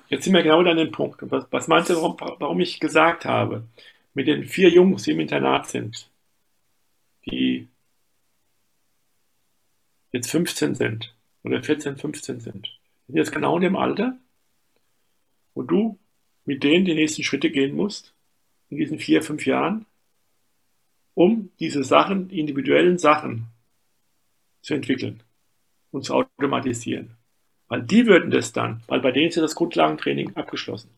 Jetzt 0.08 0.24
sind 0.24 0.32
wir 0.32 0.42
genau 0.42 0.60
an 0.60 0.76
dem 0.76 0.90
Punkt. 0.90 1.18
Was, 1.30 1.46
was 1.50 1.68
meinst 1.68 1.90
du, 1.90 1.96
warum, 1.96 2.16
warum 2.18 2.60
ich 2.60 2.80
gesagt 2.80 3.24
habe, 3.24 3.68
mit 4.14 4.26
den 4.26 4.44
vier 4.44 4.70
Jungs, 4.70 5.02
die 5.04 5.12
im 5.12 5.20
Internat 5.20 5.68
sind, 5.68 6.10
die 7.26 7.68
jetzt 10.12 10.30
15 10.30 10.74
sind 10.74 11.14
oder 11.44 11.62
14, 11.62 11.96
15 11.96 12.40
sind, 12.40 12.68
sind 13.06 13.16
jetzt 13.16 13.32
genau 13.32 13.56
in 13.56 13.62
dem 13.62 13.76
Alter, 13.76 14.16
wo 15.54 15.62
du 15.62 15.98
mit 16.46 16.62
denen 16.64 16.86
die 16.86 16.94
nächsten 16.94 17.22
Schritte 17.22 17.50
gehen 17.50 17.76
musst, 17.76 18.14
in 18.70 18.78
diesen 18.78 18.98
vier, 18.98 19.22
fünf 19.22 19.44
Jahren, 19.44 19.84
um 21.12 21.50
diese 21.60 21.84
Sachen, 21.84 22.30
individuellen 22.30 22.96
Sachen 22.96 23.48
zu 24.62 24.72
entwickeln 24.72 25.22
und 25.90 26.04
zu 26.04 26.14
automatisieren. 26.14 27.17
Weil 27.68 27.82
die 27.82 28.06
würden 28.06 28.30
das 28.30 28.52
dann, 28.52 28.82
weil 28.86 29.00
bei 29.00 29.12
denen 29.12 29.28
ist 29.28 29.36
ja 29.36 29.42
das 29.42 29.54
Grundlagentraining 29.54 30.36
abgeschlossen. 30.36 30.90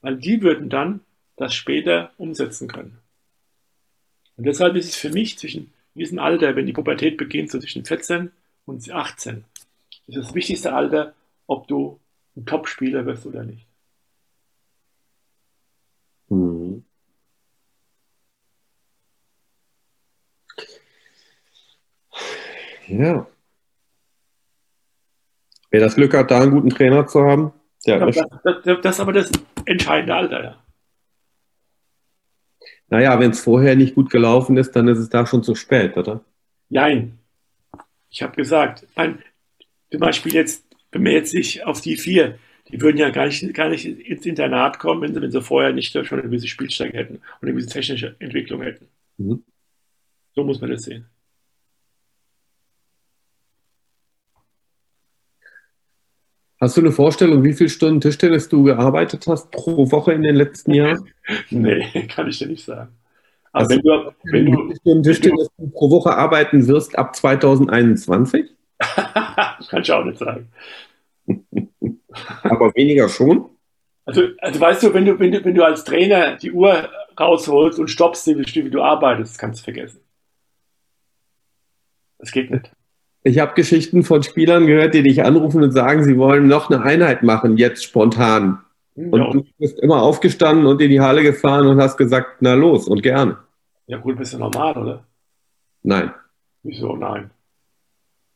Weil 0.00 0.16
die 0.16 0.42
würden 0.42 0.70
dann 0.70 1.00
das 1.36 1.54
später 1.54 2.12
umsetzen 2.16 2.68
können. 2.68 2.98
Und 4.36 4.44
deshalb 4.44 4.76
ist 4.76 4.88
es 4.88 4.96
für 4.96 5.10
mich 5.10 5.38
zwischen 5.38 5.72
diesem 5.94 6.18
Alter, 6.18 6.56
wenn 6.56 6.66
die 6.66 6.72
Pubertät 6.72 7.16
beginnt, 7.16 7.50
so 7.50 7.58
zwischen 7.58 7.84
14 7.84 8.30
und 8.64 8.90
18, 8.90 9.44
ist 10.06 10.16
das 10.16 10.34
wichtigste 10.34 10.72
Alter, 10.72 11.14
ob 11.46 11.66
du 11.66 11.98
ein 12.36 12.46
Top-Spieler 12.46 13.04
wirst 13.06 13.26
oder 13.26 13.42
nicht. 13.42 13.66
Mhm. 16.28 16.84
Ja. 22.86 23.26
Wer 25.70 25.80
das 25.80 25.94
Glück 25.94 26.14
hat, 26.14 26.30
da 26.30 26.42
einen 26.42 26.50
guten 26.50 26.70
Trainer 26.70 27.06
zu 27.06 27.22
haben, 27.22 27.52
der 27.86 27.98
das, 28.00 28.16
das, 28.44 28.80
das, 28.82 28.94
ist 28.96 29.00
aber 29.00 29.12
das 29.12 29.30
entscheidende 29.64 30.14
Alter, 30.14 30.44
ja. 30.44 30.62
Naja, 32.88 33.20
wenn 33.20 33.30
es 33.30 33.40
vorher 33.40 33.76
nicht 33.76 33.94
gut 33.94 34.10
gelaufen 34.10 34.56
ist, 34.56 34.72
dann 34.72 34.88
ist 34.88 34.98
es 34.98 35.08
da 35.08 35.24
schon 35.24 35.44
zu 35.44 35.54
spät, 35.54 35.96
oder? 35.96 36.24
Nein. 36.68 37.18
Ich 38.10 38.22
habe 38.22 38.34
gesagt, 38.34 38.84
mein, 38.96 39.20
zum 39.90 40.00
Beispiel 40.00 40.34
jetzt, 40.34 40.66
wenn 40.90 41.04
wir 41.04 41.12
jetzt 41.12 41.32
nicht 41.32 41.64
auf 41.64 41.80
die 41.80 41.96
vier, 41.96 42.38
die 42.68 42.80
würden 42.80 42.96
ja 42.96 43.10
gar 43.10 43.26
nicht, 43.26 43.54
gar 43.54 43.68
nicht 43.68 43.84
ins 43.84 44.26
Internat 44.26 44.80
kommen, 44.80 45.02
wenn 45.02 45.14
sie, 45.14 45.22
wenn 45.22 45.30
sie 45.30 45.40
vorher 45.40 45.72
nicht 45.72 45.92
schon 45.92 46.04
eine 46.18 46.22
gewisse 46.22 46.48
Spielstärke 46.48 46.96
hätten 46.96 47.14
und 47.16 47.22
eine 47.42 47.52
gewisse 47.52 47.68
technische 47.68 48.16
Entwicklung 48.18 48.62
hätten. 48.62 48.88
Mhm. 49.18 49.44
So 50.34 50.42
muss 50.42 50.60
man 50.60 50.70
das 50.70 50.82
sehen. 50.82 51.06
Hast 56.60 56.76
du 56.76 56.82
eine 56.82 56.92
Vorstellung, 56.92 57.42
wie 57.42 57.54
viele 57.54 57.70
Stunden 57.70 58.02
Tischtennis 58.02 58.50
du 58.50 58.64
gearbeitet 58.64 59.26
hast 59.26 59.50
pro 59.50 59.90
Woche 59.90 60.12
in 60.12 60.22
den 60.22 60.36
letzten 60.36 60.74
Jahren? 60.74 61.08
nee, 61.50 62.06
kann 62.06 62.28
ich 62.28 62.38
dir 62.38 62.48
nicht 62.48 62.66
sagen. 62.66 62.94
Aber 63.52 63.70
wenn 63.70 63.80
du, 63.80 64.12
wenn 64.24 64.46
du, 64.46 64.68
wie 64.68 64.76
Stunden 64.76 65.02
Tischtennis 65.02 65.48
du 65.56 65.70
pro 65.70 65.90
Woche 65.90 66.14
arbeiten 66.14 66.68
wirst 66.68 66.98
ab 66.98 67.16
2021? 67.16 68.50
kann 68.78 69.82
ich 69.82 69.90
auch 69.90 70.04
nicht 70.04 70.18
sagen. 70.18 70.50
Aber 72.42 72.74
weniger 72.74 73.08
schon? 73.08 73.48
Also, 74.04 74.24
also 74.38 74.60
weißt 74.60 74.82
du, 74.82 74.92
wenn 74.92 75.06
du, 75.06 75.18
wenn 75.18 75.32
du, 75.32 75.42
wenn 75.42 75.54
du 75.54 75.64
als 75.64 75.84
Trainer 75.84 76.36
die 76.36 76.52
Uhr 76.52 76.90
rausholst 77.18 77.78
und 77.78 77.88
stoppst, 77.88 78.26
wie 78.26 78.70
du 78.70 78.82
arbeitest, 78.82 79.38
kannst 79.38 79.60
du 79.60 79.64
vergessen. 79.64 80.00
Das 82.18 82.32
geht 82.32 82.50
nicht. 82.50 82.70
Ich 83.22 83.38
habe 83.38 83.54
Geschichten 83.54 84.02
von 84.02 84.22
Spielern 84.22 84.66
gehört, 84.66 84.94
die 84.94 85.02
dich 85.02 85.22
anrufen 85.22 85.62
und 85.62 85.72
sagen, 85.72 86.02
sie 86.04 86.16
wollen 86.16 86.48
noch 86.48 86.70
eine 86.70 86.82
Einheit 86.82 87.22
machen, 87.22 87.58
jetzt 87.58 87.84
spontan. 87.84 88.60
Und 88.94 89.20
ja. 89.20 89.30
du 89.30 89.44
bist 89.58 89.78
immer 89.80 90.02
aufgestanden 90.02 90.66
und 90.66 90.80
in 90.80 90.90
die 90.90 91.00
Halle 91.00 91.22
gefahren 91.22 91.66
und 91.66 91.80
hast 91.80 91.96
gesagt, 91.96 92.38
na 92.40 92.54
los 92.54 92.88
und 92.88 93.02
gerne. 93.02 93.38
Ja 93.86 93.98
gut, 93.98 94.16
bist 94.16 94.34
du 94.34 94.38
normal, 94.38 94.76
oder? 94.76 95.04
Nein. 95.82 96.12
Wieso 96.62 96.96
nein? 96.96 97.30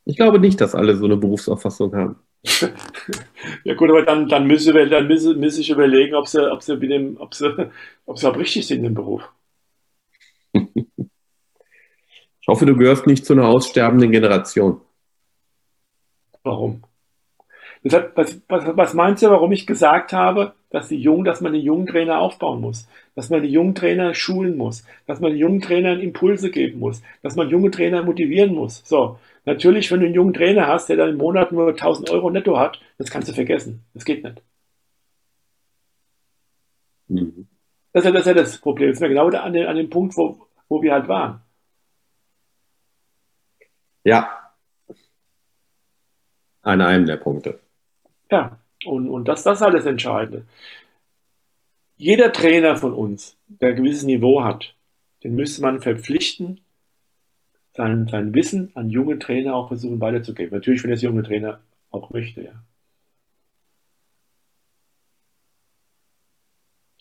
Ich 0.05 0.17
glaube 0.17 0.39
nicht, 0.39 0.61
dass 0.61 0.75
alle 0.75 0.97
so 0.97 1.07
eine 1.07 1.17
Berufsauffassung 1.17 1.95
haben. 1.95 2.17
ja 3.65 3.75
gut, 3.75 3.89
aber 3.89 4.03
dann, 4.03 4.29
dann, 4.29 4.47
müssen 4.47 4.75
wir, 4.75 4.89
dann 4.89 5.07
müssen, 5.07 5.41
müssen 5.41 5.63
ich 5.63 5.71
überlegen, 5.71 6.15
ob 6.15 6.29
sie, 6.29 6.51
ob 6.51 6.63
sie, 6.63 6.77
mit 6.77 6.91
dem, 6.91 7.17
ob 7.19 7.35
sie, 7.35 7.71
ob 8.05 8.19
sie 8.19 8.29
auch 8.29 8.37
richtig 8.37 8.67
sind 8.67 8.85
im 8.85 8.95
Beruf. 8.95 9.23
Ich 12.45 12.49
hoffe, 12.49 12.67
du 12.67 12.77
gehörst 12.77 13.07
nicht 13.07 13.25
zu 13.25 13.33
einer 13.33 13.49
aussterbenden 13.49 14.11
Generation. 14.11 14.83
Warum? 16.43 16.83
Deshalb, 17.83 18.15
was, 18.19 18.39
was, 18.49 18.77
was 18.77 18.93
meinst 18.93 19.23
du, 19.23 19.31
warum 19.31 19.51
ich 19.53 19.67
gesagt 19.67 20.13
habe, 20.13 20.53
dass, 20.69 20.89
die 20.89 20.99
Jungen, 21.01 21.25
dass 21.25 21.41
man 21.41 21.55
die 21.55 21.61
jungen 21.61 21.87
Trainer 21.87 22.19
aufbauen 22.19 22.61
muss, 22.61 22.87
dass 23.15 23.31
man 23.31 23.41
die 23.43 23.49
jungen 23.49 23.75
Trainer 23.75 24.13
schulen 24.13 24.59
muss, 24.59 24.85
dass 25.07 25.21
man 25.21 25.31
den 25.31 25.41
jungen 25.41 25.63
Trainern 25.63 26.01
Impulse 26.01 26.51
geben 26.51 26.81
muss, 26.81 27.01
dass 27.23 27.35
man 27.35 27.49
junge 27.49 27.71
Trainer 27.71 28.03
motivieren 28.03 28.55
muss. 28.55 28.83
So, 28.85 29.19
natürlich, 29.47 29.91
wenn 29.91 30.01
du 30.01 30.07
einen 30.07 30.15
jungen 30.15 30.35
Trainer 30.35 30.67
hast, 30.67 30.91
der 30.91 30.99
dann 30.99 31.11
im 31.11 31.17
Monat 31.17 31.51
nur 31.51 31.69
1000 31.69 32.11
Euro 32.11 32.29
netto 32.29 32.59
hat, 32.59 32.79
das 32.99 33.11
kannst 33.11 33.31
du 33.31 33.33
vergessen. 33.33 33.87
Das 33.95 34.05
geht 34.05 34.23
nicht. 34.23 34.43
Mhm. 37.09 37.49
Das, 37.95 38.05
ist 38.05 38.07
ja, 38.07 38.13
das 38.13 38.21
ist 38.21 38.27
ja 38.27 38.35
das 38.35 38.59
Problem. 38.59 38.91
Das 38.91 38.99
ist 38.99 39.03
ja 39.03 39.09
genau 39.09 39.29
an, 39.29 39.53
den, 39.55 39.67
an 39.67 39.77
dem 39.77 39.89
Punkt, 39.89 40.15
wo, 40.19 40.47
wo 40.69 40.83
wir 40.83 40.93
halt 40.93 41.09
waren. 41.09 41.41
Ja. 44.05 44.53
An 46.63 46.81
einem 46.81 47.07
der 47.07 47.17
Punkte. 47.17 47.61
Ja, 48.31 48.59
und, 48.85 49.09
und 49.09 49.27
das, 49.27 49.43
das 49.43 49.59
ist 49.59 49.65
halt 49.65 49.75
das 49.75 49.87
Entscheidende. 49.87 50.47
Jeder 51.97 52.33
Trainer 52.33 52.77
von 52.77 52.93
uns, 52.93 53.37
der 53.49 53.71
ein 53.71 53.77
gewisses 53.77 54.05
Niveau 54.05 54.43
hat, 54.45 54.75
den 55.23 55.35
müsste 55.35 55.63
man 55.63 55.81
verpflichten, 55.81 56.61
sein, 57.77 58.07
sein 58.09 58.35
Wissen 58.35 58.71
an 58.75 58.91
junge 58.91 59.19
Trainer 59.19 59.55
auch 59.55 59.69
versuchen 59.69 60.01
weiterzugeben. 60.01 60.55
Natürlich, 60.55 60.83
wenn 60.85 60.91
das 60.91 61.03
junge 61.03 61.23
Trainer 61.23 61.61
auch 61.91 62.11
möchte, 62.11 62.43
ja. 62.43 62.65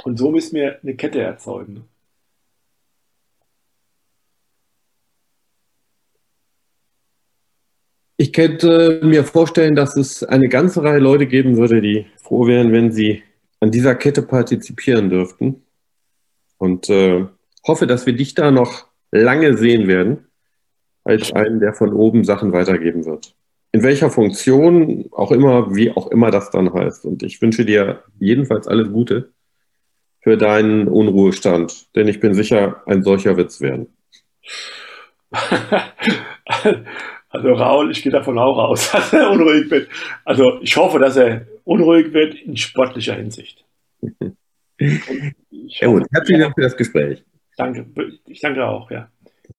Und 0.04 0.18
so 0.18 0.32
müssen 0.32 0.56
wir 0.56 0.80
eine 0.82 0.96
Kette 0.96 1.22
erzeugen. 1.22 1.88
Ich 8.24 8.32
könnte 8.32 9.02
mir 9.04 9.26
vorstellen, 9.26 9.76
dass 9.76 9.98
es 9.98 10.24
eine 10.24 10.48
ganze 10.48 10.82
Reihe 10.82 11.00
Leute 11.00 11.28
geben 11.28 11.58
würde, 11.58 11.82
die 11.82 12.06
froh 12.16 12.48
wären, 12.48 12.72
wenn 12.72 12.90
sie 12.90 13.22
an 13.60 13.70
dieser 13.70 13.95
Kette 13.95 14.22
partizipieren 14.22 15.10
dürften. 15.10 15.64
Und 16.58 16.90
äh, 16.90 17.26
hoffe, 17.68 17.86
dass 17.86 18.06
wir 18.06 18.14
dich 18.14 18.34
da 18.34 18.50
noch 18.50 18.88
lange 19.12 19.58
sehen 19.58 19.90
werden, 19.90 20.28
als 21.04 21.34
einen, 21.34 21.60
der 21.60 21.74
von 21.74 21.91
oben 21.91 22.24
Sachen 22.24 22.54
weitergeben 22.54 23.04
wird. 23.04 23.36
In 23.74 23.84
welcher 23.84 24.10
Funktion 24.10 25.10
auch 25.12 25.34
immer, 25.34 25.76
wie 25.76 25.91
auch 25.91 26.10
immer 26.10 26.32
das 26.32 26.50
dann 26.50 26.74
heißt. 26.74 27.04
Und 27.04 27.24
ich 27.24 27.41
wünsche 27.41 27.66
dir 27.66 28.04
jedenfalls 28.20 28.70
alles 28.70 28.90
Gute 28.90 29.34
für 30.22 30.38
deinen 30.38 30.88
Unruhestand, 30.88 31.94
denn 31.98 32.08
ich 32.08 32.22
bin 32.22 32.34
sicher, 32.36 32.84
ein 32.86 33.04
solcher 33.04 33.36
wird 33.36 33.50
es 33.50 33.60
werden. 33.60 33.88
Also 37.34 37.51
Raul, 37.51 37.89
ich 37.89 38.03
gehe 38.03 38.11
davon 38.11 38.38
auch 38.38 38.57
aus, 38.57 38.91
dass 38.91 39.11
er 39.11 39.31
unruhig 39.31 39.69
wird. 39.69 39.89
Also 40.23 40.61
ich 40.61 40.77
hoffe, 40.77 40.99
dass 40.99 41.18
er 41.18 41.47
unruhig 41.64 42.14
wird 42.14 42.35
in 42.35 42.55
sportlicher 42.55 43.15
Hinsicht. 43.15 43.65
Ja, 44.80 45.88
gut, 45.88 46.03
herzlichen 46.11 46.41
Dank 46.41 46.55
für 46.55 46.61
das 46.61 46.76
Gespräch. 46.76 47.23
Danke, 47.55 47.85
ich 48.27 48.41
danke 48.41 48.68
auch, 48.68 48.91
ja. 48.91 49.07